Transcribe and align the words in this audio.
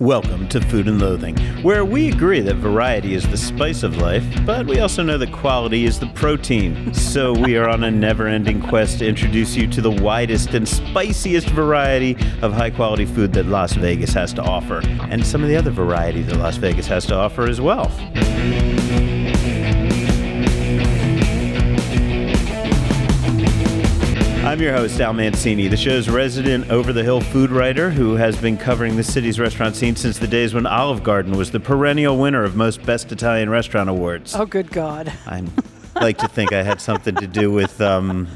Welcome 0.00 0.48
to 0.50 0.60
Food 0.60 0.86
and 0.86 1.00
Loathing, 1.00 1.36
where 1.64 1.84
we 1.84 2.08
agree 2.08 2.38
that 2.38 2.54
variety 2.54 3.14
is 3.14 3.28
the 3.28 3.36
spice 3.36 3.82
of 3.82 3.96
life, 3.96 4.24
but 4.46 4.64
we 4.64 4.78
also 4.78 5.02
know 5.02 5.18
that 5.18 5.32
quality 5.32 5.86
is 5.86 5.98
the 5.98 6.06
protein. 6.14 6.94
So 6.94 7.32
we 7.32 7.56
are 7.56 7.68
on 7.68 7.82
a 7.82 7.90
never 7.90 8.28
ending 8.28 8.62
quest 8.62 9.00
to 9.00 9.08
introduce 9.08 9.56
you 9.56 9.66
to 9.66 9.80
the 9.80 9.90
widest 9.90 10.54
and 10.54 10.68
spiciest 10.68 11.48
variety 11.48 12.16
of 12.42 12.52
high 12.52 12.70
quality 12.70 13.06
food 13.06 13.32
that 13.32 13.46
Las 13.46 13.72
Vegas 13.72 14.12
has 14.12 14.32
to 14.34 14.42
offer, 14.42 14.82
and 15.10 15.26
some 15.26 15.42
of 15.42 15.48
the 15.48 15.56
other 15.56 15.72
variety 15.72 16.22
that 16.22 16.36
Las 16.36 16.58
Vegas 16.58 16.86
has 16.86 17.04
to 17.06 17.16
offer 17.16 17.48
as 17.48 17.60
well. 17.60 17.90
I'm 24.58 24.64
your 24.64 24.72
host, 24.72 25.00
Al 25.00 25.12
Mancini, 25.12 25.68
the 25.68 25.76
show's 25.76 26.08
resident 26.08 26.68
over 26.68 26.92
the 26.92 27.04
hill 27.04 27.20
food 27.20 27.52
writer 27.52 27.90
who 27.90 28.16
has 28.16 28.36
been 28.36 28.56
covering 28.56 28.96
the 28.96 29.04
city's 29.04 29.38
restaurant 29.38 29.76
scene 29.76 29.94
since 29.94 30.18
the 30.18 30.26
days 30.26 30.52
when 30.52 30.66
Olive 30.66 31.04
Garden 31.04 31.36
was 31.36 31.52
the 31.52 31.60
perennial 31.60 32.18
winner 32.18 32.42
of 32.42 32.56
most 32.56 32.82
Best 32.82 33.12
Italian 33.12 33.50
Restaurant 33.50 33.88
Awards. 33.88 34.34
Oh, 34.34 34.46
good 34.46 34.72
God. 34.72 35.12
I 35.28 35.44
like 35.94 36.18
to 36.18 36.26
think 36.26 36.52
I 36.52 36.64
had 36.64 36.80
something 36.80 37.14
to 37.14 37.28
do 37.28 37.52
with 37.52 37.80
um, 37.80 38.26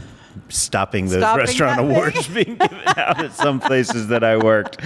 stopping 0.52 1.06
those 1.06 1.18
Stopping 1.18 1.40
restaurant 1.44 1.80
awards 1.80 2.28
being 2.28 2.56
given 2.56 2.80
out 2.86 3.24
at 3.24 3.32
some 3.32 3.58
places 3.60 4.08
that 4.08 4.22
I 4.22 4.36
worked. 4.36 4.78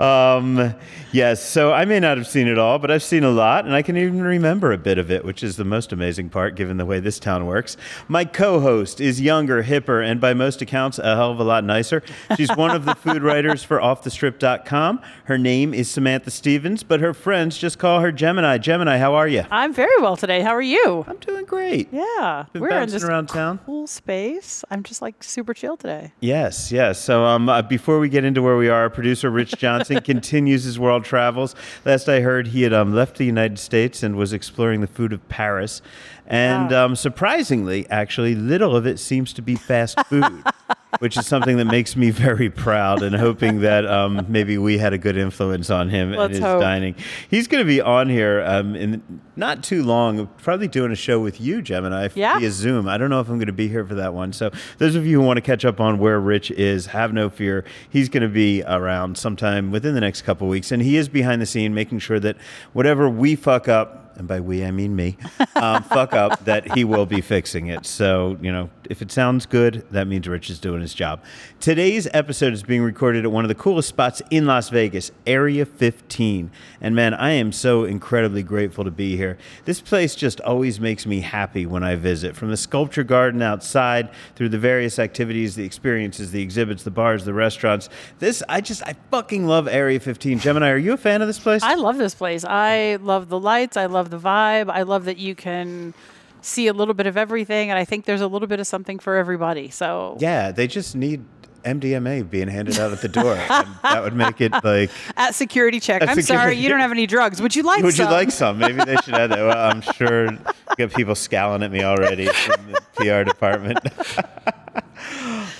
Um, 0.00 0.74
yes, 1.12 1.42
so 1.42 1.72
I 1.72 1.84
may 1.84 1.98
not 2.00 2.16
have 2.18 2.26
seen 2.26 2.46
it 2.46 2.58
all, 2.58 2.78
but 2.78 2.90
I've 2.90 3.02
seen 3.02 3.24
a 3.24 3.30
lot, 3.30 3.64
and 3.64 3.74
I 3.74 3.82
can 3.82 3.96
even 3.96 4.22
remember 4.22 4.72
a 4.72 4.78
bit 4.78 4.98
of 4.98 5.10
it, 5.10 5.24
which 5.24 5.42
is 5.42 5.56
the 5.56 5.64
most 5.64 5.92
amazing 5.92 6.28
part 6.30 6.54
given 6.54 6.76
the 6.76 6.86
way 6.86 7.00
this 7.00 7.18
town 7.18 7.46
works. 7.46 7.76
My 8.06 8.24
co 8.24 8.60
host 8.60 9.00
is 9.00 9.20
younger, 9.20 9.62
hipper, 9.64 10.04
and 10.04 10.20
by 10.20 10.34
most 10.34 10.62
accounts, 10.62 10.98
a 10.98 11.16
hell 11.16 11.32
of 11.32 11.40
a 11.40 11.44
lot 11.44 11.64
nicer. 11.64 12.02
She's 12.36 12.54
one 12.56 12.70
of 12.70 12.84
the 12.84 12.94
food 12.94 13.22
writers 13.22 13.62
for 13.64 13.78
OffTheStrip.com. 13.78 15.00
Her 15.24 15.38
name 15.38 15.74
is 15.74 15.90
Samantha 15.90 16.30
Stevens, 16.30 16.82
but 16.82 17.00
her 17.00 17.12
friends 17.14 17.58
just 17.58 17.78
call 17.78 18.00
her 18.00 18.12
Gemini. 18.12 18.58
Gemini, 18.58 18.98
how 18.98 19.14
are 19.14 19.28
you? 19.28 19.44
I'm 19.50 19.72
very 19.72 20.00
well 20.00 20.16
today. 20.16 20.40
How 20.42 20.54
are 20.54 20.62
you? 20.62 21.04
I'm 21.08 21.16
doing 21.18 21.44
great. 21.44 21.88
Yeah. 21.92 22.44
Been 22.52 22.62
We're 22.62 22.70
in 22.82 22.88
this 22.90 23.02
around 23.04 23.28
town. 23.28 23.58
cool 23.66 23.86
space. 23.86 24.64
I'm 24.70 24.82
just 24.82 25.02
like 25.02 25.07
super 25.20 25.54
chill 25.54 25.76
today. 25.76 26.12
Yes, 26.20 26.70
yes. 26.72 26.98
So 27.02 27.24
um, 27.24 27.48
uh, 27.48 27.62
before 27.62 27.98
we 27.98 28.08
get 28.08 28.24
into 28.24 28.42
where 28.42 28.56
we 28.56 28.68
are, 28.68 28.88
producer 28.90 29.30
Rich 29.30 29.52
Johnson 29.58 30.00
continues 30.02 30.64
his 30.64 30.78
world 30.78 31.04
travels. 31.04 31.54
Last 31.84 32.08
I 32.08 32.20
heard, 32.20 32.48
he 32.48 32.62
had 32.62 32.72
um, 32.72 32.94
left 32.94 33.16
the 33.16 33.24
United 33.26 33.58
States 33.58 34.02
and 34.02 34.16
was 34.16 34.32
exploring 34.32 34.80
the 34.80 34.86
food 34.86 35.12
of 35.12 35.26
Paris. 35.28 35.82
And 36.26 36.70
Wow. 36.70 36.86
um, 36.86 36.96
surprisingly, 36.96 37.88
actually, 37.90 38.34
little 38.34 38.76
of 38.76 38.86
it 38.86 38.98
seems 38.98 39.32
to 39.34 39.42
be 39.42 39.54
fast 39.56 39.98
food, 40.06 40.42
which 41.00 41.16
is 41.16 41.26
something 41.26 41.58
that 41.58 41.66
makes 41.66 41.96
me 41.96 42.10
very 42.10 42.48
proud 42.50 43.02
and 43.02 43.14
hoping 43.14 43.60
that 43.60 43.86
um, 43.86 44.24
maybe 44.28 44.56
we 44.58 44.78
had 44.78 44.92
a 44.92 44.98
good 44.98 45.16
influence 45.16 45.68
on 45.70 45.88
him 45.90 46.08
and 46.08 46.16
Let's 46.18 46.34
his 46.34 46.40
hope. 46.42 46.60
dining. 46.60 46.94
He's 47.28 47.46
going 47.46 47.62
to 47.62 47.66
be 47.68 47.80
on 47.80 48.08
here 48.08 48.42
um, 48.46 48.74
in 48.74 49.20
not 49.36 49.62
too 49.62 49.82
long, 49.84 50.26
probably 50.38 50.66
doing 50.68 50.90
a 50.90 50.96
show 50.96 51.20
with 51.20 51.40
you, 51.40 51.60
Gemini, 51.62 52.08
Yeah. 52.14 52.38
via 52.38 52.50
Zoom. 52.50 52.88
I 52.88 52.96
don't 52.98 53.10
know 53.10 53.20
if 53.20 53.28
I'm 53.28 53.36
going 53.36 53.46
to 53.46 53.52
be 53.52 53.68
here 53.68 53.84
for 53.84 53.94
that 53.96 54.14
one. 54.14 54.32
So, 54.32 54.50
those 54.78 54.94
of 54.94 55.06
you 55.06 55.20
who 55.20 55.26
want 55.26 55.36
to 55.36 55.42
catch 55.42 55.64
up 55.64 55.78
on 55.80 55.98
where 55.98 56.18
Rich 56.18 56.50
is, 56.52 56.86
have 56.86 57.12
no 57.12 57.28
fear. 57.30 57.64
He's 57.88 58.08
going 58.08 58.22
to 58.22 58.28
be 58.28 58.62
around 58.64 59.18
sometime 59.18 59.70
within 59.70 59.94
the 59.94 60.00
next 60.00 60.22
couple 60.22 60.48
weeks. 60.48 60.72
And 60.72 60.82
he 60.82 60.96
is 60.96 61.08
behind 61.08 61.40
the 61.42 61.46
scene 61.46 61.74
making 61.74 61.98
sure 62.00 62.18
that 62.20 62.36
whatever 62.72 63.08
we 63.08 63.36
fuck 63.36 63.68
up, 63.68 64.07
and 64.18 64.26
by 64.26 64.40
we, 64.40 64.64
I 64.64 64.70
mean 64.72 64.94
me, 64.94 65.16
um, 65.56 65.82
fuck 65.84 66.12
up, 66.12 66.44
that 66.44 66.72
he 66.72 66.84
will 66.84 67.06
be 67.06 67.20
fixing 67.20 67.68
it. 67.68 67.86
So, 67.86 68.36
you 68.42 68.52
know, 68.52 68.68
if 68.90 69.00
it 69.00 69.12
sounds 69.12 69.46
good, 69.46 69.86
that 69.92 70.06
means 70.06 70.26
Rich 70.26 70.50
is 70.50 70.58
doing 70.58 70.80
his 70.80 70.92
job. 70.92 71.22
Today's 71.60 72.08
episode 72.12 72.52
is 72.52 72.62
being 72.62 72.82
recorded 72.82 73.24
at 73.24 73.30
one 73.30 73.44
of 73.44 73.48
the 73.48 73.54
coolest 73.54 73.88
spots 73.88 74.20
in 74.30 74.46
Las 74.46 74.70
Vegas, 74.70 75.12
Area 75.26 75.64
15. 75.64 76.50
And 76.80 76.96
man, 76.96 77.14
I 77.14 77.30
am 77.30 77.52
so 77.52 77.84
incredibly 77.84 78.42
grateful 78.42 78.84
to 78.84 78.90
be 78.90 79.16
here. 79.16 79.38
This 79.64 79.80
place 79.80 80.14
just 80.14 80.40
always 80.40 80.80
makes 80.80 81.06
me 81.06 81.20
happy 81.20 81.64
when 81.64 81.84
I 81.84 81.94
visit. 81.94 82.34
From 82.34 82.50
the 82.50 82.56
sculpture 82.56 83.04
garden 83.04 83.40
outside, 83.40 84.10
through 84.34 84.48
the 84.48 84.58
various 84.58 84.98
activities, 84.98 85.54
the 85.54 85.64
experiences, 85.64 86.32
the 86.32 86.42
exhibits, 86.42 86.82
the 86.82 86.90
bars, 86.90 87.24
the 87.24 87.34
restaurants. 87.34 87.88
This, 88.18 88.42
I 88.48 88.60
just, 88.60 88.82
I 88.82 88.94
fucking 89.10 89.46
love 89.46 89.68
Area 89.68 90.00
15. 90.00 90.40
Gemini, 90.40 90.70
are 90.70 90.78
you 90.78 90.94
a 90.94 90.96
fan 90.96 91.22
of 91.22 91.28
this 91.28 91.38
place? 91.38 91.62
I 91.62 91.74
love 91.74 91.98
this 91.98 92.14
place. 92.14 92.44
I 92.44 92.96
love 92.96 93.28
the 93.28 93.38
lights. 93.38 93.76
I 93.76 93.86
love 93.86 94.07
the 94.10 94.18
vibe. 94.18 94.70
I 94.70 94.82
love 94.82 95.04
that 95.06 95.18
you 95.18 95.34
can 95.34 95.94
see 96.40 96.66
a 96.66 96.72
little 96.72 96.94
bit 96.94 97.06
of 97.06 97.16
everything. 97.16 97.70
And 97.70 97.78
I 97.78 97.84
think 97.84 98.04
there's 98.04 98.20
a 98.20 98.28
little 98.28 98.48
bit 98.48 98.60
of 98.60 98.66
something 98.66 98.98
for 98.98 99.16
everybody. 99.16 99.70
So 99.70 100.16
yeah, 100.20 100.50
they 100.52 100.66
just 100.66 100.94
need 100.94 101.24
MDMA 101.64 102.28
being 102.28 102.48
handed 102.48 102.78
out 102.78 102.92
at 102.92 103.02
the 103.02 103.08
door. 103.08 103.34
and 103.34 103.68
that 103.82 104.02
would 104.02 104.14
make 104.14 104.40
it 104.40 104.52
like. 104.64 104.90
at 105.16 105.34
security 105.34 105.80
check, 105.80 106.02
At 106.02 106.08
I'm 106.08 106.22
sorry, 106.22 106.54
you 106.56 106.68
don't 106.68 106.80
have 106.80 106.92
any 106.92 107.06
drugs. 107.06 107.42
Would 107.42 107.54
you 107.56 107.62
like 107.62 107.82
Would 107.82 107.98
you 107.98 108.04
some? 108.04 108.12
like 108.12 108.30
some? 108.30 108.58
Maybe 108.58 108.82
they 108.84 108.96
should 108.96 109.14
add 109.14 109.30
that. 109.30 109.38
Well, 109.38 109.70
I'm 109.70 109.80
sure 109.80 110.28
got 110.76 110.94
people 110.94 111.14
scowling 111.14 111.62
at 111.62 111.70
me 111.70 111.82
already 111.82 112.26
from 112.26 112.72
the 112.72 112.80
PR 112.94 113.28
department. 113.28 113.78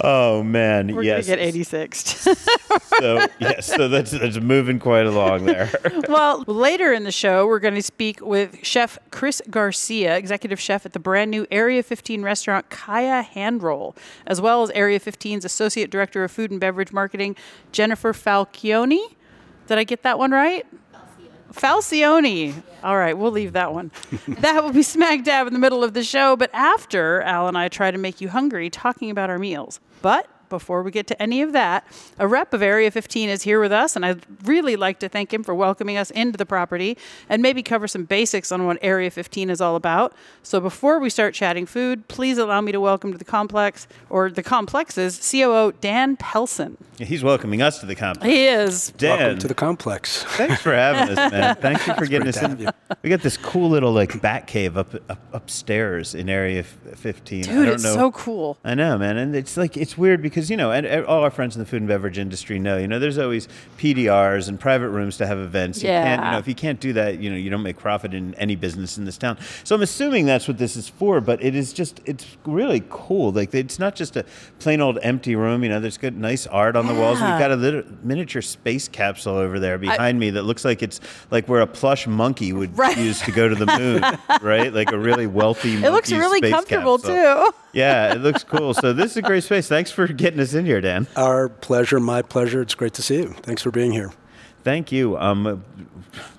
oh 0.02 0.42
man, 0.42 0.94
We're 0.94 1.02
yes. 1.02 1.26
to 1.26 1.32
get 1.32 1.38
86. 1.38 1.98
So 2.98 3.26
yes, 3.38 3.66
so 3.66 3.88
that's 3.88 4.10
that's 4.10 4.38
moving 4.38 4.78
quite 4.78 5.06
along 5.06 5.46
there. 5.46 5.70
well, 6.08 6.44
later 6.46 6.92
in 6.92 7.04
the 7.04 7.12
show, 7.12 7.46
we're 7.46 7.58
going 7.58 7.74
to 7.74 7.82
speak 7.82 8.20
with 8.20 8.58
Chef 8.62 8.98
Chris 9.10 9.40
Garcia, 9.50 10.16
executive 10.16 10.60
chef 10.60 10.84
at 10.86 10.92
the 10.92 10.98
brand 10.98 11.30
new 11.30 11.46
Area 11.50 11.82
15 11.82 12.22
restaurant 12.22 12.70
Kaia 12.70 13.24
Handroll, 13.24 13.96
as 14.26 14.40
well 14.40 14.62
as 14.62 14.70
Area 14.70 15.00
15's 15.00 15.44
associate 15.44 15.90
director 15.90 16.24
of 16.24 16.30
food 16.30 16.50
and 16.50 16.60
beverage 16.60 16.92
marketing, 16.92 17.36
Jennifer 17.72 18.12
Falcioni. 18.12 19.14
Did 19.66 19.78
I 19.78 19.84
get 19.84 20.02
that 20.02 20.18
one 20.18 20.30
right? 20.30 20.66
Falcione. 21.52 22.54
All 22.82 22.96
right, 22.96 23.16
we'll 23.16 23.32
leave 23.32 23.52
that 23.54 23.72
one. 23.72 23.90
that 24.28 24.62
will 24.62 24.72
be 24.72 24.82
smack 24.82 25.24
dab 25.24 25.46
in 25.46 25.52
the 25.52 25.58
middle 25.58 25.82
of 25.82 25.94
the 25.94 26.04
show, 26.04 26.36
but 26.36 26.50
after 26.52 27.22
Al 27.22 27.48
and 27.48 27.56
I 27.56 27.68
try 27.68 27.90
to 27.90 27.98
make 27.98 28.20
you 28.20 28.28
hungry 28.28 28.70
talking 28.70 29.10
about 29.10 29.30
our 29.30 29.38
meals. 29.38 29.80
But 30.02 30.28
before 30.48 30.82
we 30.82 30.90
get 30.90 31.06
to 31.08 31.22
any 31.22 31.42
of 31.42 31.52
that, 31.52 31.84
a 32.18 32.26
rep 32.28 32.52
of 32.54 32.62
Area 32.62 32.90
15 32.90 33.28
is 33.28 33.42
here 33.42 33.60
with 33.60 33.72
us, 33.72 33.96
and 33.96 34.04
I'd 34.04 34.24
really 34.44 34.76
like 34.76 34.98
to 35.00 35.08
thank 35.08 35.32
him 35.32 35.42
for 35.42 35.54
welcoming 35.54 35.96
us 35.96 36.10
into 36.12 36.36
the 36.36 36.46
property 36.46 36.96
and 37.28 37.42
maybe 37.42 37.62
cover 37.62 37.86
some 37.88 38.04
basics 38.04 38.50
on 38.52 38.66
what 38.66 38.78
Area 38.82 39.10
15 39.10 39.50
is 39.50 39.60
all 39.60 39.76
about. 39.76 40.14
So 40.42 40.60
before 40.60 40.98
we 40.98 41.10
start 41.10 41.34
chatting 41.34 41.66
food, 41.66 42.08
please 42.08 42.38
allow 42.38 42.60
me 42.60 42.72
to 42.72 42.80
welcome 42.80 43.12
to 43.12 43.18
the 43.18 43.24
complex, 43.24 43.86
or 44.10 44.30
the 44.30 44.42
complexes 44.42 45.18
COO, 45.30 45.72
Dan 45.80 46.16
Pelson. 46.16 46.76
He's 46.98 47.22
welcoming 47.22 47.62
us 47.62 47.78
to 47.80 47.86
the 47.86 47.94
complex. 47.94 48.26
He 48.28 48.46
is. 48.46 48.90
Dan, 48.96 49.18
Welcome 49.18 49.38
to 49.40 49.48
the 49.48 49.54
complex. 49.54 50.24
thanks 50.24 50.60
for 50.60 50.72
having 50.74 51.16
us, 51.16 51.30
man. 51.32 51.54
Thank 51.60 51.86
you 51.86 51.94
for 51.94 52.06
getting 52.06 52.26
us 52.28 52.34
to 52.34 52.48
have 52.48 52.60
in. 52.60 52.70
We 53.02 53.10
got 53.10 53.20
this 53.22 53.36
cool 53.36 53.68
little 53.70 53.92
like 53.92 54.20
bat 54.20 54.46
cave 54.48 54.76
up, 54.76 54.94
up 55.08 55.20
upstairs 55.32 56.14
in 56.14 56.28
Area 56.28 56.60
f- 56.60 56.98
15. 56.98 57.44
I 57.44 57.46
Dude, 57.46 57.54
don't 57.66 57.74
it's 57.74 57.84
know. 57.84 57.94
so 57.94 58.10
cool. 58.12 58.58
I 58.64 58.74
know, 58.74 58.98
man, 58.98 59.16
and 59.16 59.34
it's 59.36 59.56
like 59.56 59.76
it's 59.76 59.96
weird 59.96 60.22
because 60.22 60.37
you 60.50 60.56
know, 60.56 60.70
and, 60.72 60.86
and 60.86 61.04
all 61.06 61.22
our 61.22 61.30
friends 61.30 61.56
in 61.56 61.60
the 61.60 61.66
food 61.66 61.80
and 61.80 61.88
beverage 61.88 62.18
industry 62.18 62.58
know, 62.58 62.76
you 62.78 62.86
know, 62.86 62.98
there's 62.98 63.18
always 63.18 63.48
PDRs 63.78 64.48
and 64.48 64.58
private 64.60 64.88
rooms 64.90 65.16
to 65.18 65.26
have 65.26 65.38
events. 65.38 65.82
You 65.82 65.88
can't, 65.88 66.24
you 66.24 66.30
know, 66.32 66.38
if 66.38 66.46
you 66.48 66.54
can't 66.54 66.80
do 66.80 66.92
that, 66.94 67.18
you 67.20 67.30
know, 67.30 67.36
you 67.36 67.48
don't 67.50 67.62
make 67.62 67.78
profit 67.78 68.12
in 68.14 68.34
any 68.34 68.56
business 68.56 68.98
in 68.98 69.04
this 69.04 69.16
town. 69.18 69.38
So 69.64 69.74
I'm 69.74 69.82
assuming 69.82 70.26
that's 70.26 70.46
what 70.48 70.58
this 70.58 70.76
is 70.76 70.88
for, 70.88 71.20
but 71.20 71.42
it 71.42 71.54
is 71.54 71.72
just, 71.72 72.00
it's 72.04 72.26
really 72.44 72.82
cool. 72.90 73.32
Like 73.32 73.54
it's 73.54 73.78
not 73.78 73.94
just 73.94 74.16
a 74.16 74.24
plain 74.58 74.80
old 74.80 74.98
empty 75.02 75.34
room. 75.36 75.62
You 75.62 75.70
know, 75.70 75.80
there's 75.80 75.98
good, 75.98 76.16
nice 76.16 76.46
art 76.46 76.76
on 76.76 76.86
the 76.86 76.94
walls. 76.94 77.18
We've 77.20 77.28
got 77.38 77.50
a 77.50 77.56
little 77.56 77.82
miniature 78.02 78.42
space 78.42 78.88
capsule 78.88 79.36
over 79.36 79.58
there 79.58 79.78
behind 79.78 80.18
me 80.20 80.30
that 80.30 80.42
looks 80.42 80.64
like 80.64 80.82
it's 80.82 81.00
like 81.30 81.48
where 81.48 81.60
a 81.60 81.66
plush 81.66 82.06
monkey 82.06 82.52
would 82.52 82.76
Right. 82.76 82.96
use 82.98 83.20
to 83.22 83.32
go 83.32 83.48
to 83.48 83.54
the 83.54 83.66
moon, 83.78 84.02
right? 84.42 84.72
Like 84.72 84.92
a 84.92 84.98
really 84.98 85.26
wealthy. 85.26 85.74
It 85.74 85.90
looks 85.90 86.12
really 86.12 86.40
comfortable 86.50 86.98
capsule. 86.98 87.46
too. 87.52 87.54
Yeah, 87.72 88.12
it 88.14 88.20
looks 88.20 88.44
cool. 88.44 88.74
So 88.74 88.92
this 88.92 89.12
is 89.12 89.16
a 89.18 89.22
great 89.22 89.44
space. 89.44 89.68
Thanks 89.68 89.90
for 89.90 90.06
getting 90.06 90.27
us 90.34 90.54
in 90.54 90.66
here, 90.66 90.80
Dan. 90.80 91.06
Our 91.16 91.48
pleasure, 91.48 92.00
my 92.00 92.22
pleasure. 92.22 92.60
It's 92.60 92.74
great 92.74 92.94
to 92.94 93.02
see 93.02 93.16
you. 93.16 93.34
Thanks 93.42 93.62
for 93.62 93.70
being 93.70 93.92
here. 93.92 94.12
Thank 94.64 94.92
you. 94.92 95.16
Um, 95.16 95.64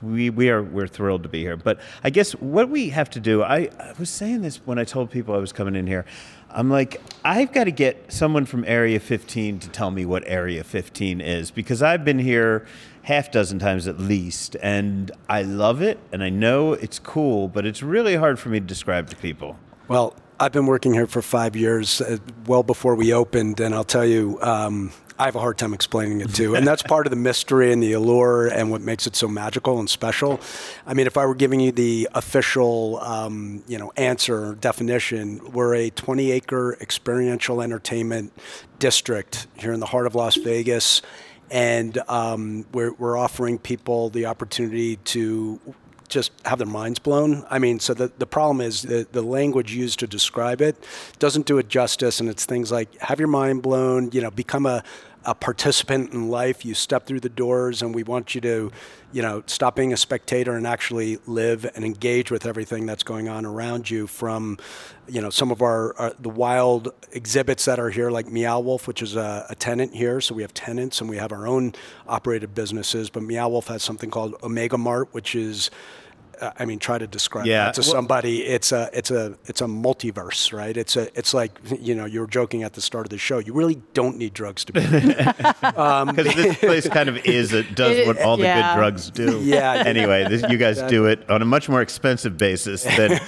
we 0.01 0.29
we 0.29 0.49
are 0.49 0.61
we're 0.61 0.87
thrilled 0.87 1.23
to 1.23 1.29
be 1.29 1.39
here. 1.39 1.57
But 1.57 1.79
I 2.03 2.09
guess 2.09 2.33
what 2.33 2.69
we 2.69 2.89
have 2.89 3.09
to 3.11 3.19
do. 3.19 3.43
I, 3.43 3.69
I 3.79 3.93
was 3.97 4.09
saying 4.09 4.41
this 4.41 4.57
when 4.65 4.77
I 4.77 4.83
told 4.83 5.09
people 5.09 5.33
I 5.33 5.37
was 5.37 5.51
coming 5.51 5.75
in 5.75 5.87
here. 5.87 6.05
I'm 6.51 6.69
like, 6.69 7.01
I've 7.23 7.53
got 7.53 7.65
to 7.65 7.71
get 7.71 8.11
someone 8.11 8.45
from 8.45 8.65
Area 8.65 8.99
15 8.99 9.59
to 9.59 9.69
tell 9.69 9.91
me 9.91 10.05
what 10.05 10.23
Area 10.25 10.63
15 10.63 11.21
is 11.21 11.51
because 11.51 11.83
I've 11.83 12.03
been 12.03 12.17
here 12.17 12.65
half 13.03 13.31
dozen 13.31 13.59
times 13.59 13.87
at 13.87 13.99
least, 13.99 14.55
and 14.61 15.11
I 15.27 15.43
love 15.43 15.81
it, 15.81 15.99
and 16.11 16.23
I 16.23 16.29
know 16.29 16.73
it's 16.73 16.99
cool, 16.99 17.47
but 17.47 17.65
it's 17.65 17.81
really 17.81 18.15
hard 18.15 18.39
for 18.39 18.49
me 18.49 18.59
to 18.59 18.65
describe 18.65 19.09
to 19.11 19.15
people. 19.15 19.57
Well, 19.87 20.15
I've 20.39 20.53
been 20.53 20.67
working 20.67 20.93
here 20.93 21.07
for 21.07 21.21
five 21.21 21.55
years, 21.55 21.99
uh, 21.99 22.17
well 22.47 22.63
before 22.63 22.95
we 22.95 23.13
opened, 23.13 23.59
and 23.59 23.75
I'll 23.75 23.83
tell 23.83 24.05
you, 24.05 24.39
um, 24.41 24.91
I 25.17 25.25
have 25.25 25.35
a 25.35 25.39
hard 25.39 25.57
time 25.57 25.73
explaining 25.73 26.21
it 26.21 26.33
too. 26.33 26.55
And 26.55 26.65
that's 26.65 26.81
part 26.81 27.05
of 27.05 27.09
the 27.09 27.17
mystery 27.17 27.73
and 27.73 27.83
the 27.83 27.91
allure 27.91 28.47
and 28.47 28.71
what 28.71 28.79
makes 28.79 29.05
it 29.05 29.17
so 29.17 29.27
magical 29.27 29.77
and 29.79 29.89
special. 29.89 30.39
I 30.87 30.93
mean, 30.93 31.07
if 31.07 31.17
I 31.17 31.25
were 31.25 31.35
giving 31.35 31.59
you 31.59 31.73
the 31.73 32.07
official, 32.15 32.99
um, 33.01 33.61
you 33.67 33.77
know, 33.77 33.91
answer 33.97 34.55
definition, 34.55 35.51
we're 35.51 35.75
a 35.75 35.91
20-acre 35.91 36.77
experiential 36.79 37.61
entertainment 37.61 38.31
district 38.79 39.47
here 39.57 39.73
in 39.73 39.81
the 39.81 39.87
heart 39.87 40.07
of 40.07 40.15
Las 40.15 40.37
Vegas. 40.37 41.01
and 41.51 41.97
um, 42.07 42.65
we're, 42.71 42.93
we're 42.93 43.17
offering 43.17 43.57
people 43.57 44.09
the 44.09 44.25
opportunity 44.25 44.95
to 44.97 45.59
just 46.09 46.31
have 46.45 46.57
their 46.57 46.67
minds 46.67 46.99
blown. 46.99 47.45
I 47.49 47.59
mean, 47.59 47.79
so 47.79 47.93
the, 47.93 48.11
the 48.17 48.25
problem 48.25 48.61
is 48.61 48.81
the, 48.81 49.07
the 49.11 49.21
language 49.21 49.73
used 49.73 49.99
to 49.99 50.07
describe 50.07 50.61
it 50.61 50.75
doesn't 51.19 51.45
do 51.45 51.57
it 51.57 51.69
justice, 51.69 52.19
and 52.19 52.29
it's 52.29 52.45
things 52.45 52.71
like 52.71 52.97
have 52.99 53.19
your 53.19 53.27
mind 53.27 53.61
blown, 53.61 54.11
you 54.11 54.21
know, 54.21 54.31
become 54.31 54.65
a, 54.65 54.83
a 55.25 55.35
participant 55.35 56.13
in 56.13 56.29
life. 56.29 56.65
You 56.65 56.73
step 56.73 57.05
through 57.05 57.19
the 57.19 57.29
doors, 57.29 57.81
and 57.81 57.93
we 57.93 58.03
want 58.03 58.35
you 58.35 58.41
to, 58.41 58.71
you 59.11 59.21
know, 59.21 59.43
stop 59.47 59.75
being 59.75 59.93
a 59.93 59.97
spectator 59.97 60.53
and 60.55 60.65
actually 60.65 61.19
live 61.27 61.69
and 61.75 61.83
engage 61.83 62.31
with 62.31 62.45
everything 62.45 62.85
that's 62.85 63.03
going 63.03 63.27
on 63.27 63.45
around 63.45 63.89
you. 63.89 64.07
From, 64.07 64.57
you 65.07 65.21
know, 65.21 65.29
some 65.29 65.51
of 65.51 65.61
our, 65.61 65.95
our 65.97 66.13
the 66.19 66.29
wild 66.29 66.93
exhibits 67.11 67.65
that 67.65 67.79
are 67.79 67.89
here, 67.89 68.09
like 68.11 68.27
Meow 68.27 68.59
Wolf, 68.59 68.87
which 68.87 69.01
is 69.01 69.15
a, 69.15 69.45
a 69.49 69.55
tenant 69.55 69.93
here. 69.93 70.21
So 70.21 70.35
we 70.35 70.41
have 70.41 70.53
tenants, 70.53 71.01
and 71.01 71.09
we 71.09 71.17
have 71.17 71.31
our 71.31 71.47
own 71.47 71.73
operated 72.07 72.55
businesses. 72.55 73.09
But 73.09 73.23
Meow 73.23 73.49
Wolf 73.49 73.67
has 73.67 73.83
something 73.83 74.09
called 74.09 74.35
Omega 74.41 74.77
Mart, 74.77 75.09
which 75.11 75.35
is 75.35 75.69
uh, 75.69 76.08
I 76.41 76.65
mean, 76.65 76.79
try 76.79 76.97
to 76.97 77.07
describe 77.07 77.45
Yeah, 77.45 77.65
that 77.65 77.73
to 77.75 77.81
well- 77.81 77.89
somebody. 77.91 78.43
It's 78.45 78.71
a, 78.71 78.89
it's 78.93 79.11
a, 79.11 79.37
it's 79.45 79.61
a 79.61 79.65
multiverse, 79.65 80.53
right? 80.53 80.75
It's 80.75 80.95
a, 80.95 81.09
it's 81.17 81.33
like, 81.33 81.59
you 81.79 81.95
know, 81.95 82.05
you 82.05 82.21
were 82.21 82.27
joking 82.27 82.63
at 82.63 82.73
the 82.73 82.81
start 82.81 83.05
of 83.05 83.09
the 83.09 83.17
show. 83.17 83.39
You 83.39 83.53
really 83.53 83.81
don't 83.93 84.17
need 84.17 84.33
drugs 84.33 84.63
to 84.65 84.73
be. 84.73 84.81
Because 84.81 86.15
this 86.35 86.57
place 86.59 86.87
kind 86.87 87.09
of 87.09 87.17
is 87.25 87.53
it 87.53 87.75
does 87.75 87.97
It- 87.97 88.07
what 88.07 88.19
all 88.21 88.37
the 88.37 88.43
good 88.43 88.75
drugs 88.75 89.09
do. 89.11 89.39
Yeah. 89.49 89.83
Anyway, 89.85 90.27
this, 90.27 90.43
you 90.49 90.57
guys 90.57 90.81
do 90.83 91.05
it 91.05 91.27
on 91.29 91.41
a 91.41 91.45
much 91.45 91.69
more 91.69 91.81
expensive 91.81 92.37
basis 92.37 92.83
than, 92.83 93.19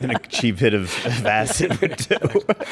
than 0.00 0.10
a 0.10 0.18
cheap 0.28 0.58
hit 0.58 0.74
of, 0.74 0.84
of 1.06 1.24
acid 1.26 1.80
would 1.80 1.96
do. 1.96 2.16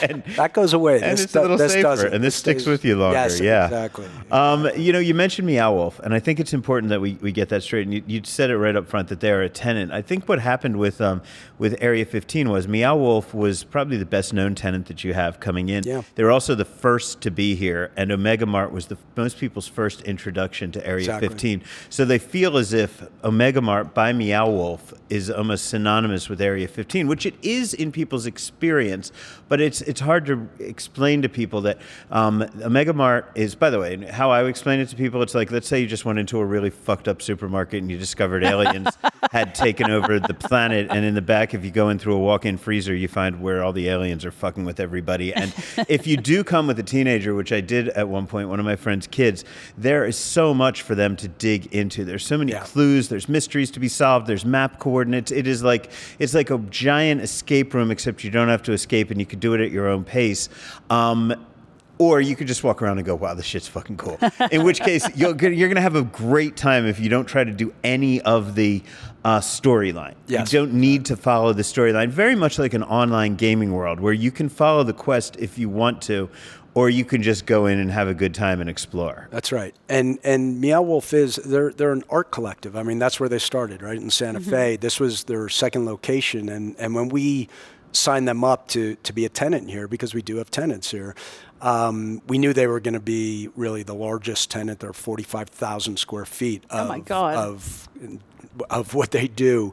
And, 0.03 0.23
that 0.37 0.53
goes 0.53 0.73
away. 0.75 0.95
and 1.01 1.13
this 1.13 1.25
it's 1.25 1.37
a 1.37 1.41
little 1.41 1.57
this 1.57 1.73
safer, 1.73 1.83
doesn't. 1.83 2.15
and 2.15 2.23
this 2.23 2.35
sticks 2.35 2.63
stays- 2.63 2.71
with 2.71 2.85
you 2.85 2.97
longer. 2.97 3.15
Yes, 3.17 3.41
yeah, 3.41 3.65
exactly. 3.67 4.07
Um, 4.31 4.69
you 4.77 4.93
know, 4.93 4.99
you 4.99 5.15
mentioned 5.15 5.47
Meow 5.47 5.73
Wolf, 5.73 5.99
and 6.01 6.13
I 6.13 6.19
think 6.21 6.39
it's 6.41 6.53
important 6.53 6.91
that 6.91 7.01
we, 7.01 7.15
we 7.23 7.33
get 7.33 7.49
that 7.51 7.63
straight. 7.63 7.87
And 7.87 7.95
you, 7.95 8.03
you 8.07 8.21
said 8.25 8.51
it 8.51 8.59
right 8.59 8.77
up 8.77 8.89
front 8.89 9.09
that 9.09 9.21
they're 9.21 9.43
a 9.43 9.49
tenant. 9.49 9.88
I 9.93 10.03
think 10.03 10.29
what 10.29 10.39
happened 10.41 10.77
with 10.77 11.01
um, 11.01 11.23
with 11.59 11.77
Area 11.81 12.05
15 12.05 12.49
was 12.51 12.69
Meow 12.69 12.97
Wolf 12.97 13.35
was 13.35 13.65
probably 13.65 13.97
the 13.97 14.07
best 14.07 14.33
known 14.33 14.55
tenant 14.55 14.87
that 14.87 15.05
you 15.05 15.15
have 15.15 15.41
coming 15.41 15.69
in. 15.69 15.85
Yeah. 15.85 16.03
They 16.15 16.25
were 16.25 16.31
also 16.31 16.55
the 16.55 16.65
first 16.65 17.21
to 17.23 17.31
be 17.31 17.55
here, 17.55 17.91
and 17.97 18.11
Omega 18.13 18.47
Mart 18.47 18.73
was 18.73 18.87
the 18.87 18.99
most 19.17 19.39
people's 19.39 19.67
first 19.69 20.03
introduction 20.03 20.73
to 20.73 20.87
Area 20.87 20.99
Exactly. 20.99 21.29
15. 21.29 21.63
So 21.91 22.05
they 22.05 22.19
feel 22.19 22.57
as 22.57 22.73
if 22.73 23.07
Omega 23.25 23.61
Mart 23.61 23.95
by 23.95 24.13
Meow 24.13 24.49
Wolf 24.49 24.95
is 25.11 25.31
almost 25.31 25.67
synonymous 25.67 26.29
with 26.29 26.41
Area 26.41 26.69
15, 26.69 27.07
which 27.07 27.27
it 27.27 27.35
is 27.43 27.75
in 27.75 27.93
people's 27.93 28.27
experience, 28.27 29.13
but 29.49 29.61
it's 29.61 29.81
it's 29.83 30.01
hard 30.01 30.27
to 30.27 30.49
explain 30.59 31.23
to 31.23 31.29
people 31.29 31.61
that 31.63 31.79
um, 32.11 32.45
Omega 32.63 32.93
Mart 32.93 33.31
is. 33.35 33.55
By 33.55 33.71
the 33.71 33.79
way, 33.79 33.97
how 34.07 34.31
I 34.31 34.43
would 34.43 34.49
explain 34.51 34.81
it 34.81 34.89
to 34.91 34.97
people, 34.97 35.23
it's 35.23 35.35
like 35.35 35.51
let's 35.51 35.67
say 35.69 35.81
you 35.81 35.87
just 35.87 36.05
went 36.05 36.19
into 36.19 36.39
a 36.39 36.45
really 36.45 36.71
fucked 36.71 37.09
up 37.09 37.23
supermarket 37.23 37.83
and 37.83 37.91
you 37.91 37.99
discovered 37.99 38.45
aliens 38.45 38.89
had 39.33 39.55
taken 39.55 39.91
over 39.91 40.19
the 40.21 40.35
planet, 40.35 40.89
and 40.91 41.05
in 41.05 41.15
the 41.15 41.23
back, 41.23 41.55
if 41.55 41.65
you 41.65 41.71
go 41.71 41.89
in 41.89 41.99
through 41.99 42.15
a 42.15 42.19
walk-in 42.19 42.57
freezer, 42.57 42.95
you 42.95 43.09
find 43.09 43.43
where 43.43 43.63
all 43.63 43.73
the 43.73 43.89
aliens 43.89 44.25
are 44.25 44.31
fucking 44.31 44.65
with 44.65 44.81
everybody. 44.81 45.33
And 45.35 45.55
if 45.89 46.07
you 46.07 46.17
do 46.17 46.45
come 46.45 46.67
with 46.67 46.79
a 46.79 46.83
teenager, 46.83 47.35
which 47.35 47.53
I 47.53 47.61
did 47.61 47.89
at 47.91 48.09
one 48.09 48.27
point, 48.27 48.49
one 48.49 48.59
of 48.61 48.67
my 48.67 48.77
friend's 48.77 49.07
kids, 49.07 49.45
there 49.77 50.05
is 50.05 50.17
so 50.17 50.55
much 50.55 50.83
for 50.83 50.95
them 50.95 51.17
to 51.17 51.29
dig 51.29 51.67
into. 51.75 52.05
There's 52.05 52.25
so 52.27 52.39
many 52.39 52.53
Yeah. 52.53 52.65
clues. 52.65 53.09
There's 53.09 53.29
mysteries 53.29 53.71
to 53.73 53.81
be 53.81 53.89
solved. 53.89 54.27
There's 54.27 54.45
map 54.45 54.79
coordinates. 54.79 55.31
It 55.31 55.47
is 55.47 55.63
like 55.63 55.91
it's 56.19 56.35
like 56.35 56.51
a 56.51 56.59
giant 56.71 57.21
escape 57.23 57.75
room, 57.75 57.91
except 57.91 58.25
you 58.25 58.31
don't 58.31 58.49
have 58.49 58.63
to 58.65 58.73
escape, 58.73 59.11
and 59.11 59.21
you 59.21 59.27
could 59.39 59.41
do 59.41 59.55
it 59.55 59.61
at 59.65 59.71
your 59.71 59.89
own 59.89 60.05
pace. 60.05 60.49
Um, 60.91 61.35
or 61.99 62.21
you 62.21 62.37
could 62.37 62.47
just 62.47 62.63
walk 62.63 62.81
around 62.81 62.99
and 62.99 63.07
go, 63.07 63.17
"Wow, 63.17 63.35
this 63.35 63.45
shit's 63.45 63.67
fucking 63.67 63.97
cool." 63.97 64.19
In 64.53 64.63
which 64.63 64.81
case, 64.81 65.05
you're 65.17 65.35
gonna, 65.35 65.55
you're 65.55 65.69
gonna 65.69 65.81
have 65.81 65.97
a 65.97 66.05
great 66.05 66.57
time 66.57 66.87
if 66.87 67.01
you 67.01 67.09
don't 67.09 67.27
try 67.27 67.43
to 67.43 67.51
do 67.51 67.75
any 67.83 68.21
of 68.21 68.55
the 68.55 68.83
uh, 69.25 69.41
storyline. 69.41 70.15
Yes. 70.29 70.53
You 70.53 70.61
don't 70.61 70.75
need 70.75 71.07
to 71.07 71.17
follow 71.17 71.53
the 71.53 71.63
storyline. 71.63 72.09
Very 72.09 72.37
much 72.37 72.57
like 72.59 72.73
an 72.73 72.85
online 72.85 73.35
gaming 73.35 73.73
world, 73.73 73.99
where 73.99 74.13
you 74.13 74.31
can 74.31 74.49
follow 74.49 74.85
the 74.85 74.93
quest 74.93 75.37
if 75.41 75.59
you 75.59 75.69
want 75.69 76.01
to, 76.03 76.31
or 76.75 76.89
you 76.89 77.05
can 77.05 77.21
just 77.21 77.47
go 77.47 77.67
in 77.67 77.81
and 77.81 77.91
have 77.91 78.07
a 78.07 78.15
good 78.15 78.33
time 78.33 78.61
and 78.61 78.71
explore. 78.71 79.27
That's 79.33 79.51
right. 79.51 79.75
And 79.89 80.21
and 80.23 80.61
Meow 80.61 80.83
Wolf 80.83 81.13
is 81.13 81.35
they're 81.35 81.73
they're 81.73 81.91
an 81.91 82.05
art 82.11 82.31
collective. 82.31 82.77
I 82.77 82.85
mean, 82.85 83.01
that's 83.01 83.19
where 83.19 83.29
they 83.29 83.41
started, 83.41 83.83
right 83.83 83.97
in 83.97 84.11
Santa 84.11 84.39
Fe. 84.39 84.77
This 84.77 85.01
was 85.01 85.25
their 85.25 85.49
second 85.49 85.85
location, 85.85 86.49
and 86.49 86.77
and 86.79 86.95
when 86.95 87.09
we 87.09 87.49
signed 87.93 88.29
them 88.29 88.45
up 88.45 88.69
to 88.69 88.97
to 89.03 89.13
be 89.13 89.25
a 89.25 89.29
tenant 89.29 89.71
here, 89.71 89.89
because 89.89 90.15
we 90.15 90.23
do 90.23 90.37
have 90.37 90.51
tenants 90.51 90.91
here. 90.91 91.15
Um, 91.61 92.23
we 92.29 92.39
knew 92.39 92.53
they 92.53 92.69
were 92.69 92.81
going 92.81 92.95
to 92.95 93.01
be 93.01 93.49
really 93.57 93.83
the 93.83 93.95
largest 93.95 94.49
tenant. 94.49 94.79
They're 94.79 94.93
45,000 94.93 95.99
square 95.99 96.25
feet 96.25 96.63
of, 96.71 96.87
Oh 96.87 96.89
my 96.89 97.01
God. 97.01 97.35
of 97.37 97.89
of 98.71 98.95
what 98.95 99.11
they 99.11 99.29
do, 99.29 99.73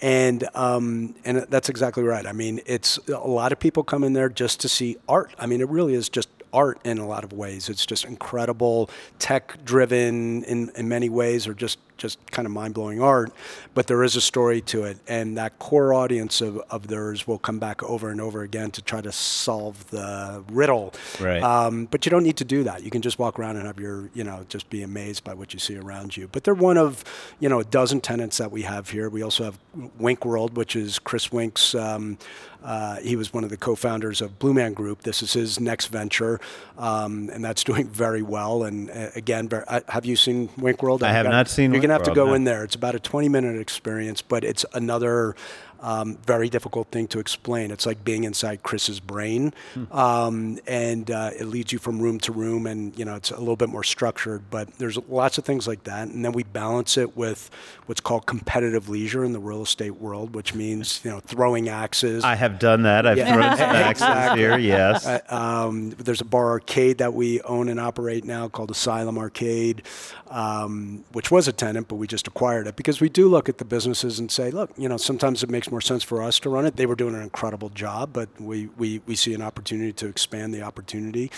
and 0.00 0.48
um, 0.54 1.14
and 1.24 1.38
that's 1.48 1.68
exactly 1.68 2.02
right. 2.02 2.26
I 2.26 2.32
mean, 2.32 2.60
it's 2.66 2.98
a 3.08 3.18
lot 3.18 3.52
of 3.52 3.58
people 3.58 3.82
come 3.82 4.04
in 4.04 4.12
there 4.14 4.28
just 4.28 4.60
to 4.60 4.68
see 4.68 4.96
art. 5.08 5.34
I 5.38 5.46
mean, 5.46 5.60
it 5.60 5.68
really 5.68 5.94
is 5.94 6.08
just 6.08 6.28
art 6.52 6.78
in 6.84 6.98
a 6.98 7.06
lot 7.06 7.22
of 7.24 7.32
ways. 7.32 7.68
It's 7.68 7.84
just 7.84 8.04
incredible, 8.04 8.88
tech 9.18 9.62
driven 9.64 10.42
in, 10.44 10.70
in 10.74 10.88
many 10.88 11.08
ways, 11.10 11.46
or 11.46 11.52
just 11.54 11.78
just 11.96 12.30
kind 12.30 12.46
of 12.46 12.52
mind 12.52 12.74
blowing 12.74 13.00
art. 13.00 13.32
But 13.74 13.86
there 13.86 14.02
is 14.02 14.16
a 14.16 14.20
story 14.20 14.60
to 14.62 14.84
it, 14.84 14.98
and 15.06 15.36
that 15.36 15.58
core 15.58 15.94
audience 15.94 16.40
of, 16.40 16.58
of 16.70 16.88
theirs 16.88 17.26
will 17.26 17.38
come 17.38 17.58
back 17.58 17.82
over 17.82 18.10
and 18.10 18.20
over 18.20 18.42
again 18.42 18.70
to 18.72 18.82
try 18.82 19.00
to 19.00 19.12
solve 19.12 19.90
the 19.90 20.44
riddle. 20.50 20.94
Right. 21.20 21.42
Um, 21.42 21.86
but 21.86 22.06
you 22.06 22.10
don't 22.10 22.22
need 22.22 22.36
to 22.38 22.44
do 22.44 22.64
that. 22.64 22.82
You 22.82 22.90
can 22.90 23.02
just 23.02 23.18
walk 23.18 23.38
around 23.38 23.56
and 23.56 23.66
have 23.66 23.78
your, 23.78 24.10
you 24.14 24.24
know, 24.24 24.44
just 24.48 24.70
be 24.70 24.82
amazed 24.82 25.24
by 25.24 25.34
what 25.34 25.52
you 25.52 25.58
see 25.58 25.76
around 25.76 26.16
you. 26.16 26.28
But 26.28 26.44
they're 26.44 26.54
one 26.54 26.78
of, 26.78 27.04
you 27.40 27.48
know, 27.48 27.60
a 27.60 27.64
dozen 27.64 28.00
tenants 28.00 28.38
that 28.38 28.50
we 28.50 28.62
have 28.62 28.90
here. 28.90 29.08
We 29.08 29.22
also 29.22 29.44
have 29.44 29.58
Wink 29.98 30.24
World, 30.24 30.56
which 30.56 30.76
is 30.76 30.98
Chris 30.98 31.32
Wink's. 31.32 31.74
Um, 31.74 32.18
uh, 32.66 32.96
he 32.96 33.14
was 33.14 33.32
one 33.32 33.44
of 33.44 33.50
the 33.50 33.56
co-founders 33.56 34.20
of 34.20 34.40
Blue 34.40 34.52
Man 34.52 34.72
Group. 34.72 35.02
This 35.02 35.22
is 35.22 35.32
his 35.32 35.60
next 35.60 35.86
venture, 35.86 36.40
um, 36.76 37.30
and 37.32 37.44
that's 37.44 37.62
doing 37.70 37.88
very 37.88 38.22
well. 38.22 38.64
And 38.64 38.90
uh, 38.90 39.10
again, 39.14 39.48
uh, 39.52 39.80
have 39.88 40.04
you 40.04 40.16
seen 40.16 40.48
Wink 40.58 40.82
World? 40.82 41.04
I 41.04 41.12
have 41.12 41.26
not 41.26 41.48
seen 41.48 41.72
You're 41.72 41.80
gonna 41.86 41.98
have 41.98 42.02
to 42.08 42.14
go 42.14 42.34
in 42.34 42.44
there. 42.44 42.64
It's 42.64 42.74
about 42.74 42.94
a 42.94 42.98
20-minute 42.98 43.60
experience, 43.60 44.22
but 44.22 44.44
it's 44.44 44.64
another 44.74 45.34
um, 45.80 46.16
very 46.26 46.48
difficult 46.48 46.88
thing 46.90 47.06
to 47.08 47.18
explain. 47.18 47.70
It's 47.70 47.86
like 47.86 48.04
being 48.04 48.24
inside 48.24 48.62
Chris's 48.62 49.00
brain, 49.00 49.52
um, 49.92 50.58
and 50.66 51.10
uh, 51.10 51.30
it 51.38 51.44
leads 51.46 51.72
you 51.72 51.78
from 51.78 52.00
room 52.00 52.18
to 52.20 52.32
room, 52.32 52.66
and 52.66 52.96
you 52.98 53.04
know 53.04 53.14
it's 53.14 53.30
a 53.30 53.38
little 53.38 53.56
bit 53.56 53.68
more 53.68 53.84
structured. 53.84 54.42
But 54.50 54.74
there's 54.78 54.96
lots 55.08 55.38
of 55.38 55.44
things 55.44 55.66
like 55.68 55.84
that, 55.84 56.08
and 56.08 56.24
then 56.24 56.32
we 56.32 56.42
balance 56.42 56.96
it 56.96 57.16
with 57.16 57.50
what's 57.86 58.00
called 58.00 58.26
competitive 58.26 58.88
leisure 58.88 59.24
in 59.24 59.32
the 59.32 59.38
real 59.40 59.62
estate 59.62 59.96
world, 60.00 60.34
which 60.34 60.54
means 60.54 61.00
you 61.04 61.10
know 61.10 61.20
throwing 61.20 61.68
axes. 61.68 62.24
I 62.24 62.34
have 62.34 62.58
done 62.58 62.82
that. 62.82 63.06
I've 63.06 63.16
Yeah. 63.18 63.32
thrown 63.32 63.56
some 63.56 63.70
axes 63.76 64.06
Exactly. 64.06 64.40
here. 64.40 64.58
Yes. 64.58 65.06
Uh, 65.06 65.20
um, 65.28 65.90
there's 65.90 66.20
a 66.20 66.24
bar 66.24 66.50
arcade 66.50 66.98
that 66.98 67.14
we 67.14 67.40
own 67.42 67.68
and 67.68 67.78
operate 67.80 68.24
now 68.24 68.48
called 68.48 68.70
Asylum 68.70 69.18
Arcade, 69.18 69.82
um, 70.30 71.04
which 71.12 71.30
was 71.30 71.48
a 71.48 71.52
tenant, 71.52 71.88
but 71.88 71.96
we 71.96 72.06
just 72.06 72.26
acquired 72.26 72.66
it 72.66 72.76
because 72.76 73.00
we 73.00 73.08
do 73.08 73.28
look 73.28 73.48
at 73.48 73.58
the 73.58 73.64
businesses 73.64 74.18
and 74.18 74.30
say, 74.30 74.50
look, 74.50 74.70
you 74.76 74.88
know, 74.88 74.96
sometimes 74.96 75.42
it 75.42 75.50
makes 75.50 75.65
more 75.70 75.80
sense 75.80 76.02
for 76.02 76.22
us 76.22 76.38
to 76.40 76.50
run 76.50 76.66
it. 76.66 76.76
They 76.76 76.86
were 76.86 76.96
doing 76.96 77.14
an 77.14 77.22
incredible 77.22 77.70
job, 77.70 78.10
but 78.12 78.28
we, 78.40 78.66
we, 78.76 79.00
we 79.06 79.14
see 79.16 79.34
an 79.34 79.42
opportunity 79.42 79.92
to 79.94 80.06
expand 80.06 80.54
the 80.54 80.62
opportunity. 80.62 81.30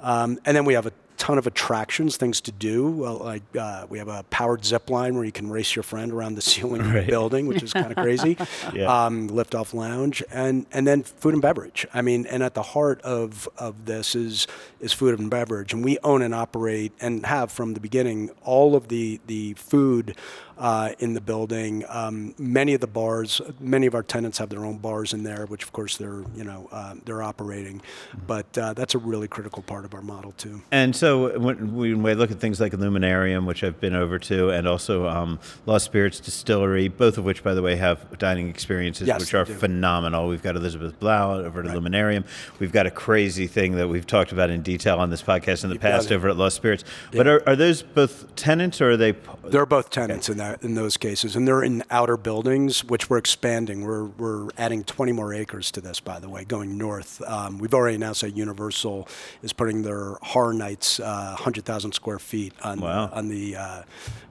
Um, 0.00 0.38
and 0.44 0.56
then 0.56 0.64
we 0.64 0.74
have 0.74 0.86
a 0.86 0.92
ton 1.22 1.38
of 1.38 1.46
attractions, 1.46 2.16
things 2.16 2.40
to 2.40 2.50
do. 2.50 2.90
Well, 2.90 3.18
like 3.18 3.44
uh, 3.56 3.86
we 3.88 3.98
have 3.98 4.08
a 4.08 4.24
powered 4.24 4.64
zip 4.64 4.90
line 4.90 5.14
where 5.14 5.24
you 5.24 5.30
can 5.30 5.50
race 5.50 5.76
your 5.76 5.84
friend 5.84 6.10
around 6.12 6.34
the 6.34 6.42
ceiling 6.50 6.80
of 6.80 6.92
the 6.92 7.02
building, 7.02 7.46
which 7.46 7.62
is 7.62 7.72
kind 7.72 7.92
of 7.92 7.96
crazy. 7.96 8.36
Yeah. 8.72 9.06
um, 9.06 9.28
lift 9.28 9.54
off 9.54 9.74
lounge, 9.74 10.22
and 10.30 10.66
and 10.72 10.86
then 10.86 11.02
food 11.02 11.34
and 11.34 11.42
beverage. 11.42 11.86
I 11.92 12.00
mean, 12.00 12.26
and 12.26 12.42
at 12.42 12.54
the 12.54 12.62
heart 12.62 13.00
of 13.02 13.48
of 13.58 13.84
this 13.84 14.14
is 14.14 14.46
is 14.80 14.92
food 14.92 15.18
and 15.18 15.30
beverage, 15.30 15.72
and 15.74 15.84
we 15.84 15.98
own 16.02 16.22
and 16.22 16.34
operate 16.34 16.92
and 17.00 17.26
have 17.26 17.52
from 17.52 17.74
the 17.74 17.80
beginning 17.80 18.30
all 18.42 18.74
of 18.74 18.88
the 18.88 19.20
the 19.26 19.54
food. 19.54 20.16
Uh, 20.62 20.92
in 21.00 21.12
the 21.12 21.20
building, 21.20 21.84
um, 21.88 22.36
many 22.38 22.72
of 22.72 22.80
the 22.80 22.86
bars, 22.86 23.40
many 23.58 23.84
of 23.88 23.96
our 23.96 24.02
tenants 24.04 24.38
have 24.38 24.48
their 24.48 24.64
own 24.64 24.78
bars 24.78 25.12
in 25.12 25.24
there, 25.24 25.44
which 25.46 25.64
of 25.64 25.72
course 25.72 25.96
they're 25.96 26.22
you 26.36 26.44
know 26.44 26.68
uh, 26.70 26.94
they're 27.04 27.20
operating, 27.20 27.82
but 28.28 28.46
uh, 28.56 28.72
that's 28.72 28.94
a 28.94 28.98
really 28.98 29.26
critical 29.26 29.60
part 29.64 29.84
of 29.84 29.92
our 29.92 30.02
model 30.02 30.30
too. 30.36 30.62
And 30.70 30.94
so 30.94 31.36
when 31.36 31.74
we, 31.74 31.94
when 31.94 32.04
we 32.04 32.14
look 32.14 32.30
at 32.30 32.38
things 32.38 32.60
like 32.60 32.72
Illuminarium, 32.74 33.44
which 33.44 33.64
I've 33.64 33.80
been 33.80 33.96
over 33.96 34.20
to, 34.20 34.50
and 34.50 34.68
also 34.68 35.08
um, 35.08 35.40
Lost 35.66 35.84
Spirits 35.86 36.20
Distillery, 36.20 36.86
both 36.86 37.18
of 37.18 37.24
which, 37.24 37.42
by 37.42 37.54
the 37.54 37.62
way, 37.62 37.74
have 37.74 38.16
dining 38.18 38.48
experiences 38.48 39.08
Yes, 39.08 39.18
which 39.18 39.34
are 39.34 39.44
do. 39.44 39.54
phenomenal. 39.54 40.28
We've 40.28 40.44
got 40.44 40.54
Elizabeth 40.54 40.96
Blau 41.00 41.38
over 41.40 41.58
at 41.58 41.66
Illuminarium. 41.66 42.24
We've 42.60 42.70
got 42.70 42.86
a 42.86 42.92
crazy 42.92 43.48
thing 43.48 43.72
that 43.78 43.88
we've 43.88 44.06
talked 44.06 44.30
about 44.30 44.48
in 44.48 44.62
detail 44.62 44.98
on 45.00 45.10
this 45.10 45.22
podcast 45.24 45.64
in 45.64 45.70
the 45.70 45.78
past 45.80 46.12
over 46.12 46.28
at 46.28 46.36
Lost 46.36 46.54
Spirits. 46.54 46.84
But 47.10 47.26
are, 47.26 47.42
are 47.48 47.56
those 47.56 47.82
both 47.82 48.32
tenants 48.36 48.80
or 48.80 48.92
are 48.92 48.96
they? 48.96 49.16
They're 49.44 49.66
both 49.66 49.90
tenants 49.90 50.28
in 50.28 50.36
that 50.36 50.51
in 50.60 50.74
those 50.74 50.96
cases, 50.96 51.36
and 51.36 51.46
they're 51.48 51.62
in 51.62 51.82
outer 51.90 52.16
buildings, 52.16 52.84
which 52.84 53.08
we're 53.08 53.18
expanding. 53.18 53.82
We're 53.84 54.04
we're 54.04 54.48
adding 54.58 54.84
20 54.84 55.12
more 55.12 55.32
acres 55.32 55.70
to 55.72 55.80
this, 55.80 56.00
by 56.00 56.18
the 56.18 56.28
way, 56.28 56.44
going 56.44 56.76
north. 56.76 57.22
Um, 57.22 57.58
we've 57.58 57.74
already 57.74 57.96
announced 57.96 58.20
that 58.22 58.36
Universal 58.36 59.08
is 59.42 59.52
putting 59.52 59.82
their 59.82 60.16
Horror 60.22 60.52
Nights 60.54 61.00
uh, 61.00 61.34
100,000 61.36 61.92
square 61.92 62.18
feet 62.18 62.52
on 62.62 62.80
Wow. 62.80 63.10
on 63.12 63.28
the 63.28 63.56
uh, 63.56 63.82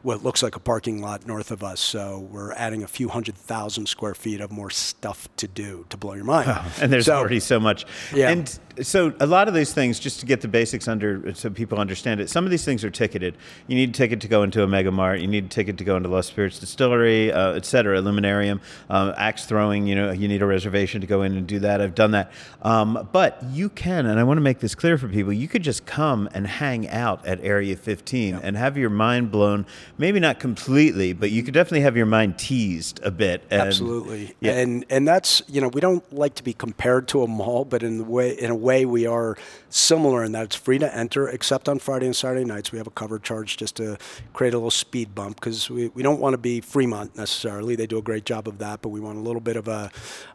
what 0.03 0.23
looks 0.23 0.41
like 0.43 0.55
a 0.55 0.59
parking 0.59 1.01
lot 1.01 1.25
north 1.27 1.51
of 1.51 1.63
us. 1.63 1.79
So 1.79 2.27
we're 2.31 2.53
adding 2.53 2.83
a 2.83 2.87
few 2.87 3.07
hundred 3.09 3.35
thousand 3.35 3.87
square 3.87 4.15
feet 4.15 4.41
of 4.41 4.51
more 4.51 4.69
stuff 4.69 5.27
to 5.37 5.47
do 5.47 5.85
to 5.89 5.97
blow 5.97 6.13
your 6.13 6.23
mind. 6.25 6.49
and 6.81 6.91
there's 6.91 7.05
So- 7.05 7.15
already 7.17 7.39
so 7.39 7.59
much. 7.59 7.85
Yeah. 8.13 8.29
And 8.29 8.59
so 8.81 9.13
a 9.19 9.27
lot 9.27 9.47
of 9.47 9.53
these 9.53 9.73
things, 9.73 9.99
just 9.99 10.21
to 10.21 10.25
get 10.25 10.41
the 10.41 10.47
basics 10.47 10.87
under, 10.87 11.33
so 11.35 11.49
people 11.49 11.77
understand 11.77 12.19
it. 12.21 12.29
Some 12.29 12.45
of 12.45 12.51
these 12.51 12.63
things 12.65 12.83
are 12.83 12.89
ticketed. 12.89 13.37
You 13.67 13.75
need 13.75 13.89
a 13.89 13.93
ticket 13.93 14.21
to 14.21 14.27
go 14.27 14.43
into 14.43 14.61
Omega 14.63 14.91
Mart. 14.91 15.19
You 15.19 15.27
need 15.27 15.45
a 15.45 15.49
ticket 15.49 15.77
to 15.79 15.83
go 15.83 15.95
into 16.01 16.13
Lost 16.13 16.29
Spirits 16.29 16.59
Distillery, 16.59 17.31
uh, 17.31 17.53
et 17.53 17.65
cetera, 17.65 17.97
Illuminarium, 17.97 18.59
um, 18.89 19.13
axe 19.17 19.45
throwing. 19.45 19.87
You 19.87 19.95
know, 19.95 20.11
you 20.11 20.27
need 20.27 20.41
a 20.41 20.45
reservation 20.45 21.01
to 21.01 21.07
go 21.07 21.21
in 21.21 21.37
and 21.37 21.47
do 21.47 21.59
that. 21.59 21.81
I've 21.81 21.95
done 21.95 22.11
that. 22.11 22.31
Um, 22.61 23.07
but 23.11 23.41
you 23.51 23.69
can, 23.69 24.05
and 24.05 24.19
I 24.19 24.23
want 24.23 24.37
to 24.37 24.41
make 24.41 24.59
this 24.59 24.75
clear 24.75 24.97
for 24.97 25.07
people. 25.07 25.31
You 25.31 25.47
could 25.47 25.63
just 25.63 25.85
come 25.85 26.27
and 26.33 26.47
hang 26.47 26.89
out 26.89 27.25
at 27.25 27.39
Area 27.43 27.75
15 27.75 28.35
and 28.35 28.57
have 28.57 28.77
your 28.77 28.89
mind 28.89 29.31
blown. 29.31 29.65
Maybe 29.97 30.19
not 30.19 30.39
completely, 30.39 31.13
but 31.13 31.31
you 31.31 31.43
could 31.43 31.53
definitely 31.53 31.81
have 31.81 31.95
your 31.95 32.05
mind 32.05 32.37
teased 32.37 32.99
a 33.03 33.11
bit. 33.11 33.43
And, 33.49 33.61
Absolutely. 33.61 34.35
Yeah. 34.39 34.53
And 34.53 34.85
and 34.89 35.07
that's 35.07 35.41
you 35.47 35.61
know 35.61 35.67
we 35.67 35.81
don't 35.81 36.11
like 36.13 36.35
to 36.35 36.43
be 36.43 36.53
compared 36.53 37.07
to 37.09 37.23
a 37.23 37.27
mall, 37.27 37.65
but 37.65 37.83
in 37.83 37.97
the 37.99 38.03
way 38.03 38.31
in 38.31 38.49
a 38.49 38.55
way 38.55 38.85
we 38.85 39.05
are 39.05 39.37
similar 39.71 40.23
in 40.23 40.33
that 40.33 40.43
it's 40.43 40.55
free 40.55 40.77
to 40.77 40.95
enter, 40.95 41.27
except 41.27 41.67
on 41.67 41.79
Friday 41.79 42.05
and 42.05 42.15
Saturday 42.15 42.45
nights. 42.45 42.71
We 42.71 42.77
have 42.77 42.87
a 42.87 42.91
cover 42.91 43.17
charge 43.17 43.57
just 43.57 43.75
to 43.77 43.97
create 44.33 44.53
a 44.53 44.57
little 44.57 44.69
speed 44.71 45.15
bump 45.15 45.37
because 45.37 45.69
we, 45.69 45.87
we 45.89 46.03
don't 46.03 46.19
want 46.19 46.33
to 46.33 46.37
be 46.37 46.61
Fremont 46.61 47.15
necessarily. 47.15 47.75
They 47.75 47.87
do 47.87 47.97
a 47.97 48.01
great 48.01 48.25
job 48.25 48.47
of 48.47 48.57
that, 48.59 48.81
but 48.81 48.89
we 48.89 48.99
want 48.99 49.17
a 49.17 49.21
little 49.21 49.41
bit 49.41 49.55
of 49.55 49.67
a 49.67 49.89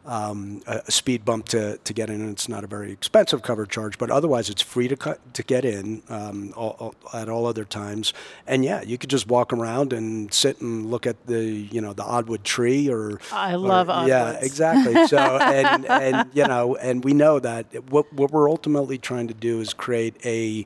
um, 0.05 0.61
a 0.67 0.91
speed 0.91 1.23
bump 1.25 1.47
to, 1.49 1.77
to 1.77 1.93
get 1.93 2.09
in, 2.09 2.21
and 2.21 2.31
it's 2.31 2.49
not 2.49 2.63
a 2.63 2.67
very 2.67 2.91
expensive 2.91 3.41
cover 3.43 3.65
charge. 3.65 3.97
But 3.97 4.09
otherwise, 4.09 4.49
it's 4.49 4.61
free 4.61 4.87
to 4.87 4.95
cut, 4.97 5.33
to 5.35 5.43
get 5.43 5.65
in 5.65 6.01
um, 6.09 6.53
all, 6.55 6.75
all, 6.79 6.95
at 7.13 7.29
all 7.29 7.45
other 7.45 7.65
times. 7.65 8.13
And 8.47 8.63
yeah, 8.65 8.81
you 8.81 8.97
could 8.97 9.09
just 9.09 9.27
walk 9.27 9.53
around 9.53 9.93
and 9.93 10.33
sit 10.33 10.61
and 10.61 10.89
look 10.89 11.05
at 11.05 11.27
the 11.27 11.43
you 11.43 11.81
know 11.81 11.93
the 11.93 12.03
oddwood 12.03 12.43
tree 12.43 12.89
or 12.89 13.19
I 13.31 13.53
or- 13.53 13.57
love 13.57 13.87
Yeah, 14.07 14.33
oddwoods. 14.33 14.43
exactly. 14.43 15.07
So 15.07 15.17
and 15.17 15.85
and 15.85 16.29
you 16.33 16.47
know, 16.47 16.75
and 16.77 17.03
we 17.03 17.13
know 17.13 17.39
that 17.39 17.65
what 17.91 18.11
what 18.13 18.31
we're 18.31 18.49
ultimately 18.49 18.97
trying 18.97 19.26
to 19.27 19.33
do 19.33 19.59
is 19.59 19.73
create 19.73 20.15
a 20.25 20.65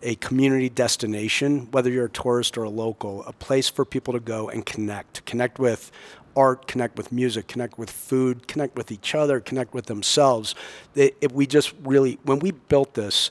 a 0.00 0.14
community 0.16 0.68
destination, 0.68 1.66
whether 1.72 1.90
you're 1.90 2.04
a 2.04 2.10
tourist 2.10 2.56
or 2.56 2.62
a 2.62 2.70
local, 2.70 3.24
a 3.24 3.32
place 3.32 3.68
for 3.68 3.84
people 3.84 4.14
to 4.14 4.20
go 4.20 4.48
and 4.48 4.64
connect, 4.64 5.24
connect 5.26 5.58
with 5.58 5.90
art, 6.36 6.68
connect 6.68 6.96
with 6.96 7.10
music, 7.10 7.48
connect 7.48 7.78
with 7.78 7.90
food, 7.90 8.46
connect 8.46 8.76
with 8.76 8.92
each 8.92 9.14
other, 9.14 9.40
connect 9.40 9.74
with 9.74 9.86
themselves. 9.86 10.54
It, 10.94 11.16
it, 11.20 11.32
we 11.32 11.48
just 11.48 11.74
really, 11.82 12.18
when 12.22 12.38
we 12.38 12.52
built 12.52 12.94
this, 12.94 13.30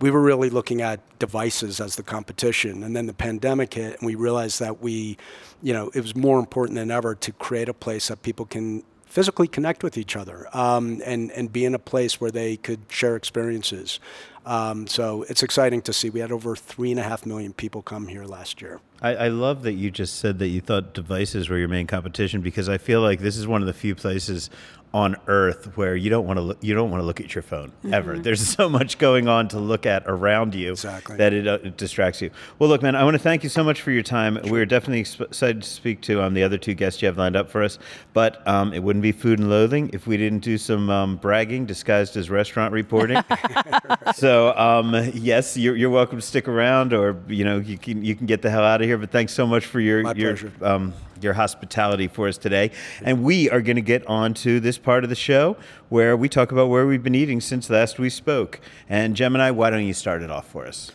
we 0.00 0.10
were 0.10 0.20
really 0.20 0.50
looking 0.50 0.80
at 0.80 1.00
devices 1.18 1.80
as 1.80 1.96
the 1.96 2.02
competition 2.02 2.82
and 2.82 2.94
then 2.94 3.06
the 3.06 3.14
pandemic 3.14 3.74
hit 3.74 3.98
and 3.98 4.06
we 4.06 4.14
realized 4.14 4.60
that 4.60 4.82
we 4.82 5.16
you 5.62 5.72
know 5.72 5.90
it 5.94 6.00
was 6.02 6.14
more 6.14 6.38
important 6.38 6.76
than 6.76 6.90
ever 6.90 7.14
to 7.14 7.32
create 7.32 7.66
a 7.66 7.72
place 7.72 8.08
that 8.08 8.22
people 8.22 8.44
can 8.44 8.82
physically 9.06 9.48
connect 9.48 9.82
with 9.82 9.96
each 9.96 10.16
other 10.16 10.48
um, 10.54 11.00
and 11.04 11.30
and 11.32 11.52
be 11.52 11.64
in 11.64 11.74
a 11.74 11.78
place 11.78 12.20
where 12.20 12.30
they 12.30 12.56
could 12.56 12.80
share 12.88 13.16
experiences. 13.16 13.98
Um, 14.44 14.86
so 14.86 15.24
it's 15.24 15.42
exciting 15.42 15.82
to 15.82 15.92
see. 15.92 16.08
We 16.08 16.20
had 16.20 16.30
over 16.30 16.54
three 16.54 16.92
and 16.92 17.00
a 17.00 17.02
half 17.02 17.26
million 17.26 17.52
people 17.52 17.82
come 17.82 18.06
here 18.06 18.24
last 18.24 18.60
year. 18.62 18.80
I, 19.02 19.14
I 19.16 19.28
love 19.28 19.62
that 19.62 19.72
you 19.72 19.90
just 19.90 20.20
said 20.20 20.38
that 20.38 20.48
you 20.48 20.60
thought 20.60 20.94
devices 20.94 21.48
were 21.48 21.58
your 21.58 21.66
main 21.68 21.88
competition 21.88 22.42
because 22.42 22.68
I 22.68 22.78
feel 22.78 23.00
like 23.00 23.18
this 23.18 23.36
is 23.36 23.46
one 23.48 23.60
of 23.60 23.66
the 23.66 23.72
few 23.72 23.96
places 23.96 24.48
on 24.96 25.14
earth 25.26 25.76
where 25.76 25.94
you 25.94 26.08
don't 26.08 26.26
want 26.26 26.38
to 26.38 26.40
look, 26.40 26.56
you 26.62 26.74
don't 26.74 26.90
want 26.90 27.02
to 27.02 27.06
look 27.06 27.20
at 27.20 27.34
your 27.34 27.42
phone 27.42 27.70
ever. 27.92 28.18
There's 28.18 28.40
so 28.56 28.66
much 28.66 28.96
going 28.96 29.28
on 29.28 29.46
to 29.48 29.58
look 29.58 29.84
at 29.84 30.02
around 30.06 30.54
you 30.54 30.70
Exactly. 30.70 31.18
that 31.18 31.34
it, 31.34 31.46
uh, 31.46 31.58
it 31.62 31.76
distracts 31.76 32.22
you. 32.22 32.30
Well, 32.58 32.70
look, 32.70 32.80
man, 32.80 32.96
I 32.96 33.04
want 33.04 33.12
to 33.12 33.18
thank 33.18 33.42
you 33.42 33.50
so 33.50 33.62
much 33.62 33.82
for 33.82 33.90
your 33.90 34.02
time. 34.02 34.38
We're 34.44 34.64
definitely 34.64 35.00
excited 35.00 35.62
to 35.64 35.68
speak 35.68 36.00
to 36.02 36.22
um, 36.22 36.32
the 36.32 36.42
other 36.42 36.56
two 36.56 36.72
guests 36.72 37.02
you 37.02 37.06
have 37.08 37.18
lined 37.18 37.36
up 37.36 37.50
for 37.50 37.62
us, 37.62 37.78
but 38.14 38.46
um, 38.48 38.72
it 38.72 38.82
wouldn't 38.82 39.02
be 39.02 39.12
food 39.12 39.38
and 39.38 39.50
loathing 39.50 39.90
if 39.92 40.06
we 40.06 40.16
didn't 40.16 40.38
do 40.38 40.56
some 40.56 40.88
um, 40.88 41.16
bragging 41.18 41.66
disguised 41.66 42.16
as 42.16 42.30
restaurant 42.30 42.72
reporting. 42.72 43.22
so 44.14 44.56
um, 44.56 44.94
yes, 45.12 45.58
you're, 45.58 45.76
you're 45.76 45.90
welcome 45.90 46.20
to 46.20 46.26
stick 46.26 46.48
around, 46.48 46.94
or 46.94 47.20
you 47.28 47.44
know 47.44 47.58
you 47.58 47.76
can 47.76 48.02
you 48.02 48.14
can 48.14 48.24
get 48.24 48.40
the 48.40 48.48
hell 48.48 48.64
out 48.64 48.80
of 48.80 48.86
here. 48.86 48.96
But 48.96 49.10
thanks 49.10 49.34
so 49.34 49.46
much 49.46 49.66
for 49.66 49.78
your 49.78 50.04
My 50.04 50.14
your 50.14 50.38
um, 50.62 50.94
your 51.22 51.34
hospitality 51.34 52.08
for 52.08 52.28
us 52.28 52.38
today. 52.38 52.70
And 53.02 53.22
we 53.22 53.50
are 53.50 53.60
going 53.60 53.76
to 53.76 53.82
get 53.82 54.06
on 54.06 54.34
to 54.34 54.60
this 54.60 54.78
part 54.78 55.04
of 55.04 55.10
the 55.10 55.16
show 55.16 55.56
where 55.88 56.16
we 56.16 56.28
talk 56.28 56.52
about 56.52 56.68
where 56.68 56.86
we've 56.86 57.02
been 57.02 57.14
eating 57.14 57.40
since 57.40 57.70
last 57.70 57.98
we 57.98 58.10
spoke. 58.10 58.60
And 58.88 59.16
Gemini, 59.16 59.50
why 59.50 59.70
don't 59.70 59.84
you 59.84 59.94
start 59.94 60.22
it 60.22 60.30
off 60.30 60.48
for 60.48 60.66
us? 60.66 60.90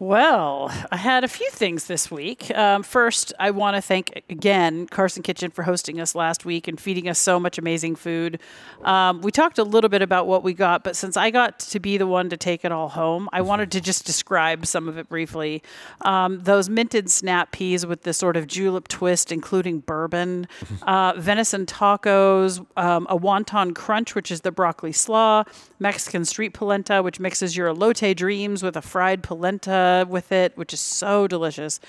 Well, 0.00 0.72
I 0.90 0.96
had 0.96 1.24
a 1.24 1.28
few 1.28 1.50
things 1.50 1.84
this 1.84 2.10
week. 2.10 2.50
Um, 2.56 2.82
first, 2.82 3.34
I 3.38 3.50
want 3.50 3.76
to 3.76 3.82
thank 3.82 4.22
again 4.30 4.86
Carson 4.86 5.22
Kitchen 5.22 5.50
for 5.50 5.62
hosting 5.62 6.00
us 6.00 6.14
last 6.14 6.46
week 6.46 6.68
and 6.68 6.80
feeding 6.80 7.06
us 7.06 7.18
so 7.18 7.38
much 7.38 7.58
amazing 7.58 7.96
food. 7.96 8.40
Um, 8.82 9.20
we 9.20 9.30
talked 9.30 9.58
a 9.58 9.62
little 9.62 9.90
bit 9.90 10.00
about 10.00 10.26
what 10.26 10.42
we 10.42 10.54
got, 10.54 10.84
but 10.84 10.96
since 10.96 11.18
I 11.18 11.30
got 11.30 11.58
to 11.58 11.80
be 11.80 11.98
the 11.98 12.06
one 12.06 12.30
to 12.30 12.38
take 12.38 12.64
it 12.64 12.72
all 12.72 12.88
home, 12.88 13.28
I 13.30 13.42
wanted 13.42 13.70
to 13.72 13.82
just 13.82 14.06
describe 14.06 14.64
some 14.64 14.88
of 14.88 14.96
it 14.96 15.06
briefly. 15.10 15.62
Um, 16.00 16.40
those 16.40 16.70
minted 16.70 17.10
snap 17.10 17.52
peas 17.52 17.84
with 17.84 18.04
the 18.04 18.14
sort 18.14 18.38
of 18.38 18.46
julep 18.46 18.88
twist, 18.88 19.30
including 19.30 19.80
bourbon, 19.80 20.48
uh, 20.84 21.12
venison 21.18 21.66
tacos, 21.66 22.64
um, 22.78 23.06
a 23.10 23.18
wonton 23.18 23.74
crunch, 23.74 24.14
which 24.14 24.30
is 24.30 24.40
the 24.40 24.50
broccoli 24.50 24.92
slaw, 24.92 25.44
Mexican 25.78 26.24
street 26.24 26.54
polenta, 26.54 27.02
which 27.02 27.20
mixes 27.20 27.54
your 27.54 27.68
elote 27.68 28.16
dreams 28.16 28.62
with 28.62 28.78
a 28.78 28.82
fried 28.82 29.22
polenta 29.22 29.89
with 30.08 30.32
it, 30.32 30.56
which 30.56 30.72
is 30.72 30.80
so 30.80 31.26
delicious. 31.26 31.80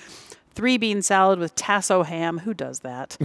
Three 0.53 0.77
bean 0.77 1.01
salad 1.01 1.39
with 1.39 1.55
tasso 1.55 2.03
ham. 2.03 2.39
Who 2.39 2.53
does 2.53 2.79
that? 2.81 3.17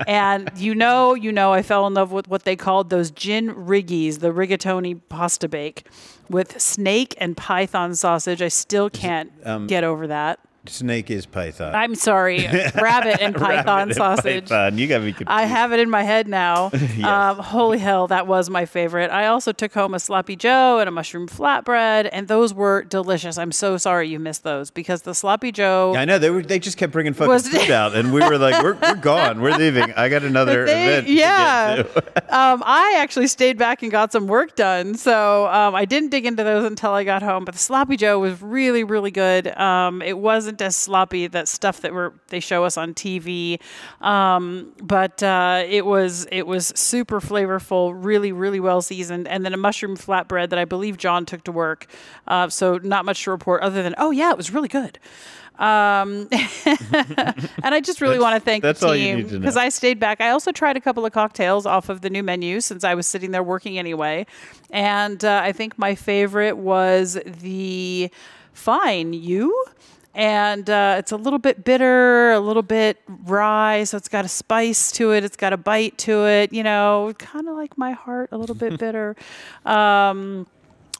and 0.08 0.50
you 0.56 0.74
know, 0.74 1.14
you 1.14 1.30
know, 1.30 1.52
I 1.52 1.62
fell 1.62 1.86
in 1.86 1.94
love 1.94 2.12
with 2.12 2.28
what 2.28 2.44
they 2.44 2.56
called 2.56 2.88
those 2.88 3.10
gin 3.10 3.54
riggies, 3.54 4.20
the 4.20 4.32
rigatoni 4.32 5.00
pasta 5.08 5.48
bake 5.48 5.86
with 6.30 6.60
snake 6.60 7.14
and 7.18 7.36
python 7.36 7.94
sausage. 7.94 8.40
I 8.40 8.48
still 8.48 8.88
can't 8.88 9.30
um, 9.44 9.66
get 9.66 9.84
over 9.84 10.06
that. 10.06 10.40
Snake 10.66 11.10
is 11.10 11.26
Python. 11.26 11.74
I'm 11.74 11.96
sorry, 11.96 12.46
rabbit 12.74 13.20
and 13.20 13.34
python 13.34 13.66
Rabbit 13.66 13.82
and 13.82 13.94
sausage. 13.94 14.44
Python. 14.48 14.78
You 14.78 14.86
got 14.86 15.00
me 15.02 15.08
confused. 15.10 15.28
I 15.28 15.42
have 15.44 15.72
it 15.72 15.80
in 15.80 15.90
my 15.90 16.04
head 16.04 16.28
now. 16.28 16.70
um, 17.02 17.38
holy 17.38 17.78
hell, 17.78 18.06
that 18.06 18.28
was 18.28 18.48
my 18.48 18.64
favorite. 18.64 19.10
I 19.10 19.26
also 19.26 19.50
took 19.50 19.74
home 19.74 19.92
a 19.92 19.98
sloppy 19.98 20.36
Joe 20.36 20.78
and 20.78 20.88
a 20.88 20.92
mushroom 20.92 21.26
flatbread, 21.26 22.08
and 22.12 22.28
those 22.28 22.54
were 22.54 22.84
delicious. 22.84 23.38
I'm 23.38 23.50
so 23.50 23.76
sorry 23.76 24.08
you 24.08 24.20
missed 24.20 24.44
those 24.44 24.70
because 24.70 25.02
the 25.02 25.14
sloppy 25.16 25.50
Joe. 25.50 25.94
I 25.96 26.04
know 26.04 26.20
they 26.20 26.30
were. 26.30 26.42
They 26.42 26.60
just 26.60 26.76
kept 26.78 26.92
bringing 26.92 27.12
fucking 27.12 27.28
Was- 27.28 27.48
food 27.48 27.70
out, 27.72 27.96
and 27.96 28.12
we 28.12 28.20
were 28.20 28.38
like, 28.38 28.62
"We're, 28.62 28.74
we're 28.74 28.94
gone. 28.94 29.40
We're 29.40 29.56
leaving. 29.56 29.92
I 29.94 30.08
got 30.08 30.22
another 30.22 30.64
They- 30.64 30.84
event." 30.84 31.06
to 31.08 31.12
yeah. 31.12 31.76
get 31.82 31.94
to." 32.14 32.36
um, 32.38 32.62
I 32.64 32.98
actually 32.98 33.26
stayed 33.26 33.58
back 33.58 33.82
and 33.82 33.90
got 33.90 34.12
some 34.12 34.28
work 34.28 34.54
done, 34.54 34.94
so 34.94 35.48
um, 35.48 35.74
I 35.74 35.86
didn't 35.86 36.10
dig 36.10 36.24
into 36.24 36.44
those 36.44 36.64
until 36.64 36.92
I 36.92 37.02
got 37.02 37.22
home. 37.24 37.44
But 37.44 37.54
the 37.54 37.60
sloppy 37.60 37.96
Joe 37.96 38.20
was 38.20 38.40
really, 38.40 38.84
really 38.84 39.10
good. 39.10 39.48
Um, 39.58 40.02
it 40.02 40.16
wasn't 40.18 40.51
as 40.60 40.76
sloppy 40.76 41.26
that 41.28 41.48
stuff 41.48 41.80
that 41.80 41.92
were 41.92 42.14
they 42.28 42.40
show 42.40 42.64
us 42.64 42.76
on 42.76 42.94
TV, 42.94 43.60
um, 44.00 44.72
but 44.82 45.22
uh, 45.22 45.64
it 45.66 45.86
was 45.86 46.26
it 46.30 46.46
was 46.46 46.72
super 46.76 47.20
flavorful, 47.20 47.92
really, 47.94 48.32
really 48.32 48.60
well 48.60 48.82
seasoned, 48.82 49.28
and 49.28 49.44
then 49.44 49.54
a 49.54 49.56
mushroom 49.56 49.96
flatbread 49.96 50.50
that 50.50 50.58
I 50.58 50.64
believe 50.64 50.96
John 50.98 51.24
took 51.24 51.44
to 51.44 51.52
work. 51.52 51.86
Uh, 52.26 52.48
so 52.48 52.78
not 52.78 53.04
much 53.04 53.24
to 53.24 53.30
report 53.30 53.62
other 53.62 53.82
than 53.82 53.94
oh 53.98 54.10
yeah, 54.10 54.30
it 54.30 54.36
was 54.36 54.50
really 54.52 54.68
good. 54.68 54.98
Um, 55.58 56.28
and 56.64 57.74
I 57.74 57.80
just 57.80 58.00
really 58.00 58.18
want 58.18 58.34
to 58.34 58.40
thank 58.40 58.62
the 58.62 58.72
team 58.72 59.16
need 59.18 59.28
to 59.28 59.34
know. 59.34 59.40
because 59.40 59.56
I 59.56 59.68
stayed 59.68 60.00
back. 60.00 60.20
I 60.20 60.30
also 60.30 60.50
tried 60.50 60.76
a 60.76 60.80
couple 60.80 61.04
of 61.04 61.12
cocktails 61.12 61.66
off 61.66 61.88
of 61.88 62.00
the 62.00 62.10
new 62.10 62.22
menu 62.22 62.60
since 62.60 62.84
I 62.84 62.94
was 62.94 63.06
sitting 63.06 63.30
there 63.32 63.42
working 63.42 63.78
anyway. 63.78 64.26
And 64.70 65.24
uh, 65.24 65.40
I 65.44 65.52
think 65.52 65.78
my 65.78 65.94
favorite 65.94 66.56
was 66.56 67.18
the 67.24 68.10
Fine 68.52 69.12
You. 69.12 69.64
And 70.14 70.68
uh, 70.68 70.96
it's 70.98 71.12
a 71.12 71.16
little 71.16 71.38
bit 71.38 71.64
bitter, 71.64 72.32
a 72.32 72.40
little 72.40 72.62
bit 72.62 73.00
rye, 73.06 73.84
so 73.84 73.96
it's 73.96 74.08
got 74.08 74.24
a 74.24 74.28
spice 74.28 74.92
to 74.92 75.12
it. 75.12 75.24
It's 75.24 75.36
got 75.36 75.52
a 75.52 75.56
bite 75.56 75.96
to 75.98 76.26
it, 76.26 76.52
you 76.52 76.62
know, 76.62 77.14
kind 77.18 77.48
of 77.48 77.56
like 77.56 77.78
my 77.78 77.92
heart, 77.92 78.28
a 78.32 78.36
little 78.36 78.54
bit 78.54 78.78
bitter. 78.78 79.16
Um, 79.64 80.46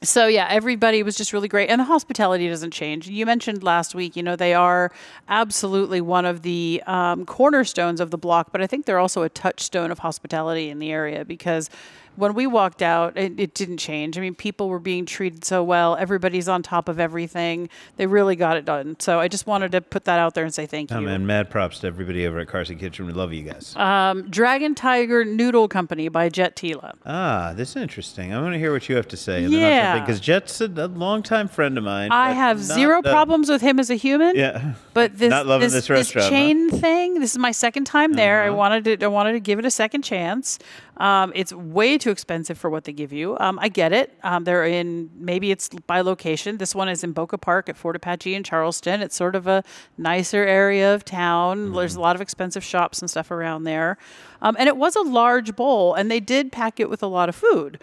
so 0.02 0.26
yeah, 0.26 0.48
everybody 0.50 1.02
was 1.02 1.16
just 1.16 1.32
really 1.32 1.46
great, 1.46 1.68
and 1.68 1.78
the 1.78 1.84
hospitality 1.84 2.48
doesn't 2.48 2.72
change. 2.72 3.08
You 3.08 3.24
mentioned 3.24 3.62
last 3.62 3.94
week, 3.94 4.16
you 4.16 4.22
know, 4.22 4.34
they 4.34 4.54
are 4.54 4.90
absolutely 5.28 6.00
one 6.00 6.24
of 6.24 6.42
the 6.42 6.82
um, 6.86 7.24
cornerstones 7.24 8.00
of 8.00 8.10
the 8.10 8.18
block, 8.18 8.50
but 8.50 8.60
I 8.60 8.66
think 8.66 8.86
they're 8.86 8.98
also 8.98 9.22
a 9.22 9.28
touchstone 9.28 9.90
of 9.90 10.00
hospitality 10.00 10.70
in 10.70 10.80
the 10.80 10.90
area 10.90 11.24
because 11.24 11.70
when 12.16 12.34
we 12.34 12.46
walked 12.46 12.82
out, 12.82 13.16
it, 13.16 13.38
it 13.40 13.54
didn't 13.54 13.78
change. 13.78 14.18
I 14.18 14.20
mean, 14.20 14.34
people 14.34 14.68
were 14.68 14.78
being 14.78 15.06
treated 15.06 15.44
so 15.44 15.62
well. 15.64 15.96
Everybody's 15.96 16.48
on 16.48 16.62
top 16.62 16.88
of 16.88 17.00
everything. 17.00 17.68
They 17.96 18.06
really 18.06 18.36
got 18.36 18.56
it 18.56 18.64
done. 18.64 18.96
So 19.00 19.18
I 19.20 19.28
just 19.28 19.46
wanted 19.46 19.72
to 19.72 19.80
put 19.80 20.04
that 20.04 20.18
out 20.18 20.34
there 20.34 20.44
and 20.44 20.52
say 20.52 20.66
thank 20.66 20.92
Oh 20.92 20.98
you. 21.00 21.06
man, 21.06 21.26
mad 21.26 21.48
props 21.50 21.78
to 21.80 21.86
everybody 21.86 22.26
over 22.26 22.38
at 22.40 22.48
Carson 22.48 22.78
Kitchen. 22.78 23.06
We 23.06 23.12
love 23.12 23.32
you 23.32 23.42
guys. 23.42 23.74
Um, 23.76 24.28
Dragon 24.30 24.74
Tiger 24.74 25.24
Noodle 25.24 25.68
Company 25.68 26.08
by 26.08 26.28
Jet 26.28 26.56
Tila. 26.56 26.94
ah, 27.06 27.52
this 27.56 27.70
is 27.70 27.76
interesting. 27.76 28.32
I 28.34 28.40
want 28.42 28.52
to 28.54 28.58
hear 28.58 28.72
what 28.72 28.88
you 28.88 28.96
have 28.96 29.08
to 29.08 29.16
say. 29.16 29.42
Yeah. 29.46 30.00
because 30.00 30.20
Jet's 30.20 30.60
a, 30.60 30.66
a 30.66 30.88
longtime 30.88 31.48
friend 31.48 31.78
of 31.78 31.84
mine. 31.84 32.10
I 32.12 32.32
have 32.32 32.58
not, 32.58 32.64
zero 32.74 32.98
uh, 32.98 33.02
problems 33.02 33.48
with 33.48 33.62
him 33.62 33.78
as 33.80 33.90
a 33.90 33.94
human. 33.94 34.36
Yeah, 34.36 34.74
But 34.94 35.18
this 35.18 35.30
Not 35.30 35.46
loving 35.46 35.70
this, 35.70 35.86
this 35.86 36.12
huh? 36.12 36.28
chain 36.28 36.70
thing. 36.70 37.20
This 37.20 37.32
is 37.32 37.38
my 37.38 37.52
second 37.52 37.84
time 37.84 38.12
there. 38.14 38.42
I 38.42 38.48
Uh-huh. 38.48 38.56
wanted 38.56 39.00
to 39.00 39.04
I 39.04 39.08
wanted 39.08 39.32
to 39.32 39.40
give 39.40 39.58
it 39.58 39.64
a 39.64 39.70
second 39.70 40.02
chance. 40.02 40.58
Um, 40.98 41.32
it's 41.34 41.52
way 41.52 41.96
too 41.98 42.10
expensive 42.10 42.58
for 42.58 42.68
what 42.68 42.84
they 42.84 42.92
give 42.92 43.12
you. 43.12 43.36
Um, 43.38 43.58
I 43.58 43.68
get 43.68 43.92
it. 43.92 44.16
Um, 44.22 44.44
they're 44.44 44.64
in 44.64 45.10
maybe 45.14 45.50
it's 45.50 45.68
by 45.86 46.00
location. 46.02 46.58
This 46.58 46.74
one 46.74 46.88
is 46.88 47.02
in 47.02 47.12
Boca 47.12 47.38
Park 47.38 47.68
at 47.68 47.76
Fort 47.76 47.96
Apache 47.96 48.34
in 48.34 48.44
Charleston. 48.44 49.00
It's 49.00 49.16
sort 49.16 49.34
of 49.34 49.46
a 49.46 49.64
nicer 49.96 50.44
area 50.44 50.94
of 50.94 51.04
town. 51.04 51.58
Mm-hmm. 51.58 51.76
There's 51.76 51.96
a 51.96 52.00
lot 52.00 52.14
of 52.14 52.22
expensive 52.22 52.62
shops 52.62 53.00
and 53.00 53.10
stuff 53.10 53.30
around 53.30 53.64
there. 53.64 53.96
Um, 54.42 54.56
and 54.58 54.68
it 54.68 54.76
was 54.76 54.96
a 54.96 55.02
large 55.02 55.54
bowl, 55.56 55.94
and 55.94 56.10
they 56.10 56.20
did 56.20 56.52
pack 56.52 56.80
it 56.80 56.90
with 56.90 57.02
a 57.02 57.06
lot 57.06 57.28
of 57.28 57.36
food. 57.36 57.80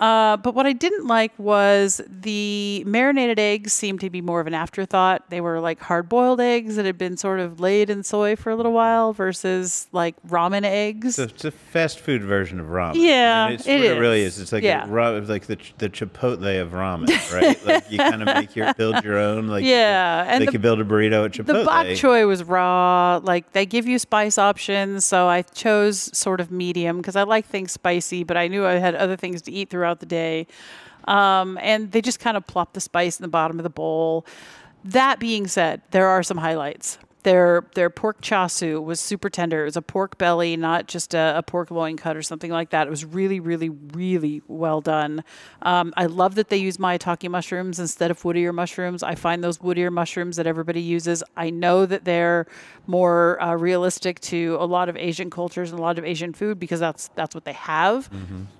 Uh, 0.00 0.36
but 0.38 0.54
what 0.54 0.64
I 0.66 0.72
didn't 0.72 1.06
like 1.06 1.30
was 1.38 2.00
the 2.08 2.82
marinated 2.86 3.38
eggs 3.38 3.72
seemed 3.74 4.00
to 4.00 4.08
be 4.08 4.22
more 4.22 4.40
of 4.40 4.46
an 4.46 4.54
afterthought. 4.54 5.28
They 5.28 5.42
were 5.42 5.60
like 5.60 5.78
hard 5.78 6.08
boiled 6.08 6.40
eggs 6.40 6.76
that 6.76 6.86
had 6.86 6.96
been 6.96 7.18
sort 7.18 7.38
of 7.38 7.60
laid 7.60 7.90
in 7.90 8.02
soy 8.02 8.34
for 8.34 8.48
a 8.50 8.56
little 8.56 8.72
while 8.72 9.12
versus 9.12 9.88
like 9.92 10.14
ramen 10.26 10.64
eggs. 10.64 11.18
It's 11.18 11.18
a, 11.18 11.34
it's 11.34 11.44
a 11.44 11.50
fast 11.50 12.00
food 12.00 12.22
version 12.22 12.58
of 12.58 12.66
ramen. 12.68 12.94
Yeah, 12.96 13.44
I 13.44 13.48
mean, 13.50 13.54
it's 13.58 13.66
it 13.66 13.76
what 13.76 13.96
it 13.96 14.00
really 14.00 14.22
is. 14.22 14.36
is. 14.36 14.42
It's 14.44 14.52
like 14.52 14.62
Yeah. 14.62 14.86
ra- 14.88 15.10
like 15.10 15.46
the 15.46 15.58
the 15.76 15.90
chipotle 15.90 16.62
of 16.62 16.70
ramen, 16.70 17.08
right? 17.34 17.62
like 17.66 17.90
you 17.90 17.98
kind 17.98 18.22
of 18.22 18.26
make 18.34 18.56
your 18.56 18.72
build 18.72 19.04
your 19.04 19.18
own. 19.18 19.48
Like 19.48 19.64
Yeah, 19.64 20.24
and 20.26 20.40
like 20.40 20.48
the- 20.48 20.52
you 20.54 20.58
build 20.60 20.80
a 20.80 20.84
burrito 20.84 21.26
at 21.26 21.32
Chipotle. 21.32 21.46
the 21.46 21.64
bok 21.64 21.86
choy 21.88 22.26
was 22.26 22.42
raw. 22.42 23.20
Like 23.22 23.52
they 23.52 23.66
give 23.66 23.86
you 23.86 23.98
spice 23.98 24.38
options, 24.38 25.04
so 25.04 25.26
I 25.28 25.42
chose 25.42 26.16
sort 26.16 26.40
of 26.40 26.50
medium 26.50 26.96
because 26.96 27.16
I 27.16 27.24
like 27.24 27.44
things 27.44 27.72
spicy, 27.72 28.24
but 28.24 28.38
I 28.38 28.48
knew 28.48 28.64
I 28.64 28.74
had 28.74 28.94
other 28.94 29.16
things 29.16 29.42
to 29.42 29.52
eat 29.52 29.68
throughout 29.68 29.89
the 29.98 30.06
day. 30.06 30.46
Um, 31.08 31.58
and 31.60 31.90
they 31.90 32.00
just 32.00 32.20
kind 32.20 32.36
of 32.36 32.46
plop 32.46 32.74
the 32.74 32.80
spice 32.80 33.18
in 33.18 33.24
the 33.24 33.28
bottom 33.28 33.58
of 33.58 33.64
the 33.64 33.70
bowl. 33.70 34.24
That 34.84 35.18
being 35.18 35.48
said, 35.48 35.82
there 35.90 36.06
are 36.06 36.22
some 36.22 36.36
highlights. 36.36 36.98
Their 37.22 37.64
their 37.74 37.90
pork 37.90 38.20
chashu 38.22 38.82
was 38.82 39.00
super 39.00 39.28
tender. 39.28 39.62
It 39.62 39.64
was 39.64 39.76
a 39.76 39.82
pork 39.82 40.16
belly, 40.18 40.56
not 40.56 40.88
just 40.88 41.14
a, 41.14 41.34
a 41.36 41.42
pork 41.42 41.70
loin 41.70 41.96
cut 41.96 42.16
or 42.16 42.22
something 42.22 42.50
like 42.50 42.70
that. 42.70 42.86
It 42.86 42.90
was 42.90 43.04
really, 43.04 43.40
really, 43.40 43.68
really 43.68 44.42
well 44.48 44.80
done. 44.80 45.22
Um, 45.62 45.92
I 45.96 46.06
love 46.06 46.34
that 46.36 46.48
they 46.48 46.56
use 46.56 46.78
maitake 46.78 47.28
mushrooms 47.30 47.78
instead 47.78 48.10
of 48.10 48.24
wood 48.24 48.36
ear 48.36 48.52
mushrooms. 48.52 49.02
I 49.02 49.14
find 49.14 49.44
those 49.44 49.60
wood 49.60 49.78
ear 49.78 49.90
mushrooms 49.90 50.36
that 50.36 50.46
everybody 50.46 50.80
uses. 50.80 51.22
I 51.36 51.50
know 51.50 51.84
that 51.86 52.04
they're 52.04 52.46
more 52.86 53.40
uh, 53.42 53.54
realistic 53.54 54.18
to 54.20 54.56
a 54.58 54.64
lot 54.64 54.88
of 54.88 54.96
Asian 54.96 55.30
cultures 55.30 55.70
and 55.70 55.78
a 55.78 55.82
lot 55.82 55.98
of 55.98 56.04
Asian 56.04 56.32
food 56.32 56.58
because 56.58 56.80
that's 56.80 57.08
that's 57.14 57.34
what 57.34 57.44
they 57.44 57.52
have. 57.52 58.08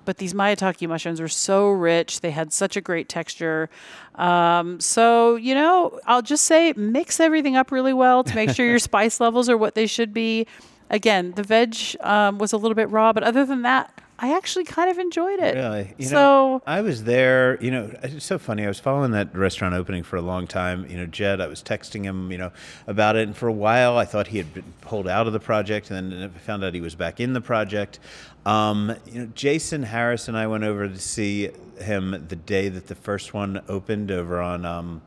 But 0.05 0.17
these 0.17 0.33
maitake 0.33 0.87
mushrooms 0.87 1.19
were 1.19 1.27
so 1.27 1.69
rich. 1.69 2.21
They 2.21 2.31
had 2.31 2.53
such 2.53 2.77
a 2.77 2.81
great 2.81 3.09
texture. 3.09 3.69
Um, 4.15 4.79
so 4.79 5.35
you 5.35 5.55
know, 5.55 5.99
I'll 6.05 6.21
just 6.21 6.45
say 6.45 6.73
mix 6.75 7.19
everything 7.19 7.55
up 7.55 7.71
really 7.71 7.93
well 7.93 8.23
to 8.23 8.35
make 8.35 8.50
sure 8.55 8.65
your 8.65 8.79
spice 8.79 9.19
levels 9.19 9.49
are 9.49 9.57
what 9.57 9.75
they 9.75 9.87
should 9.87 10.13
be. 10.13 10.47
Again, 10.89 11.31
the 11.35 11.43
veg 11.43 11.75
um, 12.01 12.37
was 12.37 12.53
a 12.53 12.57
little 12.57 12.75
bit 12.75 12.89
raw, 12.89 13.13
but 13.13 13.23
other 13.23 13.45
than 13.45 13.61
that, 13.61 14.01
I 14.23 14.37
actually 14.37 14.65
kind 14.65 14.91
of 14.91 14.99
enjoyed 14.99 15.39
it. 15.39 15.55
Really? 15.55 15.95
You 15.97 16.05
so 16.05 16.15
know, 16.15 16.61
I 16.67 16.81
was 16.81 17.05
there, 17.05 17.57
you 17.59 17.71
know, 17.71 17.91
it's 18.03 18.23
so 18.23 18.37
funny. 18.37 18.63
I 18.63 18.67
was 18.67 18.79
following 18.79 19.11
that 19.11 19.35
restaurant 19.35 19.73
opening 19.73 20.03
for 20.03 20.15
a 20.15 20.21
long 20.21 20.45
time. 20.45 20.85
You 20.87 20.97
know, 20.97 21.07
Jet, 21.07 21.41
I 21.41 21.47
was 21.47 21.63
texting 21.63 22.03
him, 22.03 22.31
you 22.31 22.37
know, 22.37 22.51
about 22.85 23.15
it. 23.15 23.23
And 23.23 23.35
for 23.35 23.47
a 23.47 23.51
while, 23.51 23.97
I 23.97 24.05
thought 24.05 24.27
he 24.27 24.37
had 24.37 24.53
been 24.53 24.73
pulled 24.81 25.07
out 25.07 25.25
of 25.25 25.33
the 25.33 25.39
project. 25.39 25.89
And 25.89 26.11
then 26.11 26.31
I 26.35 26.37
found 26.37 26.63
out 26.63 26.75
he 26.75 26.81
was 26.81 26.93
back 26.93 27.19
in 27.19 27.33
the 27.33 27.41
project. 27.41 27.99
Um, 28.45 28.95
you 29.07 29.21
know, 29.21 29.31
Jason 29.33 29.81
Harris 29.81 30.27
and 30.27 30.37
I 30.37 30.45
went 30.45 30.65
over 30.65 30.87
to 30.87 30.99
see 30.99 31.49
him 31.79 32.11
the 32.27 32.35
day 32.35 32.69
that 32.69 32.87
the 32.87 32.95
first 32.95 33.33
one 33.33 33.63
opened 33.67 34.11
over 34.11 34.39
on, 34.39 34.65
um, 34.65 35.01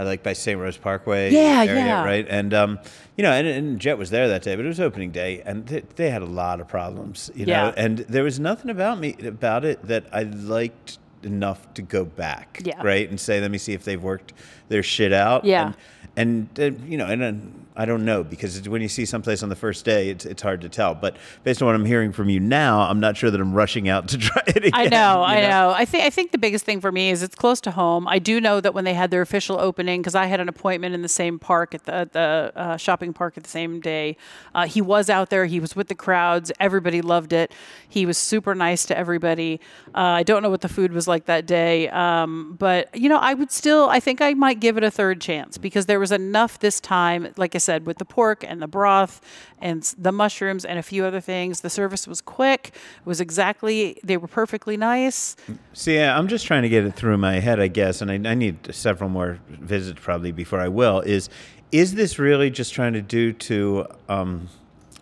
uh, 0.00 0.04
like 0.04 0.22
by 0.22 0.32
St. 0.32 0.58
Rose 0.58 0.76
Parkway. 0.76 1.30
Yeah, 1.32 1.64
area, 1.68 1.84
yeah. 1.84 2.04
Right. 2.04 2.26
And, 2.28 2.54
um, 2.54 2.78
you 3.16 3.22
know, 3.22 3.32
and, 3.32 3.46
and 3.46 3.78
Jet 3.80 3.98
was 3.98 4.10
there 4.10 4.28
that 4.28 4.42
day, 4.42 4.56
but 4.56 4.64
it 4.64 4.68
was 4.68 4.80
opening 4.80 5.10
day 5.10 5.42
and 5.44 5.66
they, 5.66 5.80
they 5.96 6.10
had 6.10 6.22
a 6.22 6.26
lot 6.26 6.60
of 6.60 6.68
problems, 6.68 7.30
you 7.34 7.46
Yeah. 7.46 7.62
know, 7.64 7.74
and 7.76 7.98
there 7.98 8.22
was 8.24 8.40
nothing 8.40 8.70
about 8.70 8.98
me 8.98 9.14
about 9.24 9.64
it 9.64 9.86
that 9.86 10.04
I 10.12 10.22
liked 10.22 10.98
enough 11.22 11.72
to 11.74 11.82
go 11.82 12.04
back, 12.04 12.60
Yeah. 12.64 12.80
right, 12.82 13.08
and 13.08 13.20
say, 13.20 13.40
let 13.40 13.50
me 13.50 13.58
see 13.58 13.74
if 13.74 13.84
they've 13.84 14.02
worked 14.02 14.32
their 14.68 14.82
shit 14.82 15.12
out. 15.12 15.44
Yeah. 15.44 15.72
And, 16.16 16.48
and 16.56 16.76
uh, 16.82 16.84
you 16.86 16.96
know, 16.96 17.06
and 17.06 17.22
uh, 17.22 17.32
I 17.76 17.84
don't 17.84 18.04
know 18.04 18.24
because 18.24 18.68
when 18.68 18.82
you 18.82 18.88
see 18.88 19.04
someplace 19.04 19.42
on 19.42 19.48
the 19.48 19.56
first 19.56 19.84
day, 19.84 20.10
it's, 20.10 20.26
it's 20.26 20.42
hard 20.42 20.60
to 20.62 20.68
tell. 20.68 20.94
But 20.94 21.16
based 21.44 21.62
on 21.62 21.66
what 21.66 21.74
I'm 21.74 21.84
hearing 21.84 22.10
from 22.10 22.28
you 22.28 22.40
now, 22.40 22.80
I'm 22.80 22.98
not 22.98 23.16
sure 23.16 23.30
that 23.30 23.40
I'm 23.40 23.54
rushing 23.54 23.88
out 23.88 24.08
to 24.08 24.18
try 24.18 24.42
it 24.48 24.56
again. 24.56 24.70
I 24.74 24.84
know, 24.86 25.20
you 25.20 25.24
I 25.24 25.40
know. 25.48 25.70
I 25.70 25.84
think 25.84 26.04
I 26.04 26.10
think 26.10 26.32
the 26.32 26.38
biggest 26.38 26.64
thing 26.64 26.80
for 26.80 26.90
me 26.90 27.10
is 27.10 27.22
it's 27.22 27.36
close 27.36 27.60
to 27.62 27.70
home. 27.70 28.08
I 28.08 28.18
do 28.18 28.40
know 28.40 28.60
that 28.60 28.74
when 28.74 28.84
they 28.84 28.94
had 28.94 29.10
their 29.10 29.22
official 29.22 29.60
opening, 29.60 30.00
because 30.02 30.14
I 30.14 30.26
had 30.26 30.40
an 30.40 30.48
appointment 30.48 30.94
in 30.94 31.02
the 31.02 31.08
same 31.08 31.38
park 31.38 31.74
at 31.74 31.84
the, 31.84 31.94
at 31.94 32.12
the 32.12 32.52
uh, 32.56 32.76
shopping 32.76 33.12
park 33.12 33.36
at 33.36 33.44
the 33.44 33.50
same 33.50 33.80
day, 33.80 34.16
uh, 34.54 34.66
he 34.66 34.80
was 34.80 35.08
out 35.08 35.30
there. 35.30 35.46
He 35.46 35.60
was 35.60 35.76
with 35.76 35.88
the 35.88 35.94
crowds. 35.94 36.50
Everybody 36.58 37.00
loved 37.02 37.32
it. 37.32 37.52
He 37.88 38.04
was 38.04 38.18
super 38.18 38.54
nice 38.54 38.84
to 38.86 38.98
everybody. 38.98 39.60
Uh, 39.94 40.00
I 40.00 40.22
don't 40.24 40.42
know 40.42 40.50
what 40.50 40.62
the 40.62 40.68
food 40.68 40.92
was 40.92 41.06
like 41.06 41.26
that 41.26 41.46
day, 41.46 41.88
um, 41.90 42.56
but 42.58 42.94
you 42.96 43.08
know, 43.08 43.18
I 43.18 43.34
would 43.34 43.52
still. 43.52 43.88
I 43.88 44.00
think 44.00 44.20
I 44.20 44.34
might 44.34 44.58
give 44.58 44.76
it 44.76 44.82
a 44.82 44.90
third 44.90 45.20
chance 45.20 45.56
because 45.56 45.86
there 45.86 46.00
was 46.00 46.10
enough 46.10 46.58
this 46.58 46.80
time. 46.80 47.28
Like 47.36 47.54
I 47.54 47.58
said, 47.60 47.86
with 47.86 47.98
the 47.98 48.04
pork 48.04 48.44
and 48.46 48.60
the 48.60 48.66
broth 48.66 49.20
and 49.60 49.82
the 49.96 50.12
mushrooms 50.12 50.64
and 50.64 50.78
a 50.78 50.82
few 50.82 51.04
other 51.04 51.20
things. 51.20 51.60
The 51.60 51.70
service 51.70 52.08
was 52.08 52.20
quick. 52.20 52.68
It 52.68 53.06
was 53.06 53.20
exactly. 53.20 53.98
They 54.02 54.16
were 54.16 54.28
perfectly 54.28 54.76
nice. 54.76 55.36
See, 55.72 55.98
I'm 55.98 56.28
just 56.28 56.46
trying 56.46 56.62
to 56.62 56.68
get 56.68 56.84
it 56.84 56.94
through 56.94 57.18
my 57.18 57.40
head, 57.40 57.60
I 57.60 57.68
guess, 57.68 58.00
and 58.02 58.10
I, 58.10 58.30
I 58.30 58.34
need 58.34 58.74
several 58.74 59.08
more 59.08 59.38
visits 59.48 60.00
probably 60.02 60.32
before 60.32 60.60
I 60.60 60.68
will. 60.68 61.00
Is 61.00 61.28
is 61.72 61.94
this 61.94 62.18
really 62.18 62.50
just 62.50 62.74
trying 62.74 62.94
to 62.94 63.02
do 63.02 63.32
to 63.32 63.86
um, 64.08 64.48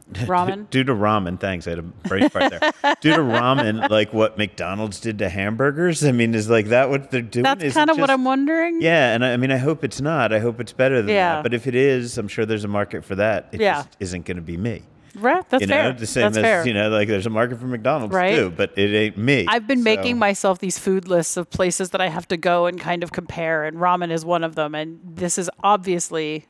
Ramen? 0.26 0.70
do 0.70 0.82
to 0.84 0.94
ramen? 0.94 1.38
Thanks, 1.38 1.66
I 1.66 1.70
had 1.70 1.78
a 1.80 1.82
brain 1.82 2.28
fart 2.30 2.50
there. 2.50 2.94
Due 3.00 3.12
to 3.12 3.18
ramen 3.18 3.88
like 3.90 4.12
what 4.12 4.38
McDonald's 4.38 5.00
did 5.00 5.18
to 5.18 5.28
hamburgers? 5.28 6.04
I 6.04 6.12
mean, 6.12 6.34
is 6.34 6.48
like 6.48 6.66
that 6.66 6.88
what 6.90 7.10
they're 7.10 7.20
doing? 7.22 7.44
That's 7.44 7.74
kind 7.74 7.90
of 7.90 7.98
what 7.98 8.10
I'm 8.10 8.24
wondering. 8.24 8.80
Yeah, 8.80 9.14
and 9.14 9.24
I, 9.24 9.32
I 9.34 9.36
mean, 9.36 9.50
I 9.52 9.58
hope 9.58 9.84
it's 9.84 10.00
not. 10.00 10.32
I 10.32 10.38
hope 10.38 10.60
it's 10.60 10.72
better 10.72 11.02
than 11.02 11.08
Yeah. 11.14 11.34
that. 11.36 11.42
But 11.42 11.54
if 11.54 11.66
it 11.66 11.74
is, 11.74 12.16
I'm 12.18 12.28
sure 12.28 12.46
there's 12.46 12.64
a 12.64 12.68
market 12.68 13.04
for 13.04 13.14
that. 13.16 13.48
It 13.52 13.60
Yeah. 13.60 13.82
just 13.82 13.96
isn't 14.00 14.24
going 14.24 14.36
to 14.38 14.42
be 14.42 14.56
me. 14.56 14.82
Right? 15.14 15.48
That's 15.48 15.62
you 15.62 15.66
know, 15.66 15.74
fair. 15.74 15.92
the 15.94 16.06
same 16.06 16.22
That's 16.24 16.36
as 16.36 16.42
fair. 16.42 16.66
you 16.66 16.74
know, 16.74 16.90
like 16.90 17.08
there's 17.08 17.26
a 17.26 17.30
market 17.30 17.58
for 17.58 17.66
McDonald's 17.66 18.14
Right. 18.14 18.36
too, 18.36 18.50
but 18.50 18.72
it 18.78 18.94
ain't 18.94 19.18
me. 19.18 19.46
I've 19.48 19.66
been 19.66 19.78
So- 19.78 19.84
making 19.84 20.18
myself 20.18 20.58
these 20.60 20.78
food 20.78 21.08
lists 21.08 21.36
of 21.36 21.50
places 21.50 21.90
that 21.90 22.00
I 22.00 22.08
have 22.08 22.28
to 22.28 22.36
go 22.36 22.66
and 22.66 22.78
kind 22.80 23.02
of 23.02 23.10
compare, 23.10 23.64
and 23.64 23.78
ramen 23.78 24.10
is 24.12 24.24
one 24.24 24.44
of 24.44 24.54
them. 24.54 24.74
And 24.74 25.00
this 25.04 25.36
is 25.38 25.50
obviously, 25.64 26.46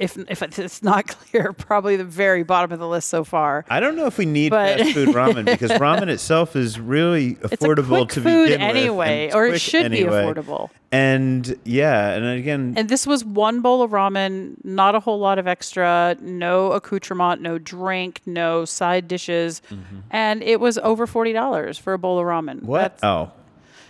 if 0.00 0.16
if 0.28 0.42
it's 0.42 0.82
not 0.82 1.06
clear, 1.30 1.52
probably 1.52 1.96
the 1.96 2.04
very 2.04 2.42
bottom 2.42 2.72
of 2.72 2.78
the 2.78 2.88
list 2.88 3.08
so 3.08 3.22
far. 3.22 3.64
I 3.68 3.78
don't 3.80 3.94
know 3.96 4.06
if 4.06 4.18
we 4.18 4.26
need 4.26 4.50
But- 4.50 4.78
fast 4.80 4.94
food 4.94 5.10
ramen 5.10 5.44
because 5.44 5.70
ramen 5.72 6.08
itself 6.08 6.56
is 6.56 6.80
really 6.80 7.34
affordable 7.36 8.08
to 8.08 8.20
food 8.20 8.48
begin 8.48 8.60
with, 8.60 8.76
anyway, 8.76 9.26
it's 9.26 9.34
or 9.34 9.46
it 9.46 9.60
should 9.60 9.90
be 9.92 10.00
affordable. 10.00 10.70
And 10.92 11.56
yeah, 11.64 12.14
and 12.14 12.26
again, 12.38 12.74
And 12.76 12.88
this 12.88 13.06
was 13.06 13.24
one 13.24 13.60
bowl 13.60 13.82
of 13.82 13.92
ramen, 13.92 14.56
not 14.64 14.96
a 14.96 15.00
whole 15.00 15.20
lot 15.20 15.38
of 15.38 15.46
extra, 15.46 16.16
no 16.20 16.72
accoutrement, 16.72 17.40
no 17.42 17.58
drink, 17.58 18.22
no 18.26 18.64
side 18.64 19.06
dishes, 19.06 19.62
and 20.10 20.42
it 20.42 20.58
was 20.60 20.78
over 20.78 21.06
forty 21.06 21.32
dollars 21.32 21.78
for 21.78 21.92
a 21.92 21.98
bowl 21.98 22.18
of 22.18 22.24
ramen. 22.24 22.56
Mm-hmm. 22.56 22.66
what? 22.66 22.96
That's- 22.98 23.00
oh, 23.04 23.32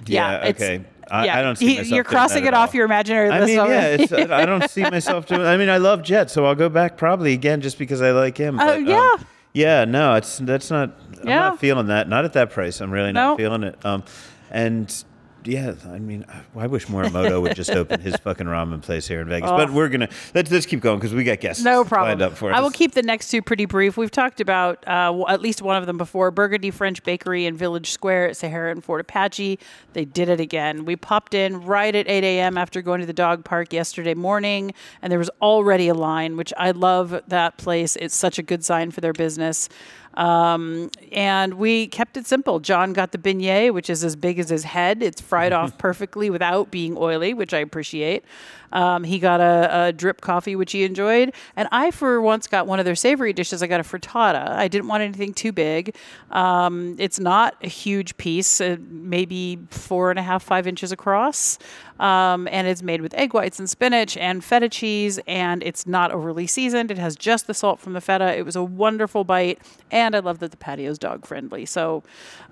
yeah, 0.07 0.43
yeah, 0.45 0.49
okay. 0.51 0.85
I, 1.11 1.25
yeah, 1.27 1.39
I 1.39 1.43
don't 1.43 1.57
see 1.57 1.67
myself. 1.77 1.89
You're 1.89 2.05
crossing 2.05 2.45
it 2.47 2.55
off 2.55 2.73
your 2.73 2.85
imaginary 2.85 3.31
list. 3.31 3.43
I 3.43 3.47
mean, 3.47 3.57
yeah, 3.57 3.63
already. 3.63 4.33
I 4.33 4.47
don't 4.47 4.71
see 4.71 4.83
myself 4.83 5.27
doing. 5.27 5.43
I 5.43 5.57
mean, 5.57 5.69
I 5.69 5.79
love 5.79 6.03
Jet, 6.03 6.31
so 6.31 6.45
I'll 6.47 6.55
go 6.55 6.69
back 6.69 6.97
probably 6.97 7.33
again 7.33 7.61
just 7.61 7.79
because 7.79 8.01
I 8.01 8.13
like 8.13 8.37
him. 8.37 8.61
Oh, 8.61 8.65
but, 8.65 8.77
um, 8.79 8.87
yeah. 8.87 9.13
yeah, 9.53 9.85
no, 9.85 10.15
it's 10.15 10.39
that's 10.39 10.71
not. 10.71 10.97
Yeah. 11.25 11.47
I'm 11.47 11.51
not 11.51 11.59
feeling 11.59 11.87
that. 11.89 12.09
Not 12.09 12.25
at 12.25 12.33
that 12.35 12.51
price. 12.51 12.81
I'm 12.81 12.93
really 12.93 13.11
not 13.13 13.31
No. 13.33 13.37
feeling 13.37 13.65
it. 13.65 13.85
Um, 13.85 14.05
and 14.51 15.05
yeah, 15.44 15.74
I 15.87 15.98
mean, 15.98 16.24
I 16.57 16.66
wish 16.66 16.87
Morimoto 16.87 17.40
would 17.40 17.57
just 17.57 17.70
open 17.70 18.00
his 18.00 18.16
fucking 18.24 18.46
ramen 18.46 18.83
place 18.83 19.09
here 19.09 19.20
in 19.20 19.29
Vegas. 19.29 19.50
But 19.50 19.70
we're 19.70 19.88
gonna 19.88 20.09
let's 20.35 20.50
let's 20.50 20.66
keep 20.66 20.81
going 20.81 20.98
because 20.98 21.14
we 21.14 21.24
got 21.24 21.40
guests. 21.40 21.64
Oh. 21.64 21.70
No 21.70 21.76
lined 21.79 21.88
problem. 21.88 22.22
up 22.22 22.37
for 22.37 22.50
us. 22.50 22.59
I 22.59 22.61
will 22.61 22.70
keep 22.70 22.92
the 22.92 23.03
next 23.03 23.31
two 23.31 23.42
pretty 23.42 23.64
brief. 23.64 23.96
We've 23.96 24.11
talked 24.11 24.40
about 24.40 24.87
uh, 24.87 25.24
at 25.29 25.40
least 25.40 25.62
one 25.62 25.76
of 25.76 25.87
them 25.87 25.98
before 25.98 26.31
Burgundy 26.31 26.70
French 26.70 27.03
Bakery 27.03 27.46
in 27.46 27.57
Village 27.57 27.90
Square 27.90 28.31
at 28.31 28.37
Sahara 28.37 28.70
and 28.70 28.85
Fort 28.85 29.00
Apache. 29.00 29.59
They 29.92 30.05
did 30.05 30.29
it 30.29 30.40
again. 30.40 30.85
We 30.85 30.96
popped 30.96 31.35
in 31.35 31.62
right 31.62 31.94
at 31.94 32.09
8 32.09 32.24
a.m. 32.24 32.59
after 32.59 32.83
going 32.83 33.00
to 33.00 33.07
the 33.07 33.12
dog 33.12 33.44
park 33.44 33.72
yesterday 33.72 34.14
morning, 34.14 34.74
and 35.03 35.11
there 35.11 35.18
was 35.18 35.31
already 35.40 35.88
a 35.88 35.94
line, 35.94 36.37
which 36.37 36.53
I 36.57 36.72
love 36.72 37.20
that 37.29 37.57
place. 37.57 37.96
It's 37.96 38.16
such 38.16 38.38
a 38.38 38.42
good 38.42 38.64
sign 38.64 38.90
for 38.90 39.00
their 39.00 39.12
business. 39.12 39.68
Um, 40.14 40.90
and 41.12 41.55
we 41.55 41.87
kept 41.87 42.16
it 42.16 42.27
simple. 42.27 42.61
John 42.61 42.92
got 42.92 43.12
the 43.12 43.18
beignet, 43.18 43.73
which 43.73 43.88
is 43.88 44.03
as 44.03 44.16
big 44.16 44.38
as 44.38 44.49
his 44.49 44.64
head. 44.64 45.03
It's 45.03 45.20
fried 45.20 45.53
off 45.53 45.79
perfectly 45.79 46.31
without 46.31 46.70
being 46.70 46.96
oily, 46.99 47.33
which 47.33 47.55
I 47.55 47.59
appreciate. 47.59 48.25
Um, 48.73 49.05
he 49.05 49.19
got 49.19 49.41
a, 49.41 49.87
a, 49.87 49.93
drip 49.93 50.21
coffee, 50.21 50.57
which 50.57 50.73
he 50.73 50.85
enjoyed. 50.85 51.33
And 51.57 51.69
I, 51.73 51.91
for 51.91 52.21
once, 52.21 52.47
got 52.47 52.67
one 52.67 52.79
of 52.79 52.85
their 52.85 52.95
savory 52.95 53.33
dishes. 53.33 53.63
I 53.63 53.67
got 53.67 53.81
a 53.81 53.83
frittata. 53.83 54.49
I 54.49 54.69
didn't 54.69 54.89
want 54.89 55.03
anything 55.03 55.35
too 55.35 55.53
big. 55.53 55.95
Um, 56.31 56.97
it's 56.99 57.19
not 57.19 57.57
a 57.63 57.69
huge 57.69 58.17
piece, 58.17 58.61
uh, 58.61 58.77
maybe 58.89 59.59
four 59.71 60.11
and 60.11 60.19
a 60.19 60.23
half, 60.23 60.43
five 60.43 60.67
inches 60.67 60.93
across. 60.93 61.59
Um, 61.99 62.49
and 62.51 62.67
it's 62.67 62.83
made 62.83 63.03
with 63.03 63.13
egg 63.15 63.35
whites 63.35 63.59
and 63.59 63.69
spinach 63.69 64.17
and 64.17 64.43
feta 64.43 64.69
cheese. 64.69 65.19
And 65.27 65.63
it's 65.63 65.87
not 65.87 66.13
overly 66.13 66.47
seasoned. 66.47 66.91
It 66.91 66.99
has 66.99 67.17
just 67.17 67.47
the 67.47 67.55
salt 67.55 67.81
from 67.81 67.93
the 67.93 68.01
feta. 68.01 68.37
It 68.37 68.45
was 68.45 68.57
a 68.57 68.65
wonderful 68.65 69.25
bite. 69.25 69.59
And 69.91 70.15
I 70.15 70.21
love 70.21 70.39
that 70.39 70.51
the 70.51 70.57
patio 70.57 70.91
is 70.91 70.99
dog 70.99 71.27
friendly. 71.27 71.67
So, 71.67 72.03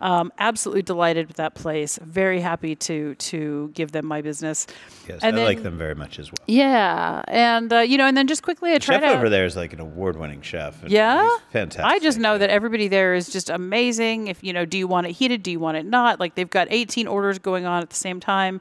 um, 0.01 0.33
absolutely 0.39 0.83
delighted 0.83 1.29
with 1.29 1.37
that 1.37 1.55
place. 1.55 1.99
Very 2.03 2.41
happy 2.41 2.75
to 2.77 3.15
to 3.15 3.71
give 3.75 3.93
them 3.93 4.07
my 4.07 4.23
business. 4.23 4.67
Yes, 5.09 5.21
and 5.23 5.37
I 5.37 5.39
then, 5.39 5.45
like 5.45 5.63
them 5.63 5.79
very 5.79 5.95
much 5.95 6.08
much 6.09 6.19
as 6.19 6.31
well. 6.31 6.45
Yeah, 6.47 7.23
and 7.29 7.73
uh, 7.73 7.79
you 7.81 7.99
know, 7.99 8.07
and 8.07 8.17
then 8.17 8.27
just 8.27 8.43
quickly, 8.43 8.73
I 8.73 8.79
tried 8.79 9.01
chef 9.01 9.17
over 9.17 9.29
there 9.29 9.45
is 9.45 9.57
like 9.57 9.73
an 9.73 9.81
award-winning 9.81 10.43
chef. 10.43 10.83
Yeah, 10.87 11.29
fantastic. 11.51 11.85
I 11.85 11.99
just 11.99 12.19
know 12.19 12.39
that 12.39 12.51
everybody 12.51 12.89
there 12.89 13.15
is 13.15 13.29
just 13.29 13.51
amazing. 13.51 14.29
If 14.29 14.43
you 14.43 14.53
know, 14.53 14.65
do 14.65 14.79
you 14.79 14.87
want 14.87 15.07
it 15.07 15.13
heated? 15.13 15.43
Do 15.43 15.51
you 15.51 15.61
want 15.61 15.77
it 15.77 15.87
not? 15.87 16.21
Like 16.21 16.35
they've 16.35 16.49
got 16.49 16.69
18 16.71 17.07
orders 17.07 17.39
going 17.39 17.67
on 17.67 17.83
at 17.83 17.91
the 17.91 17.97
same 17.97 18.21
time. 18.21 18.61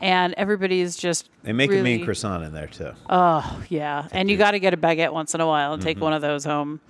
And 0.00 0.32
everybody 0.34 0.80
is 0.80 0.96
just. 0.96 1.28
They 1.42 1.52
make 1.52 1.70
really, 1.70 1.80
a 1.80 1.82
mean 1.82 2.04
croissant 2.04 2.44
in 2.44 2.52
there 2.52 2.68
too. 2.68 2.92
Oh 3.10 3.64
yeah, 3.68 4.06
and 4.12 4.30
you 4.30 4.36
got 4.36 4.52
to 4.52 4.60
get 4.60 4.72
a 4.72 4.76
baguette 4.76 5.12
once 5.12 5.34
in 5.34 5.40
a 5.40 5.46
while 5.46 5.72
and 5.72 5.80
mm-hmm. 5.80 5.88
take 5.88 6.00
one 6.00 6.12
of 6.12 6.22
those 6.22 6.44
home. 6.44 6.80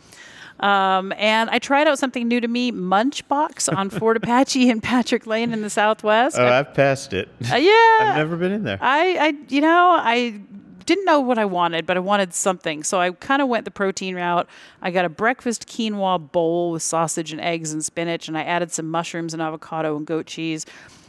Um, 0.61 1.13
and 1.17 1.51
I 1.51 1.59
tried 1.59 1.87
out 1.87 1.99
something 1.99 2.27
new 2.27 2.41
to 2.41 2.49
me, 2.49 2.73
Munchbox 2.73 3.75
on 3.77 3.91
Fort 3.99 4.17
Apache 4.17 4.69
and 4.71 4.83
Patrick 4.83 5.27
Lane 5.27 5.53
in 5.53 5.63
the 5.63 5.71
Southwest. 5.71 6.39
Oh, 6.39 6.47
I've 6.47 6.75
passed 6.75 7.13
it. 7.13 7.29
Uh, 7.51 7.57
yeah, 7.57 7.99
I've 8.01 8.17
never 8.17 8.37
been 8.37 8.53
in 8.53 8.65
there. 8.65 8.79
I, 8.81 9.17
I, 9.19 9.35
you 9.49 9.61
know, 9.61 9.97
I 10.01 10.41
didn't 10.89 11.05
know 11.05 11.21
what 11.21 11.39
I 11.39 11.45
wanted, 11.45 11.85
but 11.85 11.99
I 11.99 12.01
wanted 12.01 12.33
something. 12.33 12.83
So 12.83 12.99
I 12.99 13.11
kind 13.11 13.43
of 13.43 13.49
went 13.49 13.67
the 13.67 13.71
protein 13.71 14.17
route. 14.17 14.49
I 14.81 14.91
got 14.91 15.05
a 15.05 15.11
breakfast 15.11 15.69
quinoa 15.69 16.33
bowl 16.33 16.73
with 16.73 16.83
sausage 16.83 17.31
and 17.31 17.41
eggs 17.43 17.73
and 17.73 17.85
spinach, 17.85 18.27
and 18.27 18.39
I 18.39 18.43
added 18.43 18.73
some 18.73 18.89
mushrooms 18.91 19.35
and 19.35 19.43
avocado 19.43 19.97
and 19.97 20.07
goat 20.07 20.27
cheese. 20.27 20.65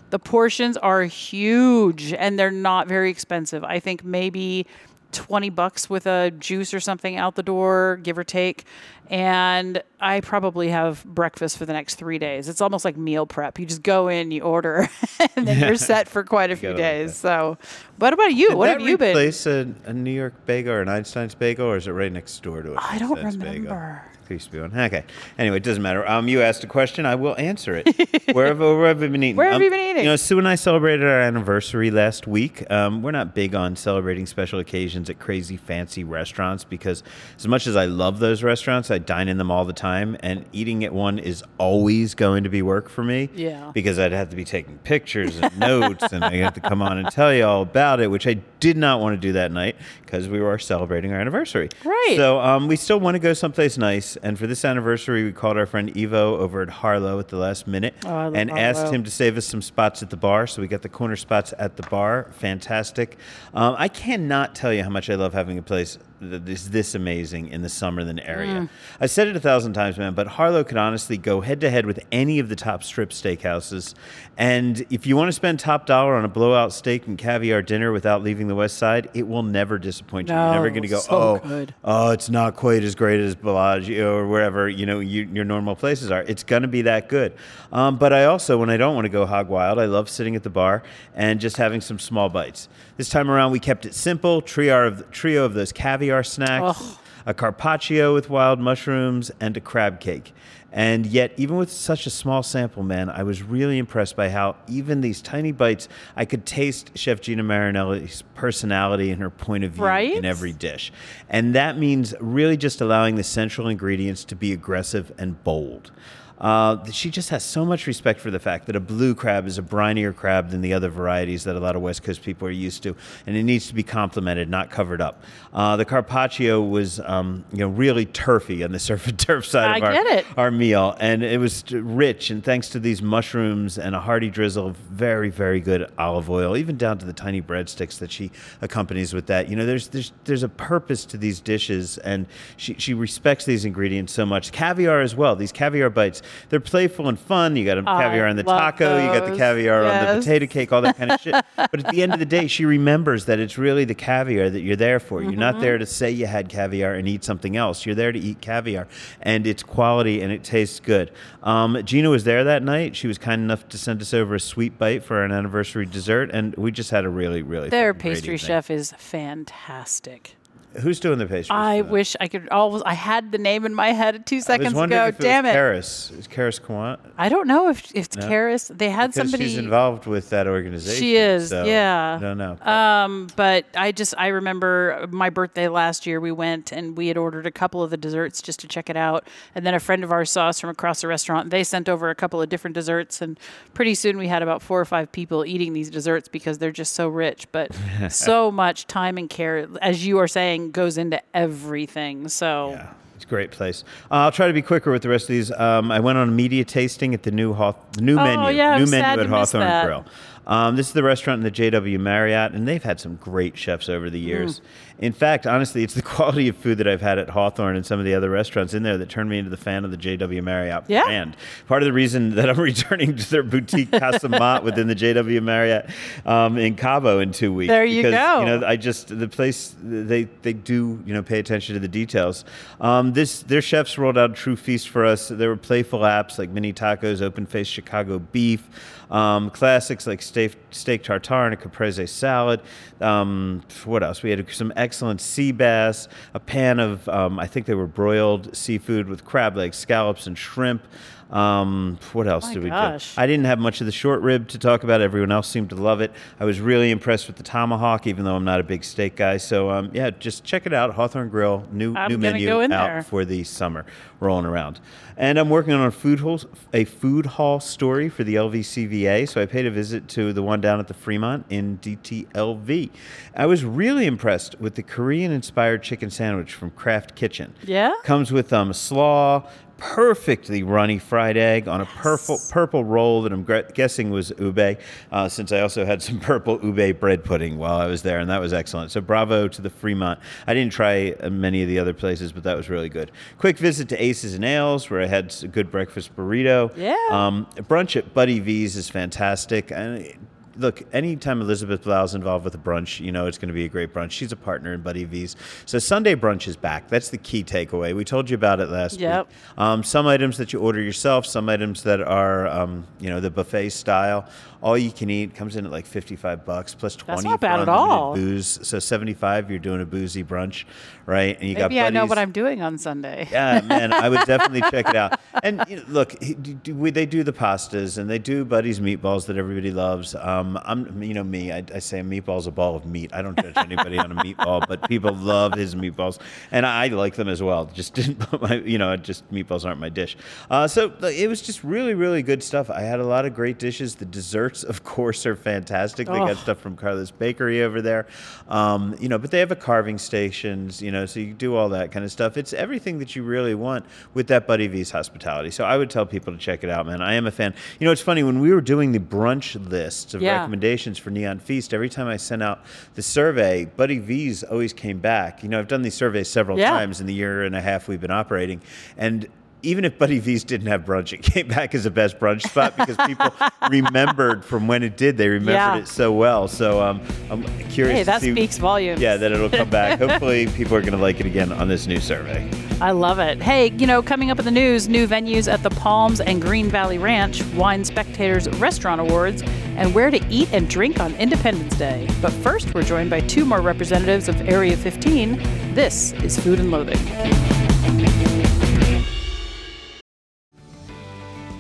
The 0.09 0.19
portions 0.19 0.75
are 0.75 1.03
huge 1.03 2.13
and 2.13 2.38
they're 2.38 2.51
not 2.51 2.88
very 2.88 3.09
expensive. 3.09 3.63
I 3.63 3.79
think 3.79 4.03
maybe 4.03 4.65
20 5.12 5.50
bucks 5.50 5.89
with 5.89 6.06
a 6.06 6.32
juice 6.32 6.74
or 6.74 6.80
something 6.80 7.15
out 7.15 7.36
the 7.36 7.43
door, 7.43 8.00
give 8.04 8.17
or 8.17 8.24
take. 8.24 8.65
And 9.10 9.82
I 10.00 10.22
probably 10.22 10.69
have 10.69 11.04
breakfast 11.04 11.58
for 11.58 11.65
the 11.65 11.74
next 11.74 11.95
three 11.95 12.19
days. 12.19 12.48
It's 12.48 12.62
almost 12.62 12.86
like 12.86 12.95
meal 12.95 13.26
prep. 13.26 13.58
You 13.58 13.65
just 13.65 13.82
go 13.82 14.08
in, 14.08 14.30
you 14.30 14.41
order, 14.41 14.88
and 15.36 15.48
then 15.48 15.60
you're 15.60 15.76
set 15.78 16.08
for 16.08 16.24
quite 16.24 16.52
a 16.52 16.56
few 16.56 16.74
days. 16.74 17.15
So, 17.15 17.58
what 17.98 18.13
about 18.13 18.34
you? 18.34 18.50
Did 18.50 18.58
what 18.58 18.69
have 18.69 18.82
you 18.82 18.98
been? 18.98 19.10
Replace 19.10 19.48
a, 19.48 19.65
place, 19.65 19.88
a 19.88 19.93
New 19.93 20.12
York 20.12 20.45
bagel 20.45 20.74
or 20.74 20.82
an 20.82 20.89
Einstein's 20.89 21.34
bagel, 21.34 21.65
or 21.65 21.78
is 21.78 21.88
it 21.88 21.91
right 21.91 22.12
next 22.12 22.41
door 22.43 22.62
to 22.62 22.74
it? 22.74 22.80
I 22.80 23.00
don't 23.00 23.17
remember. 23.17 23.45
Bagel? 23.45 24.18
Used 24.35 24.47
to 24.47 24.51
be 24.51 24.59
one. 24.59 24.77
Okay. 24.77 25.03
Anyway, 25.37 25.57
it 25.57 25.63
doesn't 25.63 25.83
matter. 25.83 26.07
Um, 26.07 26.27
you 26.27 26.41
asked 26.41 26.63
a 26.63 26.67
question. 26.67 27.05
I 27.05 27.15
will 27.15 27.35
answer 27.37 27.75
it. 27.75 27.87
Wherever 28.33 28.77
where 28.77 28.87
have 28.87 29.01
we 29.01 29.07
been 29.07 29.23
eating? 29.23 29.35
Where 29.35 29.47
have 29.47 29.55
um, 29.55 29.61
you 29.61 29.69
been 29.69 29.79
eating? 29.79 30.03
You 30.03 30.09
know, 30.09 30.15
Sue 30.15 30.37
and 30.37 30.47
I 30.47 30.55
celebrated 30.55 31.05
our 31.05 31.21
anniversary 31.21 31.91
last 31.91 32.27
week. 32.27 32.69
Um, 32.71 33.01
we're 33.01 33.11
not 33.11 33.33
big 33.33 33.55
on 33.55 33.75
celebrating 33.75 34.25
special 34.25 34.59
occasions 34.59 35.09
at 35.09 35.19
crazy 35.19 35.57
fancy 35.57 36.03
restaurants 36.03 36.63
because, 36.63 37.03
as 37.37 37.47
much 37.47 37.67
as 37.67 37.75
I 37.75 37.85
love 37.85 38.19
those 38.19 38.43
restaurants, 38.43 38.91
I 38.91 38.97
dine 38.97 39.27
in 39.27 39.37
them 39.37 39.51
all 39.51 39.65
the 39.65 39.73
time, 39.73 40.17
and 40.21 40.45
eating 40.51 40.83
at 40.83 40.93
one 40.93 41.19
is 41.19 41.43
always 41.57 42.15
going 42.15 42.43
to 42.43 42.49
be 42.49 42.61
work 42.61 42.89
for 42.89 43.03
me. 43.03 43.29
Yeah. 43.33 43.71
Because 43.73 43.99
I'd 43.99 44.11
have 44.11 44.29
to 44.29 44.35
be 44.35 44.45
taking 44.45 44.77
pictures 44.79 45.37
and 45.37 45.57
notes, 45.59 46.11
and 46.11 46.23
I 46.23 46.37
have 46.37 46.53
to 46.55 46.61
come 46.61 46.81
on 46.81 46.97
and 46.97 47.09
tell 47.09 47.33
you 47.33 47.45
all 47.45 47.61
about 47.61 47.99
it, 47.99 48.07
which 48.07 48.27
I 48.27 48.35
did 48.59 48.77
not 48.77 48.99
want 48.99 49.13
to 49.13 49.27
do 49.27 49.33
that 49.33 49.51
night 49.51 49.75
because 50.10 50.28
we 50.28 50.39
were 50.39 50.58
celebrating 50.58 51.13
our 51.13 51.19
anniversary. 51.19 51.69
Right. 51.86 52.13
So 52.15 52.39
um, 52.39 52.67
we 52.67 52.76
still 52.76 53.00
want 53.00 53.13
to 53.13 53.19
go 53.19 53.34
someplace 53.34 53.78
nice, 53.78 54.15
and 54.17 54.39
for 54.39 54.48
this 54.48 54.65
anniversary 54.65 55.24
we 55.24 55.32
called 55.32 55.56
our 55.56 55.67
friend 55.67 55.93
Evo 55.93 56.39
over 56.39 56.63
at 56.63 56.69
Harlo 56.69 57.19
at 57.19 57.28
the 57.28 57.38
last 57.38 57.67
minute 57.67 57.93
oh, 58.06 58.34
and 58.34 58.50
Harlo. 58.50 58.60
asked 58.60 58.91
him 58.91 59.04
to 59.04 59.12
save 59.12 59.38
us 59.38 59.45
some 59.45 59.62
spots 59.62 60.02
at 60.02 60.10
the 60.10 60.17
bar. 60.17 60.48
So 60.48 60.63
we 60.63 60.67
got 60.67 60.82
the 60.82 60.89
corner 60.89 61.15
spots 61.15 61.54
at 61.60 61.78
the 61.78 61.84
bar. 61.84 62.32
Fantastic. 62.32 63.17
Um, 63.54 63.76
I 63.78 63.88
cannot 63.88 64.56
tell 64.56 64.74
you 64.74 64.84
how 64.84 64.89
much 64.89 65.12
I 65.12 65.15
love 65.15 65.34
having 65.34 65.60
a 65.60 65.62
place 65.62 66.00
that 66.21 66.47
is 66.47 66.71
this 66.71 66.95
amazing 66.95 67.47
in 67.49 67.62
the 67.62 67.67
Summerlin 67.67 68.21
area. 68.27 68.62
Mm. 68.62 68.69
I 68.99 69.05
said 69.05 69.27
it 69.27 69.36
a 69.36 69.39
thousand 69.39 69.73
times, 69.73 69.97
man, 69.97 70.13
but 70.13 70.27
Harlo 70.27 70.67
could 70.67 70.77
honestly 70.77 71.17
go 71.17 71.41
head 71.41 71.62
to 71.62 71.69
head 71.69 71.86
with 71.86 71.99
any 72.12 72.39
of 72.39 72.49
the 72.49 72.55
top 72.55 72.84
strip 72.84 73.12
steakhouses. 73.12 73.93
And 74.38 74.86
if 74.89 75.05
you 75.05 75.15
want 75.15 75.29
to 75.29 75.34
spend 75.34 75.60
top 75.60 75.86
dollar 75.86 76.15
on 76.15 76.25
a 76.25 76.27
blowout 76.27 76.73
steak 76.73 77.08
and 77.08 77.17
caviar 77.17 77.62
dinner 77.62 77.91
without 77.91 78.23
leaving 78.23 78.47
the 78.47 78.55
West 78.55 78.77
Side, 78.77 79.10
it 79.13 79.27
will 79.27 79.43
never 79.43 79.77
disappoint 79.77 80.29
you. 80.29 80.36
No, 80.36 80.45
You're 80.45 80.53
never 80.55 80.69
going 80.69 80.84
to 80.84 80.88
go, 80.88 80.99
so 80.99 81.12
oh, 81.12 81.47
good. 81.47 81.73
oh, 81.84 82.12
it's 82.12 82.29
not 82.29 82.55
quite 82.55 82.84
as 82.84 82.95
great 82.95 83.19
as 83.19 83.36
Bellagio 83.36 84.13
or 84.15 84.27
wherever 84.27 84.67
you 84.67 84.86
know 84.86 84.99
you, 84.99 85.29
your 85.34 85.45
normal 85.45 85.75
places 85.75 86.12
are. 86.12 86.23
It's 86.23 86.43
going 86.43 86.63
to 86.63 86.67
be 86.67 86.84
that 86.84 87.10
good. 87.10 87.34
Um, 87.71 87.97
but 87.97 88.13
I 88.13 88.25
also, 88.25 88.58
when 88.58 88.69
I 88.69 88.77
don't 88.77 88.95
want 88.95 89.05
to 89.05 89.10
go 89.10 89.25
hog 89.25 89.47
wild, 89.47 89.79
I 89.79 89.86
love 89.86 90.10
sitting 90.10 90.36
at 90.36 90.43
the 90.43 90.49
bar 90.49 90.84
and 91.15 91.39
just 91.39 91.58
having 91.58 91.82
some 91.82 91.99
small 91.99 92.29
bites. 92.29 92.67
This 92.97 93.10
time 93.10 93.32
around, 93.32 93.51
we 93.51 93.60
kept 93.60 93.86
it 93.86 93.93
simple. 93.93 94.41
Trio 94.41 94.88
of 94.88 95.10
trio 95.12 95.45
of 95.45 95.53
those 95.53 95.71
caviar 95.71 96.09
snacks, 96.24 96.98
a 97.26 97.34
carpaccio 97.34 98.13
with 98.13 98.30
wild 98.30 98.60
mushrooms, 98.60 99.32
and 99.39 99.56
a 99.58 99.62
crab 99.62 100.00
cake. 100.00 100.34
And 100.72 101.06
yet, 101.08 101.34
even 101.38 101.58
with 101.58 101.72
such 101.72 102.06
a 102.06 102.10
small 102.12 102.43
sample, 102.43 102.84
man, 102.84 103.10
I 103.10 103.24
was 103.24 103.41
really 103.41 103.80
impressed 103.80 104.15
by 104.15 104.30
how 104.30 104.56
even 104.67 105.02
these 105.02 105.22
tiny 105.22 105.52
bites, 105.52 105.88
I 106.15 106.26
could 106.26 106.45
taste 106.45 106.91
Chef 106.95 107.22
Gina 107.22 107.41
Marinelli's 107.41 108.22
personality 108.36 109.10
and 109.10 109.22
her 109.22 109.32
point 109.32 109.63
of 109.63 109.72
view 109.72 109.86
right? 109.86 110.15
in 110.15 110.26
every 110.26 110.54
dish. 110.54 110.91
And 111.28 111.56
that 111.56 111.78
means 111.78 112.13
really 112.19 112.58
just 112.58 112.82
allowing 112.82 113.15
the 113.15 113.24
central 113.24 113.67
ingredients 113.67 114.24
to 114.26 114.36
be 114.36 114.54
aggressive 114.54 115.12
and 115.17 115.43
bold. 115.43 115.91
Uh, 116.39 116.84
she 116.91 117.10
just 117.10 117.30
has 117.30 117.43
so 117.43 117.65
much 117.65 117.86
respect 117.88 118.19
for 118.19 118.32
the 118.32 118.39
fact 118.39 118.65
that 118.67 118.75
a 118.75 118.80
blue 118.80 119.13
crab 119.13 119.45
is 119.45 119.58
a 119.58 119.62
brinier 119.62 120.15
crab 120.15 120.49
than 120.49 120.62
the 120.62 120.73
other 120.73 120.89
varieties 120.89 121.43
that 121.43 121.56
a 121.56 121.60
lot 121.60 121.75
of 121.75 121.82
West 121.82 122.04
Coast 122.04 122.21
people 122.21 122.47
are 122.47 122.52
used 122.52 122.84
to, 122.84 122.95
and 123.28 123.36
it 123.36 123.43
needs 123.43 123.67
to 123.67 123.73
be 123.73 123.84
complemented, 123.84 124.49
not 124.49 124.69
covered 124.69 125.02
up. 125.02 125.23
Uh, 125.54 125.75
the 125.75 125.86
carpaccio 125.86 126.62
was, 126.62 126.99
um, 127.02 127.43
you 127.52 127.60
know, 127.60 127.67
really 127.67 128.06
turfy 128.06 128.63
on 128.63 128.71
the 128.71 128.80
surf 128.89 129.08
and 129.08 129.19
turf 129.19 129.45
side 129.45 129.84
I 129.84 129.88
of 129.88 130.28
our, 130.38 130.45
our 130.45 130.52
meal, 130.52 130.95
and 130.99 131.23
it 131.23 131.39
was 131.39 131.63
rich. 131.71 132.30
And 132.30 132.43
thanks 132.43 132.69
to 132.69 132.80
these 132.80 133.02
mushrooms 133.02 133.78
and 133.78 133.95
a 133.95 133.99
hearty 133.99 134.30
drizzle 134.30 134.67
of 134.67 134.78
very, 134.78 135.30
very 135.30 135.60
good 135.60 135.91
olive 135.97 136.30
oil, 136.30 136.56
even 136.56 136.78
down 136.78 136.97
to 136.99 137.06
the 137.06 137.13
tiny 137.13 137.41
breadsticks 137.41 137.99
that 137.99 138.12
she 138.12 138.32
accompanies 138.62 139.13
with 139.13 139.25
that. 139.28 139.49
You 139.49 139.56
know, 139.56 139.65
there's 139.65 139.89
there's 139.89 140.13
there's 140.23 140.43
a 140.43 140.49
purpose 140.49 141.06
to 141.06 141.17
these 141.17 141.41
dishes, 141.41 141.97
and 141.99 142.28
she 142.58 142.75
she 142.75 142.93
respects 142.93 143.45
these 143.45 143.65
ingredients 143.65 144.13
so 144.13 144.25
much. 144.25 144.52
Caviar 144.52 145.02
as 145.02 145.15
well. 145.15 145.36
These 145.36 145.52
caviar 145.52 145.89
bites 145.89 146.21
they're 146.49 146.59
playful 146.59 147.07
and 147.07 147.19
fun. 147.19 147.55
You 147.55 147.65
got 147.65 147.77
a 147.77 147.83
caviar 147.83 148.27
on 148.27 148.35
the 148.35 148.43
taco, 148.43 148.89
those. 148.89 149.03
you 149.03 149.19
got 149.19 149.29
the 149.29 149.37
caviar 149.37 149.83
yes. 149.83 150.07
on 150.09 150.15
the 150.15 150.21
potato 150.21 150.45
cake, 150.47 150.71
all 150.71 150.81
that 150.81 150.97
kind 150.97 151.11
of 151.11 151.19
shit. 151.19 151.35
But 151.71 151.85
at 151.85 151.91
the 151.91 152.01
end 152.01 152.13
of 152.13 152.19
the 152.19 152.25
day, 152.25 152.47
she 152.47 152.65
remembers 152.65 153.25
that 153.25 153.39
it's 153.39 153.57
really 153.57 153.85
the 153.85 153.93
caviar 153.93 154.49
that 154.49 154.61
you're 154.61 154.75
there 154.75 154.99
for. 154.99 155.21
You're 155.21 155.31
mm-hmm. 155.31 155.39
not 155.39 155.59
there 155.59 155.77
to 155.77 155.85
say 155.85 156.09
you 156.09 156.25
had 156.25 156.49
caviar 156.49 156.93
and 156.95 157.07
eat 157.07 157.23
something 157.23 157.57
else. 157.57 157.85
You're 157.85 157.95
there 157.95 158.11
to 158.11 158.19
eat 158.19 158.41
caviar, 158.41 158.87
and 159.21 159.45
it's 159.45 159.61
quality 159.61 160.21
and 160.21 160.31
it 160.31 160.43
tastes 160.43 160.79
good. 160.79 161.11
Um, 161.43 161.77
Gina 161.83 162.09
was 162.09 162.23
there 162.23 162.43
that 162.43 162.63
night. 162.63 162.95
She 162.95 163.07
was 163.07 163.17
kind 163.17 163.41
enough 163.41 163.67
to 163.69 163.77
send 163.77 164.01
us 164.01 164.13
over 164.13 164.35
a 164.35 164.39
sweet 164.39 164.77
bite 164.77 165.03
for 165.03 165.23
an 165.23 165.31
anniversary 165.31 165.85
dessert, 165.85 166.31
and 166.33 166.55
we 166.55 166.71
just 166.71 166.91
had 166.91 167.05
a 167.05 167.09
really, 167.09 167.41
really. 167.41 167.69
Their 167.69 167.93
pastry 167.93 168.37
chef 168.37 168.69
is 168.69 168.93
fantastic. 168.97 170.35
Who's 170.79 170.99
doing 170.99 171.19
the 171.19 171.25
pastries? 171.25 171.49
I 171.51 171.81
wish 171.81 172.15
I 172.19 172.27
could 172.27 172.49
always. 172.49 172.81
I 172.85 172.93
had 172.93 173.31
the 173.31 173.37
name 173.37 173.65
in 173.65 173.73
my 173.73 173.89
head 173.91 174.25
two 174.25 174.41
seconds 174.41 174.77
ago. 174.77 175.07
If 175.07 175.17
Damn 175.17 175.45
it. 175.45 175.55
Karis. 175.55 176.17
Is 176.17 176.27
Karis 176.27 176.59
Kawant? 176.61 176.99
I 177.17 177.29
don't 177.29 177.47
know 177.47 177.69
if, 177.69 177.85
if 177.95 178.05
it's 178.07 178.17
No? 178.17 178.27
Karis. 178.27 178.75
They 178.75 178.89
had 178.89 179.11
Because 179.11 179.29
somebody. 179.31 179.45
she's 179.49 179.57
involved 179.57 180.05
with 180.05 180.29
that 180.29 180.47
organization. 180.47 180.99
She 180.99 181.15
is, 181.17 181.49
so 181.49 181.63
yeah. 181.65 182.17
I 182.19 182.21
don't 182.21 182.37
know. 182.37 182.57
Um, 182.61 183.27
but 183.35 183.65
I 183.75 183.91
just 183.91 184.13
I 184.17 184.27
remember 184.27 185.07
my 185.11 185.29
birthday 185.29 185.67
last 185.67 186.05
year. 186.05 186.19
We 186.19 186.31
went 186.31 186.71
and 186.71 186.97
we 186.97 187.07
had 187.07 187.17
ordered 187.17 187.45
a 187.45 187.51
couple 187.51 187.83
of 187.83 187.89
the 187.89 187.97
desserts 187.97 188.41
just 188.41 188.59
to 188.61 188.67
check 188.67 188.89
it 188.89 188.97
out, 188.97 189.27
and 189.55 189.65
then 189.65 189.73
a 189.73 189.79
friend 189.79 190.03
of 190.03 190.11
ours 190.11 190.31
saw 190.31 190.47
us 190.47 190.59
from 190.59 190.69
across 190.69 191.01
the 191.01 191.07
restaurant. 191.07 191.49
They 191.49 191.63
sent 191.63 191.89
over 191.89 192.09
a 192.09 192.15
couple 192.15 192.41
of 192.41 192.49
different 192.49 192.73
desserts, 192.73 193.21
and 193.21 193.39
pretty 193.73 193.95
soon 193.95 194.17
we 194.17 194.27
had 194.27 194.41
about 194.41 194.61
four 194.61 194.79
or 194.79 194.85
five 194.85 195.11
people 195.11 195.45
eating 195.45 195.73
these 195.73 195.89
desserts 195.89 196.27
because 196.27 196.57
they're 196.57 196.71
just 196.71 196.93
so 196.93 197.07
rich. 197.07 197.47
But 197.51 197.71
so 198.09 198.51
much 198.51 198.87
time 198.87 199.17
and 199.17 199.29
care, 199.29 199.67
as 199.81 200.05
you 200.05 200.17
are 200.19 200.27
saying, 200.27 200.68
goes 200.71 200.97
into 200.97 201.21
everything. 201.34 202.27
So. 202.29 202.71
yeah. 202.71 202.93
It's 203.15 203.25
a 203.25 203.27
great 203.27 203.51
place. 203.51 203.84
Uh, 204.10 204.13
I'll 204.15 204.32
try 204.32 204.47
to 204.47 204.53
be 204.53 204.62
quicker 204.62 204.93
with 204.93 205.01
the 205.01 205.10
rest 205.10 205.23
of 205.25 205.27
these. 205.34 205.51
Um, 205.51 205.91
I 205.91 205.99
went 205.99 206.17
on 206.17 206.29
a 206.29 206.32
media 206.32 206.63
tasting 206.63 207.13
at 207.13 207.23
the 207.23 207.32
new 207.32 207.51
Haw- 207.51 207.73
the 207.91 208.01
new 208.01 208.17
Oh, 208.17 208.23
menu, 208.23 208.55
yeah, 208.58 208.71
I'm 208.75 208.79
new 208.79 208.86
sad 208.88 209.17
menu 209.17 209.34
at 209.34 209.38
Hawthorne. 209.39 209.86
Grill. 209.86 210.05
Um, 210.49 210.75
this 210.75 210.88
is 210.88 210.93
the 210.93 211.03
restaurant 211.03 211.39
in 211.39 211.43
the 211.43 211.51
JW 211.51 211.99
Marriott, 211.99 212.53
and 212.53 212.67
they've 212.67 212.83
had 212.83 212.99
some 212.99 213.17
great 213.17 213.55
chefs 213.55 213.88
over 213.88 214.09
the 214.09 214.19
years. 214.19 214.59
Mm. 214.59 214.63
In 214.99 215.13
fact, 215.13 215.45
honestly, 215.45 215.83
it's 215.83 215.93
the 215.93 216.01
quality 216.15 216.47
of 216.47 216.57
food 216.57 216.79
that 216.79 216.88
I've 216.88 217.01
had 217.01 217.19
at 217.19 217.29
Hawthorne 217.29 217.75
and 217.75 217.85
some 217.85 217.99
of 217.99 218.05
the 218.05 218.15
other 218.15 218.31
restaurants 218.31 218.73
in 218.73 218.81
there 218.81 218.97
that 218.97 219.09
turned 219.09 219.29
me 219.29 219.38
into 219.38 219.51
the 219.51 219.57
fan 219.57 219.85
of 219.85 219.91
the 219.91 219.97
JW 219.97 220.41
Marriott 220.43 220.85
Yeah. 220.88 221.03
brand. 221.05 221.38
Part 221.67 221.83
of 221.83 221.85
the 221.85 221.93
reason 221.93 222.33
that 222.35 222.49
I'm 222.49 222.59
returning 222.59 223.15
to 223.15 223.29
their 223.29 223.43
boutique 223.43 223.91
Casa 223.91 224.27
Maat 224.27 224.63
within 224.63 224.88
the 224.88 224.95
JW 224.95 225.41
Marriott 225.43 225.88
um, 226.25 226.57
in 226.57 226.75
Cabo 226.75 227.19
in 227.19 227.31
two 227.31 227.53
weeks. 227.53 227.69
There 227.69 227.85
you 227.85 228.01
because, 228.01 228.15
go. 228.15 228.39
You 228.39 228.45
know, 228.45 228.67
I 228.67 228.75
just 228.75 229.17
the 229.19 229.27
place 229.27 229.75
they 229.81 230.23
they 230.41 230.53
do 230.53 231.01
you 231.05 231.13
know 231.13 231.21
pay 231.21 231.38
attention 231.38 231.75
to 231.75 231.79
the 231.79 231.88
details. 231.88 232.43
Um, 232.81 233.13
this 233.13 233.43
their 233.43 233.62
chefs 233.62 233.99
rolled 233.99 234.17
out 234.17 234.31
a 234.31 234.33
true 234.33 234.55
feast 234.55 234.89
for 234.89 235.05
us. 235.05 235.27
There 235.27 235.49
were 235.49 235.57
playful 235.57 235.99
apps 235.99 236.39
like 236.39 236.49
mini 236.49 236.73
tacos, 236.73 237.21
open 237.21 237.45
faced 237.45 237.71
Chicago 237.71 238.17
beef, 238.19 238.67
um, 239.10 239.50
classics 239.50 240.06
like 240.06 240.22
steak, 240.22 240.56
steak 240.72 241.04
tartare 241.04 241.45
and 241.45 241.54
a 241.54 241.58
caprese 241.58 242.08
salad. 242.08 242.62
Um, 243.02 243.63
what 243.86 244.04
else? 244.04 244.24
We 244.24 244.30
had 244.30 244.50
some 244.52 244.74
excellent 244.76 245.22
sea 245.22 245.52
bass, 245.52 246.08
a 246.34 246.39
pan 246.39 246.80
of 246.80 247.08
um, 247.10 247.39
I 247.39 247.48
think 247.48 247.65
they 247.65 247.76
were 247.76 247.88
broiled 247.88 248.56
seafood 248.56 249.08
with 249.08 249.26
crab 249.26 249.56
legs, 249.56 249.78
scallops, 249.78 250.28
and 250.28 250.38
shrimp. 250.38 250.84
Um, 251.29 251.99
what 252.13 252.27
else 252.27 252.47
My 252.47 252.53
did 252.55 252.63
we 252.63 252.69
gosh. 252.69 253.15
do? 253.15 253.21
I 253.21 253.27
didn't 253.27 253.45
have 253.45 253.59
much 253.59 253.81
of 253.81 253.85
the 253.85 253.91
short 253.91 254.21
rib 254.21 254.47
to 254.49 254.57
talk 254.57 254.83
about. 254.83 255.01
Everyone 255.01 255.31
else 255.31 255.47
seemed 255.47 255.69
to 255.69 255.75
love 255.75 256.01
it. 256.01 256.11
I 256.39 256.45
was 256.45 256.59
really 256.59 256.89
impressed 256.89 257.27
with 257.27 257.35
the 257.35 257.43
tomahawk, 257.43 258.07
even 258.07 258.25
though 258.25 258.35
I'm 258.35 258.45
not 258.45 258.59
a 258.59 258.63
big 258.63 258.83
steak 258.83 259.15
guy. 259.15 259.37
So 259.37 259.69
um, 259.69 259.91
yeah, 259.93 260.09
just 260.09 260.43
check 260.43 260.65
it 260.65 260.73
out. 260.73 260.93
Hawthorne 260.95 261.29
Grill, 261.29 261.67
new 261.71 261.95
I'm 261.95 262.09
new 262.11 262.17
menu 262.17 262.47
go 262.47 262.61
out 262.61 262.69
there. 262.69 263.03
for 263.03 263.25
the 263.25 263.43
summer, 263.43 263.85
rolling 264.19 264.45
around. 264.45 264.79
And 265.17 265.37
I'm 265.37 265.49
working 265.49 265.73
on 265.73 265.85
a 265.85 265.91
food 265.91 266.21
hall, 266.21 266.39
a 266.73 266.85
food 266.85 267.25
hall 267.25 267.59
story 267.59 268.09
for 268.09 268.23
the 268.23 268.35
LVCVA. 268.35 269.27
So 269.27 269.41
I 269.41 269.45
paid 269.45 269.65
a 269.65 269.71
visit 269.71 270.07
to 270.09 270.33
the 270.33 270.41
one 270.41 270.61
down 270.61 270.79
at 270.79 270.87
the 270.87 270.93
Fremont 270.93 271.45
in 271.49 271.77
DTLV. 271.79 272.89
I 273.35 273.45
was 273.45 273.63
really 273.65 274.05
impressed 274.05 274.59
with 274.59 274.75
the 274.75 274.83
Korean-inspired 274.83 275.83
chicken 275.83 276.09
sandwich 276.09 276.53
from 276.53 276.71
Kraft 276.71 277.15
Kitchen. 277.15 277.53
Yeah? 277.63 277.93
Comes 278.03 278.31
with 278.31 278.53
um, 278.53 278.71
slaw, 278.73 279.43
perfectly 279.79 280.63
runny 280.63 280.99
fried 280.99 281.37
egg 281.37 281.67
on 281.67 281.81
a 281.81 281.85
purple 281.85 282.39
purple 282.51 282.83
roll 282.83 283.21
that 283.23 283.31
I'm 283.31 283.43
guessing 283.73 284.11
was 284.11 284.31
ube, 284.37 284.77
uh, 285.11 285.29
since 285.29 285.51
I 285.51 285.61
also 285.61 285.85
had 285.85 286.01
some 286.09 286.19
purple 286.19 286.59
ube 286.63 286.99
bread 286.99 287.23
pudding 287.23 287.57
while 287.57 287.77
I 287.77 287.87
was 287.87 288.01
there, 288.01 288.19
and 288.19 288.29
that 288.29 288.39
was 288.39 288.53
excellent. 288.53 288.91
So 288.91 289.01
bravo 289.01 289.47
to 289.47 289.61
the 289.61 289.69
Fremont. 289.69 290.19
I 290.47 290.53
didn't 290.53 290.73
try 290.73 291.11
uh, 291.19 291.29
many 291.29 291.61
of 291.61 291.67
the 291.67 291.79
other 291.79 291.93
places, 291.93 292.31
but 292.31 292.43
that 292.43 292.55
was 292.55 292.69
really 292.69 292.89
good. 292.89 293.11
Quick 293.37 293.57
visit 293.57 293.89
to 293.89 294.03
Aces 294.03 294.33
and 294.33 294.45
Ales, 294.45 294.89
where 294.89 295.01
I 295.01 295.07
had 295.07 295.33
a 295.43 295.47
good 295.47 295.71
breakfast 295.71 296.15
burrito. 296.15 296.75
Yeah. 296.75 296.95
Um, 297.09 297.47
brunch 297.55 297.95
at 297.95 298.13
Buddy 298.13 298.39
V's 298.39 298.75
is 298.75 298.89
fantastic. 298.89 299.71
And 299.71 300.13
look, 300.60 300.84
anytime 300.93 301.41
Elizabeth 301.41 301.84
Blau's 301.84 302.13
involved 302.13 302.45
with 302.45 302.54
a 302.56 302.60
brunch, 302.60 303.00
you 303.00 303.12
know 303.12 303.26
it's 303.28 303.38
going 303.38 303.48
to 303.48 303.54
be 303.54 303.65
a 303.65 303.69
great 303.69 303.93
brunch. 303.93 304.12
She's 304.12 304.32
a 304.32 304.36
partner 304.36 304.74
in 304.74 304.82
Buddy 304.82 305.04
V's. 305.06 305.36
So 305.65 305.80
Sunday 305.80 306.15
brunch 306.15 306.48
is 306.48 306.56
back. 306.58 306.88
That's 306.89 307.10
the 307.10 307.17
key 307.17 307.43
takeaway. 307.43 307.95
We 307.95 308.04
told 308.06 308.30
you 308.30 308.36
about 308.36 308.60
it 308.60 308.69
last 308.69 309.00
Yep. 309.00 309.28
week. 309.28 309.36
Um, 309.58 309.84
some 309.84 310.06
items 310.08 310.38
that 310.38 310.54
you 310.54 310.60
order 310.60 310.82
yourself, 310.82 311.26
some 311.26 311.50
items 311.50 311.84
that 311.84 312.02
are, 312.02 312.48
um, 312.48 312.86
you 313.00 313.10
know, 313.10 313.19
the 313.19 313.32
buffet 313.32 313.69
style. 313.69 314.28
All 314.62 314.78
you 314.78 314.91
can 314.91 315.10
eat 315.10 315.36
comes 315.36 315.56
in 315.56 315.65
at 315.65 315.72
like 315.72 315.86
55 315.86 316.43
bucks 316.45 316.76
plus 316.76 316.98
20 316.98 317.24
not 317.30 317.39
bad 317.39 317.62
at 317.62 317.69
all. 317.69 318.13
booze. 318.13 318.60
So 318.67 318.78
75, 318.78 319.50
you're 319.50 319.58
doing 319.58 319.80
a 319.82 319.86
boozy 319.86 320.22
brunch, 320.22 320.65
right? 321.06 321.39
And 321.39 321.48
you 321.48 321.56
got 321.56 321.69
Maybe 321.72 321.80
I 321.80 321.89
know 321.91 322.06
what 322.06 322.17
I'm 322.17 322.32
doing 322.34 322.62
on 322.62 322.78
Sunday. 322.78 323.30
Yeah, 323.32 323.62
man, 323.62 323.93
I 323.93 324.10
would 324.10 324.26
definitely 324.26 324.62
check 324.69 324.89
it 324.89 324.95
out. 324.98 325.17
And 325.41 325.63
you 325.69 325.78
know, 325.78 325.84
look, 325.88 326.22
he- 326.22 326.34
do- 326.34 326.56
do 326.56 326.76
we, 326.76 326.91
they 326.91 327.06
do 327.06 327.24
the 327.24 327.32
pastas 327.32 327.98
and 327.98 328.10
they 328.10 328.19
do 328.19 328.43
Buddy's 328.43 328.82
meatballs 328.82 329.28
that 329.28 329.38
everybody 329.38 329.72
loves. 329.72 330.13
Um, 330.15 330.48
I'm, 330.63 331.01
you 331.03 331.13
know, 331.13 331.23
me, 331.23 331.51
I, 331.51 331.63
I 331.73 331.79
say 331.79 331.99
a 331.99 332.03
meatball's 332.03 332.47
a 332.47 332.51
ball 332.51 332.75
of 332.75 332.85
meat. 332.85 333.12
I 333.13 333.21
don't 333.21 333.35
judge 333.39 333.57
anybody 333.57 333.97
on 333.97 334.12
a 334.12 334.15
meatball, 334.15 334.67
but 334.67 334.88
people 334.88 335.13
love 335.13 335.53
his 335.53 335.75
meatballs, 335.75 336.19
and 336.51 336.65
I 336.65 336.88
like 336.88 337.15
them 337.15 337.27
as 337.27 337.41
well. 337.43 337.65
Just 337.65 337.93
didn't 337.93 338.15
put 338.19 338.41
my, 338.41 338.55
you 338.55 338.77
know, 338.77 338.95
just 338.95 339.29
meatballs 339.31 339.65
aren't 339.65 339.79
my 339.79 339.89
dish. 339.89 340.17
Uh, 340.49 340.67
so 340.67 340.93
it 341.03 341.27
was 341.27 341.41
just 341.41 341.63
really, 341.63 341.93
really 341.93 342.21
good 342.23 342.41
stuff. 342.43 342.69
I 342.69 342.81
had 342.81 342.99
a 342.99 343.05
lot 343.05 343.25
of 343.25 343.33
great 343.35 343.59
dishes. 343.59 343.95
The 343.95 344.05
desserts, 344.05 344.63
of 344.63 344.83
course, 344.83 345.25
are 345.25 345.35
fantastic. 345.35 346.07
They 346.07 346.13
Oh. 346.13 346.27
got 346.27 346.38
stuff 346.38 346.59
from 346.59 346.75
Carlos 346.75 347.12
Bakery 347.12 347.62
over 347.63 347.81
there, 347.81 348.07
um, 348.47 348.95
you 348.99 349.09
know, 349.09 349.17
but 349.17 349.31
they 349.31 349.39
have 349.39 349.51
a 349.51 349.55
carving 349.55 349.97
stations, 349.97 350.81
you 350.81 350.91
know, 350.91 351.05
so 351.05 351.19
you 351.19 351.33
do 351.33 351.55
all 351.55 351.69
that 351.69 351.91
kind 351.91 352.03
of 352.05 352.12
stuff. 352.12 352.38
It's 352.38 352.53
everything 352.53 352.99
that 352.99 353.15
you 353.15 353.23
really 353.23 353.55
want 353.55 353.85
with 354.13 354.27
that 354.27 354.47
Buddy 354.47 354.67
V's 354.67 354.91
hospitality. 354.91 355.51
So 355.51 355.63
I 355.63 355.77
would 355.77 355.89
tell 355.89 356.05
people 356.05 356.33
to 356.33 356.39
check 356.39 356.63
it 356.63 356.69
out, 356.69 356.85
man. 356.85 357.01
I 357.01 357.13
am 357.13 357.25
a 357.27 357.31
fan. 357.31 357.53
You 357.79 357.85
know, 357.85 357.91
it's 357.91 358.01
funny 358.01 358.23
when 358.23 358.39
we 358.39 358.51
were 358.53 358.62
doing 358.62 358.91
the 358.91 358.99
brunch 358.99 359.55
lists 359.69 360.13
of 360.13 360.21
Yeah. 360.21 360.38
Recommendations 360.43 360.97
for 360.97 361.10
Neon 361.10 361.39
Feast. 361.39 361.73
Every 361.73 361.89
time 361.89 362.08
I 362.08 362.17
sent 362.17 362.41
out 362.43 362.63
the 362.95 363.02
survey, 363.02 363.65
Buddy 363.65 363.99
V's 363.99 364.43
always 364.43 364.73
came 364.73 364.99
back. 364.99 365.43
You 365.43 365.49
know, 365.49 365.60
I've 365.60 365.67
done 365.67 365.82
these 365.82 365.93
surveys 365.95 366.30
several 366.30 366.58
Yeah. 366.58 366.69
times 366.71 366.99
in 367.02 367.08
the 367.08 367.13
year 367.13 367.43
and 367.43 367.56
a 367.56 367.62
half 367.62 367.88
we've 367.88 368.02
been 368.02 368.12
operating, 368.12 368.62
and 368.97 369.28
even 369.62 369.84
if 369.86 369.98
Buddy 369.98 370.19
V's 370.19 370.43
didn't 370.43 370.67
have 370.67 370.86
brunch, 370.86 371.12
it 371.13 371.22
came 371.22 371.48
back 371.48 371.76
as 371.76 371.86
a 371.86 371.91
best 371.91 372.19
brunch 372.19 372.43
spot 372.43 372.76
because 372.78 372.95
people 373.06 373.34
remembered 373.69 374.45
from 374.45 374.67
when 374.67 374.84
it 374.84 374.95
did. 374.98 375.17
They 375.17 375.28
remembered 375.28 375.54
Yeah. 375.54 375.78
it 375.78 375.88
so 375.88 376.12
well. 376.12 376.48
So 376.48 376.82
um, 376.82 377.02
I'm 377.30 377.43
curious. 377.69 377.98
Hey, 377.98 378.04
that 378.04 378.22
see, 378.22 378.32
speaks 378.32 378.58
volumes. 378.58 379.02
Yeah, 379.02 379.17
that 379.17 379.32
it'll 379.32 379.50
come 379.50 379.69
back. 379.69 380.00
Hopefully, 380.10 380.48
people 380.48 380.76
are 380.76 380.82
going 380.82 380.93
to 380.93 380.98
like 380.98 381.19
it 381.19 381.26
again 381.26 381.52
on 381.52 381.67
this 381.67 381.88
new 381.88 382.00
survey. 382.00 382.50
I 382.82 382.91
love 382.91 383.19
it. 383.19 383.41
Hey, 383.41 383.72
you 383.72 383.86
know, 383.86 384.02
coming 384.02 384.32
up 384.32 384.39
in 384.39 384.45
the 384.45 384.52
news, 384.52 384.88
new 384.88 385.06
venues 385.06 385.52
at 385.52 385.62
the 385.63 385.69
Palms 385.69 386.22
and 386.22 386.41
Green 386.41 386.69
Valley 386.69 386.98
Ranch, 386.98 387.43
Wine 387.56 387.84
Spectators 387.84 388.48
Restaurant 388.52 389.02
Awards, 389.02 389.41
and 389.76 389.93
where 389.93 390.10
to 390.10 390.26
eat 390.30 390.48
and 390.54 390.69
drink 390.69 391.02
on 391.02 391.13
Independence 391.15 391.78
Day. 391.78 392.08
But 392.22 392.32
first, 392.32 392.74
we're 392.74 392.84
joined 392.84 393.10
by 393.10 393.19
two 393.19 393.43
more 393.43 393.60
representatives 393.60 394.30
of 394.30 394.39
Area 394.48 394.78
15. 394.78 395.74
This 395.74 396.13
is 396.24 396.39
Food 396.39 396.60
and 396.62 396.72
Loathing. 396.72 397.59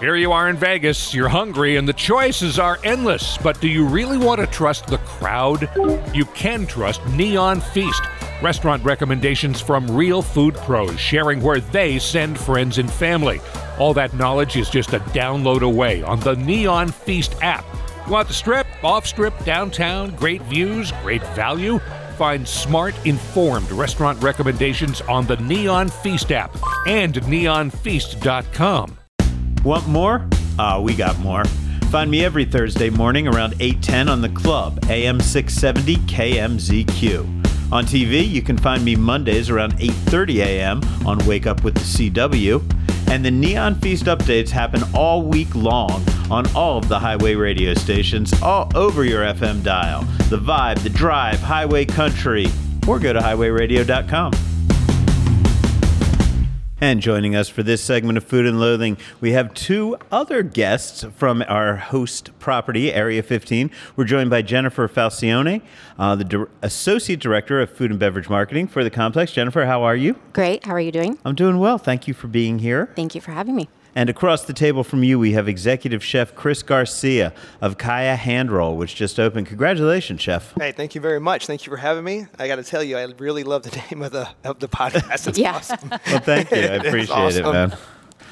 Here 0.00 0.14
you 0.14 0.30
are 0.30 0.48
in 0.48 0.56
Vegas, 0.56 1.12
you're 1.12 1.28
hungry, 1.28 1.74
and 1.74 1.88
the 1.88 1.92
choices 1.92 2.60
are 2.60 2.78
endless. 2.84 3.36
But 3.38 3.60
do 3.60 3.66
you 3.66 3.84
really 3.84 4.16
want 4.16 4.40
to 4.40 4.46
trust 4.46 4.86
the 4.86 4.98
crowd? 4.98 5.68
You 6.14 6.24
can 6.26 6.68
trust 6.68 7.04
Neon 7.08 7.60
Feast. 7.60 8.00
Restaurant 8.40 8.84
recommendations 8.84 9.60
from 9.60 9.90
real 9.90 10.22
food 10.22 10.54
pros 10.54 11.00
sharing 11.00 11.42
where 11.42 11.58
they 11.58 11.98
send 11.98 12.38
friends 12.38 12.78
and 12.78 12.88
family. 12.88 13.40
All 13.76 13.92
that 13.94 14.14
knowledge 14.14 14.56
is 14.56 14.70
just 14.70 14.92
a 14.92 15.00
download 15.00 15.62
away 15.62 16.04
on 16.04 16.20
the 16.20 16.36
Neon 16.36 16.92
Feast 16.92 17.34
app. 17.42 17.64
Want 18.08 18.28
the 18.28 18.34
strip, 18.34 18.68
off 18.84 19.04
strip, 19.04 19.34
downtown, 19.44 20.14
great 20.14 20.42
views, 20.42 20.92
great 21.02 21.26
value? 21.34 21.80
Find 22.16 22.46
smart, 22.46 22.94
informed 23.04 23.72
restaurant 23.72 24.22
recommendations 24.22 25.00
on 25.02 25.26
the 25.26 25.38
Neon 25.38 25.88
Feast 25.88 26.30
app 26.30 26.56
and 26.86 27.14
neonfeast.com. 27.14 28.98
Want 29.64 29.86
more? 29.88 30.26
Ah, 30.58 30.80
we 30.80 30.94
got 30.94 31.18
more. 31.18 31.44
Find 31.90 32.10
me 32.10 32.24
every 32.24 32.44
Thursday 32.44 32.90
morning 32.90 33.26
around 33.26 33.54
8:10 33.60 34.08
on 34.08 34.20
the 34.20 34.28
Club, 34.28 34.78
AM 34.88 35.20
670 35.20 35.96
KMZQ. 36.06 37.26
On 37.70 37.84
TV, 37.84 38.26
you 38.26 38.40
can 38.40 38.56
find 38.56 38.84
me 38.84 38.96
Mondays 38.96 39.50
around 39.50 39.74
8:30 39.78 40.40
a.m. 40.40 40.80
on 41.06 41.18
Wake 41.26 41.46
Up 41.46 41.64
with 41.64 41.74
the 41.74 41.84
CW. 41.84 42.62
And 43.10 43.24
the 43.24 43.30
Neon 43.30 43.74
Feast 43.76 44.04
updates 44.04 44.50
happen 44.50 44.82
all 44.94 45.22
week 45.22 45.54
long 45.54 46.04
on 46.30 46.46
all 46.54 46.76
of 46.76 46.88
the 46.88 46.98
highway 46.98 47.34
radio 47.34 47.72
stations 47.72 48.34
all 48.42 48.70
over 48.74 49.02
your 49.02 49.22
FM 49.22 49.62
dial. 49.62 50.02
The 50.28 50.38
Vibe, 50.38 50.82
The 50.82 50.90
Drive, 50.90 51.40
Highway 51.40 51.86
Country, 51.86 52.48
or 52.86 52.98
go 52.98 53.14
to 53.14 53.20
highwayradio.com. 53.20 54.32
And 56.80 57.00
joining 57.00 57.34
us 57.34 57.48
for 57.48 57.64
this 57.64 57.82
segment 57.82 58.18
of 58.18 58.22
Food 58.24 58.46
and 58.46 58.60
Loathing, 58.60 58.98
we 59.20 59.32
have 59.32 59.52
two 59.52 59.96
other 60.12 60.44
guests 60.44 61.04
from 61.16 61.42
our 61.48 61.74
host 61.74 62.30
property, 62.38 62.92
Area 62.92 63.20
15. 63.20 63.72
We're 63.96 64.04
joined 64.04 64.30
by 64.30 64.42
Jennifer 64.42 64.86
Falcione, 64.86 65.62
uh, 65.98 66.14
the 66.14 66.22
Dir- 66.22 66.48
Associate 66.62 67.18
Director 67.18 67.60
of 67.60 67.70
Food 67.72 67.90
and 67.90 67.98
Beverage 67.98 68.28
Marketing 68.30 68.68
for 68.68 68.84
the 68.84 68.90
complex. 68.90 69.32
Jennifer, 69.32 69.66
how 69.66 69.82
are 69.82 69.96
you? 69.96 70.14
Great. 70.32 70.64
How 70.66 70.72
are 70.74 70.80
you 70.80 70.92
doing? 70.92 71.18
I'm 71.24 71.34
doing 71.34 71.58
well. 71.58 71.78
Thank 71.78 72.06
you 72.06 72.14
for 72.14 72.28
being 72.28 72.60
here. 72.60 72.92
Thank 72.94 73.16
you 73.16 73.20
for 73.20 73.32
having 73.32 73.56
me. 73.56 73.68
And 73.98 74.08
across 74.08 74.44
the 74.44 74.52
table 74.52 74.84
from 74.84 75.02
you, 75.02 75.18
we 75.18 75.32
have 75.32 75.48
Executive 75.48 76.04
Chef 76.04 76.32
Chris 76.36 76.62
Garcia 76.62 77.32
of 77.60 77.78
Kaia 77.78 78.14
Hand 78.14 78.52
Roll, 78.52 78.76
which 78.76 78.94
just 78.94 79.18
opened. 79.18 79.48
Congratulations, 79.48 80.20
Chef. 80.20 80.54
Hey, 80.56 80.70
thank 80.70 80.94
you 80.94 81.00
very 81.00 81.18
much. 81.18 81.48
Thank 81.48 81.66
you 81.66 81.70
for 81.72 81.76
having 81.78 82.04
me. 82.04 82.26
I 82.38 82.46
got 82.46 82.56
to 82.56 82.62
tell 82.62 82.80
you, 82.84 82.96
I 82.96 83.06
really 83.18 83.42
love 83.42 83.64
the 83.64 83.76
name 83.90 84.02
of 84.04 84.12
the 84.12 84.28
of 84.44 84.60
the 84.60 84.68
podcast. 84.68 85.26
It's 85.26 85.36
Yeah. 85.36 85.56
awesome. 85.56 85.88
Well, 86.06 86.20
thank 86.20 86.48
you. 86.52 86.58
I 86.58 86.60
It 86.62 86.82
is 86.82 86.86
appreciate 86.86 87.36
it, 87.38 87.42
man. 87.42 87.76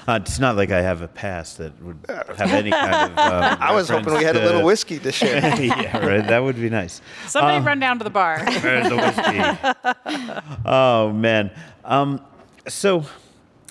Uh, 0.07 0.21
it's 0.23 0.39
not 0.39 0.55
like 0.55 0.71
I 0.71 0.81
have 0.83 1.03
a 1.03 1.09
past 1.09 1.59
that 1.59 1.73
would 1.83 1.99
have 2.09 2.53
any 2.53 2.71
kind 2.71 2.95
of. 2.95 3.19
Um, 3.19 3.59
I 3.61 3.75
was 3.75 3.89
hoping 3.89 4.15
we 4.15 4.23
had 4.23 4.37
a 4.37 4.45
little 4.45 4.63
whiskey 4.63 5.01
to 5.01 5.11
share. 5.11 5.41
yeah, 5.61 5.99
right. 5.99 6.25
That 6.29 6.45
would 6.45 6.55
be 6.55 6.71
nice. 6.71 7.01
Somebody 7.27 7.59
run 7.65 7.81
down 7.81 7.99
to 7.99 8.05
the 8.05 8.11
bar. 8.11 8.39
The 8.45 9.65
whiskey. 10.15 10.61
oh 10.65 11.13
man. 11.13 11.51
Um, 11.85 12.21
so, 12.69 13.05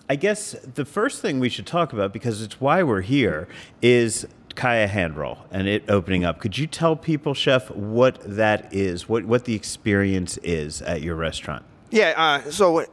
I 0.07 0.15
guess 0.15 0.55
the 0.61 0.85
first 0.85 1.21
thing 1.21 1.39
we 1.39 1.49
should 1.49 1.65
talk 1.65 1.91
about, 1.91 2.13
because 2.13 2.41
it's 2.41 2.61
why 2.61 2.83
we're 2.83 3.01
here, 3.01 3.47
is 3.81 4.27
Kaia 4.55 4.87
Handroll 4.87 5.39
and 5.51 5.67
it 5.67 5.89
opening 5.89 6.23
up. 6.23 6.39
Could 6.39 6.57
you 6.57 6.67
tell 6.67 6.95
people, 6.95 7.33
Chef, 7.33 7.69
what 7.71 8.19
that 8.23 8.73
is? 8.73 9.09
What 9.09 9.25
what 9.25 9.45
the 9.45 9.55
experience 9.55 10.37
is 10.37 10.81
at 10.81 11.01
your 11.01 11.15
restaurant? 11.15 11.65
yeah. 11.91 12.13
Uh, 12.15 12.51
so 12.51 12.85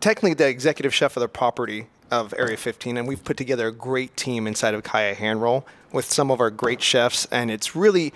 technically, 0.00 0.34
the 0.34 0.48
executive 0.48 0.94
chef 0.94 1.16
of 1.16 1.20
the 1.20 1.28
property 1.28 1.86
of 2.10 2.34
Area 2.36 2.56
15, 2.56 2.96
and 2.96 3.06
we've 3.06 3.22
put 3.22 3.36
together 3.36 3.68
a 3.68 3.72
great 3.72 4.16
team 4.16 4.46
inside 4.46 4.74
of 4.74 4.82
Kaia 4.82 5.14
Handroll 5.14 5.66
with 5.92 6.04
some 6.04 6.30
of 6.30 6.40
our 6.40 6.50
great 6.50 6.82
chefs, 6.82 7.26
and 7.26 7.50
it's 7.50 7.74
really. 7.76 8.12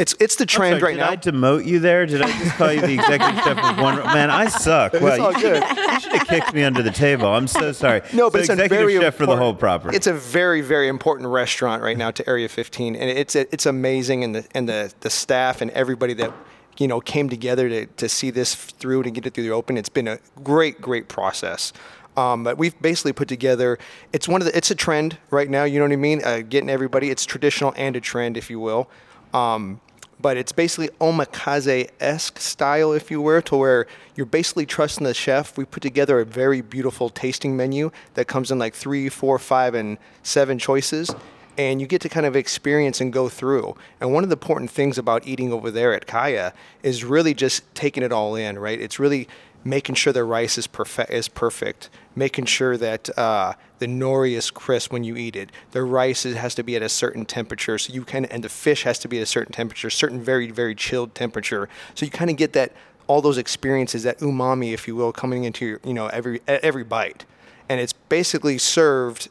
It's, 0.00 0.14
it's 0.18 0.36
the 0.36 0.46
trend 0.46 0.80
Sorry, 0.80 0.96
right 0.96 1.20
did 1.20 1.34
now. 1.34 1.34
Did 1.34 1.34
I 1.34 1.38
demote 1.38 1.66
you 1.66 1.78
there? 1.78 2.06
Did 2.06 2.22
I 2.22 2.32
just 2.38 2.56
call 2.56 2.72
you 2.72 2.80
the 2.80 2.94
executive 2.94 3.44
chef 3.44 3.58
of 3.58 3.78
one? 3.78 3.96
Man, 3.96 4.30
I 4.30 4.46
suck. 4.46 4.94
Well, 4.94 5.20
all 5.20 5.32
you, 5.34 5.40
good. 5.40 5.62
you 5.62 6.00
should 6.00 6.12
have 6.12 6.26
kicked 6.26 6.54
me 6.54 6.62
under 6.62 6.82
the 6.82 6.90
table. 6.90 7.26
I'm 7.26 7.46
so 7.46 7.72
sorry. 7.72 8.00
No, 8.14 8.30
but 8.30 8.38
So 8.38 8.38
it's 8.38 8.48
a 8.48 8.52
executive 8.54 8.78
very 8.78 8.98
chef 8.98 9.14
for 9.14 9.26
the 9.26 9.36
whole 9.36 9.54
property. 9.54 9.94
It's 9.94 10.06
a 10.06 10.14
very, 10.14 10.62
very 10.62 10.88
important 10.88 11.28
restaurant 11.28 11.82
right 11.82 11.98
now 11.98 12.10
to 12.12 12.26
Area 12.26 12.48
15, 12.48 12.96
and 12.96 13.10
it's 13.10 13.36
it's 13.36 13.66
amazing, 13.66 14.24
and 14.24 14.34
the 14.34 14.46
and 14.54 14.68
the 14.68 14.92
the 15.00 15.10
staff 15.10 15.60
and 15.60 15.70
everybody 15.72 16.14
that 16.14 16.32
you 16.78 16.88
know 16.88 17.00
came 17.00 17.28
together 17.28 17.68
to 17.68 17.86
to 17.86 18.08
see 18.08 18.30
this 18.30 18.54
through 18.54 19.02
to 19.02 19.10
get 19.10 19.26
it 19.26 19.34
through 19.34 19.44
the 19.44 19.50
open. 19.50 19.76
It's 19.76 19.90
been 19.90 20.08
a 20.08 20.18
great, 20.42 20.80
great 20.80 21.08
process. 21.08 21.74
Um, 22.16 22.42
but 22.42 22.58
we've 22.58 22.80
basically 22.80 23.12
put 23.12 23.28
together. 23.28 23.78
It's 24.12 24.26
one 24.26 24.40
of 24.40 24.46
the. 24.46 24.56
It's 24.56 24.70
a 24.70 24.74
trend 24.74 25.18
right 25.30 25.48
now. 25.48 25.64
You 25.64 25.78
know 25.78 25.84
what 25.84 25.92
I 25.92 25.96
mean? 25.96 26.22
Uh, 26.24 26.40
getting 26.40 26.70
everybody. 26.70 27.10
It's 27.10 27.26
traditional 27.26 27.74
and 27.76 27.96
a 27.96 28.00
trend, 28.00 28.36
if 28.36 28.48
you 28.48 28.58
will. 28.58 28.90
Um, 29.32 29.80
but 30.20 30.36
it's 30.36 30.52
basically 30.52 30.88
omakase-esque 31.00 32.38
style, 32.38 32.92
if 32.92 33.10
you 33.10 33.20
were, 33.20 33.40
to 33.42 33.56
where 33.56 33.86
you're 34.14 34.26
basically 34.26 34.66
trusting 34.66 35.04
the 35.04 35.14
chef. 35.14 35.56
We 35.56 35.64
put 35.64 35.82
together 35.82 36.20
a 36.20 36.24
very 36.24 36.60
beautiful 36.60 37.08
tasting 37.08 37.56
menu 37.56 37.90
that 38.14 38.26
comes 38.26 38.50
in 38.50 38.58
like 38.58 38.74
three, 38.74 39.08
four, 39.08 39.38
five, 39.38 39.74
and 39.74 39.98
seven 40.22 40.58
choices, 40.58 41.14
and 41.56 41.80
you 41.80 41.86
get 41.86 42.00
to 42.02 42.08
kind 42.08 42.26
of 42.26 42.36
experience 42.36 43.00
and 43.00 43.12
go 43.12 43.28
through. 43.28 43.76
And 44.00 44.12
one 44.12 44.22
of 44.22 44.30
the 44.30 44.36
important 44.36 44.70
things 44.70 44.98
about 44.98 45.26
eating 45.26 45.52
over 45.52 45.70
there 45.70 45.92
at 45.94 46.06
Kaia 46.06 46.52
is 46.82 47.04
really 47.04 47.34
just 47.34 47.62
taking 47.74 48.02
it 48.02 48.12
all 48.12 48.34
in, 48.34 48.58
right? 48.58 48.80
It's 48.80 48.98
really 48.98 49.28
making 49.64 49.94
sure 49.94 50.12
the 50.12 50.24
rice 50.24 50.56
is 50.56 50.66
perfect, 50.66 51.10
is 51.10 51.28
perfect, 51.28 51.90
making 52.16 52.46
sure 52.46 52.76
that 52.76 53.16
uh, 53.18 53.54
the 53.78 53.86
nori 53.86 54.32
is 54.32 54.50
crisp 54.50 54.92
when 54.92 55.04
you 55.04 55.16
eat 55.16 55.36
it. 55.36 55.50
The 55.72 55.82
rice 55.82 56.22
has 56.22 56.54
to 56.54 56.62
be 56.62 56.76
at 56.76 56.82
a 56.82 56.88
certain 56.88 57.24
temperature, 57.24 57.78
so 57.78 57.92
you 57.92 58.04
can, 58.04 58.24
and 58.26 58.44
the 58.44 58.48
fish 58.48 58.84
has 58.84 58.98
to 59.00 59.08
be 59.08 59.18
at 59.18 59.22
a 59.22 59.26
certain 59.26 59.52
temperature, 59.52 59.90
certain 59.90 60.20
very 60.20 60.50
very 60.50 60.74
chilled 60.74 61.14
temperature, 61.14 61.68
so 61.94 62.04
you 62.04 62.10
kind 62.10 62.30
of 62.30 62.36
get 62.36 62.52
that 62.54 62.72
all 63.06 63.20
those 63.20 63.38
experiences, 63.38 64.04
that 64.04 64.20
umami, 64.20 64.72
if 64.72 64.86
you 64.86 64.94
will, 64.94 65.12
coming 65.12 65.44
into 65.44 65.66
your 65.66 65.80
you 65.84 65.94
know 65.94 66.06
every 66.08 66.40
every 66.46 66.84
bite, 66.84 67.24
and 67.68 67.80
it's 67.80 67.92
basically 67.92 68.58
served 68.58 69.28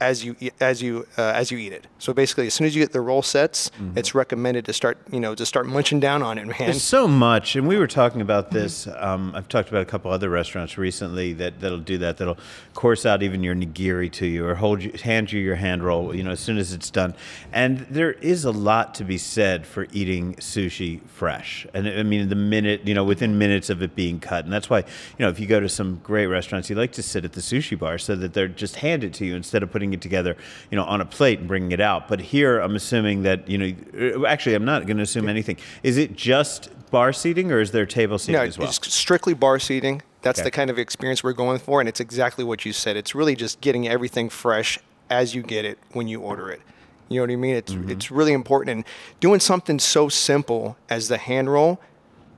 as 0.00 0.24
you 0.24 0.36
eat- 0.40 0.54
as 0.60 0.82
you 0.82 1.06
uh, 1.18 1.32
as 1.34 1.50
you 1.50 1.58
eat 1.58 1.72
it. 1.72 1.86
So 1.98 2.12
basically, 2.12 2.46
as 2.46 2.54
soon 2.54 2.66
as 2.66 2.74
you 2.74 2.82
get 2.82 2.92
the 2.92 3.00
roll 3.00 3.22
sets, 3.22 3.70
it's 3.94 4.14
recommended 4.14 4.64
to 4.66 4.72
start 4.72 4.98
you 5.12 5.20
know 5.20 5.34
to 5.34 5.46
start 5.46 5.66
munching 5.66 6.00
down 6.00 6.22
on 6.22 6.38
it, 6.38 6.46
man. 6.46 6.56
There's 6.58 6.82
so 6.82 7.06
much, 7.06 7.56
and 7.56 7.68
we 7.68 7.76
were 7.76 7.86
talking 7.86 8.20
about 8.20 8.50
this. 8.50 8.88
Um, 8.96 9.32
I've 9.34 9.48
talked 9.48 9.68
about 9.68 9.82
a 9.82 9.86
couple 9.86 10.10
other 10.10 10.30
restaurants 10.30 10.78
recently 10.78 11.32
that 11.34 11.60
that'll 11.60 11.78
do 11.78 11.98
that. 11.98 12.16
That'll 12.16 12.38
course 12.74 13.04
out 13.04 13.22
even 13.22 13.42
your 13.42 13.54
nigiri 13.54 14.10
to 14.12 14.26
you, 14.26 14.46
or 14.46 14.54
hold 14.54 14.82
you, 14.82 14.92
hand 15.02 15.30
you 15.30 15.40
your 15.40 15.56
hand 15.56 15.84
roll. 15.84 16.14
You 16.14 16.22
know, 16.22 16.30
as 16.30 16.40
soon 16.40 16.58
as 16.58 16.72
it's 16.72 16.90
done. 16.90 17.14
And 17.52 17.80
there 17.90 18.12
is 18.12 18.44
a 18.44 18.50
lot 18.50 18.94
to 18.96 19.04
be 19.04 19.18
said 19.18 19.66
for 19.66 19.86
eating 19.92 20.34
sushi 20.36 21.02
fresh. 21.08 21.66
And 21.74 21.86
I 21.86 22.02
mean, 22.02 22.28
the 22.28 22.34
minute 22.34 22.86
you 22.86 22.94
know, 22.94 23.04
within 23.04 23.36
minutes 23.38 23.70
of 23.70 23.82
it 23.82 23.94
being 23.94 24.20
cut, 24.20 24.44
and 24.44 24.52
that's 24.52 24.70
why 24.70 24.78
you 24.78 24.84
know, 25.18 25.28
if 25.28 25.38
you 25.38 25.46
go 25.46 25.60
to 25.60 25.68
some 25.68 26.00
great 26.02 26.26
restaurants, 26.26 26.70
you 26.70 26.76
like 26.76 26.92
to 26.92 27.02
sit 27.02 27.24
at 27.24 27.32
the 27.32 27.40
sushi 27.40 27.78
bar 27.78 27.98
so 27.98 28.16
that 28.16 28.32
they're 28.32 28.48
just 28.48 28.76
hand 28.76 29.04
it 29.04 29.12
to 29.14 29.26
you 29.26 29.36
instead 29.36 29.62
of 29.62 29.70
putting 29.90 29.98
it 29.98 30.02
together, 30.02 30.36
you 30.70 30.76
know, 30.76 30.84
on 30.84 31.00
a 31.00 31.04
plate 31.04 31.38
and 31.40 31.48
bringing 31.48 31.72
it 31.72 31.80
out. 31.80 32.08
But 32.08 32.20
here, 32.20 32.60
I'm 32.60 32.76
assuming 32.76 33.22
that 33.24 33.48
you 33.48 33.58
know, 33.58 34.26
actually, 34.26 34.54
I'm 34.54 34.64
not 34.64 34.86
going 34.86 34.96
to 34.98 35.02
assume 35.02 35.28
anything. 35.28 35.56
Is 35.82 35.96
it 35.96 36.16
just 36.16 36.70
bar 36.90 37.12
seating, 37.12 37.50
or 37.52 37.60
is 37.60 37.70
there 37.72 37.86
table 37.86 38.18
seating 38.18 38.40
No, 38.40 38.46
as 38.46 38.58
well? 38.58 38.68
it's 38.68 38.92
strictly 38.94 39.34
bar 39.34 39.58
seating. 39.58 40.02
That's 40.22 40.38
Okay. 40.40 40.46
the 40.46 40.50
kind 40.50 40.70
of 40.70 40.78
experience 40.78 41.24
we're 41.24 41.32
going 41.32 41.58
for, 41.58 41.80
and 41.80 41.88
it's 41.88 42.00
exactly 42.00 42.44
what 42.44 42.64
you 42.66 42.72
said. 42.72 42.96
It's 42.96 43.14
really 43.14 43.34
just 43.34 43.60
getting 43.60 43.88
everything 43.88 44.28
fresh 44.28 44.78
as 45.08 45.34
you 45.34 45.42
get 45.42 45.64
it 45.64 45.78
when 45.92 46.08
you 46.08 46.20
order 46.20 46.50
it. 46.50 46.60
You 47.08 47.16
know 47.16 47.22
what 47.24 47.32
I 47.32 47.36
mean? 47.36 47.56
It's 47.56 47.72
Mm-hmm. 47.72 47.90
it's 47.90 48.10
really 48.10 48.32
important, 48.32 48.70
and 48.76 48.84
doing 49.20 49.40
something 49.40 49.78
so 49.80 50.08
simple 50.08 50.76
as 50.88 51.08
the 51.08 51.18
hand 51.18 51.50
roll. 51.50 51.80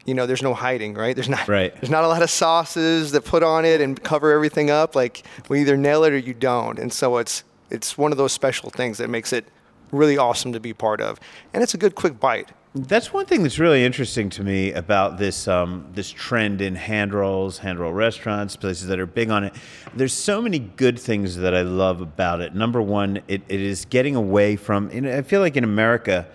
You 0.04 0.14
know, 0.14 0.26
there's 0.26 0.42
no 0.42 0.54
hiding, 0.54 0.94
right? 0.94 1.14
There's 1.14 1.28
not 1.28 1.46
Right. 1.48 1.74
There's 1.74 1.90
not 1.90 2.04
a 2.04 2.08
lot 2.08 2.22
of 2.22 2.30
sauces 2.30 3.12
that 3.12 3.24
put 3.24 3.42
on 3.42 3.64
it 3.64 3.80
and 3.80 4.02
cover 4.02 4.32
everything 4.32 4.70
up. 4.70 4.94
Like 4.94 5.24
we 5.48 5.60
either 5.60 5.76
nail 5.76 6.04
it 6.04 6.12
or 6.12 6.18
you 6.18 6.34
don't, 6.34 6.78
and 6.78 6.92
so 6.92 7.18
it's 7.18 7.44
it's 7.70 7.96
one 7.96 8.12
of 8.12 8.18
those 8.18 8.32
special 8.32 8.70
things 8.70 8.98
that 8.98 9.08
makes 9.08 9.32
it 9.32 9.46
really 9.92 10.18
awesome 10.18 10.52
to 10.52 10.60
be 10.60 10.72
part 10.72 11.00
of, 11.00 11.20
and 11.52 11.62
it's 11.62 11.74
a 11.74 11.78
good 11.78 11.94
quick 11.94 12.18
bite. 12.18 12.50
That's 12.74 13.12
one 13.12 13.26
thing 13.26 13.42
that's 13.42 13.58
really 13.58 13.84
interesting 13.84 14.30
to 14.30 14.42
me 14.42 14.72
about 14.72 15.18
this 15.18 15.46
um, 15.46 15.86
this 15.92 16.10
trend 16.10 16.62
in 16.62 16.74
hand 16.74 17.12
rolls, 17.12 17.58
hand 17.58 17.78
roll 17.78 17.92
restaurants, 17.92 18.56
places 18.56 18.88
that 18.88 18.98
are 18.98 19.04
big 19.06 19.28
on 19.28 19.44
it. 19.44 19.54
There's 19.94 20.14
so 20.14 20.40
many 20.40 20.58
good 20.58 20.98
things 20.98 21.36
that 21.36 21.54
I 21.54 21.60
love 21.60 22.00
about 22.00 22.40
it. 22.40 22.54
Number 22.54 22.80
one, 22.80 23.20
it, 23.28 23.42
it 23.48 23.60
is 23.60 23.84
getting 23.84 24.16
away 24.16 24.56
from. 24.56 24.90
I 25.06 25.20
feel 25.20 25.42
like 25.42 25.56
in 25.56 25.64
America, 25.64 26.26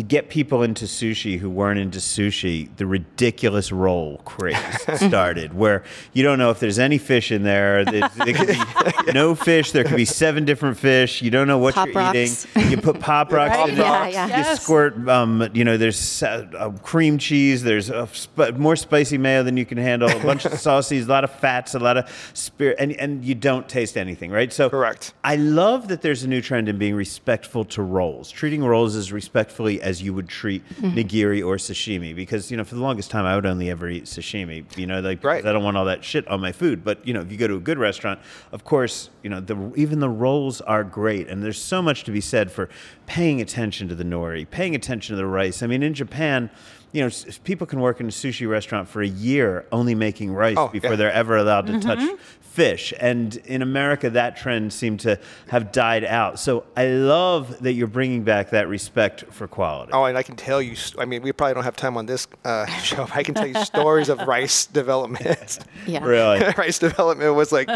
to 0.00 0.06
get 0.06 0.30
people 0.30 0.62
into 0.62 0.86
sushi 0.86 1.38
who 1.38 1.50
weren't 1.50 1.78
into 1.78 1.98
sushi, 1.98 2.68
the 2.76 2.86
ridiculous 2.86 3.70
roll 3.70 4.18
craze 4.24 4.56
started, 4.96 5.52
where 5.52 5.84
you 6.14 6.22
don't 6.22 6.38
know 6.38 6.50
if 6.50 6.58
there's 6.58 6.78
any 6.78 6.96
fish 6.96 7.30
in 7.30 7.42
there. 7.42 7.84
There, 7.84 8.08
there 8.16 8.32
could 8.34 8.48
be 8.48 9.12
no 9.12 9.34
fish. 9.34 9.72
There 9.72 9.84
could 9.84 9.96
be 9.96 10.04
seven 10.06 10.44
different 10.46 10.78
fish. 10.78 11.20
You 11.22 11.30
don't 11.30 11.46
know 11.46 11.58
what 11.58 11.74
Pop 11.74 11.88
you're 11.88 11.96
rocks. 11.96 12.46
eating. 12.56 12.70
You 12.70 12.76
put 12.78 12.98
pop 13.00 13.30
rocks 13.32 13.56
Right, 13.56 13.68
in 13.70 13.76
yeah, 13.76 14.06
it. 14.06 14.12
yeah. 14.14 14.26
You 14.26 14.30
Yes. 14.40 14.62
squirt, 14.62 15.08
um, 15.08 15.48
you 15.52 15.64
know, 15.64 15.76
there's 15.76 16.22
uh, 16.22 16.46
uh, 16.56 16.70
cream 16.82 17.18
cheese, 17.18 17.62
there's 17.62 17.90
uh, 17.90 18.06
sp- 18.08 18.56
more 18.56 18.76
spicy 18.76 19.18
mayo 19.18 19.42
than 19.42 19.56
you 19.58 19.66
can 19.66 19.76
handle, 19.76 20.08
a 20.08 20.18
bunch 20.22 20.44
of 20.46 20.52
sauces, 20.58 21.06
a 21.06 21.10
lot 21.10 21.24
of 21.24 21.30
fats, 21.30 21.74
a 21.74 21.78
lot 21.78 21.96
of 21.98 22.30
spirit, 22.32 22.76
and, 22.78 22.92
and 22.92 23.24
you 23.24 23.34
don't 23.34 23.68
taste 23.68 23.98
anything, 23.98 24.30
right? 24.30 24.50
So, 24.52 24.70
Correct. 24.70 25.12
I 25.24 25.36
love 25.36 25.88
that 25.88 26.00
there's 26.00 26.22
a 26.22 26.28
new 26.28 26.40
trend 26.40 26.68
in 26.70 26.78
being 26.78 26.94
respectful 26.94 27.64
to 27.66 27.82
rolls, 27.82 28.30
treating 28.30 28.64
rolls 28.64 28.96
as 28.96 29.12
respectfully 29.12 29.82
as 29.82 29.89
you 30.02 30.12
would 30.14 30.28
treat 30.28 30.62
mm-hmm. 30.68 30.96
nigiri 30.96 31.40
or 31.44 31.56
sashimi, 31.56 32.14
because, 32.14 32.50
you 32.50 32.56
know, 32.56 32.64
for 32.64 32.74
the 32.74 32.82
longest 32.82 33.10
time, 33.10 33.24
I 33.24 33.34
would 33.34 33.46
only 33.46 33.70
ever 33.70 33.88
eat 33.88 34.04
sashimi, 34.04 34.64
you 34.76 34.86
know, 34.86 35.00
like, 35.00 35.24
Right. 35.24 35.44
I 35.44 35.52
don't 35.52 35.64
want 35.64 35.76
all 35.76 35.84
that 35.86 36.04
shit 36.04 36.26
on 36.28 36.40
my 36.40 36.52
food. 36.52 36.84
But, 36.84 37.06
you 37.06 37.14
know, 37.14 37.20
if 37.20 37.30
you 37.32 37.38
go 37.38 37.46
to 37.46 37.56
a 37.56 37.60
good 37.60 37.78
restaurant, 37.78 38.20
of 38.52 38.64
course, 38.64 39.10
you 39.22 39.30
know, 39.30 39.40
the, 39.40 39.72
even 39.76 40.00
the 40.00 40.08
rolls 40.08 40.60
are 40.62 40.84
great. 40.84 41.28
And 41.28 41.42
there's 41.42 41.60
so 41.60 41.80
much 41.80 42.04
to 42.04 42.10
be 42.10 42.20
said 42.20 42.50
for 42.50 42.68
paying 43.06 43.40
attention 43.40 43.88
to 43.88 43.94
the 43.94 44.04
nori, 44.04 44.48
paying 44.48 44.74
attention 44.74 45.14
to 45.14 45.16
the 45.16 45.26
rice. 45.26 45.62
I 45.62 45.66
mean, 45.66 45.82
in 45.82 45.94
Japan, 45.94 46.50
you 46.92 47.04
know, 47.04 47.10
people 47.44 47.66
can 47.66 47.80
work 47.80 48.00
in 48.00 48.06
a 48.06 48.10
sushi 48.10 48.48
restaurant 48.48 48.88
for 48.88 49.00
a 49.02 49.06
year 49.06 49.64
only 49.70 49.94
making 49.94 50.32
rice 50.32 50.56
Oh, 50.58 50.68
before 50.68 50.90
yeah. 50.90 50.96
they're 50.96 51.12
ever 51.12 51.36
allowed 51.36 51.66
to 51.68 51.78
touch 51.80 52.00
fish. 52.40 52.92
And 52.98 53.36
in 53.46 53.62
America, 53.62 54.10
that 54.10 54.36
trend 54.36 54.72
seemed 54.72 54.98
to 55.00 55.20
have 55.48 55.70
died 55.70 56.04
out. 56.04 56.40
So 56.40 56.64
I 56.76 56.88
love 56.88 57.62
that 57.62 57.74
you're 57.74 57.86
bringing 57.86 58.24
back 58.24 58.50
that 58.50 58.66
respect 58.68 59.24
for 59.30 59.46
quality. 59.46 59.92
Oh, 59.92 60.04
and 60.04 60.18
I 60.18 60.24
can 60.24 60.34
tell 60.34 60.60
you. 60.60 60.74
I 60.98 61.04
mean, 61.04 61.22
we 61.22 61.30
probably 61.30 61.54
don't 61.54 61.62
have 61.62 61.76
time 61.76 61.96
on 61.96 62.06
this 62.06 62.26
uh, 62.44 62.66
show. 62.82 63.04
but 63.06 63.16
I 63.16 63.22
can 63.22 63.34
tell 63.34 63.46
you 63.46 63.54
stories 63.64 64.08
of 64.08 64.18
rice 64.26 64.66
development. 64.80 65.60
Yeah. 65.86 66.00
Really? 66.10 66.40
rice 66.58 66.78
development 66.80 67.34
was 67.36 67.52
like 67.52 67.68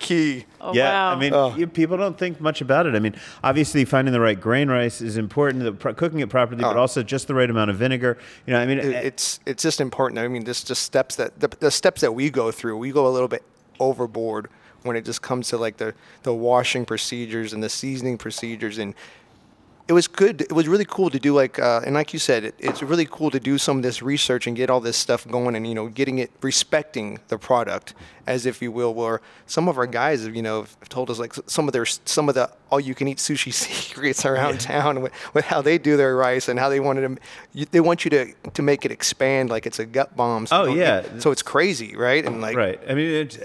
key. 0.00 0.44
Oh, 0.60 0.74
yeah, 0.74 0.90
wow. 0.90 1.14
I 1.14 1.18
mean, 1.20 1.32
Oh. 1.32 1.54
you, 1.54 1.66
people 1.68 1.96
don't 1.96 2.18
think 2.18 2.40
much 2.40 2.60
about 2.60 2.86
it. 2.86 2.96
I 2.96 2.98
mean, 2.98 3.14
obviously, 3.44 3.84
finding 3.84 4.12
the 4.12 4.20
right 4.20 4.40
grain 4.40 4.68
rice 4.68 5.00
is 5.00 5.16
important. 5.18 5.62
The, 5.62 5.72
pro- 5.72 5.94
cooking 5.94 6.18
it 6.20 6.28
properly, 6.30 6.62
but 6.62 6.76
also 6.76 7.02
just 7.04 7.28
the 7.28 7.34
right 7.34 7.48
amount 7.48 7.70
of 7.70 7.76
vinegar. 7.76 8.18
You 8.46 8.54
know, 8.54 8.55
I 8.58 8.66
mean, 8.66 8.78
It- 8.78 8.94
eh, 8.94 9.00
it's 9.00 9.40
it's 9.46 9.62
just 9.62 9.80
important. 9.80 10.18
I 10.18 10.28
mean, 10.28 10.44
this 10.44 10.62
just 10.64 10.82
steps 10.82 11.16
that 11.16 11.38
the, 11.40 11.48
the 11.60 11.70
steps 11.70 12.00
that 12.00 12.12
we 12.12 12.30
go 12.30 12.50
through. 12.50 12.76
We 12.78 12.90
go 12.92 13.06
a 13.06 13.10
little 13.10 13.28
bit 13.28 13.42
overboard 13.80 14.48
when 14.82 14.96
it 14.96 15.04
just 15.04 15.22
comes 15.22 15.48
to 15.48 15.56
like 15.58 15.76
the 15.78 15.94
the 16.22 16.34
washing 16.34 16.84
procedures 16.84 17.52
and 17.52 17.62
the 17.62 17.68
seasoning 17.70 18.18
procedures 18.18 18.78
and. 18.78 18.94
It 19.88 19.92
was 19.92 20.08
good. 20.08 20.40
It 20.40 20.50
was 20.52 20.66
really 20.66 20.84
cool 20.84 21.10
to 21.10 21.18
do 21.20 21.32
like, 21.32 21.60
uh, 21.60 21.80
and 21.86 21.94
like 21.94 22.12
you 22.12 22.18
said, 22.18 22.42
it, 22.42 22.54
it's 22.58 22.82
really 22.82 23.06
cool 23.08 23.30
to 23.30 23.38
do 23.38 23.56
some 23.56 23.76
of 23.76 23.84
this 23.84 24.02
research 24.02 24.48
and 24.48 24.56
get 24.56 24.68
all 24.68 24.80
this 24.80 24.96
stuff 24.96 25.24
going, 25.28 25.54
and 25.54 25.64
you 25.64 25.76
know, 25.76 25.86
getting 25.86 26.18
it 26.18 26.32
respecting 26.42 27.20
the 27.28 27.38
product, 27.38 27.94
as 28.26 28.46
if 28.46 28.60
you 28.62 28.70
will. 28.72 28.94
Where 28.94 29.20
some 29.46 29.68
of 29.68 29.78
our 29.78 29.86
guys, 29.86 30.24
have, 30.24 30.34
you 30.34 30.42
know, 30.42 30.62
have 30.62 30.88
told 30.88 31.10
us 31.10 31.18
like 31.18 31.34
some 31.46 31.66
of 31.68 31.72
their 31.72 31.86
some 31.86 32.28
of 32.28 32.34
the 32.34 32.50
all-you-can-eat 32.70 33.18
sushi 33.18 33.52
secrets 33.52 34.24
around 34.26 34.58
town 34.60 35.00
with, 35.00 35.12
with 35.34 35.44
how 35.44 35.62
they 35.62 35.78
do 35.78 35.96
their 35.96 36.16
rice 36.16 36.48
and 36.48 36.58
how 36.58 36.68
they 36.68 36.80
wanted 36.80 37.16
to. 37.54 37.66
They 37.70 37.80
want 37.80 38.04
you 38.04 38.10
to 38.10 38.32
to 38.54 38.62
make 38.62 38.84
it 38.84 38.90
expand 38.92 39.50
like 39.50 39.66
it's 39.66 39.78
a 39.78 39.86
gut 39.86 40.16
bomb. 40.16 40.46
So 40.46 40.62
Oh, 40.62 40.64
yeah. 40.66 41.02
eat- 41.14 41.22
So 41.22 41.30
it's 41.30 41.42
crazy, 41.42 41.94
right? 41.96 42.24
And 42.24 42.40
like, 42.40 42.56
Right. 42.56 42.80
I 42.88 42.94
mean, 42.94 43.08
it's, 43.08 43.38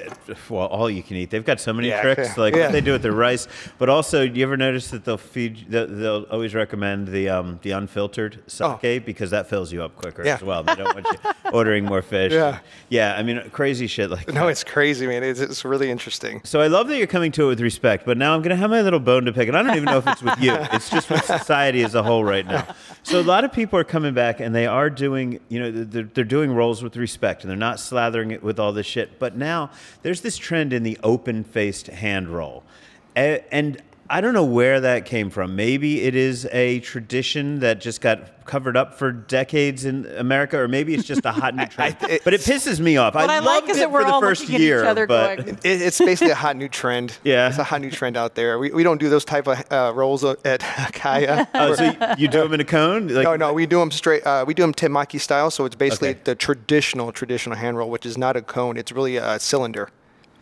well, 0.50 0.68
all 0.68 0.90
you 0.90 1.04
can 1.04 1.18
eat. 1.18 1.30
They've 1.30 1.46
got 1.46 1.60
so 1.60 1.72
many 1.74 1.90
Yeah, 1.90 2.02
tricks, 2.02 2.30
yeah, 2.38 2.42
like 2.44 2.56
yeah. 2.56 2.64
what 2.64 2.72
they 2.72 2.82
do 2.82 2.94
with 2.94 3.04
their 3.04 3.12
rice. 3.12 3.48
But 3.78 3.90
also, 3.90 4.28
do 4.28 4.34
you 4.40 4.44
ever 4.46 4.58
notice 4.58 4.90
that 4.90 5.06
they'll 5.06 5.18
feed? 5.18 5.66
They'll, 5.70 5.88
they'll 5.88 6.24
always 6.32 6.56
recommend 6.56 7.08
the 7.10 7.30
um, 7.30 7.60
the 7.62 7.72
unfiltered 7.72 8.42
sake 8.48 9.06
because 9.06 9.30
that 9.32 9.48
fills 9.50 9.72
you 9.72 9.84
up 9.84 9.96
quicker 9.96 10.24
Oh. 10.24 10.26
Yeah. 10.26 10.36
as 10.36 10.42
well. 10.44 10.64
They 10.64 10.76
don't 10.76 10.94
want 10.96 11.08
you 11.12 11.32
ordering 11.54 11.86
more 11.86 12.02
fish. 12.02 12.32
Yeah. 12.34 12.60
Yeah. 12.90 13.16
I 13.16 13.22
mean, 13.24 13.50
crazy 13.52 13.86
shit 13.88 14.10
like. 14.10 14.28
no, 14.28 14.46
that. 14.46 14.50
it's 14.50 14.64
crazy, 14.72 15.06
man. 15.06 15.24
It's, 15.24 15.40
it's 15.40 15.66
really 15.66 15.92
interesting. 15.92 16.42
So 16.44 16.62
I 16.62 16.68
love 16.68 16.88
that 16.88 16.98
you're 16.98 17.06
coming 17.06 17.32
to 17.34 17.44
it 17.44 17.48
with 17.48 17.62
respect, 17.62 18.06
but 18.06 18.18
now 18.18 18.34
I'm 18.34 18.42
going 18.42 18.52
to 18.52 18.56
have 18.56 18.70
my 18.70 18.82
little 18.82 19.00
bone 19.00 19.26
to 19.26 19.34
pick, 19.34 19.48
and 19.48 19.58
I 19.58 19.62
don't 19.62 19.76
even 19.76 19.86
know 19.86 19.98
if 19.98 20.08
it's 20.08 20.24
with 20.24 20.40
you. 20.40 20.56
It's 20.72 20.90
just 20.90 21.10
with 21.10 21.24
society 21.26 21.84
as 21.84 21.94
a 21.94 22.02
whole 22.02 22.24
right 22.24 22.46
now. 22.46 22.74
So 23.04 23.20
a 23.20 23.22
lot 23.22 23.44
of 23.44 23.52
people 23.52 23.78
are 23.78 23.84
coming 23.84 24.14
back, 24.14 24.40
and 24.40 24.56
they 24.56 24.66
are 24.66 24.90
doing, 24.90 25.40
you 25.50 25.60
know, 25.60 25.72
they're, 25.72 26.04
they're 26.04 26.24
doing 26.24 26.54
roles 26.54 26.82
with 26.82 26.96
respect, 26.96 27.44
and 27.44 27.52
they're 27.52 27.58
not 27.58 27.78
slathering 27.78 28.32
it 28.32 28.42
with 28.42 28.60
all 28.60 28.72
this 28.72 28.86
shit. 28.86 29.20
But 29.20 29.36
now 29.36 29.72
there's 30.04 30.22
this 30.22 30.38
trend 30.38 30.72
in 30.72 30.84
the 30.84 30.98
open-faced 31.04 31.88
hand 31.88 32.30
roll, 32.30 32.64
and 33.16 33.82
I 34.14 34.20
don't 34.20 34.34
know 34.34 34.44
where 34.44 34.82
that 34.82 35.06
came 35.06 35.30
from. 35.30 35.56
Maybe 35.56 36.02
it 36.02 36.16
is 36.16 36.46
a 36.52 36.82
tradition 36.82 37.60
that 37.62 37.80
just 37.80 38.02
got 38.02 38.44
covered 38.46 38.76
up 38.76 38.96
for 38.96 39.12
decades 39.14 39.86
in 39.86 40.06
America, 40.18 40.60
or 40.60 40.68
maybe 40.68 40.94
it's 40.94 41.06
just 41.06 41.24
a 41.26 41.32
hot 41.32 41.56
new 41.60 41.66
trend. 41.66 41.96
it- 42.10 42.22
but 42.26 42.34
it 42.34 42.42
pisses 42.42 42.82
me 42.82 42.98
off. 42.98 43.16
What 43.16 43.30
I, 43.30 43.40
like 43.40 43.46
loved 43.46 43.70
is 43.70 43.78
it 43.78 43.80
that 43.82 43.92
we're 43.92 44.02
for 44.02 44.08
the 44.08 44.14
all 44.14 44.20
first 44.20 44.42
looking 44.42 44.60
year, 44.60 44.80
at 44.80 44.84
each 44.84 44.90
other 44.90 45.08
but 45.08 45.38
going, 45.38 45.50
It, 45.64 45.82
it's 45.82 45.98
basically 46.00 46.32
a 46.32 46.36
hot 46.36 46.58
new 46.58 46.68
trend. 46.68 47.18
Yeah. 47.24 47.48
it's 47.48 47.58
a 47.58 47.64
hot 47.64 47.80
new 47.80 47.90
trend 47.92 48.18
out 48.18 48.36
there. 48.36 48.60
We, 48.60 48.72
we 48.72 48.84
don't 48.84 49.00
do 49.00 49.08
those 49.10 49.24
type 49.24 49.48
of 49.48 49.64
uh, 49.72 49.94
rolls 49.96 50.26
at 50.26 50.40
Kaia. 50.44 51.48
Oh, 51.54 51.74
so 51.76 51.86
you, 51.86 51.96
you 52.18 52.28
do 52.28 52.42
them 52.42 52.54
in 52.54 52.60
a 52.60 52.66
cone? 52.66 53.08
Like, 53.08 53.24
no, 53.24 53.38
no, 53.38 53.54
we 53.54 53.66
do 53.66 53.80
them 53.80 53.92
straight. 53.92 54.26
Uh, 54.28 54.44
we 54.46 54.54
do 54.54 54.64
them 54.64 54.74
temaki 54.74 55.22
style, 55.22 55.50
so 55.52 55.64
it's 55.64 55.76
basically 55.76 56.10
Okay. 56.10 56.20
the 56.26 56.36
traditional 56.36 57.14
traditional 57.14 57.56
hand 57.56 57.78
roll, 57.78 57.90
which 57.90 58.06
is 58.06 58.18
not 58.18 58.36
a 58.36 58.42
cone. 58.42 58.76
It's 58.76 58.92
really 58.92 59.16
a 59.16 59.40
cylinder. 59.40 59.88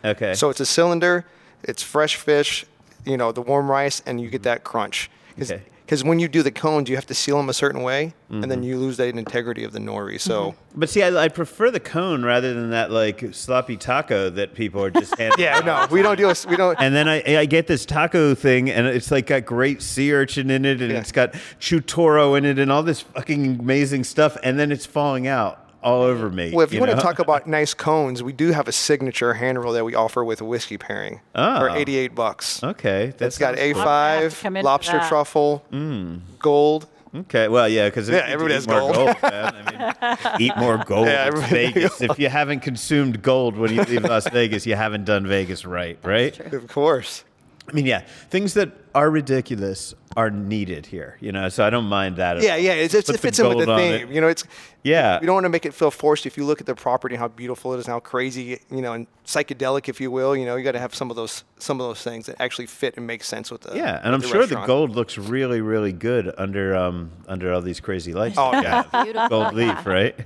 Okay. 0.04 0.34
So 0.34 0.50
it's 0.50 0.60
a 0.60 0.66
cylinder. 0.66 1.24
It's 1.62 1.82
fresh 1.84 2.16
fish, 2.16 2.64
you 3.04 3.16
know, 3.16 3.32
the 3.32 3.42
warm 3.42 3.70
rice, 3.70 4.02
and 4.06 4.20
you 4.20 4.28
get 4.30 4.42
that 4.44 4.64
crunch. 4.64 5.10
Because 5.36 5.50
Okay. 5.52 6.08
when 6.08 6.18
you 6.20 6.28
do 6.28 6.42
the 6.42 6.50
cones, 6.52 6.88
you 6.88 6.96
have 6.96 7.06
to 7.06 7.14
seal 7.14 7.36
them 7.38 7.48
a 7.48 7.52
certain 7.54 7.82
way, 7.82 8.12
and 8.28 8.40
Mm-hmm. 8.42 8.48
then 8.50 8.62
you 8.62 8.76
lose 8.78 8.96
that 8.98 9.08
integrity 9.16 9.64
of 9.64 9.72
the 9.72 9.78
nori. 9.80 10.20
So 10.20 10.54
but 10.76 10.88
see, 10.88 11.02
I, 11.02 11.24
I 11.24 11.28
prefer 11.28 11.70
the 11.70 11.80
cone 11.80 12.24
rather 12.24 12.54
than 12.54 12.70
that 12.70 12.90
like 12.92 13.24
sloppy 13.34 13.76
taco 13.76 14.30
that 14.30 14.54
people 14.54 14.84
are 14.84 14.90
just 14.90 15.14
handing. 15.18 15.40
yeah, 15.40 15.58
no, 15.60 15.86
we 15.90 16.00
don't 16.02 16.16
do 16.16 16.28
a, 16.30 16.34
we 16.48 16.56
don't. 16.56 16.78
And 16.80 16.94
then 16.94 17.08
I, 17.08 17.22
I 17.38 17.46
get 17.46 17.66
this 17.66 17.84
taco 17.86 18.34
thing, 18.36 18.70
and 18.70 18.86
it's 18.86 19.10
like 19.10 19.26
got 19.26 19.44
great 19.46 19.82
sea 19.82 20.12
urchin 20.12 20.50
in 20.50 20.64
it, 20.64 20.80
and 20.82 20.92
Yeah. 20.92 20.98
it's 20.98 21.10
got 21.12 21.32
chutoro 21.58 22.36
in 22.38 22.44
it, 22.44 22.58
and 22.58 22.70
all 22.70 22.82
this 22.82 23.00
fucking 23.00 23.58
amazing 23.60 24.04
stuff, 24.04 24.36
and 24.42 24.58
then 24.58 24.70
it's 24.72 24.86
falling 24.86 25.26
out 25.26 25.69
all 25.82 26.02
over 26.02 26.28
me. 26.30 26.50
Well, 26.52 26.64
if 26.64 26.72
you, 26.72 26.80
want 26.80 26.90
know? 26.92 26.96
to 26.96 27.02
talk 27.02 27.18
about 27.18 27.46
nice 27.46 27.74
cones, 27.74 28.22
we 28.22 28.32
do 28.32 28.52
have 28.52 28.68
a 28.68 28.72
signature 28.72 29.34
hand 29.34 29.62
roll 29.62 29.72
that 29.72 29.84
we 29.84 29.94
offer 29.94 30.24
with 30.24 30.40
a 30.40 30.44
whiskey 30.44 30.76
pairing 30.78 31.20
for 31.34 31.70
Oh. 31.70 31.74
88 31.74 32.14
bucks. 32.14 32.62
okay, 32.62 33.12
That's 33.18 33.38
got 33.38 33.56
sounds 33.58 33.72
cool. 33.72 33.82
I'm 33.82 33.86
gonna 33.86 34.20
have 34.22 34.36
to 34.36 34.42
come 34.42 34.54
A5, 34.54 34.56
into 34.58 34.66
lobster 34.66 34.92
that. 34.98 35.08
truffle, 35.08 35.64
mm. 35.72 36.20
gold. 36.38 36.86
Okay, 37.12 37.48
well, 37.48 37.68
yeah, 37.68 37.88
because 37.88 38.08
Yeah, 38.08 38.18
everybody 38.28 38.54
has 38.54 38.68
more 38.68 38.92
gold. 38.92 39.16
man. 39.22 39.54
I 39.66 40.36
mean, 40.36 40.40
eat 40.40 40.56
more 40.56 40.78
gold. 40.78 41.06
Yeah, 41.08 41.26
It's 41.26 41.36
everybody- 41.36 41.72
Vegas. 41.72 42.00
If 42.02 42.18
you 42.20 42.28
haven't 42.28 42.60
consumed 42.60 43.20
gold 43.22 43.56
when 43.56 43.72
you 43.74 43.82
leave 43.82 44.04
Las 44.04 44.28
Vegas, 44.28 44.64
you 44.64 44.76
haven't 44.76 45.06
done 45.06 45.26
Vegas 45.26 45.64
right, 45.64 45.98
right? 46.04 46.38
Of 46.52 46.68
course. 46.68 47.24
I 47.68 47.72
mean, 47.72 47.86
yeah, 47.86 48.00
things 48.30 48.54
that 48.54 48.70
are 48.94 49.10
ridiculous 49.10 49.94
are 50.16 50.30
needed 50.30 50.86
here, 50.86 51.16
you 51.20 51.30
know. 51.30 51.48
So 51.48 51.64
I 51.64 51.70
don't 51.70 51.84
mind 51.84 52.16
that. 52.16 52.42
Yeah, 52.42 52.54
all. 52.54 52.58
yeah. 52.58 52.72
It's, 52.72 52.94
it's, 52.94 53.08
it 53.08 53.20
fits 53.20 53.38
in 53.38 53.48
with 53.48 53.58
the 53.58 53.66
gold 53.66 53.78
theme. 53.78 54.08
it. 54.08 54.14
You 54.14 54.20
know, 54.20 54.28
it's 54.28 54.44
Yeah. 54.82 55.20
We 55.20 55.26
don't 55.26 55.34
want 55.34 55.44
to 55.44 55.50
make 55.50 55.64
it 55.64 55.72
feel 55.72 55.90
forced. 55.90 56.26
If 56.26 56.36
you 56.36 56.44
look 56.44 56.60
at 56.60 56.66
the 56.66 56.74
property, 56.74 57.14
how 57.14 57.28
beautiful 57.28 57.72
it 57.74 57.78
is, 57.78 57.86
how 57.86 58.00
crazy, 58.00 58.60
you 58.70 58.82
know, 58.82 58.92
and 58.92 59.06
psychedelic, 59.24 59.88
if 59.88 60.00
you 60.00 60.10
will. 60.10 60.36
You 60.36 60.46
know, 60.46 60.56
you 60.56 60.64
got 60.64 60.72
to 60.72 60.80
have 60.80 60.94
some 60.94 61.10
of 61.10 61.16
those 61.16 61.44
some 61.58 61.80
of 61.80 61.86
those 61.86 62.02
things 62.02 62.26
that 62.26 62.40
actually 62.40 62.66
fit 62.66 62.96
and 62.96 63.06
make 63.06 63.22
sense 63.22 63.50
with 63.50 63.60
the 63.60 63.76
Yeah, 63.76 64.00
and 64.02 64.14
I'm 64.14 64.20
with 64.20 64.30
sure 64.30 64.46
the 64.46 64.64
gold 64.66 64.90
looks 64.90 65.16
really, 65.16 65.60
really 65.60 65.92
good 65.92 66.34
under 66.36 66.74
um 66.74 67.10
under 67.28 67.52
all 67.52 67.62
these 67.62 67.80
crazy 67.80 68.12
lights. 68.12 68.36
Oh, 68.38 68.52
yeah. 68.52 68.82
Beautiful. 69.04 69.28
gold 69.28 69.54
leaf, 69.54 69.86
right? 69.86 70.16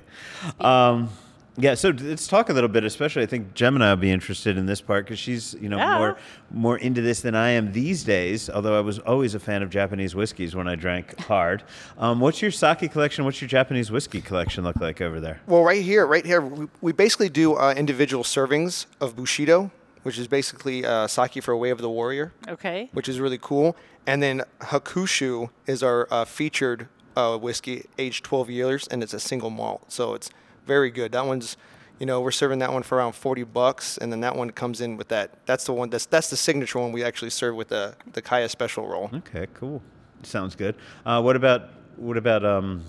Um, 0.59 1.09
yeah, 1.57 1.73
so 1.73 1.89
let's 1.89 2.27
talk 2.27 2.49
a 2.49 2.53
little 2.53 2.67
bit. 2.67 2.83
Especially, 2.83 3.23
I 3.23 3.25
think 3.25 3.53
Gemini 3.53 3.89
will 3.89 3.95
be 3.97 4.11
interested 4.11 4.57
in 4.57 4.65
this 4.65 4.81
part 4.81 5.05
because 5.05 5.19
she's 5.19 5.55
you 5.61 5.69
know 5.69 5.77
Yeah. 5.77 5.97
more 5.97 6.17
more 6.51 6.77
into 6.77 7.01
this 7.01 7.21
than 7.21 7.35
I 7.35 7.49
am 7.51 7.71
these 7.71 8.03
days. 8.03 8.49
Although 8.49 8.77
I 8.77 8.81
was 8.81 8.99
always 8.99 9.35
a 9.35 9.39
fan 9.39 9.63
of 9.63 9.69
Japanese 9.69 10.15
whiskeys 10.15 10.55
when 10.55 10.67
I 10.67 10.75
drank 10.75 11.17
hard. 11.21 11.63
Um, 11.97 12.19
what's 12.19 12.41
your 12.41 12.51
sake 12.51 12.91
collection? 12.91 13.25
What's 13.25 13.41
your 13.41 13.47
Japanese 13.47 13.91
whiskey 13.91 14.21
collection 14.21 14.63
look 14.63 14.79
like 14.79 15.01
over 15.01 15.19
there? 15.19 15.41
Well, 15.47 15.63
right 15.63 15.81
here, 15.81 16.05
right 16.05 16.25
here, 16.25 16.41
we, 16.41 16.67
we 16.81 16.91
basically 16.91 17.29
do 17.29 17.55
uh, 17.55 17.73
individual 17.75 18.23
servings 18.23 18.85
of 18.99 19.15
bushido, 19.15 19.71
which 20.03 20.17
is 20.17 20.27
basically 20.27 20.85
uh, 20.85 21.07
sake 21.07 21.41
for 21.43 21.51
a 21.51 21.57
way 21.57 21.69
of 21.69 21.79
the 21.79 21.89
warrior. 21.89 22.33
Okay. 22.47 22.89
which 22.93 23.07
is 23.09 23.19
really 23.19 23.39
cool. 23.41 23.75
And 24.07 24.21
then 24.21 24.43
Hakushu 24.61 25.49
is 25.65 25.81
our 25.81 26.07
uh, 26.11 26.25
featured 26.25 26.87
uh, 27.15 27.37
whiskey, 27.37 27.85
aged 27.97 28.23
12 28.25 28.49
years, 28.49 28.87
and 28.89 29.01
it's 29.01 29.13
a 29.13 29.19
single 29.19 29.49
malt, 29.49 29.91
so 29.91 30.13
it's 30.13 30.29
very 30.65 30.91
good. 30.91 31.11
That 31.11 31.25
one's, 31.25 31.57
you 31.99 32.05
know, 32.05 32.21
we're 32.21 32.31
serving 32.31 32.59
that 32.59 32.71
one 32.73 32.83
for 32.83 32.97
around 32.97 33.13
40 33.13 33.43
bucks, 33.43 33.97
and 33.97 34.11
then 34.11 34.21
that 34.21 34.35
one 34.35 34.49
comes 34.51 34.81
in 34.81 34.97
with 34.97 35.07
that. 35.09 35.45
That's 35.45 35.65
the 35.65 35.73
one. 35.73 35.89
That's 35.89 36.05
that's 36.05 36.29
the 36.29 36.37
signature 36.37 36.79
one 36.79 36.91
we 36.91 37.03
actually 37.03 37.31
serve 37.31 37.55
with 37.55 37.69
the 37.69 37.95
the 38.13 38.21
Kaia 38.21 38.49
special 38.49 38.87
roll. 38.87 39.09
Okay, 39.13 39.47
cool. 39.53 39.81
Sounds 40.23 40.55
good. 40.55 40.75
Uh, 41.05 41.21
what 41.21 41.35
about 41.35 41.69
what 41.97 42.17
about 42.17 42.43
um, 42.45 42.83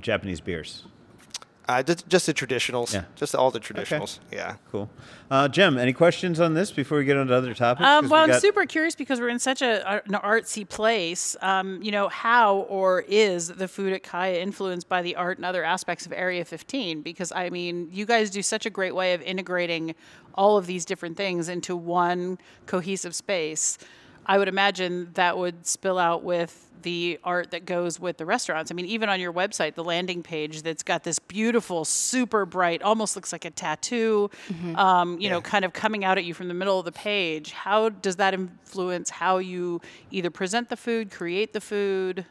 Japanese 0.00 0.40
beers? 0.40 0.84
Uh, 1.68 1.82
just, 1.82 2.08
just 2.08 2.26
the 2.26 2.32
traditionals, 2.34 2.94
Yeah. 2.94 3.02
just 3.16 3.34
all 3.34 3.50
the 3.50 3.58
traditionals. 3.58 4.20
Yeah. 4.30 4.54
Cool. 4.70 4.88
Uh, 5.30 5.48
Jem, 5.48 5.76
any 5.78 5.92
questions 5.92 6.38
on 6.38 6.54
this 6.54 6.70
before 6.70 6.98
we 6.98 7.04
get 7.04 7.16
on 7.16 7.26
to 7.26 7.34
other 7.34 7.54
topics? 7.54 7.84
Um, 7.84 8.04
'Cause 8.04 8.10
well, 8.12 8.26
we 8.28 8.32
I'm 8.34 8.40
super 8.40 8.64
curious 8.66 8.94
because 8.94 9.18
we're 9.18 9.30
in 9.30 9.40
such 9.40 9.62
a, 9.62 10.00
an 10.06 10.12
artsy 10.12 10.68
place. 10.68 11.34
Um, 11.42 11.82
you 11.82 11.90
know, 11.90 12.08
how 12.08 12.58
or 12.68 13.00
is 13.08 13.48
the 13.48 13.66
food 13.66 13.92
at 13.92 14.04
Kaia 14.04 14.36
influenced 14.36 14.88
by 14.88 15.02
the 15.02 15.16
art 15.16 15.38
and 15.38 15.44
other 15.44 15.64
aspects 15.64 16.06
of 16.06 16.12
Area 16.12 16.44
15? 16.44 17.02
Because 17.02 17.32
I 17.32 17.50
mean, 17.50 17.88
you 17.90 18.06
guys 18.06 18.30
do 18.30 18.42
such 18.42 18.64
a 18.64 18.70
great 18.70 18.94
way 18.94 19.14
of 19.14 19.22
integrating 19.22 19.96
all 20.36 20.56
of 20.58 20.66
these 20.66 20.84
different 20.84 21.16
things 21.16 21.48
into 21.48 21.74
one 21.74 22.38
cohesive 22.66 23.14
space. 23.14 23.76
I 24.26 24.38
would 24.38 24.48
imagine 24.48 25.10
that 25.14 25.38
would 25.38 25.66
spill 25.66 25.98
out 25.98 26.22
with 26.22 26.62
the 26.82 27.18
art 27.24 27.50
that 27.52 27.64
goes 27.64 27.98
with 27.98 28.16
the 28.16 28.24
restaurants. 28.24 28.70
I 28.70 28.74
mean, 28.74 28.86
even 28.86 29.08
on 29.08 29.18
your 29.18 29.32
website, 29.32 29.74
the 29.74 29.82
landing 29.82 30.22
page 30.22 30.62
that's 30.62 30.82
got 30.82 31.02
this 31.02 31.18
beautiful, 31.18 31.84
super 31.84 32.46
bright, 32.46 32.82
almost 32.82 33.16
looks 33.16 33.32
like 33.32 33.44
a 33.44 33.50
tattoo, 33.50 34.30
um, 34.76 35.18
you 35.18 35.28
know, 35.28 35.40
kind 35.40 35.64
of 35.64 35.72
coming 35.72 36.04
out 36.04 36.18
at 36.18 36.24
you 36.24 36.34
from 36.34 36.48
the 36.48 36.54
middle 36.54 36.78
of 36.78 36.84
the 36.84 36.92
page. 36.92 37.52
How 37.52 37.88
does 37.88 38.16
that 38.16 38.34
influence 38.34 39.10
how 39.10 39.38
you 39.38 39.80
either 40.10 40.30
present 40.30 40.68
the 40.68 40.76
food, 40.76 41.10
create 41.10 41.52
the 41.52 41.60
food? 41.60 42.24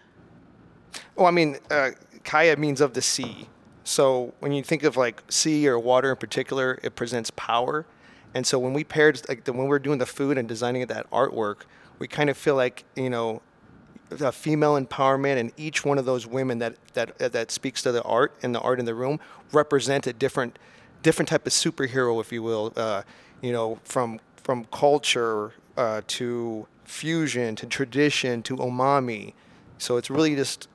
Well, 1.16 1.28
I 1.28 1.32
mean, 1.32 1.58
uh, 1.70 1.92
Kaia 2.24 2.58
means 2.58 2.82
of 2.82 2.94
the 2.94 3.02
sea. 3.02 3.50
So 3.84 4.34
when 4.40 4.52
you 4.52 4.64
think 4.64 4.84
of 4.84 4.96
like 4.98 5.22
sea 5.30 5.68
or 5.68 5.78
water 5.78 6.12
in 6.12 6.18
particular, 6.18 6.80
it 6.82 6.96
presents 6.96 7.30
power. 7.32 7.86
And 8.34 8.46
so 8.46 8.58
when 8.58 8.74
we 8.74 8.84
paired, 8.84 9.22
like 9.30 9.44
the, 9.44 9.54
when 9.54 9.68
we're 9.68 9.80
doing 9.80 10.00
the 10.00 10.06
food 10.06 10.38
and 10.38 10.48
designing 10.48 10.86
that 10.88 11.10
artwork, 11.12 11.64
we 12.00 12.08
kind 12.08 12.30
of 12.30 12.38
feel 12.38 12.56
like 12.56 12.84
you 12.96 13.10
know, 13.10 13.42
uh, 14.20 14.32
female 14.32 14.80
empowerment, 14.80 15.38
and 15.38 15.52
each 15.58 15.86
one 15.86 15.98
of 15.98 16.06
those 16.06 16.28
women 16.28 16.60
that 16.60 16.76
that 16.94 17.18
that 17.18 17.52
speaks 17.52 17.82
to 17.84 17.92
the 17.92 18.04
art 18.04 18.36
and 18.44 18.54
the 18.54 18.60
art 18.62 18.80
in 18.80 18.86
the 18.86 18.96
room 18.96 19.20
represent 19.52 20.08
a 20.08 20.14
different 20.14 20.58
different 21.04 21.30
type 21.30 21.46
of 21.46 21.54
superhero, 21.54 22.20
if 22.20 22.32
you 22.32 22.42
will. 22.42 22.74
Uh, 22.76 23.04
you 23.42 23.52
know, 23.52 23.80
from 23.84 24.20
from 24.36 24.66
culture 24.66 25.54
uh, 25.78 26.02
to 26.08 26.68
fusion 26.86 27.56
to 27.56 27.66
tradition 27.66 28.44
to 28.44 28.56
omami 28.58 29.34
So 29.78 29.98
it's 29.98 30.10
really 30.10 30.36
just 30.36 30.68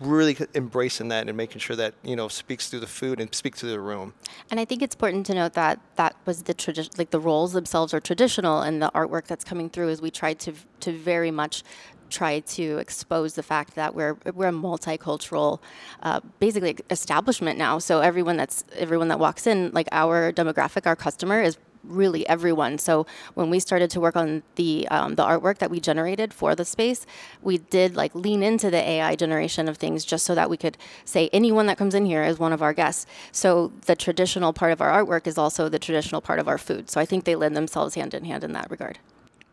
really 0.00 0.36
embracing 0.54 1.08
that 1.08 1.28
and 1.28 1.36
making 1.36 1.60
sure 1.60 1.76
that 1.76 1.94
you 2.02 2.16
know 2.16 2.28
speaks 2.28 2.68
through 2.68 2.80
the 2.80 2.86
food 2.86 3.20
and 3.20 3.34
speaks 3.34 3.60
to 3.60 3.66
the 3.66 3.80
room. 3.80 4.14
And 4.50 4.58
I 4.58 4.64
think 4.64 4.82
it's 4.82 4.94
important 4.94 5.26
to 5.26 5.34
note 5.34 5.54
that 5.54 5.80
that 5.96 6.16
was 6.26 6.42
the 6.42 6.54
tradition, 6.54 6.92
like 6.98 7.10
the 7.10 7.20
roles 7.20 7.52
themselves 7.52 7.94
are 7.94 8.00
traditional, 8.00 8.60
and 8.60 8.82
the 8.82 8.90
artwork 8.94 9.26
that's 9.26 9.44
coming 9.44 9.70
through 9.70 9.88
is 9.88 10.02
we 10.02 10.10
tried 10.10 10.38
to 10.40 10.54
to 10.80 10.92
very 10.92 11.30
much 11.30 11.62
try 12.10 12.40
to 12.40 12.78
expose 12.78 13.34
the 13.34 13.42
fact 13.42 13.74
that 13.74 13.94
we're 13.94 14.16
we're 14.34 14.48
a 14.48 14.52
multicultural, 14.52 15.60
uh, 16.02 16.20
basically 16.38 16.76
establishment 16.90 17.58
now. 17.58 17.78
So 17.78 18.00
everyone 18.00 18.36
that's 18.36 18.64
everyone 18.76 19.08
that 19.08 19.18
walks 19.18 19.46
in, 19.46 19.70
like 19.72 19.88
our 19.92 20.32
demographic, 20.32 20.86
our 20.86 20.96
customer 20.96 21.40
is 21.40 21.58
really 21.86 22.26
everyone. 22.28 22.78
So 22.78 23.06
when 23.34 23.50
we 23.50 23.60
started 23.60 23.90
to 23.90 24.00
work 24.00 24.16
on 24.16 24.42
the 24.56 24.88
um, 24.88 25.14
the 25.14 25.24
artwork 25.24 25.58
that 25.58 25.70
we 25.70 25.80
generated 25.80 26.32
for 26.32 26.54
the 26.54 26.64
space, 26.64 27.06
we 27.42 27.58
did 27.58 27.96
like 27.96 28.14
lean 28.14 28.42
into 28.42 28.70
the 28.70 28.76
AI 28.76 29.16
generation 29.16 29.68
of 29.68 29.76
things 29.76 30.04
just 30.04 30.24
so 30.24 30.34
that 30.34 30.50
we 30.50 30.56
could 30.56 30.76
say 31.04 31.28
anyone 31.32 31.66
that 31.66 31.78
comes 31.78 31.94
in 31.94 32.06
here 32.06 32.22
is 32.22 32.38
one 32.38 32.52
of 32.52 32.62
our 32.62 32.72
guests. 32.72 33.06
So 33.32 33.72
the 33.86 33.96
traditional 33.96 34.52
part 34.52 34.72
of 34.72 34.80
our 34.80 35.04
artwork 35.04 35.26
is 35.26 35.38
also 35.38 35.68
the 35.68 35.78
traditional 35.78 36.20
part 36.20 36.38
of 36.38 36.48
our 36.48 36.58
food. 36.58 36.90
So 36.90 37.00
I 37.00 37.04
think 37.04 37.24
they 37.24 37.36
lend 37.36 37.56
themselves 37.56 37.94
hand 37.94 38.14
in 38.14 38.24
hand 38.24 38.44
in 38.44 38.52
that 38.52 38.70
regard. 38.70 38.98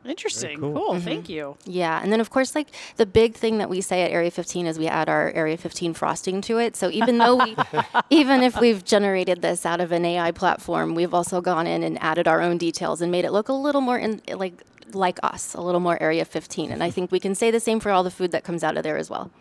Interesting. 0.05 0.59
cool. 0.59 0.73
Cool. 0.73 0.93
Mm-hmm. 0.95 1.05
Thank 1.05 1.29
you. 1.29 1.57
Yeah, 1.65 1.99
and 2.01 2.11
then 2.11 2.19
of 2.19 2.29
course, 2.29 2.55
like 2.55 2.67
the 2.97 3.05
big 3.05 3.35
thing 3.35 3.59
that 3.59 3.69
we 3.69 3.81
say 3.81 4.03
at 4.03 4.11
Area 4.11 4.31
15 4.31 4.65
is 4.65 4.79
we 4.79 4.87
add 4.87 5.09
our 5.09 5.31
Area 5.31 5.57
15 5.57 5.93
frosting 5.93 6.41
to 6.41 6.57
it. 6.57 6.75
So 6.75 6.89
even 6.89 7.17
though 7.17 7.35
we, 7.37 7.55
even 8.09 8.41
if 8.41 8.59
we've 8.59 8.83
generated 8.83 9.41
this 9.41 9.65
out 9.65 9.79
of 9.79 9.91
an 9.91 10.03
AI 10.05 10.31
platform, 10.31 10.95
we've 10.95 11.13
also 11.13 11.41
gone 11.41 11.67
in 11.67 11.83
and 11.83 12.01
added 12.01 12.27
our 12.27 12.41
own 12.41 12.57
details 12.57 13.01
and 13.01 13.11
made 13.11 13.25
it 13.25 13.31
look 13.31 13.49
a 13.49 13.53
little 13.53 13.81
more 13.81 13.97
in, 13.97 14.21
like 14.33 14.63
like 14.93 15.19
us, 15.23 15.53
a 15.53 15.61
little 15.61 15.79
more 15.79 16.01
Area 16.01 16.25
15. 16.25 16.71
And 16.71 16.83
I 16.83 16.89
think 16.89 17.11
we 17.11 17.19
can 17.19 17.35
say 17.35 17.51
the 17.51 17.59
same 17.59 17.79
for 17.79 17.91
all 17.91 18.03
the 18.03 18.11
food 18.11 18.31
that 18.31 18.43
comes 18.43 18.63
out 18.63 18.77
of 18.77 18.83
there 18.83 18.97
as 18.97 19.09
well. 19.09 19.31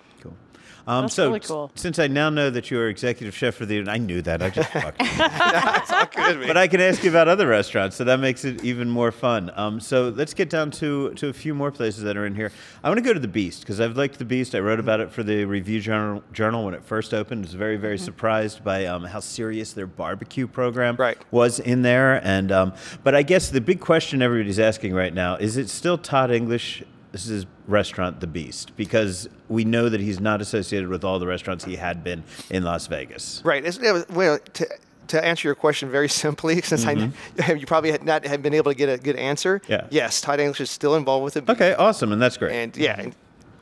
Um, 0.86 1.04
That's 1.04 1.14
so, 1.14 1.28
really 1.28 1.40
cool. 1.40 1.70
since 1.74 1.98
I 1.98 2.06
now 2.06 2.30
know 2.30 2.50
that 2.50 2.70
you 2.70 2.78
are 2.80 2.88
executive 2.88 3.34
chef 3.36 3.54
for 3.54 3.66
the, 3.66 3.86
I 3.88 3.98
knew 3.98 4.22
that. 4.22 4.42
I 4.42 4.50
just 4.50 4.70
fucked. 4.72 4.98
but 6.48 6.56
I 6.56 6.66
can 6.68 6.80
ask 6.80 7.02
you 7.04 7.10
about 7.10 7.28
other 7.28 7.46
restaurants, 7.46 7.96
so 7.96 8.04
that 8.04 8.18
makes 8.20 8.44
it 8.44 8.64
even 8.64 8.88
more 8.90 9.12
fun. 9.12 9.50
Um, 9.54 9.80
so 9.80 10.08
let's 10.10 10.34
get 10.34 10.50
down 10.50 10.70
to 10.72 11.12
to 11.14 11.28
a 11.28 11.32
few 11.32 11.54
more 11.54 11.70
places 11.70 12.02
that 12.04 12.16
are 12.16 12.26
in 12.26 12.34
here. 12.34 12.50
I 12.82 12.88
want 12.88 12.98
to 12.98 13.04
go 13.04 13.12
to 13.12 13.20
the 13.20 13.28
Beast 13.28 13.60
because 13.60 13.80
I've 13.80 13.96
liked 13.96 14.18
the 14.18 14.24
Beast. 14.24 14.54
I 14.54 14.58
wrote 14.60 14.80
about 14.80 15.00
it 15.00 15.10
for 15.10 15.22
the 15.22 15.44
Review 15.44 15.80
Journal, 15.80 16.22
Journal 16.32 16.64
when 16.64 16.74
it 16.74 16.84
first 16.84 17.12
opened. 17.14 17.44
I 17.44 17.46
was 17.46 17.54
very 17.54 17.76
very 17.76 17.98
surprised 17.98 18.62
by 18.64 18.86
um, 18.86 19.04
how 19.04 19.20
serious 19.20 19.72
their 19.72 19.86
barbecue 19.86 20.46
program 20.46 20.96
Right. 20.96 21.18
was 21.30 21.60
in 21.60 21.82
there. 21.82 22.24
And 22.24 22.50
um, 22.52 22.72
but 23.02 23.14
I 23.14 23.22
guess 23.22 23.50
the 23.50 23.60
big 23.60 23.80
question 23.80 24.22
everybody's 24.22 24.58
asking 24.60 24.94
right 24.94 25.12
now 25.14 25.36
is: 25.36 25.56
It 25.56 25.68
still 25.68 25.98
Todd 25.98 26.30
English? 26.30 26.82
This 27.12 27.28
is 27.28 27.46
restaurant 27.66 28.20
The 28.20 28.26
Beast 28.26 28.76
because 28.76 29.28
we 29.48 29.64
know 29.64 29.88
that 29.88 30.00
he's 30.00 30.20
not 30.20 30.40
associated 30.40 30.88
with 30.88 31.04
all 31.04 31.18
the 31.18 31.26
restaurants 31.26 31.64
he 31.64 31.76
had 31.76 32.04
been 32.04 32.22
in 32.50 32.62
Las 32.62 32.86
Vegas. 32.86 33.42
Right. 33.44 33.64
It's, 33.64 33.78
it 33.78 34.08
well, 34.10 34.38
to, 34.38 34.68
to 35.08 35.24
answer 35.24 35.48
your 35.48 35.54
question 35.54 35.90
very 35.90 36.08
simply, 36.24 36.62
since 36.62 36.86
I 36.86 36.92
you 37.52 37.66
probably 37.66 37.90
had 37.90 38.04
not 38.04 38.24
have 38.24 38.42
been 38.42 38.54
able 38.54 38.70
to 38.70 38.76
get 38.76 38.88
a 38.88 38.98
good 38.98 39.16
answer. 39.16 39.58
Mm-hmm. 39.60 39.72
Yeah. 39.72 39.86
Yes, 39.90 40.20
Todd 40.20 40.40
English 40.40 40.60
is 40.60 40.70
still 40.70 40.94
involved 40.94 41.24
with 41.24 41.36
it. 41.36 41.48
Okay, 41.48 41.74
awesome, 41.74 42.12
and 42.12 42.22
that's 42.22 42.36
great. 42.36 42.52
And 42.52 42.76
yeah, 42.76 43.00
and 43.00 43.14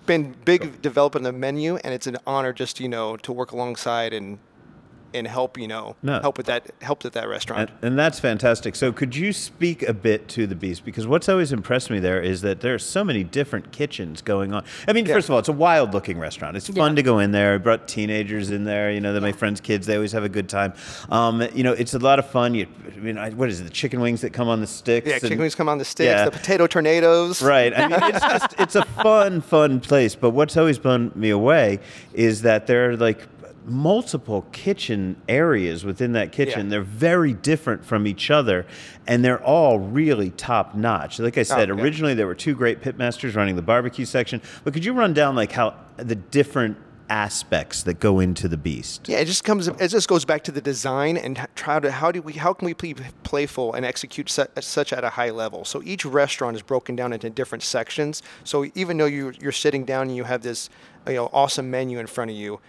been 0.07 0.35
big 0.45 0.81
developing 0.83 1.23
the 1.23 1.33
menu, 1.33 1.77
and 1.77 1.95
it's 1.95 2.07
an 2.07 2.17
honor 2.27 2.53
just 2.53 2.81
you 2.81 2.89
know 2.89 3.17
to 3.19 3.33
work 3.33 3.53
alongside 3.53 4.13
and 4.13 4.39
and 5.15 5.27
help 5.27 5.57
you 5.59 5.67
know 5.69 5.97
No. 6.03 6.21
help 6.21 6.37
with 6.37 6.47
that 6.47 6.71
help 6.83 7.05
with 7.05 7.13
that 7.15 7.29
restaurant. 7.29 7.71
And, 7.81 7.91
and 7.91 7.99
that's 7.99 8.21
fantastic. 8.21 8.77
So, 8.77 8.93
could 8.93 9.15
you 9.17 9.33
speak 9.33 9.83
a 9.83 9.93
bit 9.95 10.29
to 10.29 10.47
the 10.47 10.55
Beast? 10.55 10.85
Because 10.85 11.07
what's 11.07 11.29
always 11.29 11.53
impressed 11.53 11.91
me 11.91 11.99
there 11.99 12.21
is 12.21 12.41
that 12.43 12.61
there 12.61 12.75
are 12.75 12.79
so 12.79 13.03
many 13.05 13.25
different 13.25 13.73
kitchens 13.73 14.23
going 14.23 14.53
on. 14.53 14.65
I 14.87 14.93
mean, 14.93 15.07
Yeah. 15.07 15.15
first 15.15 15.29
of 15.29 15.33
all, 15.33 15.39
it's 15.39 15.49
a 15.49 15.53
wild 15.53 15.95
looking 15.95 16.19
restaurant. 16.19 16.57
It's 16.57 16.69
fun 16.69 16.93
Yeah. 16.93 16.97
to 16.97 17.03
go 17.03 17.19
in 17.19 17.33
there. 17.33 17.55
I 17.55 17.59
brought 17.59 17.89
teenagers 17.89 18.51
in 18.51 18.65
there. 18.65 18.91
You 18.91 19.01
know, 19.01 19.13
they're 19.13 19.23
my 19.23 19.33
friends' 19.33 19.61
kids. 19.61 19.87
They 19.87 19.95
always 19.95 20.13
have 20.13 20.25
a 20.25 20.29
good 20.29 20.49
time. 20.49 20.73
Um, 21.11 21.47
you 21.55 21.63
know, 21.63 21.73
it's 21.73 21.95
a 21.95 21.99
lot 21.99 22.19
of 22.19 22.27
fun. 22.29 22.55
You, 22.55 22.67
I 22.95 22.99
mean, 23.01 23.19
I, 23.19 23.31
what 23.31 23.49
is 23.49 23.61
it? 23.61 23.65
The 23.65 23.71
chicken 23.71 24.01
wings 24.01 24.21
that 24.23 24.33
come 24.33 24.49
on 24.49 24.61
the 24.61 24.67
sticks. 24.67 25.07
yeah, 25.07 25.15
and- 25.15 25.23
chicken 25.23 25.39
wings 25.39 25.55
come 25.55 25.69
on 25.69 25.79
the 25.79 25.85
sticks, 25.85 26.09
Yeah. 26.09 26.25
the 26.25 26.31
potato 26.31 26.67
tornadoes. 26.67 27.43
Right. 27.43 27.73
I 27.77 27.89
mean, 27.89 28.01
it's 28.15 28.21
just 28.21 28.55
it's 28.59 28.77
a 28.77 28.85
fun, 29.03 29.41
fun 29.41 29.81
place. 29.81 30.15
But 30.15 30.31
what's 30.31 30.57
always 30.57 30.79
blown 30.79 31.13
me 31.15 31.31
away 31.31 31.81
is 32.13 32.43
that 32.43 32.67
there 32.67 32.91
are 32.91 32.97
like 32.97 33.21
multiple 33.69 34.43
kitchen 34.53 35.21
areas 35.29 35.85
within 35.85 36.12
that 36.12 36.33
kitchen. 36.33 36.66
Yeah. 36.66 36.71
They're 36.71 36.83
very 36.83 37.33
different 37.35 37.85
from 37.85 38.07
each 38.07 38.31
other, 38.31 38.66
and 39.07 39.25
they're 39.25 39.43
all 39.43 39.79
really 39.79 40.31
top 40.31 40.75
notch. 40.75 41.19
Like 41.19 41.39
I 41.39 41.43
said, 41.43 41.71
Oh, 41.71 41.75
originally 41.75 42.14
there 42.14 42.27
were 42.27 42.35
two 42.35 42.55
great 42.55 42.81
pitmasters 42.81 43.37
running 43.37 43.57
the 43.57 43.62
barbecue 43.62 44.05
section. 44.05 44.41
But 44.64 44.75
could 44.75 44.85
you 44.85 44.93
run 44.93 45.14
down 45.14 45.37
like 45.37 45.53
how 45.53 45.75
the 45.97 46.14
different 46.16 46.77
aspects 47.11 47.85
that 47.85 48.01
go 48.01 48.21
into 48.21 48.49
the 48.49 48.57
beast? 48.57 49.09
Yeah, 49.09 49.19
it 49.19 49.25
just 49.25 49.45
comes. 49.45 49.69
It 49.69 49.89
just 49.89 50.09
goes 50.09 50.25
back 50.25 50.45
to 50.45 50.53
the 50.53 50.61
design 50.61 51.16
and 51.16 51.47
try 51.55 51.81
to 51.81 51.91
how 51.91 52.12
do 52.12 52.21
we 52.23 52.35
how 52.35 52.53
can 52.53 52.66
we 52.66 52.75
be 52.75 52.95
playful 53.23 53.73
and 53.75 53.85
execute 53.85 54.29
su- 54.29 54.47
such 54.61 54.93
at 54.93 55.05
a 55.05 55.11
high 55.11 55.31
level. 55.31 55.64
So 55.64 55.83
each 55.85 56.05
restaurant 56.05 56.57
is 56.57 56.62
broken 56.62 56.97
down 56.97 57.12
into 57.12 57.31
different 57.31 57.62
sections. 57.62 58.23
So 58.45 58.66
even 58.75 58.99
though 58.99 59.07
you 59.07 59.33
you're 59.41 59.53
sitting 59.53 59.85
down 59.85 60.09
and 60.09 60.16
you 60.16 60.25
have 60.25 60.43
this 60.43 60.69
you 61.07 61.14
know 61.14 61.31
awesome 61.33 61.71
menu 61.71 61.99
in 61.99 62.07
front 62.07 62.31
of 62.31 62.37
you, 62.37 62.61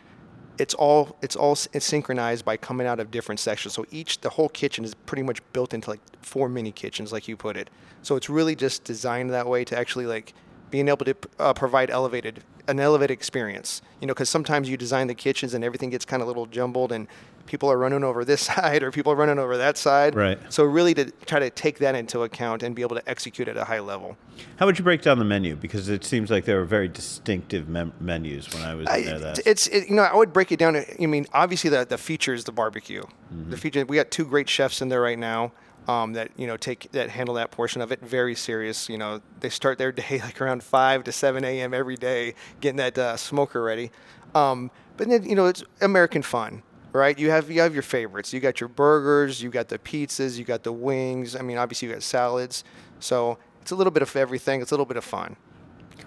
it's 0.60 0.74
all 0.74 1.18
it's 1.22 1.36
all 1.36 1.56
synchronized 1.56 2.44
by 2.44 2.58
coming 2.58 2.86
out 2.86 3.00
of 3.00 3.10
different 3.10 3.40
sections. 3.40 3.74
So 3.74 3.86
each 3.90 4.22
the 4.22 4.30
whole 4.30 4.50
kitchen 4.50 4.84
is 4.84 4.94
pretty 4.94 5.24
much 5.24 5.40
built 5.54 5.74
into 5.74 5.90
like 5.90 6.02
four 6.22 6.50
mini 6.50 6.72
kitchens, 6.72 7.12
like 7.12 7.28
you 7.28 7.38
put 7.38 7.58
it. 7.58 7.70
So 8.04 8.16
it's 8.16 8.30
really 8.30 8.56
just 8.56 8.84
designed 8.84 9.32
that 9.32 9.48
way 9.48 9.64
to 9.66 9.78
actually 9.78 10.06
like 10.06 10.34
being 10.70 10.90
able 10.90 11.06
to 11.06 11.16
uh, 11.40 11.54
provide 11.54 11.90
elevated 11.90 12.44
an 12.68 12.80
elevated 12.80 13.12
experience. 13.12 13.82
You 14.02 14.08
know, 14.08 14.14
because 14.14 14.30
sometimes 14.30 14.70
you 14.70 14.78
design 14.78 15.08
the 15.08 15.16
kitchens 15.16 15.54
and 15.54 15.64
everything 15.64 15.90
gets 15.90 16.06
kind 16.06 16.22
of 16.22 16.28
little 16.28 16.46
jumbled 16.46 16.92
and 16.92 17.08
people 17.50 17.70
are 17.72 17.78
running 17.78 18.04
over 18.04 18.24
this 18.24 18.42
side 18.52 18.84
or 18.84 18.92
people 18.92 19.12
are 19.12 19.16
running 19.16 19.40
over 19.40 19.58
that 19.58 19.76
side. 19.78 20.16
Right. 20.16 20.38
So 20.50 20.64
really 20.64 20.94
to 20.94 21.12
try 21.26 21.40
to 21.40 21.50
take 21.50 21.80
that 21.80 21.96
into 21.96 22.22
account 22.24 22.62
and 22.64 22.76
be 22.76 22.84
able 22.84 22.96
to 22.96 23.10
execute 23.10 23.48
at 23.48 23.58
a 23.58 23.66
high 23.66 23.80
level. 23.80 24.16
How 24.58 24.68
would 24.68 24.78
you 24.78 24.84
break 24.84 25.02
down 25.02 25.18
the 25.20 25.26
menu? 25.26 25.56
Because 25.56 25.90
it 25.90 26.06
seems 26.06 26.30
like 26.30 26.46
there 26.46 26.58
were 26.58 26.66
very 26.66 26.88
distinctive 26.88 27.68
mem- 27.68 27.94
menus 28.00 28.54
when 28.54 28.64
I 28.64 28.76
was 28.76 28.88
in 28.88 29.06
there. 29.06 29.16
I- 29.16 29.18
That's- 29.18 29.40
it's 29.46 29.68
it, 29.68 29.90
you 29.90 29.96
know 29.96 30.04
I 30.04 30.16
would 30.16 30.32
break 30.32 30.52
it 30.52 30.60
down. 30.60 30.76
I 30.78 31.06
mean, 31.06 31.26
obviously 31.34 31.70
the 31.72 31.86
the 31.86 31.98
feature 31.98 32.34
is 32.34 32.44
the 32.46 32.52
barbecue. 32.54 33.04
The 33.50 33.58
feature 33.58 33.84
we 33.86 33.96
got 33.98 34.12
two 34.12 34.26
great 34.26 34.48
chefs 34.48 34.82
in 34.82 34.90
there 34.90 35.02
right 35.02 35.20
now. 35.20 35.52
Um, 35.88 36.14
that 36.14 36.30
you 36.38 36.46
know 36.46 36.56
take 36.56 36.92
that 36.92 37.10
handle 37.10 37.34
that 37.36 37.50
portion 37.50 37.82
of 37.82 37.92
it 37.92 38.00
very 38.02 38.36
serious. 38.36 38.90
You 38.90 39.00
know 39.00 39.22
they 39.40 39.50
start 39.50 39.80
their 39.80 39.92
day 40.02 40.20
like 40.24 40.40
around 40.40 40.62
five 40.64 41.04
to 41.06 41.12
seven 41.12 41.44
a.m. 41.44 41.74
every 41.74 41.96
day 41.96 42.36
getting 42.62 42.78
that 42.78 42.96
uh, 42.98 43.18
smoker 43.18 43.64
ready. 43.64 43.90
Um, 44.36 44.70
but 44.98 45.08
then 45.10 45.24
you 45.24 45.34
know 45.36 45.48
it's 45.48 45.64
American 45.82 46.22
fun, 46.22 46.62
right? 46.94 47.18
You 47.18 47.30
have 47.32 47.50
you 47.52 47.62
have 47.62 47.74
your 47.74 47.84
favorites. 47.84 48.34
You 48.34 48.40
got 48.40 48.60
your 48.60 48.70
burgers, 48.70 49.42
you 49.42 49.50
got 49.50 49.68
the 49.70 49.78
pizzas, 49.80 50.38
you 50.38 50.44
got 50.46 50.64
the 50.64 50.72
wings. 50.74 51.36
I 51.36 51.42
mean, 51.42 51.58
obviously 51.58 51.88
you 51.88 51.94
got 51.94 52.04
salads. 52.04 52.64
So 53.00 53.38
it's 53.62 53.72
a 53.72 53.76
little 53.76 53.92
bit 53.92 54.02
of 54.04 54.16
everything. 54.16 54.62
It's 54.62 54.72
a 54.72 54.74
little 54.74 54.86
bit 54.86 54.98
of 54.98 55.04
fun. 55.04 55.36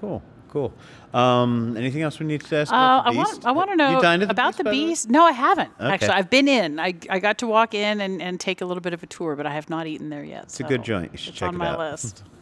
Cool, 0.01 0.23
cool. 0.51 0.73
Um, 1.15 1.77
anything 1.77 2.03
else 2.03 2.19
we 2.19 2.27
need 2.27 2.41
to 2.43 2.57
ask 2.57 2.73
Uh, 2.73 2.77
about 2.77 3.07
I 3.07 3.11
the 3.13 3.17
want 3.19 3.29
Beast? 3.31 3.47
I 3.47 3.53
want 3.53 3.69
to 3.69 3.73
You 3.73 3.77
know 3.77 4.01
dined 4.03 4.23
at 4.23 4.31
about 4.31 4.57
the 4.57 4.65
by 4.65 4.71
way? 4.71 4.77
beast. 4.87 5.09
No, 5.11 5.25
I 5.25 5.33
haven't 5.33 5.71
Okay. 5.79 5.93
actually. 5.95 6.09
I've 6.11 6.31
been 6.31 6.49
in. 6.49 6.81
I, 6.81 6.95
I 7.11 7.19
got 7.19 7.39
to 7.39 7.47
walk 7.47 7.75
in 7.75 8.01
and, 8.01 8.21
and 8.23 8.41
take 8.41 8.61
a 8.61 8.65
little 8.65 8.81
bit 8.81 8.93
of 8.95 9.03
a 9.03 9.07
tour, 9.07 9.37
but 9.37 9.47
I 9.47 9.53
have 9.53 9.69
not 9.71 9.87
eaten 9.87 10.09
there 10.11 10.25
yet. 10.25 10.45
It's 10.45 10.61
a 10.61 10.65
good 10.65 10.83
joint. 10.83 11.13
You 11.13 11.19
should 11.19 11.31
it's 11.31 11.39
check 11.39 11.49
on 11.51 11.55
it 11.57 11.59
my 11.59 11.69
out. 11.69 11.79
list. 11.79 12.23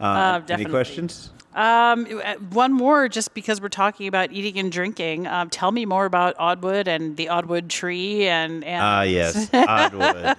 Uh, 0.00 0.04
Uh, 0.04 0.40
any 0.48 0.64
questions? 0.64 1.30
Um, 1.54 2.06
uh, 2.24 2.34
one 2.50 2.72
more, 2.72 3.08
just 3.08 3.34
because 3.34 3.60
we're 3.60 3.68
talking 3.68 4.06
about 4.06 4.32
eating 4.32 4.58
and 4.58 4.72
drinking. 4.72 5.26
Um, 5.26 5.50
tell 5.50 5.70
me 5.70 5.84
more 5.84 6.06
about 6.06 6.36
Oddwood 6.38 6.86
and 6.86 7.16
the 7.16 7.26
Oddwood 7.26 7.68
tree 7.68 8.26
and 8.26 8.64
and 8.64 8.82
Ah, 8.82 9.02
yes, 9.02 9.50
Oddwood, 9.52 10.36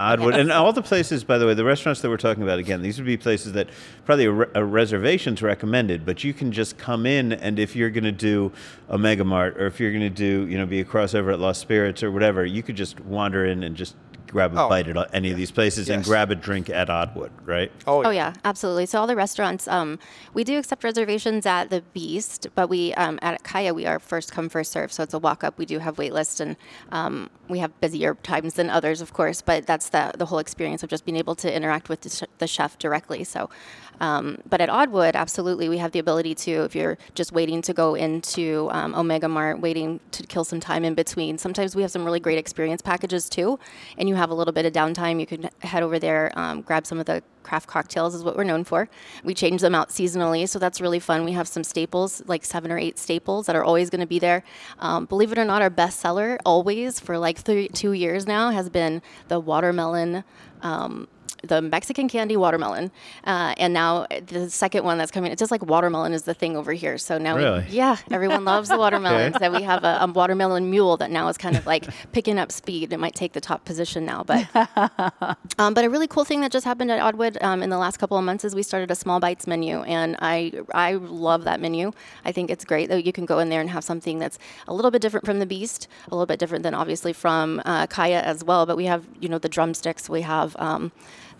Oddwood, 0.00 0.38
and 0.38 0.50
all 0.50 0.72
the 0.72 0.82
places. 0.82 1.22
By 1.22 1.38
the 1.38 1.46
way, 1.46 1.54
the 1.54 1.64
restaurants 1.64 2.00
that 2.00 2.08
we're 2.08 2.16
talking 2.16 2.42
about 2.42 2.58
again, 2.58 2.82
these 2.82 2.98
would 2.98 3.06
be 3.06 3.16
places 3.16 3.52
that 3.52 3.68
probably 4.04 4.24
a, 4.24 4.32
re- 4.32 4.46
a 4.54 4.64
reservation's 4.64 5.40
recommended, 5.42 6.04
but 6.04 6.24
you 6.24 6.34
can 6.34 6.50
just 6.50 6.78
come 6.78 7.06
in, 7.06 7.32
and 7.32 7.58
if 7.58 7.76
you're 7.76 7.90
going 7.90 8.04
to 8.04 8.12
do 8.12 8.50
Omega 8.90 9.24
Mart 9.24 9.56
or 9.56 9.66
if 9.66 9.78
you're 9.78 9.92
going 9.92 10.02
to 10.02 10.10
do, 10.10 10.46
you 10.50 10.58
know, 10.58 10.66
be 10.66 10.80
a 10.80 10.84
crossover 10.84 11.32
at 11.32 11.38
Lost 11.38 11.60
Spirits 11.60 12.02
or 12.02 12.10
whatever, 12.10 12.44
you 12.44 12.62
could 12.62 12.76
just 12.76 12.98
wander 13.00 13.44
in 13.44 13.62
and 13.62 13.76
just 13.76 13.94
grab 14.28 14.54
a 14.56 14.62
Oh, 14.62 14.68
bite 14.68 14.88
at 14.88 15.14
any 15.14 15.30
of 15.30 15.36
these 15.36 15.50
places 15.50 15.88
and 15.88 16.04
grab 16.04 16.30
a 16.30 16.34
drink 16.34 16.68
at 16.70 16.88
Oddwood, 16.88 17.30
right? 17.44 17.70
Oh 17.86 18.10
yeah, 18.10 18.34
absolutely. 18.44 18.86
So 18.86 19.00
all 19.00 19.06
the 19.06 19.16
restaurants, 19.16 19.66
um, 19.68 19.98
we 20.34 20.44
do 20.44 20.58
accept 20.58 20.84
reservations 20.84 21.46
at 21.46 21.70
the 21.70 21.82
Beast, 21.92 22.48
but 22.54 22.68
we 22.68 22.92
um, 22.94 23.18
at 23.22 23.42
Kaia 23.42 23.74
we 23.74 23.86
are 23.86 23.98
first 23.98 24.32
come 24.32 24.48
first 24.48 24.72
serve. 24.72 24.92
So 24.92 25.02
it's 25.02 25.14
a 25.14 25.18
walk 25.18 25.44
up. 25.44 25.58
We 25.58 25.66
do 25.66 25.78
have 25.78 25.98
wait 25.98 26.12
lists, 26.12 26.40
and 26.40 26.56
um, 26.92 27.30
we 27.48 27.58
have 27.60 27.78
busier 27.80 28.14
times 28.16 28.54
than 28.54 28.70
others, 28.70 29.00
of 29.00 29.12
course. 29.12 29.42
But 29.42 29.66
that's 29.66 29.90
the 29.90 30.12
the 30.16 30.26
whole 30.26 30.38
experience 30.38 30.82
of 30.82 30.90
just 30.90 31.04
being 31.04 31.16
able 31.16 31.34
to 31.36 31.54
interact 31.54 31.88
with 31.88 32.00
the, 32.02 32.10
sh- 32.10 32.28
the 32.38 32.46
chef 32.46 32.78
directly. 32.78 33.24
So, 33.24 33.48
um, 34.00 34.38
but 34.48 34.60
at 34.60 34.68
Oddwood, 34.68 35.14
absolutely, 35.14 35.68
we 35.68 35.78
have 35.78 35.92
the 35.92 35.98
ability 35.98 36.34
to 36.34 36.64
if 36.64 36.74
you're 36.74 36.98
just 37.14 37.32
waiting 37.32 37.62
to 37.62 37.72
go 37.72 37.94
into 37.94 38.68
um, 38.72 38.94
Omega 38.94 39.28
Mart, 39.28 39.60
waiting 39.60 40.00
to 40.12 40.22
kill 40.24 40.44
some 40.44 40.60
time 40.60 40.84
in 40.84 40.94
between. 40.94 41.38
Sometimes 41.38 41.74
we 41.74 41.82
have 41.82 41.90
some 41.90 42.04
really 42.04 42.20
great 42.20 42.38
experience 42.38 42.82
packages 42.82 43.28
too, 43.28 43.58
and 43.98 44.08
you 44.08 44.14
have 44.14 44.30
a 44.30 44.34
little 44.34 44.52
bit 44.52 44.66
of 44.66 44.72
downtime. 44.72 45.20
You 45.20 45.26
can 45.26 45.50
head 45.60 45.82
over 45.82 45.98
there, 45.98 46.32
um, 46.36 46.62
grab 46.62 46.86
some 46.86 46.98
of 46.98 47.06
the 47.06 47.22
craft 47.46 47.68
cocktails 47.68 48.14
is 48.14 48.24
what 48.24 48.36
we're 48.36 48.44
known 48.44 48.64
for. 48.64 48.88
We 49.22 49.32
change 49.32 49.60
them 49.60 49.74
out 49.74 49.90
seasonally, 49.90 50.48
so 50.48 50.58
that's 50.58 50.80
really 50.80 50.98
fun. 50.98 51.24
We 51.24 51.32
have 51.32 51.46
some 51.46 51.62
staples, 51.62 52.22
like 52.26 52.44
seven 52.44 52.72
or 52.72 52.78
eight 52.78 52.98
staples 52.98 53.46
that 53.46 53.54
are 53.54 53.64
always 53.64 53.88
going 53.88 54.00
to 54.00 54.06
be 54.06 54.18
there. 54.18 54.42
Um, 54.80 55.06
believe 55.06 55.30
it 55.30 55.38
or 55.38 55.44
not, 55.44 55.62
our 55.62 55.70
best 55.70 56.00
seller 56.00 56.38
always 56.44 56.98
for 56.98 57.18
like 57.18 57.38
three, 57.38 57.68
two 57.68 57.92
years 57.92 58.26
now 58.26 58.50
has 58.50 58.68
been 58.68 59.00
the 59.28 59.38
watermelon. 59.38 60.24
Um, 60.62 61.06
the 61.42 61.60
Mexican 61.62 62.08
candy 62.08 62.36
watermelon, 62.36 62.90
uh, 63.24 63.54
and 63.58 63.72
now 63.74 64.06
the 64.26 64.50
second 64.50 64.84
one 64.84 64.98
that's 64.98 65.10
coming. 65.10 65.32
It's 65.32 65.38
just 65.40 65.50
like 65.50 65.64
watermelon 65.64 66.12
is 66.12 66.22
the 66.22 66.34
thing 66.34 66.56
over 66.56 66.72
here. 66.72 66.98
So 66.98 67.18
now, 67.18 67.36
Really? 67.36 67.64
we, 67.68 67.76
yeah, 67.76 67.96
everyone 68.10 68.44
loves 68.54 68.68
the 68.68 68.78
watermelon. 68.78 69.34
Okay. 69.34 69.44
So 69.44 69.52
we 69.52 69.62
have 69.62 69.84
a, 69.84 69.98
a 70.02 70.06
watermelon 70.06 70.70
mule 70.70 70.96
that 70.98 71.10
now 71.10 71.28
is 71.28 71.36
kind 71.38 71.56
of 71.56 71.66
like 71.66 71.86
picking 72.12 72.38
up 72.38 72.50
speed. 72.52 72.92
It 72.92 72.98
might 72.98 73.14
take 73.14 73.32
the 73.32 73.40
top 73.40 73.64
position 73.64 74.04
now, 74.04 74.24
but 74.24 74.46
um, 75.58 75.74
but 75.74 75.84
a 75.84 75.90
really 75.90 76.06
cool 76.08 76.24
thing 76.24 76.40
that 76.40 76.52
just 76.52 76.64
happened 76.64 76.90
at 76.90 77.00
Oddwood 77.00 77.42
um, 77.42 77.62
in 77.62 77.70
the 77.70 77.78
last 77.78 77.98
couple 77.98 78.16
of 78.16 78.24
months 78.24 78.44
is 78.44 78.54
we 78.54 78.62
started 78.62 78.90
a 78.90 78.94
small 78.94 79.20
bites 79.20 79.46
menu, 79.46 79.82
and 79.82 80.16
I 80.20 80.52
I 80.74 80.94
love 80.94 81.44
that 81.44 81.60
menu. 81.60 81.92
I 82.24 82.32
think 82.32 82.50
it's 82.50 82.64
great 82.64 82.88
that 82.88 83.04
you 83.04 83.12
can 83.12 83.26
go 83.26 83.38
in 83.38 83.48
there 83.48 83.60
and 83.60 83.70
have 83.70 83.84
something 83.84 84.18
that's 84.18 84.38
a 84.68 84.74
little 84.74 84.90
bit 84.90 85.02
different 85.02 85.26
from 85.26 85.38
the 85.38 85.46
Beast, 85.46 85.88
a 86.10 86.14
little 86.14 86.26
bit 86.26 86.38
different 86.38 86.62
than 86.62 86.74
obviously 86.74 87.12
from 87.12 87.60
uh, 87.64 87.86
Kaia 87.86 88.22
as 88.22 88.42
well. 88.44 88.66
But 88.66 88.76
we 88.76 88.86
have 88.86 89.04
you 89.20 89.28
know 89.28 89.38
the 89.38 89.48
drumsticks, 89.48 90.08
we 90.08 90.22
have. 90.22 90.56
Um, 90.58 90.92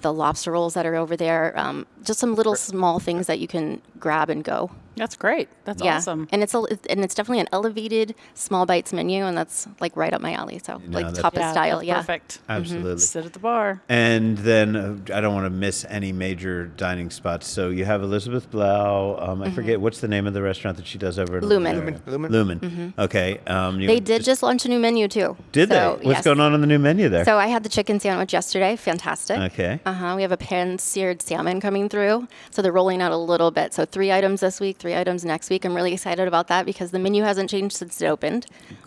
the 0.07 0.13
lobster 0.13 0.53
rolls 0.53 0.75
that 0.75 0.87
are 0.87 0.95
over 0.95 1.17
there, 1.17 1.53
um, 1.59 1.85
just 2.05 2.21
some 2.21 2.37
little 2.37 2.55
small 2.55 3.01
things 3.01 3.27
that 3.27 3.41
you 3.41 3.49
can 3.49 3.83
grab 3.99 4.31
and 4.31 4.45
go. 4.45 4.71
That's 4.97 5.16
great. 5.16 5.49
That's 5.64 5.82
yeah, 5.82 5.97
awesome. 5.97 6.26
and 6.32 6.42
it's 6.42 6.55
a, 6.55 6.59
and 6.90 7.05
it's 7.05 7.14
definitely 7.14 7.40
an 7.40 7.49
elevated 7.53 8.14
small 8.34 8.64
bites 8.66 8.92
menu, 8.92 9.24
and 9.24 9.36
that's 9.36 9.68
like 9.80 9.97
right 9.97 10.12
up 10.12 10.20
my 10.20 10.32
alley. 10.32 10.59
So 10.59 10.78
know, 10.78 10.82
like 10.99 11.07
that's- 11.14 11.22
tapas 11.22 11.38
yeah, 11.40 11.53
style, 11.53 11.82
yeah. 11.82 11.97
Perfect. 12.01 12.38
Absolutely. 12.49 12.99
Sit 12.99 13.26
at 13.26 13.32
the 13.32 13.38
bar. 13.38 13.82
And 13.88 14.38
then 14.38 14.76
uh, 14.76 14.97
I 15.14 15.20
don't 15.20 15.34
want 15.34 15.44
to 15.47 15.51
miss 15.51 15.84
any 15.88 16.12
major 16.12 16.66
dining 16.66 17.11
spots. 17.11 17.47
So 17.47 17.68
you 17.70 17.84
have 17.84 18.03
Elizabeth 18.03 18.51
Blau. 18.51 19.16
Um, 19.20 19.42
I 19.42 19.51
forget 19.51 19.80
what's 19.80 20.01
the 20.01 20.09
name 20.09 20.26
of 20.26 20.34
the 20.34 20.42
restaurant 20.42 20.76
that 20.78 20.86
she 20.86 20.99
does 20.99 21.18
over 21.18 21.36
at 21.38 21.42
Mm-hmm. 21.42 21.51
Lumin. 21.53 22.01
Lumin. 22.07 22.30
Lumin. 22.32 22.59
Lumin. 22.61 22.94
Okay. 22.99 23.38
Um, 23.47 23.80
you 23.80 23.86
They 23.86 24.01
did 24.01 24.24
just 24.24 24.42
launch 24.42 24.64
a 24.64 24.68
new 24.68 24.78
menu 24.78 25.09
too. 25.09 25.36
Did 25.53 25.68
So, 25.68 25.74
they? 26.01 26.07
What's 26.07 26.18
yes. 26.18 26.24
going 26.24 26.40
on 26.40 26.55
in 26.55 26.61
the 26.61 26.66
new 26.66 26.78
menu 26.78 27.09
there? 27.09 27.24
So 27.24 27.36
I 27.36 27.49
had 27.49 27.62
the 27.62 27.68
chicken 27.68 28.01
sandwich 28.01 28.32
yesterday. 28.32 28.76
Fantastic. 28.76 29.38
Okay. 29.38 29.80
Uh 29.84 29.92
huh. 29.92 30.12
We 30.16 30.22
have 30.22 30.32
a 30.32 30.36
pan 30.36 30.78
seared 30.78 31.20
salmon 31.22 31.61
coming 31.61 31.88
through. 31.88 32.28
So 32.51 32.62
they're 32.62 32.72
rolling 32.72 33.03
out 33.03 33.12
a 33.12 33.16
little 33.16 33.51
bit. 33.51 33.74
So 33.74 33.84
three 33.84 34.11
items 34.12 34.40
this 34.40 34.61
week, 34.61 34.78
three 34.87 34.95
items 34.95 35.24
next 35.24 35.51
week. 35.51 35.64
I'm 35.64 35.74
really 35.74 35.95
excited 35.95 36.28
about 36.28 36.47
that 36.47 36.64
because 36.64 36.93
the 36.93 37.01
menu 37.01 37.24
hasn't 37.24 37.51
changed 37.51 37.76
since 37.76 38.01
it 38.01 38.07
opened. 38.07 38.47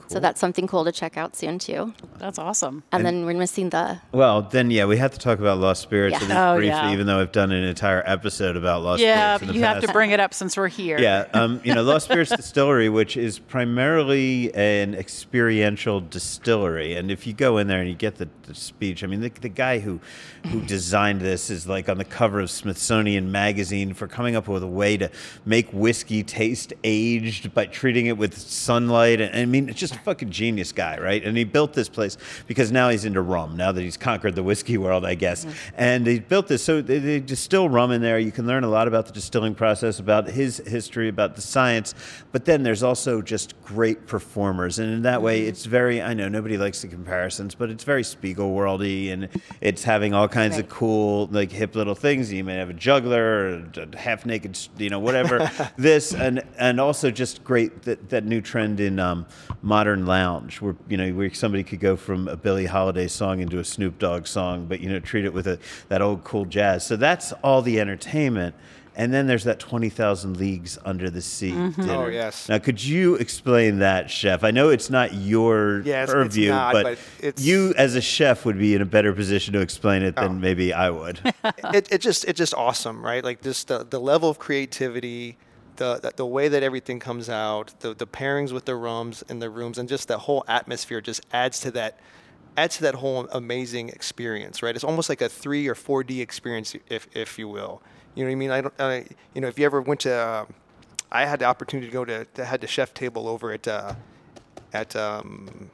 So 0.10 0.20
that's 0.20 0.40
something 0.42 0.66
cool 0.66 0.86
to 0.86 0.92
check 0.92 1.18
out 1.18 1.36
soon 1.36 1.60
too. 1.60 1.94
That's 2.18 2.40
awesome. 2.40 2.82
And, 2.92 3.06
then 3.06 3.26
we're 3.28 3.38
missing 3.38 3.70
the 3.70 4.00
Well, 4.12 4.42
then 4.42 4.72
yeah, 4.72 4.86
we 4.86 4.98
have 4.98 5.12
to 5.12 5.20
talk 5.20 5.38
about 5.38 5.60
Lost 5.60 5.84
Spirits 5.84 6.14
Yeah. 6.14 6.18
at 6.18 6.24
least 6.30 6.36
Oh, 6.40 6.56
briefly, 6.56 6.68
yeah. 6.70 6.92
even 6.94 7.06
though 7.06 7.20
I've 7.22 7.32
done 7.32 7.52
an 7.52 7.64
entire 7.64 8.02
episode 8.06 8.56
about 8.58 8.82
Lost 8.82 9.02
Yeah, 9.04 9.36
Spirits. 9.38 9.42
in 9.42 9.48
but 9.48 9.54
the 9.54 9.60
you 9.60 9.66
have 9.66 9.82
to 9.84 9.94
bring 9.94 10.10
it 10.10 10.20
up 10.20 10.34
since 10.34 10.58
we're 10.58 10.68
here. 10.68 11.00
Yeah, 11.00 11.28
um, 11.34 11.62
you 11.64 11.76
know, 11.76 11.84
Lost 11.84 12.06
Spirits 12.06 12.36
Distillery, 12.36 12.90
which 12.90 13.16
is 13.18 13.38
primarily 13.38 14.52
an 14.56 14.96
experiential 14.96 16.02
distillery, 16.02 16.96
and 16.96 17.12
if 17.12 17.28
you 17.28 17.34
go 17.34 17.60
in 17.60 17.68
there 17.68 17.80
and 17.80 17.88
you 17.88 17.96
get 17.96 18.16
the, 18.16 18.28
the 18.44 18.56
speech, 18.56 19.04
I 19.04 19.08
mean, 19.08 19.22
the, 19.22 19.30
the 19.30 19.48
guy 19.50 19.78
who 19.80 20.00
who 20.48 20.62
designed 20.66 21.22
this 21.22 21.50
is 21.50 21.68
like 21.68 21.88
on 21.88 21.98
the 22.00 22.06
cover 22.06 22.40
of 22.40 22.50
Smithsonian 22.50 23.32
Magazine 23.32 23.94
for 23.94 24.08
coming 24.08 24.36
up 24.36 24.48
with 24.48 24.64
a 24.64 24.68
way 24.68 24.98
to 24.98 25.12
make 25.46 25.70
whiskey 25.72 26.24
taste 26.24 26.74
aged 26.84 27.54
by 27.54 27.66
treating 27.66 28.08
it 28.08 28.18
with 28.18 28.38
sunlight. 28.38 29.22
And 29.22 29.36
I 29.36 29.46
mean, 29.46 29.70
it's 29.70 29.80
just 29.80 29.96
a 29.96 29.99
fucking 30.00 30.30
genius 30.32 30.72
guy, 30.72 30.98
right? 31.00 31.24
And 31.24 31.38
he 31.38 31.44
built 31.44 31.74
this 31.74 31.90
place 31.90 32.18
because 32.48 32.72
now 32.72 32.90
he's 32.90 33.06
into 33.06 33.22
rum. 33.22 33.56
Now 33.56 33.72
that 33.72 33.82
he's 33.82 33.98
conquered 33.98 34.36
the 34.36 34.44
whiskey 34.44 34.78
world, 34.78 35.06
I 35.06 35.16
guess, 35.16 35.46
and 35.76 36.06
he 36.06 36.20
built 36.20 36.48
this. 36.48 36.64
So 36.64 36.82
they, 36.82 37.00
they 37.00 37.20
distill 37.20 37.70
rum 37.70 37.92
in 37.92 38.02
there. 38.02 38.20
You 38.20 38.32
can 38.32 38.48
learn 38.48 38.64
a 38.64 38.70
lot 38.70 38.88
about 38.88 39.06
the 39.06 39.12
distilling 39.12 39.56
process, 39.56 40.00
about 40.00 40.28
his 40.28 40.58
history, 40.66 41.08
about 41.08 41.36
the 41.36 41.42
science. 41.42 41.94
But 42.32 42.46
then 42.46 42.64
there's 42.64 42.84
also 42.84 43.22
just 43.22 43.62
great 43.64 44.08
performers, 44.08 44.80
and 44.80 44.92
in 44.92 45.02
that 45.04 45.22
way, 45.22 45.42
it's 45.42 45.66
very. 45.66 46.02
I 46.02 46.14
know 46.14 46.28
nobody 46.28 46.58
likes 46.58 46.82
the 46.82 46.88
comparisons, 46.88 47.56
but 47.56 47.70
it's 47.70 47.84
very 47.84 48.04
Spiegel 48.04 48.54
worldy, 48.54 49.12
and 49.12 49.30
it's 49.62 49.84
having 49.84 50.14
all 50.14 50.28
kinds 50.28 50.58
of 50.58 50.70
cool, 50.70 51.28
like 51.32 51.52
hip 51.52 51.76
little 51.76 51.96
things. 51.96 52.32
You 52.32 52.44
may 52.44 52.56
have 52.56 52.70
a 52.70 52.74
juggler, 52.74 53.20
or 53.20 53.72
a 53.76 53.98
half 53.98 54.26
naked, 54.26 54.58
you 54.78 54.90
know, 54.90 55.00
whatever. 55.00 55.50
this 55.78 56.14
and 56.14 56.44
and 56.58 56.80
also 56.80 57.12
just 57.12 57.44
great 57.44 57.84
that, 57.84 58.10
that 58.10 58.26
new 58.26 58.42
trend 58.42 58.80
in 58.80 59.00
um, 59.00 59.26
modern 59.62 59.89
lounge, 59.98 60.62
where 60.62 60.76
you 60.88 60.98
know 60.98 61.12
where 61.12 61.34
somebody 61.34 61.64
could 61.64 61.80
go 61.80 61.96
from 61.96 62.28
a 62.28 62.36
Billie 62.36 62.66
Holiday 62.66 63.08
song 63.08 63.40
into 63.40 63.60
a 63.60 63.64
Snoop 63.64 64.00
Dogg 64.00 64.28
song, 64.28 64.66
but 64.66 64.80
you 64.80 64.90
know 64.90 65.00
treat 65.00 65.26
it 65.26 65.34
with 65.34 65.48
a 65.48 65.60
that 65.90 66.02
old 66.02 66.24
cool 66.24 66.46
jazz. 66.46 66.86
So 66.86 66.96
that's 66.96 67.32
all 67.44 67.62
the 67.62 67.80
entertainment. 67.80 68.56
And 69.00 69.14
then 69.14 69.28
there's 69.28 69.46
that 69.46 69.60
20,000 69.60 70.36
Leagues 70.36 70.78
Under 70.84 71.10
the 71.10 71.22
Sea 71.22 71.52
mm-hmm. 71.52 71.82
dinner. 71.82 72.04
Oh, 72.04 72.08
yes. 72.08 72.50
Now, 72.50 72.60
could 72.60 72.84
you 72.84 73.16
explain 73.16 73.80
that, 73.80 74.12
chef? 74.12 74.44
I 74.44 74.52
know 74.52 74.68
it's 74.68 74.90
not 74.90 75.14
your 75.14 75.80
Yes, 75.86 76.10
it's 76.10 76.14
purview, 76.14 76.50
not, 76.50 76.74
but, 76.74 76.84
but 76.84 76.98
it's- 77.22 77.42
you 77.42 77.74
as 77.78 77.96
a 77.96 78.02
chef 78.02 78.44
would 78.44 78.60
be 78.60 78.76
in 78.76 78.82
a 78.82 78.86
better 78.86 79.14
position 79.14 79.54
to 79.54 79.62
explain 79.62 80.04
it 80.04 80.18
than 80.18 80.32
Oh. 80.32 80.34
maybe 80.34 80.74
I 80.74 80.90
would. 80.90 81.22
it, 81.74 81.90
it 81.94 82.02
just 82.02 82.26
it's 82.26 82.38
just 82.38 82.54
awesome, 82.54 83.02
right? 83.02 83.24
Like 83.24 83.42
just 83.42 83.70
the, 83.70 83.86
the 83.90 84.02
level 84.02 84.30
of 84.30 84.38
creativity, 84.38 85.38
the, 85.80 86.00
the 86.04 86.12
the 86.18 86.26
way 86.26 86.48
that 86.48 86.62
everything 86.64 87.00
comes 87.00 87.28
out, 87.30 87.74
the 87.80 87.94
the 87.94 88.06
pairings 88.08 88.52
with 88.54 88.66
the 88.66 88.76
rums 88.76 89.24
and 89.30 89.42
the 89.42 89.50
rooms, 89.50 89.78
and 89.80 89.90
just 89.90 90.08
that 90.10 90.20
whole 90.20 90.44
atmosphere 90.48 91.02
just 91.02 91.22
adds 91.34 91.60
to 91.62 91.72
that 91.72 92.00
adds 92.56 92.76
to 92.78 92.82
that 92.84 92.96
whole 92.96 93.28
amazing 93.32 93.90
experience, 93.90 94.62
right? 94.62 94.76
It's 94.76 94.84
almost 94.84 95.10
like 95.10 95.22
a 95.22 95.30
three 95.30 95.68
or 95.68 95.76
four 95.76 96.04
D 96.04 96.22
experience, 96.22 96.76
if 96.90 97.08
if 97.16 97.40
you 97.40 97.48
will. 97.48 97.82
You 98.16 98.24
know 98.24 98.30
what 98.30 98.34
I 98.34 98.36
mean? 98.36 98.52
I 98.52 98.62
don't, 98.62 98.74
I, 98.80 99.06
you 99.34 99.42
know, 99.42 99.48
if 99.48 99.58
you 99.60 99.66
ever 99.66 99.82
went 99.82 100.02
to, 100.02 100.14
uh, 100.14 100.46
I 101.12 101.26
had 101.26 101.40
the 101.40 101.46
opportunity 101.46 101.88
to 101.88 101.94
go 101.94 102.04
to, 102.06 102.26
to 102.36 102.44
had 102.46 102.60
the 102.62 102.68
chef 102.68 102.94
table 102.94 103.28
over 103.28 103.52
at 103.52 103.68
uh, 103.68 103.94
at 104.74 104.96
um, 104.96 105.70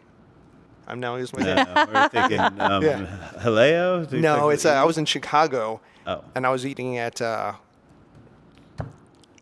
I'm 0.87 0.99
now 0.99 1.15
losing 1.15 1.39
my 1.39 1.45
name. 1.55 1.65
Uh, 1.67 1.85
we're 1.91 2.09
thinking 2.09 2.39
um, 2.59 2.83
Yeah. 2.83 3.31
Haleo? 3.39 4.11
No, 4.11 4.49
it's 4.49 4.65
uh, 4.65 4.71
I 4.73 4.83
was 4.83 4.97
in 4.97 5.05
Chicago, 5.05 5.81
Oh. 6.05 6.23
and 6.35 6.45
I 6.45 6.51
was 6.51 6.65
eating 6.67 6.97
at 6.99 7.19
uh, 7.21 7.53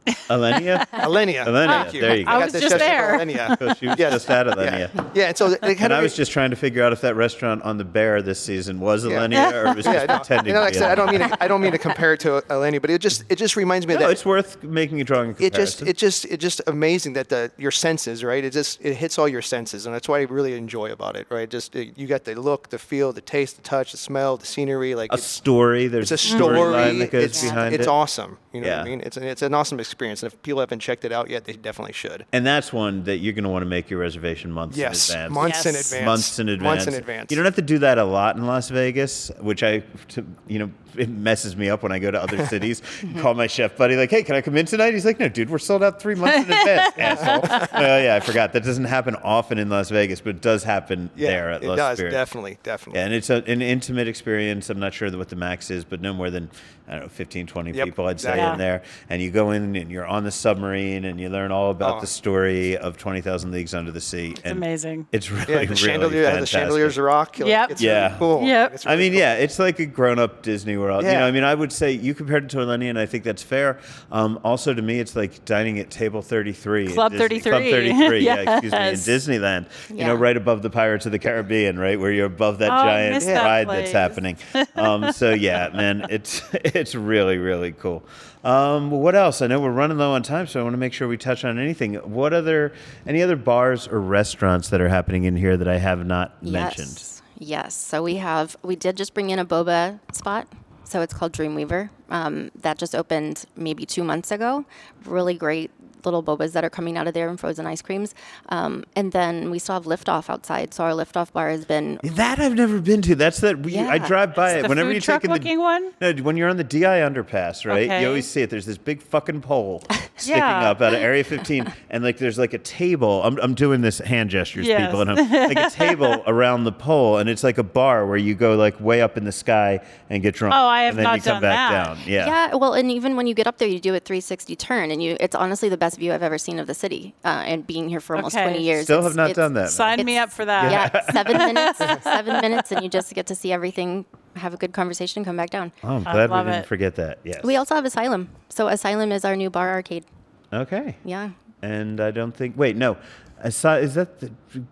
Alinea? 0.05 0.87
Alinea. 0.89 1.45
Alinea, 1.45 1.67
Thank 1.83 1.93
you. 1.93 2.01
there 2.01 2.15
you 2.17 2.25
go. 2.25 2.31
I 2.31 2.33
got 2.39 2.43
was 2.45 2.53
the 2.53 2.59
just 2.59 2.73
chef 2.73 2.79
there. 2.79 3.17
Alinea. 3.19 3.49
Because 3.57 3.77
she 3.77 3.87
was 3.87 3.97
Yes. 3.99 4.13
just 4.13 4.29
out 4.29 4.47
of 4.47 4.57
Yeah. 4.59 4.87
Alinea. 4.87 5.11
yeah, 5.15 5.23
and 5.27 5.37
so 5.37 5.47
it 5.51 5.59
kind 5.61 5.79
And 5.81 5.93
of 5.93 5.99
I 5.99 6.01
was 6.01 6.15
just 6.15 6.31
trying 6.31 6.49
to 6.49 6.55
figure 6.55 6.83
out 6.83 6.93
if 6.93 7.01
that 7.01 7.15
restaurant 7.15 7.61
on 7.63 7.77
the 7.77 7.83
Bear 7.85 8.21
this 8.21 8.39
season 8.39 8.79
was 8.79 9.05
Alinea 9.05 9.53
or 9.53 9.67
it 9.71 9.75
was 9.75 9.85
just 9.85 9.95
yeah, 9.97 10.05
no, 10.05 10.17
pretending 10.17 10.47
you 10.47 10.53
know, 10.53 10.59
like 10.61 10.69
I 10.69 10.71
be 10.71 10.77
said, 10.79 10.91
I 10.91 10.95
don't 10.95 11.09
mean 11.11 11.19
to, 11.29 11.43
I 11.43 11.47
don't 11.47 11.61
mean 11.61 11.71
to 11.71 11.77
compare 11.77 12.13
it 12.13 12.19
to 12.21 12.41
Alinea, 12.49 12.81
but 12.81 12.89
it 12.89 12.99
just 13.01 13.23
it 13.29 13.37
just 13.37 13.55
reminds 13.55 13.87
me 13.87 13.93
No, 13.93 14.01
that 14.01 14.09
it's 14.11 14.25
worth 14.25 14.61
making 14.63 14.99
a 15.01 15.03
drawing 15.03 15.31
it 15.31 15.37
comparison. 15.37 15.85
just 15.85 15.89
it 15.89 15.97
just 15.97 16.25
it 16.25 16.37
just 16.39 16.61
amazing 16.67 17.13
that 17.13 17.29
the 17.29 17.51
your 17.57 17.71
senses 17.71 18.23
right 18.23 18.43
it 18.43 18.51
just 18.51 18.79
it 18.83 18.95
hits 18.95 19.17
all 19.17 19.27
your 19.27 19.41
senses 19.41 19.85
and 19.85 19.93
that's 19.95 20.07
what 20.09 20.19
I 20.19 20.23
really 20.23 20.53
enjoy 20.55 20.91
about 20.91 21.15
it 21.15 21.27
right 21.29 21.49
just 21.49 21.75
it, 21.75 21.97
you 21.97 22.07
got 22.07 22.23
the 22.25 22.35
look 22.35 22.69
the 22.69 22.79
feel 22.79 23.13
the 23.13 23.21
taste 23.21 23.55
the 23.57 23.61
touch 23.61 23.91
the 23.91 23.97
smell 23.97 24.37
the 24.37 24.45
scenery 24.45 24.95
like 24.95 25.11
a 25.11 25.15
it's, 25.15 25.23
story. 25.25 25.87
There's 25.87 26.11
it's 26.11 26.25
a 26.25 26.35
storyline 26.35 26.83
story 26.89 26.97
that 26.99 27.11
goes 27.11 27.23
it's, 27.25 27.43
behind 27.43 27.75
it's 27.75 27.83
it. 27.83 27.89
awesome 27.89 28.37
you 28.51 28.61
know 28.61 28.69
what 28.69 28.79
I 28.79 28.83
mean 28.83 29.01
it's 29.01 29.17
an, 29.17 29.23
it's 29.23 29.41
an 29.41 29.53
awesome 29.53 29.79
experience 29.79 29.92
and 30.01 30.23
if 30.23 30.41
people 30.43 30.59
haven't 30.59 30.79
checked 30.79 31.05
it 31.05 31.11
out 31.11 31.29
yet 31.29 31.45
they 31.45 31.53
definitely 31.53 31.93
should 31.93 32.25
And 32.33 32.45
that's 32.45 32.71
one 32.73 33.03
that 33.03 33.17
you're 33.17 33.33
going 33.33 33.43
to 33.43 33.49
want 33.49 33.63
to 33.63 33.69
make 33.69 33.89
your 33.89 33.99
reservation 33.99 34.51
months 34.51 34.77
yes 34.77 35.09
in 35.09 35.15
advance. 35.17 35.33
months 35.33 35.65
in 35.65 35.75
advance 35.75 36.05
Months 36.05 36.39
in 36.39 36.49
advance. 36.49 36.63
months 36.63 36.87
in 36.87 36.93
advance 36.95 37.31
You 37.31 37.35
don't 37.37 37.45
have 37.45 37.55
to 37.55 37.61
do 37.61 37.79
that 37.79 37.97
a 37.97 38.03
lot 38.03 38.35
in 38.35 38.45
Las 38.45 38.69
Vegas, 38.69 39.31
which 39.39 39.63
I, 39.63 39.79
to, 40.09 40.25
you 40.47 40.59
know, 40.59 40.71
it 40.95 41.09
messes 41.09 41.55
me 41.55 41.69
up 41.69 41.81
when 41.81 41.91
I 41.91 41.97
go 41.99 42.11
to 42.11 42.21
other 42.21 42.45
cities. 42.53 42.81
Call 43.19 43.33
my 43.33 43.47
chef 43.47 43.75
buddy, 43.77 43.95
like, 43.95 44.11
hey, 44.11 44.21
can 44.21 44.35
I 44.35 44.41
come 44.41 44.55
in 44.57 44.65
tonight? 44.67 44.93
He's 44.93 45.05
like, 45.05 45.19
no, 45.19 45.27
dude, 45.27 45.49
we're 45.49 45.57
sold 45.57 45.81
out 45.81 45.99
three 45.99 46.13
months 46.13 46.47
in 46.47 46.53
advance, 46.53 46.93
asshole. 46.97 47.67
Oh, 47.73 47.97
yeah, 47.97 48.15
I 48.15 48.19
forgot. 48.19 48.53
That 48.53 48.63
doesn't 48.63 48.85
happen 48.85 49.15
often 49.23 49.57
in 49.57 49.69
Las 49.69 49.89
Vegas, 49.89 50.21
but 50.21 50.35
it 50.35 50.41
does 50.41 50.63
happen 50.63 51.09
yeah 51.15 51.29
there 51.29 51.51
at 51.51 51.63
it 51.63 51.67
Las 51.67 51.73
It 51.75 51.77
does 51.77 51.97
Spirits. 51.97 52.13
definitely 52.13 52.57
definitely 52.63 52.99
Yeah, 52.99 53.05
and 53.05 53.13
it's 53.15 53.29
a, 53.31 53.43
an 53.47 53.61
intimate 53.63 54.07
experience. 54.07 54.69
I'm 54.69 54.79
not 54.79 54.93
sure 54.93 55.09
what 55.17 55.29
the 55.29 55.35
max 55.35 55.71
is, 55.71 55.83
but 55.83 55.99
no 56.01 56.13
more 56.13 56.29
than, 56.29 56.49
I 56.87 56.91
don't 56.93 57.01
know, 57.03 57.07
15, 57.09 57.47
20 57.47 57.71
Yep, 57.71 57.85
people, 57.85 58.05
I'd 58.07 58.19
say, 58.21 58.29
exactly. 58.33 58.51
in 58.53 58.57
there. 58.59 58.83
And 59.09 59.21
you 59.21 59.31
go 59.31 59.49
in 59.51 59.73
and 59.83 59.91
you're 59.91 60.03
you're 60.03 60.07
on 60.07 60.23
the 60.23 60.31
submarine 60.31 61.05
and 61.05 61.19
you 61.19 61.29
learn 61.29 61.51
all 61.51 61.69
about 61.69 61.97
Oh. 61.97 62.01
the 62.01 62.07
story 62.07 62.75
of 62.75 62.97
Twenty 62.97 63.21
Thousand 63.21 63.51
Leagues 63.51 63.73
Under 63.75 63.91
the 63.91 64.01
Sea. 64.01 64.31
It's 64.31 64.45
amazing. 64.49 65.07
It's 65.11 65.29
really, 65.29 65.41
Yeah, 65.41 65.59
the 65.59 65.59
really 65.65 65.75
chandelier, 65.75 66.23
fantastic. 66.23 66.39
the 66.41 66.45
chandeliers 66.47 66.97
rock. 66.97 67.37
Like, 67.39 67.47
Yep. 67.47 67.71
It's 67.71 67.81
Yeah. 67.81 68.07
really 68.07 68.15
cool. 68.19 68.43
Yep. 68.43 68.73
It's 68.73 68.85
I 68.87 68.95
mean, 68.95 69.11
cool. 69.11 69.19
yeah, 69.19 69.35
it's 69.35 69.59
like 69.59 69.79
a 69.79 69.85
grown-up 69.85 70.41
Disney 70.41 70.75
World. 70.77 71.03
You 71.03 71.09
Yeah. 71.11 71.19
know, 71.19 71.27
I 71.27 71.31
mean, 71.31 71.43
I 71.43 71.53
would 71.53 71.71
say 71.71 71.91
you 71.91 72.13
compared 72.15 72.45
it 72.45 72.49
to 72.49 72.57
Orlandian, 72.57 72.97
I 72.97 73.05
think 73.05 73.23
that's 73.23 73.43
fair. 73.43 73.77
Um, 74.11 74.39
also, 74.43 74.73
to 74.73 74.81
me, 74.81 74.99
it's 74.99 75.15
like 75.15 75.45
dining 75.45 75.77
at 75.79 75.89
table 75.91 76.21
33. 76.23 76.87
Club 76.87 77.13
33. 77.13 77.51
Club 77.51 77.63
33, 77.63 78.19
yeah, 78.25 78.35
excuse 78.53 78.71
me, 78.71 78.77
in 78.79 78.83
Yes. 78.85 79.07
Disneyland. 79.07 79.65
You 79.89 80.05
know, 80.05 80.15
right 80.15 80.35
above 80.35 80.63
the 80.63 80.69
Pirates 80.71 81.05
of 81.05 81.11
the 81.11 81.19
Caribbean, 81.19 81.77
right, 81.77 81.99
where 81.99 82.11
you're 82.11 82.25
above 82.25 82.57
that 82.59 82.71
Oh, 82.71 82.83
giant 82.83 83.13
miss 83.15 83.25
that 83.25 83.43
ride 83.45 83.69
that's 83.69 83.91
happening. 83.91 84.37
Um, 84.75 85.11
so 85.11 85.29
yeah, 85.33 85.69
man, 85.73 86.07
it's 86.09 86.41
it's 86.53 86.95
really 86.95 87.37
really 87.37 87.71
cool. 87.73 88.03
Um, 88.43 88.91
what 88.91 89.15
else? 89.15 89.41
I 89.41 89.47
know 89.47 89.61
we're 89.61 89.71
running 89.71 89.97
low 89.97 90.11
on 90.11 90.23
time, 90.23 90.47
so 90.47 90.59
I 90.59 90.63
want 90.63 90.73
to 90.73 90.77
make 90.77 90.93
sure 90.93 91.07
we 91.07 91.17
touch 91.17 91.45
on 91.45 91.57
anything. 91.57 91.95
What 91.95 92.33
other 92.33 92.73
any 93.07 93.21
other 93.21 93.37
bars 93.37 93.87
or 93.87 93.99
restaurants 94.01 94.69
that 94.69 94.81
are 94.81 94.89
happening 94.89 95.23
in 95.23 95.37
here 95.37 95.55
that 95.55 95.67
I 95.67 95.77
have 95.77 96.05
not 96.05 96.43
mentioned? 96.43 96.89
Yes. 96.89 97.21
Yes. 97.37 97.75
So 97.75 98.03
we 98.03 98.15
have 98.15 98.57
we 98.61 98.75
did 98.75 98.97
just 98.97 99.13
bring 99.13 99.29
in 99.29 99.39
a 99.39 99.45
boba 99.45 99.99
spot. 100.13 100.47
So 100.83 101.01
it's 101.01 101.13
called 101.13 101.31
Dreamweaver. 101.31 101.89
Um, 102.09 102.51
that 102.61 102.77
just 102.77 102.93
opened 102.93 103.45
maybe 103.55 103.85
two 103.85 104.03
months 104.03 104.31
ago. 104.31 104.65
Really 105.05 105.33
great 105.33 105.71
little 106.05 106.23
bobas 106.23 106.51
that 106.53 106.63
are 106.63 106.69
coming 106.69 106.97
out 106.97 107.07
of 107.07 107.13
there 107.13 107.29
and 107.29 107.39
frozen 107.39 107.65
ice 107.65 107.81
creams. 107.81 108.13
Um, 108.49 108.83
and 108.95 109.11
then 109.11 109.49
we 109.51 109.59
still 109.59 109.75
have 109.75 109.85
Liftoff 109.85 110.29
outside. 110.29 110.73
So 110.73 110.83
our 110.83 110.91
Liftoff 110.91 111.31
bar 111.33 111.49
has 111.49 111.65
been 111.65 111.99
That 112.03 112.39
I've 112.39 112.55
never 112.55 112.79
been 112.81 113.01
to. 113.03 113.15
That's 113.15 113.39
that. 113.41 113.59
We, 113.59 113.77
I 113.77 113.97
drive 113.97 114.35
by 114.35 114.51
It's 114.51 114.59
it 114.59 114.61
the 114.63 114.69
whenever 114.69 114.91
you're 114.91 115.01
truck 115.01 115.21
taking 115.21 115.33
looking 115.33 115.57
the 115.57 115.63
one? 115.63 115.91
No, 116.01 116.13
when 116.23 116.37
you're 116.37 116.49
on 116.49 116.57
the 116.57 116.63
DI 116.63 116.79
underpass, 116.99 117.65
right? 117.65 117.83
Okay. 117.87 118.01
You 118.01 118.07
always 118.07 118.27
see 118.27 118.41
it. 118.41 118.49
There's 118.49 118.65
this 118.65 118.77
big 118.77 119.01
fucking 119.01 119.41
pole 119.41 119.83
sticking 120.17 120.37
Yeah. 120.37 120.69
up 120.71 120.81
out 120.81 120.93
of 120.93 120.99
Area 120.99 121.23
15, 121.23 121.71
and 121.89 122.03
like 122.03 122.17
there's 122.17 122.37
like 122.37 122.53
a 122.53 122.57
table. 122.59 123.21
I'm, 123.23 123.37
I'm 123.39 123.53
doing 123.53 123.81
this 123.81 123.99
hand 123.99 124.29
gestures, 124.29 124.67
Yes. 124.67 124.85
people, 124.87 125.01
and 125.01 125.11
I'm 125.11 125.31
like 125.31 125.57
a 125.57 125.69
table 125.69 126.23
around 126.27 126.63
the 126.63 126.71
pole, 126.71 127.17
and 127.17 127.29
it's 127.29 127.43
like 127.43 127.57
a 127.57 127.63
bar 127.63 128.05
where 128.05 128.17
you 128.17 128.35
go 128.35 128.55
like 128.55 128.79
way 128.79 129.01
up 129.01 129.17
in 129.17 129.23
the 129.25 129.31
sky 129.31 129.79
and 130.09 130.21
get 130.23 130.35
drunk. 130.35 130.53
Oh, 130.55 130.67
I 130.67 130.83
have 130.83 130.91
and 130.91 130.99
then 130.99 131.03
not 131.03 131.15
you 131.17 131.21
come 131.23 131.33
done 131.35 131.41
back 131.41 131.71
that. 131.71 131.85
down. 131.85 131.97
Yeah. 132.05 132.25
Yeah, 132.27 132.55
well, 132.55 132.73
and 132.73 132.91
even 132.91 133.15
when 133.15 133.27
you 133.27 133.33
get 133.33 133.47
up 133.47 133.57
there, 133.57 133.67
you 133.67 133.79
do 133.79 133.93
a 133.95 133.99
360 133.99 134.55
turn, 134.55 134.91
and 134.91 135.01
you 135.01 135.17
it's 135.19 135.35
honestly 135.35 135.69
the 135.69 135.77
best 135.77 135.92
view 135.97 136.13
I've 136.13 136.23
ever 136.23 136.37
seen 136.37 136.59
of 136.59 136.67
the 136.67 136.73
city. 136.73 137.13
Uh, 137.23 137.43
and 137.45 137.65
being 137.65 137.89
here 137.89 137.99
for 137.99 138.15
almost 138.15 138.35
Okay. 138.35 138.43
20 138.45 138.63
years, 138.63 138.83
Still 138.85 138.99
it's- 138.99 139.11
have 139.11 139.15
not 139.15 139.29
it's- 139.31 139.35
done 139.35 139.53
that. 139.53 139.69
Sign 139.69 140.03
me 140.05 140.17
up 140.17 140.31
for 140.31 140.45
that. 140.45 140.71
Yeah, 140.71 141.01
seven 141.11 141.37
minutes, 141.37 141.77
seven 141.77 142.41
minutes, 142.41 142.71
and 142.71 142.83
you 142.83 142.89
just 142.89 143.13
get 143.13 143.27
to 143.27 143.35
see 143.35 143.51
everything, 143.51 144.05
have 144.35 144.53
a 144.53 144.57
good 144.57 144.73
conversation, 144.73 145.19
and 145.19 145.25
come 145.25 145.37
back 145.37 145.49
down. 145.49 145.71
Oh, 145.83 145.95
I'm 145.97 146.03
glad 146.03 146.29
we 146.29 146.35
love 146.35 146.45
didn't 146.47 146.59
it. 146.63 146.65
forget 146.67 146.95
that. 146.95 147.19
Yes. 147.23 147.43
We 147.43 147.55
also 147.55 147.75
have 147.75 147.85
Asylum. 147.85 148.29
So 148.49 148.67
Asylum 148.67 149.11
is 149.11 149.23
our 149.25 149.35
new 149.35 149.49
bar 149.49 149.69
arcade. 149.71 150.05
okay. 150.51 150.95
Yeah. 151.05 151.29
and 151.61 152.01
I 152.01 152.11
don't 152.11 152.35
think. 152.35 152.57
Wait, 152.57 152.75
no. 152.75 152.97
I 153.43 153.49
saw. 153.49 153.75
Is 153.75 153.95
that? 153.95 154.19
The, 154.19 154.31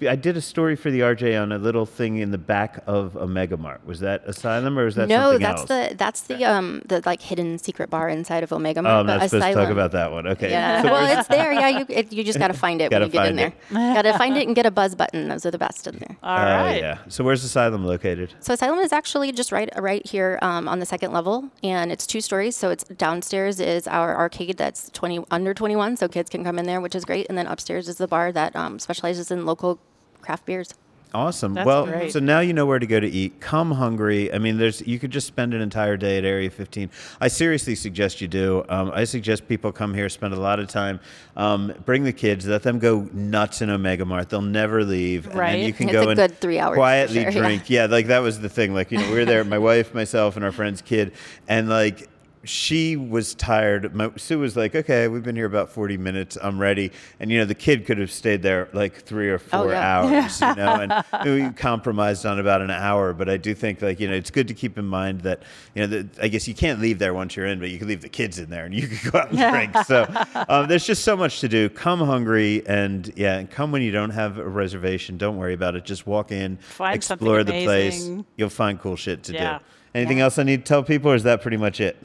I 0.10 0.16
did 0.16 0.38
a 0.38 0.42
story 0.42 0.76
for 0.76 0.90
the 0.92 1.02
RJ 1.02 1.42
on 1.42 1.52
a 1.52 1.58
little 1.58 1.86
thing 1.86 2.18
in 2.20 2.32
the 2.32 2.38
back 2.38 2.82
of 2.88 3.18
Omega 3.18 3.58
Mart. 3.58 3.86
Was 3.86 4.00
that 4.00 4.24
Asylum 4.26 4.78
or 4.80 4.88
is 4.88 4.96
that 4.96 5.10
no, 5.10 5.32
something 5.32 5.42
that's 5.42 5.60
else? 5.62 5.68
the 5.90 5.96
that's 5.98 6.22
the 6.22 6.46
um 6.46 6.82
the 6.86 7.02
like 7.06 7.22
hidden 7.22 7.58
secret 7.58 7.90
bar 7.90 8.08
inside 8.08 8.44
of 8.44 8.54
Omega 8.54 8.80
oh, 8.80 8.84
Mart. 8.84 8.96
I'm 9.02 9.06
not 9.08 9.20
but 9.20 9.30
supposed 9.30 9.48
to 9.48 9.54
talk 9.56 9.70
about 9.70 9.92
that 9.92 10.12
one. 10.12 10.28
Okay. 10.28 10.52
Yeah, 10.52 10.84
So 10.84 10.92
well, 10.92 11.20
it's 11.20 11.28
there. 11.28 11.52
Yeah, 11.52 11.68
you 11.80 11.86
it, 11.90 12.14
you 12.14 12.24
just 12.24 12.40
got 12.40 12.48
to 12.48 12.54
find 12.54 12.80
it 12.82 12.92
Gotta 12.92 13.06
when 13.06 13.10
you 13.10 13.14
get 13.14 13.28
in 13.28 13.38
find 13.38 13.54
there. 13.74 13.94
got 13.96 14.02
to 14.04 14.18
find 14.18 14.38
it 14.38 14.46
and 14.48 14.56
get 14.56 14.66
a 14.66 14.72
buzz 14.72 14.96
button. 14.96 15.28
Those 15.28 15.46
are 15.46 15.52
the 15.52 15.58
best 15.58 15.88
in 15.88 15.98
there. 15.98 16.16
All 16.24 16.38
Oh, 16.38 16.42
right. 16.42 16.78
yeah. 16.80 17.00
So 17.10 17.24
where's 17.24 17.44
Asylum 17.44 17.84
located? 17.86 18.34
So 18.40 18.54
Asylum 18.54 18.80
is 18.80 18.94
actually 18.94 19.32
just 19.34 19.52
right 19.52 19.70
right 19.78 20.06
here 20.06 20.40
um, 20.42 20.68
on 20.70 20.80
the 20.80 20.86
second 20.86 21.12
level, 21.12 21.50
and 21.64 21.92
it's 21.92 22.06
two 22.08 22.22
stories. 22.22 22.56
So 22.56 22.70
it's 22.70 22.84
downstairs 22.86 23.60
is 23.60 23.88
our 23.88 24.16
arcade 24.16 24.58
that's 24.58 24.90
20 24.92 25.26
under 25.32 25.54
21, 25.54 25.98
so 25.98 26.08
kids 26.08 26.30
can 26.30 26.44
come 26.44 26.58
in 26.60 26.68
there, 26.68 26.80
which 26.80 26.96
is 26.96 27.04
great. 27.04 27.26
And 27.28 27.38
then 27.38 27.48
upstairs 27.48 27.90
is 27.90 27.98
the 27.98 28.08
bar 28.08 28.32
that 28.32 28.56
um, 28.56 28.61
specializes 28.80 29.32
in 29.32 29.46
local 29.46 29.80
craft 30.22 30.46
beers. 30.46 30.74
Awesome. 31.14 31.54
That's 31.56 31.66
well, 31.68 31.86
great. 31.88 32.14
so 32.14 32.20
now 32.20 32.40
you 32.40 32.54
know 32.54 32.66
where 32.66 32.80
to 32.80 32.88
go 32.88 32.98
to 32.98 33.06
eat. 33.10 33.42
Come 33.42 33.72
hungry. 33.72 34.34
I 34.34 34.38
mean, 34.38 34.58
there's 34.58 34.80
you 34.88 34.98
could 34.98 35.12
just 35.12 35.28
spend 35.28 35.54
an 35.54 35.60
entire 35.60 35.98
day 35.98 36.18
at 36.18 36.24
Area 36.24 36.50
15. 36.50 36.90
I 37.20 37.28
seriously 37.28 37.76
suggest 37.76 38.22
you 38.22 38.30
do. 38.30 38.64
Um, 38.70 38.92
I 38.96 39.04
suggest 39.04 39.46
people 39.50 39.74
come 39.74 39.94
here, 39.94 40.08
spend 40.08 40.34
a 40.34 40.40
lot 40.40 40.62
of 40.62 40.70
time, 40.70 41.02
um, 41.36 41.74
bring 41.84 42.06
the 42.06 42.14
kids, 42.14 42.48
let 42.48 42.64
them 42.64 42.80
go 42.80 43.10
nuts 43.12 43.62
in 43.62 43.70
Omega 43.70 44.06
Mart. 44.06 44.30
They'll 44.30 44.42
never 44.42 44.86
leave. 44.86 45.26
And 45.28 45.36
Right. 45.36 45.52
then 45.58 45.66
you 45.68 45.74
can 45.74 45.90
It's 45.90 45.94
go 45.94 46.04
a 46.04 46.08
and 46.12 46.18
good 46.18 46.40
three 46.40 46.60
hours 46.60 46.76
for 46.76 46.80
quietly 46.80 47.24
sure, 47.24 47.32
yeah. 47.32 47.40
drink. 47.40 47.70
Yeah. 47.70 47.86
like 47.88 48.08
that 48.08 48.20
was 48.20 48.40
the 48.40 48.48
thing. 48.48 48.74
Like 48.74 48.90
you 48.90 49.00
know, 49.00 49.10
we 49.10 49.16
were 49.16 49.26
there, 49.26 49.44
my 49.44 49.58
wife, 49.70 49.94
myself, 49.94 50.38
and 50.38 50.46
our 50.46 50.54
friend's 50.54 50.82
kid, 50.82 51.12
and 51.50 51.68
like. 51.68 52.08
She 52.44 52.96
was 52.98 53.36
tired. 53.36 53.94
My, 53.94 54.10
Sue 54.18 54.40
was 54.40 54.58
like, 54.58 54.76
"Okay, 54.76 55.08
we've 55.08 55.22
been 55.24 55.36
here 55.36 55.46
about 55.46 55.70
forty 55.70 55.96
minutes. 55.96 56.40
I'm 56.42 56.58
ready." 56.60 56.92
And 57.20 57.30
you 57.32 57.38
know, 57.38 57.46
the 57.46 57.54
kid 57.54 57.86
could 57.86 58.00
have 58.00 58.12
stayed 58.12 58.42
there 58.42 58.68
like 58.74 59.04
three 59.04 59.30
or 59.30 59.38
four 59.38 59.60
Oh, 59.60 59.70
yeah. 59.70 59.98
hours. 60.00 60.42
You 60.42 60.56
know, 60.56 61.04
and 61.14 61.30
we 61.46 61.50
compromised 61.52 62.26
on 62.26 62.40
about 62.40 62.62
an 62.62 62.72
hour. 62.72 63.14
But 63.14 63.30
I 63.30 63.38
do 63.38 63.54
think 63.54 63.84
like 63.84 64.00
you 64.00 64.08
know, 64.08 64.16
it's 64.16 64.32
good 64.32 64.48
to 64.48 64.56
keep 64.56 64.80
in 64.80 64.86
mind 64.86 65.22
that 65.22 65.44
you 65.76 65.82
know, 65.82 65.88
that 65.88 66.20
I 66.20 66.30
guess 66.30 66.48
you 66.48 66.56
can't 66.56 66.80
leave 66.82 66.98
there 66.98 67.14
once 67.14 67.36
you're 67.36 67.46
in, 67.46 67.60
but 67.60 67.70
you 67.70 67.78
can 67.78 67.88
leave 67.88 68.02
the 68.02 68.10
kids 68.10 68.40
in 68.40 68.50
there 68.50 68.66
and 68.66 68.74
you 68.74 68.88
can 68.92 69.12
go 69.12 69.20
out 69.20 69.32
and 69.32 69.38
drink. 69.72 69.86
So 69.86 70.08
um, 70.50 70.68
there's 70.68 70.86
just 70.88 71.04
so 71.04 71.16
much 71.16 71.42
to 71.42 71.48
do. 71.48 71.70
Come 71.70 72.00
hungry 72.00 72.64
and 72.66 73.14
yeah, 73.16 73.38
and 73.38 73.52
come 73.52 73.72
when 73.72 73.84
you 73.84 73.92
don't 73.92 74.10
have 74.10 74.40
a 74.40 74.50
reservation. 74.50 75.20
Don't 75.20 75.38
worry 75.38 75.54
about 75.54 75.76
it. 75.76 75.86
Just 75.86 76.08
walk 76.08 76.32
in, 76.32 76.58
Find 76.58 76.96
explore 76.96 77.44
the 77.44 77.64
place. 77.66 78.10
You'll 78.36 78.50
find 78.50 78.80
cool 78.80 78.96
shit 78.96 79.22
to 79.26 79.34
Yeah. 79.34 79.60
do. 79.60 79.64
Anything 79.94 80.18
Yeah. 80.18 80.24
else 80.24 80.40
I 80.40 80.44
need 80.44 80.66
to 80.66 80.68
tell 80.68 80.82
people, 80.82 81.12
or 81.12 81.16
is 81.16 81.24
that 81.24 81.44
pretty 81.44 81.58
much 81.58 81.80
it? 81.80 81.98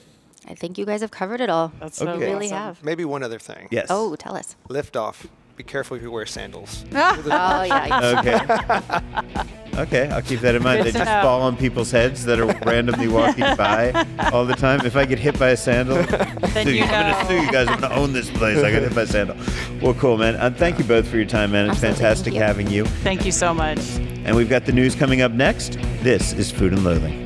I 0.49 0.55
think 0.55 0.79
you 0.79 0.85
guys 0.87 1.01
have 1.01 1.11
covered 1.11 1.41
it 1.41 1.51
all. 1.51 1.73
That's 1.81 1.97
so 1.99 2.07
Okay. 2.09 2.21
you 2.29 2.33
really 2.35 2.47
awesome. 2.47 2.59
have. 2.59 2.85
Maybe 2.85 3.05
one 3.05 3.23
other 3.23 3.39
thing. 3.39 3.69
Yes. 3.71 3.87
Oh, 3.91 4.15
tell 4.17 4.37
us. 4.37 4.57
Lift 4.69 4.97
off. 4.97 5.27
Be 5.57 5.65
careful 5.65 5.97
if 5.97 6.03
you 6.03 6.11
wear 6.11 6.27
sandals. 6.27 6.85
Oh 6.93 7.63
yeah. 7.63 8.19
Okay. 9.73 9.81
okay, 9.83 10.09
I'll 10.11 10.21
keep 10.23 10.41
that 10.41 10.55
in 10.55 10.63
mind. 10.63 10.85
Good 10.85 10.93
They 10.95 10.99
just 10.99 11.11
know. 11.11 11.23
fall 11.23 11.41
on 11.43 11.57
people's 11.57 11.91
heads 11.91 12.25
that 12.27 12.39
are 12.39 12.47
randomly 12.67 13.09
walking 13.09 13.57
by 13.57 14.07
all 14.33 14.45
the 14.45 14.55
time. 14.55 14.85
If 14.85 14.97
I 14.97 15.07
get 15.07 15.19
hit 15.19 15.39
by 15.39 15.49
a 15.51 15.57
sandal, 15.57 15.97
Then 16.03 16.67
sue 16.67 16.75
you 16.75 16.83
I'm 16.85 16.91
gonna 16.91 17.27
sue 17.29 17.41
you 17.47 17.51
guys. 17.53 17.69
I'm 17.69 17.81
gonna 17.81 17.95
own 17.95 18.13
this 18.13 18.31
place. 18.31 18.59
I 18.59 18.71
got 18.71 18.83
hit 18.83 18.95
by 18.95 19.03
a 19.03 19.07
sandal. 19.07 19.37
Well, 19.81 19.95
cool, 19.95 20.19
man. 20.19 20.37
Uh, 20.37 20.51
thank 20.51 20.79
you 20.79 20.85
both 20.85 21.09
for 21.09 21.17
your 21.17 21.25
time, 21.27 21.53
man. 21.53 21.71
It's 21.71 21.77
Absolutely. 21.83 21.99
fantastic 22.03 22.35
you. 22.35 22.41
having 22.41 22.71
you. 22.71 22.85
Thank 22.85 23.25
you 23.25 23.33
so 23.33 23.55
much. 23.55 23.79
And 24.27 24.37
we've 24.37 24.51
got 24.51 24.67
the 24.67 24.73
news 24.73 24.95
coming 24.95 25.23
up 25.23 25.33
next. 25.33 25.79
This 26.03 26.33
is 26.35 26.51
Food 26.51 26.73
and 26.75 26.85
Loathing. 26.85 27.26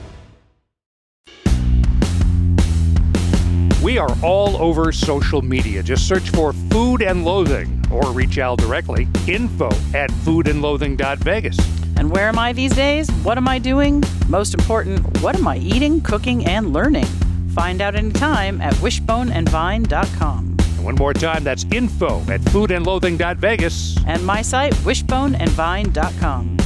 We 3.81 3.97
are 3.97 4.15
all 4.21 4.57
over 4.57 4.91
social 4.91 5.41
media. 5.41 5.81
Just 5.81 6.07
search 6.07 6.29
for 6.29 6.53
Food 6.53 7.01
and 7.01 7.25
Loathing 7.25 7.83
or 7.91 8.11
reach 8.11 8.37
Al 8.37 8.55
directly. 8.55 9.07
Info 9.27 9.69
at 9.95 10.11
foodandloathing.vegas. 10.23 11.57
And 11.97 12.11
where 12.11 12.27
am 12.27 12.37
I 12.37 12.53
these 12.53 12.73
days? 12.73 13.09
What 13.23 13.37
am 13.37 13.47
I 13.47 13.57
doing? 13.57 14.03
Most 14.27 14.53
important, 14.53 15.21
what 15.21 15.35
am 15.35 15.47
I 15.47 15.57
eating, 15.57 16.01
cooking, 16.01 16.45
and 16.45 16.73
learning? 16.73 17.05
Find 17.55 17.81
out 17.81 17.95
anytime 17.95 18.61
at 18.61 18.73
wishboneandvine.com. 18.75 20.57
And 20.59 20.83
one 20.85 20.95
more 20.95 21.13
time, 21.13 21.43
that's 21.43 21.65
info 21.71 22.21
at 22.21 22.41
foodandloathing.vegas. 22.41 23.97
And 24.05 24.25
my 24.25 24.41
site, 24.41 24.73
wishboneandvine.com. 24.73 26.57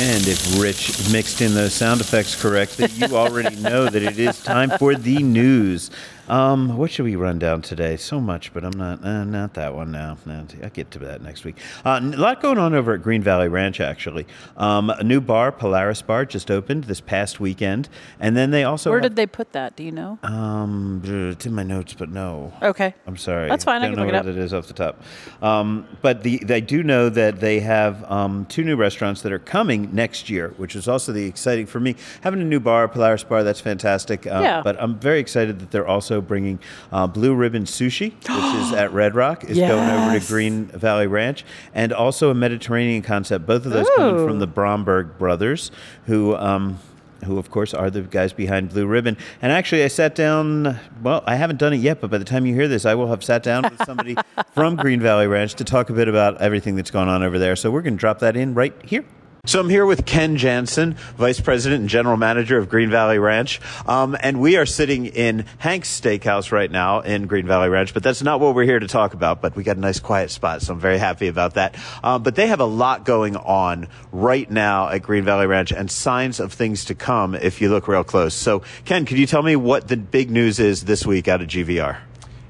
And 0.00 0.28
if 0.28 0.60
Rich 0.60 1.10
mixed 1.10 1.40
in 1.40 1.54
those 1.54 1.74
sound 1.74 2.00
effects 2.00 2.40
correctly, 2.40 2.86
you 2.94 3.16
already 3.16 3.56
know 3.56 3.88
that 3.88 4.00
it 4.00 4.16
is 4.16 4.40
time 4.40 4.70
for 4.78 4.94
the 4.94 5.18
news. 5.18 5.90
Um, 6.28 6.76
what 6.76 6.90
should 6.90 7.04
we 7.04 7.16
run 7.16 7.38
down 7.38 7.62
today? 7.62 7.96
So 7.96 8.20
much, 8.20 8.52
but 8.52 8.64
I'm 8.64 8.76
not 8.78 9.02
uh, 9.04 9.24
not 9.24 9.54
that 9.54 9.74
one 9.74 9.90
now. 9.90 10.18
No, 10.26 10.44
I'll 10.62 10.70
get 10.70 10.90
to 10.92 10.98
that 11.00 11.22
next 11.22 11.44
week. 11.44 11.56
Uh, 11.84 12.00
a 12.02 12.16
lot 12.16 12.42
going 12.42 12.58
on 12.58 12.74
over 12.74 12.92
at 12.94 13.02
Green 13.02 13.22
Valley 13.22 13.48
Ranch, 13.48 13.80
actually. 13.80 14.26
Um, 14.56 14.90
a 14.90 15.02
new 15.02 15.20
bar, 15.20 15.50
Polaris 15.52 16.02
Bar, 16.02 16.26
just 16.26 16.50
opened 16.50 16.84
this 16.84 17.00
past 17.00 17.40
weekend, 17.40 17.88
and 18.20 18.36
then 18.36 18.50
they 18.50 18.64
also 18.64 18.90
Where 18.90 19.00
have- 19.00 19.10
did 19.12 19.16
they 19.16 19.26
put 19.26 19.52
that? 19.52 19.74
Do 19.76 19.82
you 19.84 19.92
know? 19.92 20.18
um, 20.22 21.00
it's 21.32 21.46
in 21.46 21.54
my 21.54 21.62
notes, 21.62 21.94
but 21.94 22.10
no. 22.10 22.52
Okay. 22.62 22.94
I'm 23.06 23.16
sorry. 23.16 23.48
That's 23.48 23.64
fine, 23.64 23.82
I 23.82 23.86
Don't 23.86 23.94
can 23.94 24.00
know 24.00 24.06
look 24.06 24.14
it 24.14 24.26
what 24.26 24.30
up. 24.30 24.36
it 24.36 24.38
is 24.38 24.52
off 24.52 24.66
the 24.66 24.74
top. 24.74 25.02
Um, 25.42 25.86
but 26.02 26.22
the, 26.22 26.38
they 26.44 26.60
do 26.60 26.82
know 26.82 27.08
that 27.08 27.40
they 27.40 27.60
have 27.60 28.04
um, 28.10 28.44
two 28.46 28.64
new 28.64 28.76
restaurants 28.76 29.22
that 29.22 29.32
are 29.32 29.38
coming 29.38 29.94
next 29.94 30.28
year, 30.28 30.52
which 30.56 30.76
is 30.76 30.88
also 30.88 31.12
the 31.12 31.26
exciting 31.26 31.66
for 31.66 31.80
me. 31.80 31.96
Having 32.22 32.42
a 32.42 32.44
new 32.44 32.60
bar, 32.60 32.86
Polaris 32.88 33.24
Bar, 33.24 33.42
that's 33.44 33.60
fantastic. 33.60 34.26
Um, 34.26 34.42
Yeah. 34.42 34.62
But 34.62 34.76
I'm 34.82 34.98
very 34.98 35.20
excited 35.20 35.58
that 35.60 35.70
they're 35.70 35.86
also 35.86 36.17
bringing 36.20 36.58
uh, 36.92 37.06
Blue 37.06 37.34
Ribbon 37.34 37.64
Sushi, 37.64 38.12
which 38.12 38.62
is 38.62 38.72
at 38.72 38.92
Red 38.92 39.14
Rock, 39.14 39.44
is 39.44 39.58
going 39.58 39.88
over 39.88 40.18
to 40.18 40.26
Green 40.26 40.66
Valley 40.66 41.06
Ranch, 41.06 41.44
and 41.74 41.92
also 41.92 42.30
a 42.30 42.34
Mediterranean 42.34 43.02
concept. 43.02 43.46
Both 43.46 43.66
of 43.66 43.72
those 43.72 43.88
coming 43.96 44.26
from 44.26 44.38
the 44.38 44.46
Bromberg 44.46 45.18
brothers, 45.18 45.70
who. 46.06 46.36
Um, 46.36 46.78
who, 47.24 47.36
of 47.36 47.50
course, 47.50 47.74
are 47.74 47.90
the 47.90 48.02
guys 48.02 48.32
behind 48.32 48.70
Blue 48.70 48.86
Ribbon. 48.86 49.16
And 49.42 49.50
actually, 49.50 49.82
I 49.82 49.88
sat 49.88 50.14
down. 50.14 50.78
Well, 51.02 51.24
I 51.26 51.34
haven't 51.34 51.58
done 51.58 51.72
it 51.72 51.78
yet, 51.78 52.00
but 52.00 52.10
by 52.10 52.18
the 52.18 52.24
time 52.24 52.46
you 52.46 52.54
hear 52.54 52.68
this, 52.68 52.84
I 52.86 52.94
will 52.94 53.08
have 53.08 53.24
sat 53.24 53.42
down 53.42 53.64
with 53.64 53.84
somebody 53.84 54.16
from 54.54 54.76
Green 54.76 55.00
Valley 55.00 55.26
Ranch 55.26 55.54
to 55.54 55.64
talk 55.64 55.90
a 55.90 55.92
bit 55.92 56.06
about 56.06 56.40
everything 56.40 56.76
that's 56.76 56.92
going 56.92 57.08
on 57.08 57.24
over 57.24 57.38
there. 57.38 57.56
So 57.56 57.72
we're 57.72 57.82
going 57.82 57.94
to 57.94 57.98
drop 57.98 58.20
that 58.20 58.36
in 58.36 58.54
right 58.54 58.74
here. 58.84 59.04
So 59.48 59.60
I'm 59.60 59.70
here 59.70 59.86
with 59.86 60.04
Ken 60.04 60.36
Jansen, 60.36 60.92
Vice 61.16 61.40
President 61.40 61.80
and 61.80 61.88
General 61.88 62.18
Manager 62.18 62.58
of 62.58 62.68
Green 62.68 62.90
Valley 62.90 63.18
Ranch. 63.18 63.62
Um, 63.86 64.14
and 64.20 64.42
we 64.42 64.58
are 64.58 64.66
sitting 64.66 65.06
in 65.06 65.46
Hank's 65.56 65.98
Steakhouse 65.98 66.52
right 66.52 66.70
now 66.70 67.00
in 67.00 67.26
Green 67.26 67.46
Valley 67.46 67.70
Ranch, 67.70 67.94
but 67.94 68.02
that's 68.02 68.22
not 68.22 68.40
what 68.40 68.54
we're 68.54 68.66
here 68.66 68.78
to 68.78 68.86
talk 68.86 69.14
about. 69.14 69.40
But 69.40 69.56
we 69.56 69.64
got 69.64 69.78
a 69.78 69.80
nice 69.80 70.00
quiet 70.00 70.30
spot, 70.30 70.60
so 70.60 70.74
I'm 70.74 70.80
very 70.80 70.98
happy 70.98 71.28
about 71.28 71.54
that. 71.54 71.76
Um, 72.04 72.22
but 72.22 72.34
they 72.34 72.48
have 72.48 72.60
a 72.60 72.66
lot 72.66 73.06
going 73.06 73.36
on 73.36 73.88
right 74.12 74.50
now 74.50 74.90
at 74.90 75.00
Green 75.00 75.24
Valley 75.24 75.46
Ranch 75.46 75.72
and 75.72 75.90
signs 75.90 76.40
of 76.40 76.52
things 76.52 76.84
to 76.84 76.94
come 76.94 77.34
if 77.34 77.62
you 77.62 77.70
look 77.70 77.88
real 77.88 78.04
close. 78.04 78.34
So, 78.34 78.60
Ken, 78.84 79.06
could 79.06 79.18
you 79.18 79.26
tell 79.26 79.42
me 79.42 79.56
what 79.56 79.88
the 79.88 79.96
big 79.96 80.30
news 80.30 80.60
is 80.60 80.84
this 80.84 81.06
week 81.06 81.26
out 81.26 81.40
of 81.40 81.48
GVR? 81.48 81.96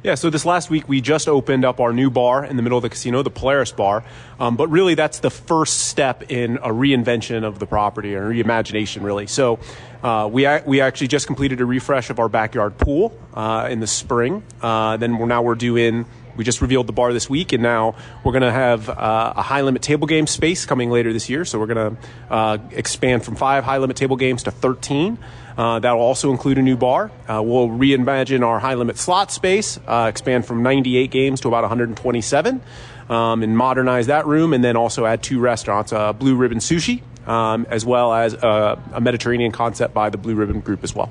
Yeah, 0.05 0.14
so 0.14 0.30
this 0.30 0.46
last 0.46 0.70
week 0.70 0.88
we 0.88 1.01
just 1.01 1.26
opened 1.26 1.64
up 1.64 1.80
our 1.80 1.92
new 1.92 2.09
bar 2.09 2.44
in 2.44 2.57
the 2.57 2.62
middle 2.62 2.78
of 2.78 2.82
the 2.82 2.88
casino, 2.88 3.22
the 3.24 3.30
Polaris 3.30 3.72
Bar. 3.72 4.05
Um, 4.38 4.55
but 4.55 4.68
really, 4.68 4.94
that's 4.94 5.18
the 5.18 5.30
first 5.30 5.88
step 5.88 6.30
in 6.30 6.59
a 6.59 6.68
reinvention 6.68 7.42
of 7.42 7.59
the 7.59 7.66
property 7.66 8.14
or 8.14 8.30
reimagination, 8.30 9.03
really. 9.03 9.26
So 9.26 9.59
uh, 10.05 10.28
we 10.30 10.46
we 10.66 10.80
actually 10.80 11.09
just 11.09 11.26
completed 11.26 11.61
a 11.61 11.64
refresh 11.64 12.11
of 12.11 12.20
our 12.20 12.28
backyard 12.28 12.78
pool 12.78 13.12
uh, 13.34 13.66
in 13.68 13.80
the 13.80 13.88
spring. 13.88 14.44
Uh, 14.62 14.99
then 14.99 15.18
we're 15.18 15.26
now 15.26 15.42
we're 15.42 15.57
doing. 15.57 16.07
We 16.36 16.44
just 16.44 16.61
revealed 16.61 16.86
the 16.86 16.92
bar 16.92 17.12
this 17.12 17.28
week, 17.28 17.53
and 17.53 17.64
now 17.64 17.96
we're 18.22 18.30
going 18.30 18.42
to 18.42 18.53
have 18.53 18.88
uh, 18.88 19.32
a 19.34 19.42
high 19.42 19.62
limit 19.62 19.82
table 19.82 20.07
game 20.07 20.28
space 20.28 20.64
coming 20.64 20.88
later 20.88 21.12
this 21.12 21.28
year. 21.28 21.44
So 21.44 21.59
we're 21.59 21.74
going 21.74 21.96
to 21.96 22.32
uh, 22.32 22.59
expand 22.70 23.24
from 23.24 23.34
five 23.34 23.64
high 23.64 23.78
limit 23.78 23.96
table 23.96 24.14
games 24.14 24.44
to 24.44 24.53
13. 24.53 25.18
Uh, 25.59 25.80
that 25.80 25.92
will 25.92 26.02
also 26.02 26.30
include 26.30 26.56
a 26.56 26.62
new 26.62 26.76
bar. 26.76 27.11
Uh, 27.28 27.42
we'll 27.42 27.68
reimagine 27.68 28.46
our 28.46 28.61
high 28.61 28.74
limit 28.74 28.96
slot 28.96 29.32
space, 29.32 29.78
uh, 29.88 30.06
expand 30.09 30.46
from 30.46 30.62
98 30.62 31.11
games 31.11 31.40
to 31.40 31.48
about 31.48 31.62
127, 31.62 32.62
um, 33.09 33.42
and 33.42 33.59
modernize 33.59 34.06
that 34.06 34.24
room, 34.24 34.54
and 34.54 34.62
then 34.62 34.76
also 34.76 35.04
add 35.04 35.20
two 35.20 35.40
restaurants 35.40 35.92
uh, 35.92 36.12
Blue 36.12 36.36
Ribbon 36.36 36.59
Sushi, 36.59 37.02
um, 37.26 37.66
as 37.70 37.84
well 37.84 38.14
as 38.14 38.34
uh, 38.34 38.80
a 38.92 39.00
Mediterranean 39.00 39.50
concept 39.50 39.92
by 39.92 40.11
the 40.11 40.16
Blue 40.16 40.36
Ribbon 40.36 40.61
Group 40.61 40.84
as 40.84 40.94
well. 40.94 41.11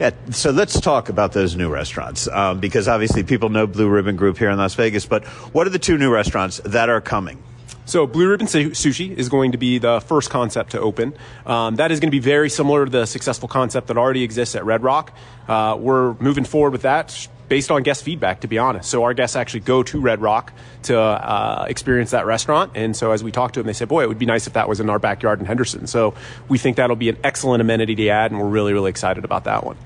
Yeah, 0.00 0.10
so 0.30 0.52
let's 0.52 0.80
talk 0.80 1.10
about 1.10 1.32
those 1.32 1.54
new 1.54 1.70
restaurants 1.70 2.28
um, 2.28 2.60
because 2.60 2.88
obviously 2.88 3.24
people 3.24 3.50
know 3.50 3.66
Blue 3.66 3.88
Ribbon 3.88 4.16
Group 4.16 4.38
here 4.38 4.48
in 4.48 4.56
Las 4.56 4.74
Vegas, 4.74 5.04
but 5.04 5.24
what 5.52 5.66
are 5.66 5.70
the 5.70 5.78
two 5.78 5.98
new 5.98 6.10
restaurants 6.10 6.62
that 6.64 6.88
are 6.88 7.02
coming? 7.02 7.42
So 7.86 8.04
Blue 8.04 8.28
Ribbon 8.28 8.48
Sushi 8.48 9.16
is 9.16 9.28
going 9.28 9.52
to 9.52 9.58
be 9.58 9.78
the 9.78 10.00
first 10.00 10.28
concept 10.28 10.72
to 10.72 10.80
open. 10.80 11.14
Um, 11.46 11.76
that 11.76 11.92
is 11.92 12.00
going 12.00 12.08
to 12.08 12.14
be 12.14 12.18
very 12.18 12.50
similar 12.50 12.84
to 12.84 12.90
the 12.90 13.06
successful 13.06 13.48
concept 13.48 13.86
that 13.86 13.96
already 13.96 14.24
exists 14.24 14.56
at 14.56 14.64
Red 14.64 14.82
Rock. 14.82 15.16
Uh, 15.46 15.76
we're 15.78 16.14
moving 16.14 16.44
forward 16.44 16.72
with 16.72 16.82
that 16.82 17.28
based 17.48 17.70
on 17.70 17.84
guest 17.84 18.02
feedback, 18.02 18.40
to 18.40 18.48
be 18.48 18.58
honest. 18.58 18.90
So 18.90 19.04
our 19.04 19.14
guests 19.14 19.36
actually 19.36 19.60
go 19.60 19.84
to 19.84 20.00
Red 20.00 20.20
Rock 20.20 20.52
to 20.82 20.98
uh, 20.98 21.66
experience 21.68 22.10
that 22.10 22.26
restaurant. 22.26 22.72
And 22.74 22.96
so 22.96 23.12
as 23.12 23.22
we 23.22 23.30
talked 23.30 23.54
to 23.54 23.60
them, 23.60 23.68
they 23.68 23.72
said, 23.72 23.86
boy, 23.86 24.02
it 24.02 24.08
would 24.08 24.18
be 24.18 24.26
nice 24.26 24.48
if 24.48 24.54
that 24.54 24.68
was 24.68 24.80
in 24.80 24.90
our 24.90 24.98
backyard 24.98 25.38
in 25.38 25.46
Henderson. 25.46 25.86
So 25.86 26.14
we 26.48 26.58
think 26.58 26.78
that'll 26.78 26.96
be 26.96 27.08
an 27.08 27.18
excellent 27.22 27.60
amenity 27.60 27.94
to 27.94 28.08
add, 28.08 28.32
and 28.32 28.40
we're 28.40 28.48
really, 28.48 28.72
really 28.72 28.90
excited 28.90 29.24
about 29.24 29.44
that 29.44 29.64
one. 29.64 29.76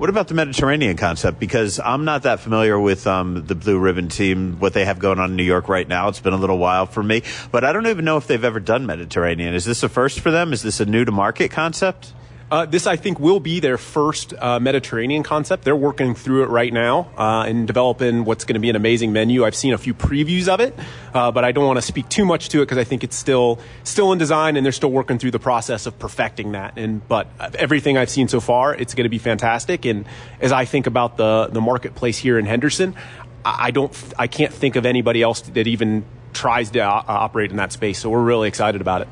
What 0.00 0.08
about 0.08 0.28
the 0.28 0.34
Mediterranean 0.34 0.96
concept? 0.96 1.38
Because 1.38 1.78
I'm 1.78 2.06
not 2.06 2.22
that 2.22 2.40
familiar 2.40 2.80
with 2.80 3.06
um, 3.06 3.44
the 3.44 3.54
Blue 3.54 3.78
Ribbon 3.78 4.08
team, 4.08 4.58
what 4.58 4.72
they 4.72 4.86
have 4.86 4.98
going 4.98 5.18
on 5.18 5.28
in 5.28 5.36
New 5.36 5.42
York 5.42 5.68
right 5.68 5.86
now. 5.86 6.08
It's 6.08 6.20
been 6.20 6.32
a 6.32 6.38
little 6.38 6.56
while 6.56 6.86
for 6.86 7.02
me, 7.02 7.22
but 7.52 7.64
I 7.64 7.72
don't 7.74 7.86
even 7.86 8.06
know 8.06 8.16
if 8.16 8.26
they've 8.26 8.42
ever 8.42 8.60
done 8.60 8.86
Mediterranean. 8.86 9.52
Is 9.52 9.66
this 9.66 9.82
a 9.82 9.90
first 9.90 10.20
for 10.20 10.30
them? 10.30 10.54
Is 10.54 10.62
this 10.62 10.80
a 10.80 10.86
new 10.86 11.04
to 11.04 11.12
market 11.12 11.50
concept? 11.50 12.14
Uh, 12.50 12.66
this, 12.66 12.86
I 12.86 12.96
think, 12.96 13.20
will 13.20 13.38
be 13.38 13.60
their 13.60 13.78
first 13.78 14.34
uh, 14.36 14.58
Mediterranean 14.58 15.22
concept. 15.22 15.64
They're 15.64 15.76
working 15.76 16.16
through 16.16 16.42
it 16.42 16.48
right 16.48 16.72
now 16.72 17.10
uh, 17.16 17.44
and 17.46 17.64
developing 17.66 18.24
what's 18.24 18.44
going 18.44 18.54
to 18.54 18.60
be 18.60 18.70
an 18.70 18.74
amazing 18.76 19.12
menu. 19.12 19.44
I've 19.44 19.54
seen 19.54 19.72
a 19.72 19.78
few 19.78 19.94
previews 19.94 20.48
of 20.48 20.58
it, 20.58 20.76
uh, 21.14 21.30
but 21.30 21.44
I 21.44 21.52
don't 21.52 21.66
want 21.66 21.76
to 21.76 21.82
speak 21.82 22.08
too 22.08 22.24
much 22.24 22.48
to 22.48 22.58
it 22.58 22.62
because 22.62 22.78
I 22.78 22.84
think 22.84 23.04
it's 23.04 23.14
still 23.14 23.60
still 23.84 24.10
in 24.12 24.18
design 24.18 24.56
and 24.56 24.64
they're 24.64 24.72
still 24.72 24.90
working 24.90 25.18
through 25.18 25.30
the 25.30 25.38
process 25.38 25.86
of 25.86 25.96
perfecting 25.98 26.52
that. 26.52 26.76
And 26.76 27.06
but 27.06 27.28
everything 27.54 27.96
I've 27.96 28.10
seen 28.10 28.26
so 28.26 28.40
far, 28.40 28.74
it's 28.74 28.94
going 28.94 29.04
to 29.04 29.10
be 29.10 29.18
fantastic. 29.18 29.84
And 29.84 30.04
as 30.40 30.50
I 30.50 30.64
think 30.64 30.88
about 30.88 31.16
the 31.16 31.48
the 31.52 31.60
marketplace 31.60 32.18
here 32.18 32.36
in 32.36 32.46
Henderson, 32.46 32.96
I 33.44 33.68
I 33.68 33.70
don't, 33.70 33.96
I 34.18 34.26
can't 34.26 34.52
think 34.52 34.76
of 34.76 34.84
anybody 34.84 35.22
else 35.22 35.42
that 35.42 35.66
even 35.66 36.04
tries 36.32 36.70
to 36.72 36.80
uh, 36.80 37.04
operate 37.06 37.50
in 37.50 37.56
that 37.56 37.72
space. 37.72 37.98
So 37.98 38.10
we're 38.10 38.22
really 38.22 38.48
excited 38.48 38.80
about 38.80 39.02
it. 39.02 39.08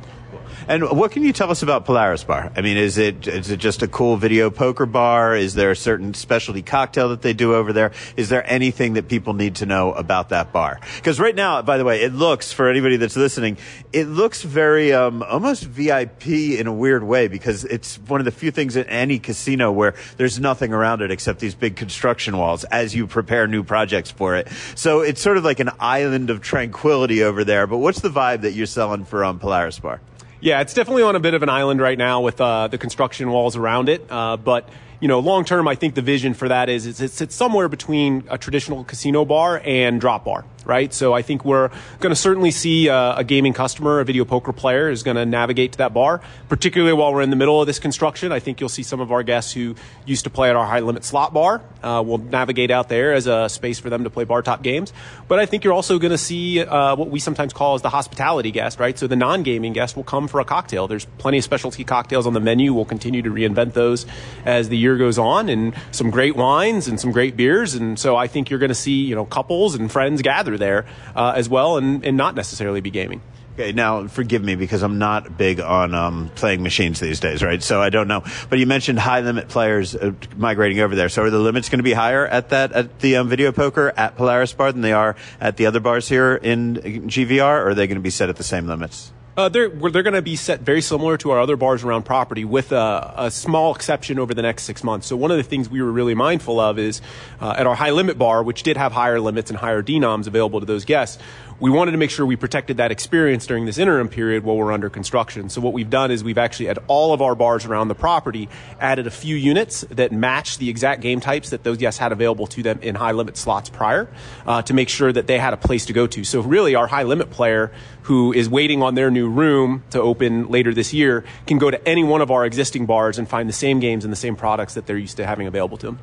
And 0.69 0.85
what 0.91 1.13
can 1.13 1.23
you 1.23 1.33
tell 1.33 1.51
us 1.51 1.63
about 1.63 1.87
Polaris 1.87 2.25
Bar? 2.25 2.53
I 2.55 2.61
mean, 2.61 2.77
is 2.77 2.99
it 2.99 3.27
is 3.27 3.51
it 3.51 3.57
just 3.57 3.83
a 3.83 3.89
cool 3.89 4.19
video 4.19 4.51
poker 4.51 4.85
bar? 4.85 5.35
Is 5.35 5.55
there 5.55 5.71
a 5.71 5.77
certain 5.77 6.13
specialty 6.13 6.61
cocktail 6.61 7.09
that 7.09 7.23
they 7.23 7.33
do 7.33 7.55
over 7.55 7.73
there? 7.73 7.93
Is 8.19 8.29
there 8.29 8.45
anything 8.47 8.93
that 8.93 9.09
people 9.09 9.33
need 9.33 9.55
to 9.57 9.67
know 9.67 9.95
about 9.95 10.29
that 10.29 10.53
bar? 10.53 10.79
Because 10.97 11.19
right 11.19 11.35
now, 11.35 11.63
by 11.63 11.79
the 11.79 11.87
way, 11.87 12.03
it 12.03 12.13
looks 12.13 12.53
for 12.53 12.69
anybody 12.69 12.99
that's 12.99 13.17
listening, 13.17 13.57
it 13.95 14.09
looks 14.09 14.43
very 14.43 14.93
um, 14.93 15.23
almost 15.23 15.65
VIP 15.65 16.27
in 16.27 16.67
a 16.67 16.73
weird 16.73 17.03
way 17.03 17.29
because 17.29 17.65
it's 17.65 17.97
one 18.01 18.21
of 18.21 18.27
the 18.27 18.31
few 18.31 18.51
things 18.51 18.77
in 18.77 18.85
any 18.89 19.19
casino 19.19 19.73
where 19.73 19.95
there's 20.19 20.39
nothing 20.39 20.75
around 20.75 21.01
it 21.01 21.11
except 21.11 21.41
these 21.41 21.55
big 21.55 21.77
construction 21.77 22.37
walls 22.37 22.65
as 22.65 22.95
you 22.95 23.07
prepare 23.07 23.47
new 23.47 23.65
projects 23.65 24.11
for 24.11 24.37
it. 24.37 24.49
So 24.75 25.01
it's 25.01 25.23
sort 25.23 25.39
of 25.39 25.45
like 25.45 25.61
an 25.61 25.71
island 25.81 26.29
of 26.29 26.43
tranquility 26.43 27.23
over 27.23 27.43
there. 27.43 27.67
But 27.67 27.79
what's 27.79 28.01
the 28.01 28.11
vibe 28.11 28.43
that 28.43 28.53
you're 28.53 28.67
selling 28.67 29.07
for 29.07 29.25
um, 29.25 29.39
Polaris 29.39 29.79
Bar? 29.79 30.03
Yeah, 30.41 30.61
it's 30.61 30.73
definitely 30.73 31.03
on 31.03 31.17
a 31.17 31.21
bit 31.21 31.35
of 31.35 31.43
an 31.43 31.49
island 31.49 31.81
right 31.81 31.99
now 31.99 32.21
with 32.21 32.41
uh, 32.41 32.69
the 32.69 32.79
construction 32.79 33.31
walls 33.31 33.57
around 33.57 33.89
it. 33.89 34.07
Uh, 34.09 34.37
but 34.37 34.69
you 35.01 35.09
know, 35.09 35.19
long 35.19 35.45
term, 35.45 35.67
I 35.67 35.75
think 35.75 35.95
the 35.95 36.03
vision 36.03 36.35
for 36.35 36.49
that 36.49 36.69
is 36.69 36.87
it's, 36.87 37.01
it's, 37.01 37.21
it's 37.21 37.35
somewhere 37.35 37.69
between 37.69 38.25
a 38.31 38.39
traditional 38.39 38.85
casino 38.85 39.25
bar 39.25 39.61
and 39.65 40.01
drop 40.01 40.25
bar, 40.25 40.45
right? 40.69 40.93
So 40.93 41.15
I 41.15 41.23
think 41.23 41.45
we're 41.45 41.69
going 41.99 42.11
to 42.11 42.17
certainly 42.17 42.51
see 42.51 42.89
uh, 42.89 43.17
a 43.17 43.25
gaming 43.25 43.55
customer, 43.55 44.01
a 44.01 44.05
video 44.05 44.25
poker 44.25 44.53
player, 44.53 44.91
is 44.91 45.03
going 45.03 45.17
to 45.17 45.27
navigate 45.27 45.73
to 45.73 45.79
that 45.79 45.95
bar, 45.95 46.21
particularly 46.49 46.93
while 46.93 47.13
we're 47.13 47.23
in 47.23 47.31
the 47.31 47.37
middle 47.37 47.61
of 47.61 47.67
this 47.67 47.79
construction. 47.79 48.31
I 48.31 48.39
think 48.39 48.61
you'll 48.61 48.69
see 48.69 48.83
some 48.83 49.01
of 49.01 49.11
our 49.11 49.23
guests 49.23 49.53
who 49.53 49.75
used 50.05 50.25
to 50.25 50.31
play 50.31 50.51
at 50.51 50.57
our 50.57 50.67
high 50.67 50.81
limit 50.81 51.05
slot 51.05 51.33
bar 51.33 51.63
uh, 51.83 52.03
will 52.07 52.19
navigate 52.19 52.71
out 52.71 52.89
there 52.89 53.15
as 53.15 53.27
a 53.27 53.49
space 53.49 53.79
for 53.79 53.89
them 53.91 54.05
to 54.05 54.11
play 54.11 54.25
bar 54.25 54.43
top 54.43 54.63
games. 54.63 54.93
But 55.27 55.39
I 55.39 55.47
think 55.47 55.65
you're 55.65 55.73
also 55.73 55.99
going 55.99 56.11
to 56.11 56.19
see 56.19 56.61
uh, 56.61 56.97
what 56.97 57.09
we 57.09 57.19
sometimes 57.19 57.53
call 57.53 57.75
as 57.75 57.83
the 57.83 57.91
hospitality 57.91 58.51
guest, 58.51 58.79
right? 58.79 58.99
So 58.99 59.07
the 59.07 59.17
non 59.17 59.43
gaming 59.43 59.73
guest 59.73 59.97
will 59.97 60.05
come 60.05 60.29
for 60.29 60.41
a 60.41 60.45
cocktail. 60.45 60.87
There's 60.87 61.07
plenty 61.17 61.39
of 61.39 61.45
specialty 61.45 61.85
cocktails 61.85 62.27
on 62.27 62.35
the 62.35 62.41
menu. 62.41 62.75
We'll 62.75 62.85
continue 62.85 63.23
to 63.23 63.31
reinvent 63.31 63.73
those 63.73 64.05
as 64.45 64.69
the 64.69 64.77
year 64.77 64.99
goes 64.99 65.19
on, 65.19 65.49
and 65.49 65.75
some 65.93 66.11
great 66.11 66.37
wines 66.37 66.89
and 66.89 67.01
some 67.01 67.11
great 67.11 67.37
beers. 67.37 67.75
And 67.75 67.99
so 67.99 68.17
I 68.17 68.27
think 68.27 68.51
you're 68.51 68.59
going 68.59 68.69
to 68.69 68.75
see 68.75 69.05
you 69.05 69.15
know 69.15 69.25
couples 69.25 69.75
and 69.75 69.91
friends 69.91 70.21
gather 70.21 70.58
there 70.59 70.87
uh, 71.17 71.33
as 71.35 71.49
well, 71.49 71.77
and, 71.77 72.05
and 72.05 72.17
not 72.17 72.35
necessarily 72.35 72.81
be 72.81 72.91
gaming. 72.91 73.23
Okay, 73.59 73.73
now 73.73 74.07
forgive 74.07 74.41
me 74.45 74.55
because 74.55 74.85
I'm 74.85 74.99
not 74.99 75.37
big 75.37 75.59
on 75.59 75.93
um, 75.93 76.31
playing 76.37 76.63
machines 76.63 77.01
these 77.01 77.19
days, 77.19 77.43
right? 77.43 77.61
So 77.61 77.83
I 77.83 77.91
don't 77.91 78.07
know. 78.07 78.23
But 78.49 78.61
you 78.61 78.67
mentioned 78.67 79.01
high 79.01 79.19
limit 79.19 79.49
players 79.49 79.97
uh, 79.97 80.13
migrating 80.37 80.79
over 80.79 80.95
there. 80.95 81.09
So 81.09 81.25
are 81.25 81.31
the 81.31 81.41
limits 81.41 81.69
going 81.69 81.81
to 81.81 81.83
be 81.83 81.93
higher 81.93 82.25
at 82.25 82.51
that 82.51 82.71
at 82.71 83.01
the 83.01 83.17
um, 83.17 83.29
video 83.29 83.51
poker 83.51 83.93
at 83.97 84.17
Polaris 84.17 84.53
Bar 84.53 84.71
than 84.71 84.83
they 84.83 84.93
are 84.93 85.17
at 85.41 85.57
the 85.57 85.67
other 85.67 85.81
bars 85.81 86.09
here 86.09 86.37
in 86.37 86.77
GVR, 86.77 87.41
or 87.41 87.71
are 87.71 87.75
they 87.75 87.89
going 87.89 87.97
to 87.97 88.01
be 88.01 88.11
set 88.11 88.29
at 88.29 88.37
the 88.37 88.45
same 88.45 88.69
limits? 88.69 89.13
Uh, 89.39 89.49
they're 89.49 89.69
they're 89.69 90.03
going 90.03 90.15
to 90.15 90.21
be 90.21 90.35
set 90.35 90.63
very 90.63 90.83
similar 90.83 91.17
to 91.17 91.31
our 91.31 91.39
other 91.39 91.57
bars 91.57 91.85
around 91.85 92.03
property, 92.03 92.45
with 92.45 92.73
a, 92.73 93.15
a 93.17 93.31
small 93.31 93.73
exception 93.73 94.19
over 94.19 94.35
the 94.35 94.43
next 94.43 94.65
six 94.65 94.83
months. 94.83 95.07
So 95.07 95.15
one 95.15 95.31
of 95.31 95.37
the 95.37 95.45
things 95.45 95.69
we 95.69 95.81
were 95.81 95.93
really 95.93 96.17
mindful 96.17 96.59
of 96.59 96.77
is 96.77 97.01
uh, 97.41 97.55
at 97.57 97.65
our 97.65 97.77
high 97.77 97.93
limit 97.93 98.19
bar, 98.19 98.43
which 98.43 98.65
did 98.65 98.77
have 98.77 98.91
higher 98.91 99.21
limits 99.21 99.49
and 99.51 99.57
higher 99.57 99.81
denoms 99.81 100.27
available 100.27 100.59
to 100.59 100.67
those 100.67 100.85
guests. 100.85 101.23
We 101.61 101.71
wanted 101.71 101.91
to 101.91 101.99
make 101.99 102.11
sure 102.11 102.25
we 102.25 102.37
protected 102.37 102.77
that 102.77 102.93
experience 102.93 103.45
during 103.45 103.67
this 103.67 103.79
interim 103.79 104.09
period 104.09 104.45
while 104.45 104.57
we're 104.57 104.71
under 104.71 104.89
construction. 104.89 105.49
So 105.49 105.61
what 105.61 105.73
we've 105.73 105.91
done 105.91 106.13
is 106.13 106.23
we've 106.23 106.39
actually 106.39 106.69
at 106.69 106.79
all 106.87 107.13
of 107.13 107.21
our 107.21 107.35
bars 107.35 107.67
around 107.67 107.89
the 107.89 107.97
property 107.97 108.49
added 108.81 109.09
a 109.09 109.11
few 109.11 109.35
units 109.35 109.81
that 109.91 110.13
match 110.13 110.59
the 110.59 110.71
exact 110.71 111.01
game 111.01 111.19
types 111.19 111.51
that 111.51 111.65
those 111.65 111.77
guests 111.77 111.99
had 111.99 112.13
available 112.13 112.47
to 112.47 112.63
them 112.63 112.79
in 112.81 112.95
high 112.95 113.11
limit 113.11 113.37
slots 113.37 113.71
prior 113.71 114.09
uh, 114.47 114.63
to 114.63 114.73
make 114.73 114.89
sure 114.89 115.13
that 115.13 115.27
they 115.27 115.41
had 115.41 115.53
a 115.53 115.57
place 115.57 115.87
to 115.87 115.93
go 115.93 116.07
to. 116.07 116.23
So 116.23 116.43
really, 116.43 116.77
our 116.77 116.87
high 116.87 117.03
limit 117.03 117.31
player 117.31 117.73
who 118.03 118.33
is 118.33 118.49
waiting 118.49 118.81
on 118.81 118.95
their 118.95 119.11
new 119.11 119.29
room 119.29 119.83
to 119.91 120.01
open 120.01 120.47
later 120.47 120.73
this 120.73 120.95
year 120.95 121.25
can 121.49 121.59
go 121.59 121.73
to 121.73 121.89
any 121.89 122.05
one 122.05 122.21
of 122.21 122.31
our 122.31 122.47
existing 122.47 122.87
bars 122.87 123.19
and 123.19 123.29
find 123.29 123.49
the 123.49 123.53
same 123.53 123.81
games 123.81 124.05
and 124.05 124.13
the 124.13 124.17
same 124.17 124.37
products 124.37 124.75
that 124.75 124.87
they're 124.87 124.97
used 124.97 125.17
to 125.17 125.27
having 125.27 125.49
available 125.49 125.77
to 125.79 125.87
them. 125.87 125.99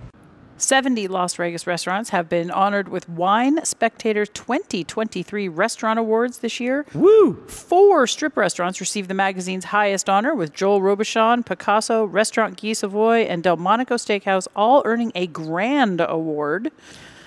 70 0.58 1.10
Las 1.10 1.36
Vegas 1.36 1.68
restaurants 1.68 2.12
have 2.12 2.30
been 2.30 2.50
honored 2.50 2.88
with 2.88 3.10
Wine 3.10 3.64
Spectator 3.66 4.26
2023 4.26 5.50
Restaurant 5.50 6.00
Awards 6.00 6.40
this 6.40 6.62
year. 6.62 6.86
Woo! 6.94 7.46
Four 7.48 8.08
strip 8.08 8.38
restaurants 8.38 8.80
received 8.80 9.10
the 9.10 9.14
magazine's 9.14 9.66
highest 9.66 10.10
honor, 10.10 10.34
with 10.34 10.54
Joel 10.54 10.80
Robuchon, 10.80 11.46
Picasso, 11.46 12.06
Restaurant 12.06 12.62
Guy 12.62 12.72
Savoy, 12.72 13.24
and 13.24 13.44
Delmonico 13.44 13.96
Steakhouse 13.96 14.48
all 14.56 14.82
earning 14.86 15.12
a 15.14 15.28
Grand 15.28 16.00
Award. 16.00 16.72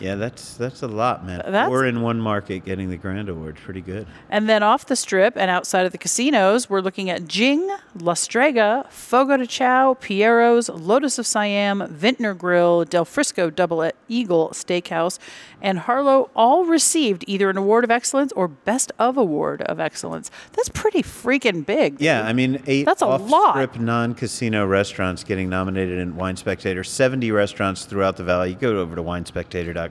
Yeah, 0.01 0.15
that's 0.15 0.55
that's 0.55 0.83
a 0.83 0.87
lot, 0.89 1.25
man. 1.27 1.39
That's- 1.45 1.69
Four 1.69 1.85
in 1.87 2.03
one 2.03 2.21
market 2.21 2.65
getting 2.65 2.89
the 2.91 2.97
grand 2.97 3.29
award. 3.29 3.57
Pretty 3.57 3.81
good. 3.81 4.07
And 4.31 4.49
then 4.49 4.63
off 4.63 4.87
the 4.87 4.97
strip 4.97 5.37
and 5.37 5.51
outside 5.51 5.87
of 5.87 5.93
the 5.93 5.99
casinos, 5.99 6.71
we're 6.71 6.81
looking 6.81 7.11
at 7.11 7.27
Jing, 7.27 7.69
La 7.99 8.15
Strega, 8.15 8.87
Fogo 8.91 9.37
de 9.37 9.47
Chao, 9.47 9.95
Piero's, 9.95 10.69
Lotus 10.69 11.19
of 11.19 11.27
Siam, 11.27 11.81
Vintner 11.89 12.37
Grill, 12.37 12.85
Del 12.85 13.05
Frisco 13.05 13.51
Double 13.51 13.91
Eagle 14.09 14.51
Steakhouse, 14.51 15.19
and 15.61 15.81
Harlo 15.81 16.31
all 16.37 16.65
received 16.65 17.25
either 17.27 17.51
an 17.51 17.57
Award 17.57 17.83
of 17.85 17.91
Excellence 17.91 18.31
or 18.33 18.47
Best 18.49 18.93
of 18.99 19.17
Award 19.17 19.63
of 19.63 19.81
Excellence. 19.81 20.31
That's 20.53 20.69
pretty 20.69 21.03
freaking 21.03 21.67
big. 21.67 22.01
Yeah, 22.01 22.23
I 22.25 22.33
mean, 22.33 22.63
eight 22.67 22.87
That's 22.87 23.03
a 23.03 23.07
lot. 23.07 23.33
off-strip 23.33 23.81
non-casino 23.81 24.65
restaurants 24.67 25.25
getting 25.25 25.49
nominated 25.49 25.99
in 25.99 26.15
Wine 26.17 26.37
Spectator. 26.37 26.85
Seventy 26.85 27.31
restaurants 27.33 27.85
throughout 27.85 28.17
the 28.17 28.25
valley. 28.25 28.51
You 28.51 28.57
go 28.57 28.79
over 28.79 28.95
to 28.95 29.03
winespectator.com. 29.03 29.88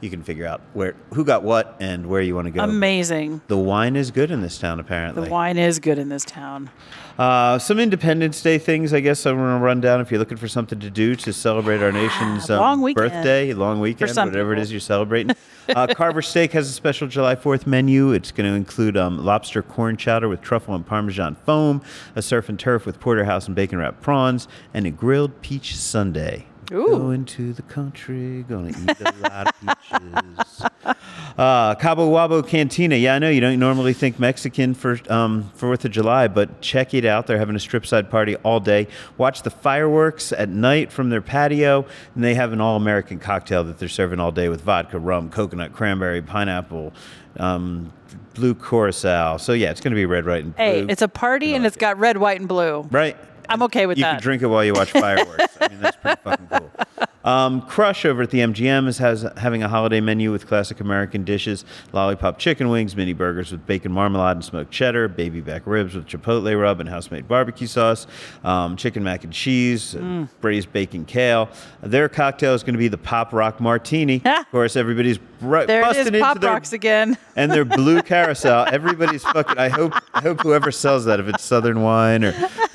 You 0.00 0.10
can 0.10 0.22
figure 0.22 0.46
out 0.46 0.60
where 0.72 0.94
who 1.14 1.24
got 1.24 1.42
what 1.42 1.76
and 1.80 2.06
where 2.06 2.20
you 2.22 2.34
want 2.34 2.46
to 2.46 2.50
go. 2.50 2.62
Amazing. 2.62 3.42
The 3.48 3.58
wine 3.58 3.96
is 3.96 4.10
good 4.10 4.30
in 4.30 4.40
this 4.42 4.58
town, 4.58 4.80
apparently. 4.80 5.24
The 5.24 5.30
wine 5.30 5.58
is 5.58 5.78
good 5.78 5.98
in 5.98 6.08
this 6.08 6.24
town. 6.24 6.70
Uh, 7.18 7.58
some 7.58 7.78
Independence 7.78 8.40
Day 8.40 8.58
things, 8.58 8.94
I 8.94 9.00
guess 9.00 9.26
I'm 9.26 9.36
going 9.36 9.58
to 9.58 9.62
run 9.62 9.80
down 9.80 10.00
if 10.00 10.10
you're 10.10 10.18
looking 10.18 10.38
for 10.38 10.48
something 10.48 10.80
to 10.80 10.90
do 10.90 11.14
to 11.16 11.32
celebrate 11.32 11.82
our 11.82 11.92
nation's 11.92 12.48
um, 12.50 12.58
Long 12.58 12.80
weekend. 12.82 13.10
birthday, 13.10 13.52
long 13.52 13.80
weekend, 13.80 14.16
whatever 14.16 14.52
it 14.52 14.56
people. 14.56 14.62
is 14.62 14.72
you're 14.72 14.80
celebrating. 14.80 15.36
uh, 15.68 15.86
Carver 15.88 16.22
Steak 16.22 16.52
has 16.52 16.68
a 16.68 16.72
special 16.72 17.06
July 17.08 17.34
4th 17.34 17.66
menu. 17.66 18.12
It's 18.12 18.32
going 18.32 18.50
to 18.50 18.56
include 18.56 18.96
um, 18.96 19.22
lobster 19.22 19.62
corn 19.62 19.96
chowder 19.96 20.28
with 20.28 20.40
truffle 20.40 20.74
and 20.74 20.86
parmesan 20.86 21.34
foam, 21.44 21.82
a 22.16 22.22
surf 22.22 22.48
and 22.48 22.58
turf 22.58 22.86
with 22.86 22.98
porterhouse 22.98 23.46
and 23.46 23.54
bacon 23.54 23.78
wrapped 23.78 24.00
prawns, 24.00 24.48
and 24.72 24.86
a 24.86 24.90
grilled 24.90 25.42
peach 25.42 25.76
sundae. 25.76 26.46
Ooh. 26.72 26.86
Going 26.86 27.24
to 27.26 27.52
the 27.52 27.62
country, 27.62 28.44
gonna 28.44 28.68
eat 28.70 29.00
a 29.00 29.12
lot 29.22 29.48
of 29.48 29.60
peaches. 29.60 30.66
Uh, 31.38 31.74
Cabo 31.76 32.10
Wabo 32.10 32.46
Cantina. 32.46 32.94
Yeah, 32.94 33.14
I 33.14 33.18
know 33.18 33.30
you 33.30 33.40
don't 33.40 33.58
normally 33.58 33.94
think 33.94 34.18
Mexican 34.18 34.74
for 34.74 34.98
um, 35.08 35.50
Fourth 35.54 35.82
of 35.86 35.90
July, 35.90 36.28
but 36.28 36.60
check 36.60 36.92
it 36.92 37.06
out. 37.06 37.26
They're 37.26 37.38
having 37.38 37.56
a 37.56 37.60
strip 37.60 37.86
side 37.86 38.10
party 38.10 38.36
all 38.36 38.60
day. 38.60 38.86
Watch 39.16 39.40
the 39.40 39.48
fireworks 39.48 40.32
at 40.32 40.50
night 40.50 40.92
from 40.92 41.08
their 41.08 41.22
patio, 41.22 41.86
and 42.14 42.22
they 42.22 42.34
have 42.34 42.52
an 42.52 42.60
all-American 42.60 43.18
cocktail 43.18 43.64
that 43.64 43.78
they're 43.78 43.88
serving 43.88 44.20
all 44.20 44.30
day 44.30 44.50
with 44.50 44.60
vodka, 44.60 44.98
rum, 44.98 45.30
coconut, 45.30 45.72
cranberry, 45.72 46.20
pineapple, 46.20 46.92
um, 47.38 47.94
blue 48.34 48.54
curacao. 48.54 49.38
So 49.38 49.54
yeah, 49.54 49.70
it's 49.70 49.80
going 49.80 49.92
to 49.92 49.96
be 49.96 50.04
red, 50.04 50.26
white, 50.26 50.44
and 50.44 50.54
blue. 50.54 50.62
Hey, 50.64 50.80
it's 50.86 51.02
a 51.02 51.08
party 51.08 51.54
and 51.54 51.64
it's 51.64 51.76
got 51.78 51.98
red, 51.98 52.18
white, 52.18 52.40
and 52.40 52.48
blue. 52.48 52.82
right. 52.90 53.16
I'm 53.52 53.62
okay 53.64 53.86
with 53.86 53.98
you 53.98 54.04
that. 54.04 54.12
You 54.12 54.16
can 54.16 54.22
drink 54.22 54.42
it 54.42 54.46
while 54.46 54.64
you 54.64 54.72
watch 54.72 54.92
fireworks. 54.92 55.56
I 55.60 55.68
mean, 55.68 55.80
that's 55.80 55.96
pretty 55.96 56.20
fucking 56.22 56.48
cool. 56.48 56.70
Um, 57.24 57.62
Crush 57.62 58.04
over 58.04 58.22
at 58.22 58.30
the 58.30 58.38
MGM 58.40 58.88
is 58.88 58.98
has 58.98 59.24
having 59.36 59.62
a 59.62 59.68
holiday 59.68 60.00
menu 60.00 60.32
with 60.32 60.46
classic 60.46 60.80
American 60.80 61.22
dishes: 61.24 61.64
lollipop 61.92 62.38
chicken 62.38 62.68
wings, 62.68 62.96
mini 62.96 63.12
burgers 63.12 63.52
with 63.52 63.64
bacon 63.66 63.92
marmalade 63.92 64.36
and 64.36 64.44
smoked 64.44 64.70
cheddar, 64.70 65.08
baby 65.08 65.40
back 65.40 65.62
ribs 65.66 65.94
with 65.94 66.06
chipotle 66.06 66.60
rub 66.60 66.80
and 66.80 66.88
house-made 66.88 67.28
barbecue 67.28 67.66
sauce, 67.66 68.06
um, 68.44 68.76
chicken 68.76 69.04
mac 69.04 69.24
and 69.24 69.32
cheese, 69.32 69.94
Mm. 69.94 70.28
braised 70.40 70.72
bacon 70.72 71.04
kale. 71.04 71.48
Their 71.82 72.08
cocktail 72.08 72.54
is 72.54 72.62
going 72.62 72.74
to 72.74 72.78
be 72.78 72.88
the 72.88 72.98
Pop 72.98 73.32
Rock 73.32 73.60
Martini. 73.60 74.20
of 74.24 74.50
course, 74.50 74.74
everybody's 74.76 75.18
br- 75.18 75.64
There 75.64 75.80
it 75.80 75.84
busting 75.84 76.00
is, 76.02 76.06
into 76.08 76.20
Pop 76.20 76.40
their 76.40 76.50
Rocks 76.50 76.72
again. 76.72 77.16
and 77.36 77.52
their 77.52 77.64
blue 77.64 78.02
carousel. 78.12 78.66
Everybody's 78.70 79.22
fucking. 79.24 79.58
I 79.58 79.68
hope. 79.68 79.92
I 80.14 80.20
hope 80.20 80.40
whoever 80.42 80.70
sells 80.72 81.04
that, 81.04 81.20
if 81.20 81.28
it's 81.28 81.42
Southern 81.44 81.82
Wine 81.82 82.24
or 82.24 82.32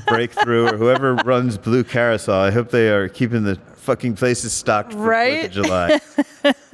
Breakthru 0.08 0.72
or 0.72 0.78
whoever 0.78 1.16
runs 1.16 1.58
Blue 1.58 1.84
Carousel, 1.84 2.34
I 2.40 2.52
hope 2.52 2.70
they 2.72 2.90
are 2.90 3.08
keeping 3.10 3.44
the 3.44 3.60
fucking 3.88 4.16
places 4.16 4.52
stocked 4.52 4.92
for 4.92 5.00
Right? 5.00 5.50
Fourth 5.54 5.58
of 5.58 5.64
July. 5.64 6.00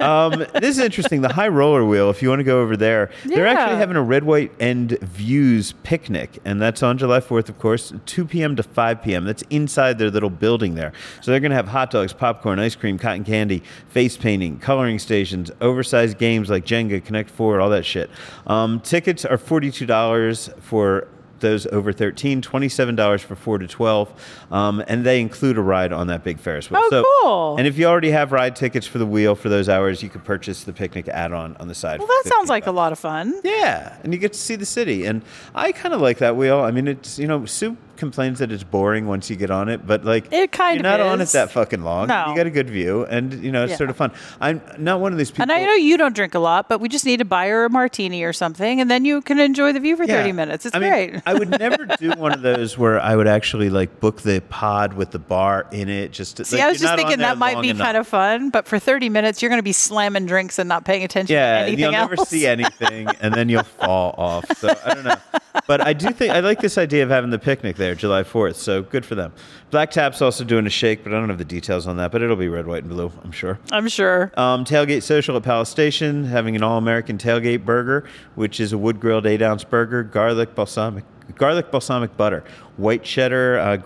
um, 0.00 0.44
this 0.54 0.76
is 0.76 0.78
interesting. 0.80 1.20
The 1.22 1.32
High 1.32 1.46
Roller 1.46 1.84
Wheel. 1.84 2.10
If 2.10 2.22
you 2.22 2.28
want 2.28 2.40
to 2.40 2.44
go 2.44 2.60
over 2.60 2.76
there, 2.76 3.12
they're 3.24 3.46
actually 3.46 3.76
having 3.76 3.96
a 3.96 4.02
red, 4.02 4.24
white, 4.24 4.50
and 4.58 4.98
views 4.98 5.74
picnic, 5.84 6.40
and 6.44 6.60
that's 6.60 6.82
on 6.82 6.98
July 6.98 7.20
4th, 7.20 7.48
of 7.48 7.58
course, 7.60 7.92
2 8.06 8.24
p.m. 8.24 8.56
to 8.56 8.64
5 8.64 9.02
p.m. 9.02 9.24
That's 9.24 9.42
inside 9.48 9.98
their 9.98 10.10
little 10.10 10.28
building 10.28 10.74
there. 10.74 10.92
So 11.20 11.30
they're 11.30 11.38
going 11.38 11.50
to 11.50 11.56
have 11.56 11.68
hot 11.68 11.92
dogs, 11.92 12.12
popcorn, 12.12 12.58
ice 12.58 12.74
cream, 12.74 12.98
cotton 12.98 13.22
candy, 13.22 13.62
face 13.88 14.16
painting, 14.16 14.58
coloring 14.58 14.98
stations, 14.98 15.52
oversized 15.60 16.18
games 16.18 16.50
like 16.50 16.66
Jenga, 16.66 17.04
Connect 17.04 17.30
Four, 17.30 17.60
all 17.60 17.70
that 17.70 17.86
shit. 17.86 18.10
Um, 18.48 18.80
tickets 18.80 19.24
are 19.24 19.38
$42 19.38 20.60
for 20.60 21.06
those 21.44 21.66
over 21.68 21.92
13 21.92 22.42
$27 22.42 23.20
for 23.20 23.36
4 23.36 23.58
to 23.58 23.66
12 23.68 24.46
um, 24.50 24.82
and 24.88 25.04
they 25.06 25.20
include 25.20 25.56
a 25.58 25.60
ride 25.62 25.92
on 25.92 26.08
that 26.08 26.24
big 26.24 26.38
ferris 26.38 26.70
wheel 26.70 26.80
Oh, 26.82 27.04
cool. 27.22 27.56
and 27.58 27.66
if 27.66 27.78
you 27.78 27.86
already 27.86 28.10
have 28.10 28.32
ride 28.32 28.56
tickets 28.56 28.86
for 28.86 28.98
the 28.98 29.06
wheel 29.06 29.34
for 29.34 29.48
those 29.48 29.68
hours 29.68 30.02
you 30.02 30.08
could 30.08 30.24
purchase 30.24 30.64
the 30.64 30.72
picnic 30.72 31.06
add-on 31.08 31.56
on 31.60 31.68
the 31.68 31.74
side 31.74 31.98
Well, 32.00 32.08
that 32.08 32.22
sounds 32.26 32.48
15 32.48 32.48
like 32.48 32.66
a 32.66 32.72
lot 32.72 32.92
of 32.92 32.98
fun. 32.98 33.40
yeah, 33.44 33.96
and 34.02 34.12
you 34.12 34.18
get 34.18 34.32
to 34.32 34.38
see 34.38 34.56
the 34.56 34.66
city, 34.66 35.04
and 35.06 35.22
I 35.54 35.72
kind 35.72 35.94
of 35.94 36.00
like 36.00 36.18
that 36.18 36.34
wheel. 36.36 36.60
I 36.60 36.70
mean, 36.70 36.88
it's 36.88 37.18
you 37.18 37.26
know, 37.26 37.44
Soup 37.46 37.76
complains 37.96 38.38
that 38.40 38.50
it's 38.52 38.64
boring 38.64 39.06
once 39.06 39.30
you 39.30 39.36
get 39.36 39.50
on 39.50 39.68
it, 39.68 39.86
but 39.86 40.04
like 40.04 40.32
It 40.32 40.52
kind 40.52 40.80
you're 40.82 40.92
of 40.92 40.98
not 40.98 41.06
on 41.06 41.20
it 41.20 41.24
is. 41.24 41.32
that 41.32 41.50
fucking 41.50 41.82
long. 41.82 42.08
No. 42.08 42.26
You 42.30 42.36
got 42.36 42.46
a 42.46 42.50
good 42.50 42.68
view, 42.70 43.04
and 43.06 43.32
you 43.42 43.50
know, 43.52 43.64
it's 43.64 43.72
Yeah. 43.72 43.76
sort 43.76 43.90
of 43.90 43.96
fun. 43.96 44.12
I'm 44.40 44.60
not 44.78 45.00
one 45.00 45.12
of 45.12 45.18
these 45.18 45.30
people. 45.30 45.42
And 45.42 45.52
I 45.52 45.64
know 45.64 45.74
you 45.74 45.96
don't 45.96 46.14
drink 46.14 46.34
a 46.34 46.38
lot, 46.38 46.68
but 46.68 46.80
we 46.80 46.88
just 46.88 47.04
need 47.06 47.18
to 47.18 47.24
buy 47.24 47.48
her 47.48 47.64
a 47.64 47.70
martini 47.70 48.22
or 48.22 48.32
something, 48.32 48.80
and 48.80 48.90
then 48.90 49.04
you 49.04 49.20
can 49.22 49.38
enjoy 49.38 49.72
the 49.72 49.80
view 49.80 49.96
for 49.96 50.04
Yeah. 50.04 50.16
30 50.16 50.32
minutes. 50.32 50.66
It's 50.66 50.74
I 50.76 50.78
mean, 50.78 50.90
great. 50.90 51.22
I 51.26 51.34
would 51.34 51.50
never 51.50 51.86
do 51.98 52.10
one 52.12 52.32
of 52.32 52.42
those 52.42 52.76
where 52.78 53.00
I 53.00 53.16
would 53.16 53.26
actually 53.28 53.70
like 53.70 54.00
book 54.00 54.22
the 54.22 54.40
pod 54.48 54.94
with 54.94 55.10
the 55.10 55.18
bar 55.18 55.66
in 55.72 55.88
it. 55.88 56.12
Just 56.12 56.36
to, 56.38 56.44
See, 56.44 56.56
like, 56.56 56.66
I 56.66 56.68
was 56.70 56.80
just 56.80 56.94
thinking 56.96 57.18
that 57.18 57.38
might 57.38 57.60
be 57.62 57.70
enough. 57.70 57.84
kind 57.86 57.96
of 57.96 58.06
fun, 58.06 58.50
but 58.50 58.66
for 58.66 58.78
30 58.78 59.08
minutes, 59.08 59.42
you're 59.42 59.48
going 59.48 59.58
to 59.58 59.62
be 59.62 59.72
slamming 59.72 60.26
drinks 60.26 60.58
and 60.58 60.68
not 60.68 60.84
paying 60.84 61.04
attention 61.04 61.34
Yeah, 61.34 61.58
to 61.60 61.62
anything 61.66 61.78
you'll 61.80 61.94
else. 61.94 62.10
never 62.10 62.24
see 62.24 62.46
anything, 62.46 63.08
and 63.20 63.34
then 63.34 63.48
you'll 63.48 63.62
fall 63.64 64.14
off. 64.18 64.44
So 64.58 64.74
I 64.84 64.94
don't 64.94 65.04
know, 65.04 65.14
but 65.66 65.80
I 65.80 65.92
do 65.92 66.10
think 66.10 66.32
I 66.32 66.40
like 66.40 66.60
this 66.60 66.76
idea 66.78 67.02
of 67.02 67.10
having 67.10 67.30
the 67.30 67.38
picnic 67.38 67.76
there, 67.76 67.94
July 67.94 68.22
Fourth. 68.22 68.56
So 68.56 68.82
good 68.82 69.04
for 69.04 69.14
them. 69.14 69.32
Black 69.70 69.90
Tap's 69.90 70.20
also 70.22 70.44
doing 70.44 70.66
a 70.66 70.70
shake, 70.70 71.02
but 71.04 71.12
I 71.12 71.16
don't 71.18 71.28
have 71.28 71.38
the 71.38 71.44
details 71.44 71.86
on 71.86 71.96
that. 71.98 72.12
But 72.12 72.22
it'll 72.22 72.36
be 72.36 72.48
red, 72.48 72.66
white, 72.66 72.82
and 72.82 72.90
blue, 72.90 73.10
I'm 73.22 73.32
sure. 73.32 73.58
I'm 73.72 73.88
sure. 73.88 74.32
Um, 74.36 74.64
tailgate 74.64 75.02
Social 75.02 75.36
at 75.36 75.42
Palace 75.42 75.68
Station 75.68 76.24
having 76.24 76.56
an 76.56 76.62
all-American 76.62 77.18
tailgate 77.18 77.64
burger, 77.64 78.04
which 78.34 78.60
is 78.60 78.72
a 78.72 78.78
wood-grilled 78.78 79.26
eight-ounce 79.26 79.64
burger, 79.64 80.02
garlic 80.02 80.54
balsamic, 80.54 81.04
garlic 81.36 81.70
balsamic 81.70 82.16
butter, 82.16 82.44
white 82.76 83.02
cheddar. 83.04 83.58
Uh, 83.58 83.78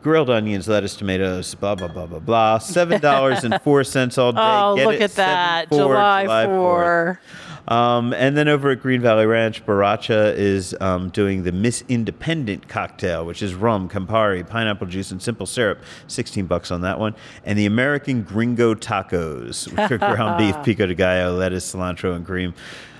Grilled 0.00 0.30
onions, 0.30 0.68
lettuce, 0.68 0.94
tomatoes, 0.94 1.56
blah 1.56 1.74
blah 1.74 1.88
blah 1.88 2.06
blah 2.06 2.20
blah. 2.20 2.58
Seven 2.58 3.00
dollars 3.00 3.42
and 3.42 3.60
four 3.62 3.82
cents 3.82 4.16
all 4.16 4.30
day. 4.30 4.38
Oh, 4.40 4.76
Get 4.76 4.86
look 4.86 4.94
it? 4.94 5.02
at 5.02 5.10
that. 5.16 5.68
7-4, 5.70 5.76
July 5.76 6.46
4th. 6.46 6.46
4. 6.46 7.20
Um, 7.68 8.14
and 8.14 8.34
then 8.36 8.48
over 8.48 8.70
at 8.70 8.80
Green 8.80 9.02
Valley 9.02 9.26
Ranch, 9.26 9.64
Borracha 9.64 10.34
is 10.34 10.74
um, 10.80 11.10
doing 11.10 11.42
the 11.42 11.52
Miss 11.52 11.84
Independent 11.88 12.66
cocktail, 12.66 13.26
which 13.26 13.42
is 13.42 13.54
rum, 13.54 13.90
Campari, 13.90 14.46
pineapple 14.46 14.86
juice, 14.86 15.10
and 15.10 15.22
simple 15.22 15.44
syrup. 15.44 15.78
16 16.06 16.46
bucks 16.46 16.70
on 16.70 16.80
that 16.80 16.98
one. 16.98 17.14
And 17.44 17.58
the 17.58 17.66
American 17.66 18.22
Gringo 18.22 18.74
Tacos, 18.74 19.68
which 19.70 19.90
are 19.90 19.98
ground 19.98 20.38
beef, 20.38 20.56
pico 20.64 20.86
de 20.86 20.94
gallo, 20.94 21.36
lettuce, 21.36 21.74
cilantro, 21.74 22.16
and 22.16 22.24
cream. 22.24 22.54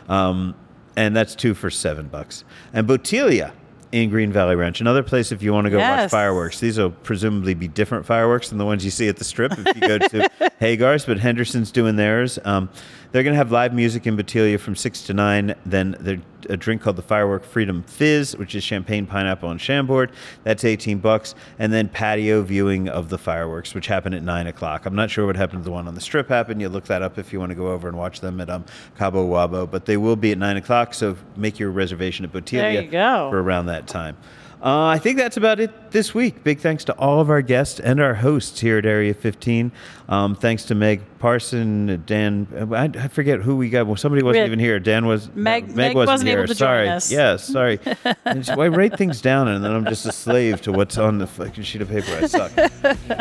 Um, 0.08 0.54
and 0.96 1.16
that's 1.16 1.34
two 1.34 1.54
for 1.54 1.70
seven 1.70 2.08
bucks. 2.08 2.44
And 2.74 2.86
Bottiglia 2.86 3.52
in 3.90 4.10
Green 4.10 4.32
Valley 4.32 4.54
Ranch, 4.54 4.80
another 4.80 5.02
place 5.02 5.32
if 5.32 5.42
you 5.42 5.52
want 5.52 5.64
to 5.64 5.70
go 5.70 5.78
watch 5.78 6.10
fireworks. 6.10 6.60
These 6.60 6.76
will 6.76 6.90
presumably 6.90 7.54
be 7.54 7.68
different 7.68 8.04
fireworks 8.04 8.50
than 8.50 8.58
the 8.58 8.66
ones 8.66 8.84
you 8.84 8.90
see 8.90 9.08
at 9.08 9.16
the 9.16 9.24
strip 9.24 9.52
if 9.56 9.76
you 9.76 9.80
go 9.80 9.98
to 9.98 10.30
Hagar's, 10.60 11.06
but 11.06 11.18
Henderson's 11.18 11.70
doing 11.70 11.96
theirs. 11.96 12.38
Um, 12.44 12.68
They're 13.10 13.22
going 13.22 13.32
to 13.32 13.38
have 13.38 13.50
live 13.50 13.72
music 13.72 14.06
in 14.06 14.16
Bottiglia 14.18 14.60
from 14.60 14.76
6 14.76 15.02
to 15.06 15.14
9. 15.14 15.54
Then 15.64 15.96
there's 15.98 16.20
a 16.50 16.58
drink 16.58 16.82
called 16.82 16.96
the 16.96 17.02
Firework 17.02 17.42
Freedom 17.42 17.82
Fizz, 17.82 18.36
which 18.36 18.54
is 18.54 18.62
champagne, 18.62 19.06
pineapple, 19.06 19.50
and 19.50 19.58
Chambord. 19.58 20.12
That's 20.44 20.62
18 20.62 20.98
bucks. 20.98 21.34
And 21.58 21.72
then 21.72 21.88
patio 21.88 22.42
viewing 22.42 22.88
of 22.88 23.08
the 23.08 23.16
fireworks, 23.16 23.74
which 23.74 23.86
happen 23.86 24.12
at 24.12 24.22
9 24.22 24.46
o'clock. 24.46 24.84
I'm 24.84 24.94
not 24.94 25.10
sure 25.10 25.24
what 25.26 25.36
happened 25.36 25.60
to 25.60 25.64
the 25.64 25.70
one 25.72 25.88
on 25.88 25.94
the 25.94 26.02
strip 26.02 26.28
happened. 26.28 26.60
You 26.60 26.68
look 26.68 26.84
that 26.84 27.00
up 27.00 27.18
if 27.18 27.32
you 27.32 27.40
want 27.40 27.50
to 27.50 27.56
go 27.56 27.68
over 27.68 27.88
and 27.88 27.96
watch 27.96 28.20
them 28.20 28.42
at 28.42 28.50
um, 28.50 28.66
Cabo 28.98 29.26
Wabo. 29.26 29.68
But 29.70 29.86
they 29.86 29.96
will 29.96 30.16
be 30.16 30.32
at 30.32 30.38
9 30.38 30.58
o'clock, 30.58 30.92
so 30.92 31.16
make 31.34 31.58
your 31.58 31.70
reservation 31.70 32.26
at 32.26 32.32
Bottiglia 32.32 32.60
There 32.60 32.82
you 32.82 32.90
go. 32.90 33.30
for 33.30 33.42
around 33.42 33.66
that 33.66 33.86
time. 33.86 34.18
Uh, 34.60 34.86
I 34.86 34.98
think 34.98 35.18
that's 35.18 35.36
about 35.36 35.60
it 35.60 35.92
this 35.92 36.14
week. 36.14 36.42
Big 36.42 36.58
thanks 36.58 36.84
to 36.84 36.92
all 36.94 37.20
of 37.20 37.30
our 37.30 37.42
guests 37.42 37.78
and 37.78 38.00
our 38.00 38.14
hosts 38.14 38.58
here 38.58 38.78
at 38.78 38.86
Area 38.86 39.14
15. 39.14 39.70
Um, 40.08 40.34
thanks 40.34 40.64
to 40.64 40.74
Meg 40.74 41.00
Parson, 41.20 42.02
Dan. 42.06 42.48
I, 42.72 42.84
I 43.04 43.08
forget 43.08 43.40
who 43.40 43.56
we 43.56 43.70
got. 43.70 43.86
Well, 43.86 43.96
somebody 43.96 44.24
wasn't 44.24 44.46
even 44.46 44.58
here. 44.58 44.80
Dan 44.80 45.06
was. 45.06 45.30
Meg- 45.34 45.68
no, 45.68 45.74
Meg 45.74 45.94
wasn't 45.94 46.28
able 46.30 46.42
to 46.42 46.48
join 46.48 46.56
sorry. 46.56 46.88
us. 46.88 47.10
Yes, 47.10 47.44
sorry. 47.44 47.78
I 48.26 48.68
write 48.68 48.98
things 48.98 49.20
down 49.20 49.46
and 49.46 49.64
then 49.64 49.70
I'm 49.70 49.84
just 49.84 50.06
a 50.06 50.12
slave 50.12 50.60
to 50.62 50.72
what's 50.72 50.98
on 50.98 51.18
the 51.18 51.26
fucking 51.26 51.62
sheet 51.62 51.82
of 51.82 51.88
paper. 51.88 52.10
I 52.12 52.26
suck. 52.26 52.52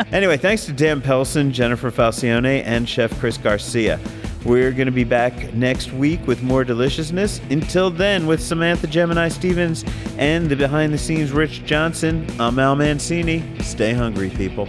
anyway, 0.12 0.38
thanks 0.38 0.66
to 0.66 0.72
Dan 0.72 1.00
Pelson, 1.00 1.52
Jennifer 1.52 1.90
Falcione, 1.90 2.62
and 2.62 2.88
Chef 2.88 3.16
Chris 3.20 3.36
Garcia. 3.36 4.00
We're 4.44 4.72
going 4.72 4.86
to 4.86 4.92
be 4.92 5.04
back 5.04 5.52
next 5.54 5.92
week 5.92 6.26
with 6.26 6.42
more 6.42 6.64
deliciousness. 6.64 7.40
Until 7.50 7.90
then, 7.90 8.26
with 8.26 8.42
Samantha 8.42 8.86
Gemini 8.86 9.28
Stevens 9.28 9.84
and 10.16 10.48
the 10.48 10.56
behind 10.56 10.92
the 10.92 10.98
scenes 10.98 11.32
Rich 11.32 11.64
Johnson, 11.64 12.26
I'm 12.38 12.58
Al 12.58 12.76
Mancini. 12.76 13.42
Stay 13.62 13.92
hungry, 13.92 14.30
people. 14.30 14.68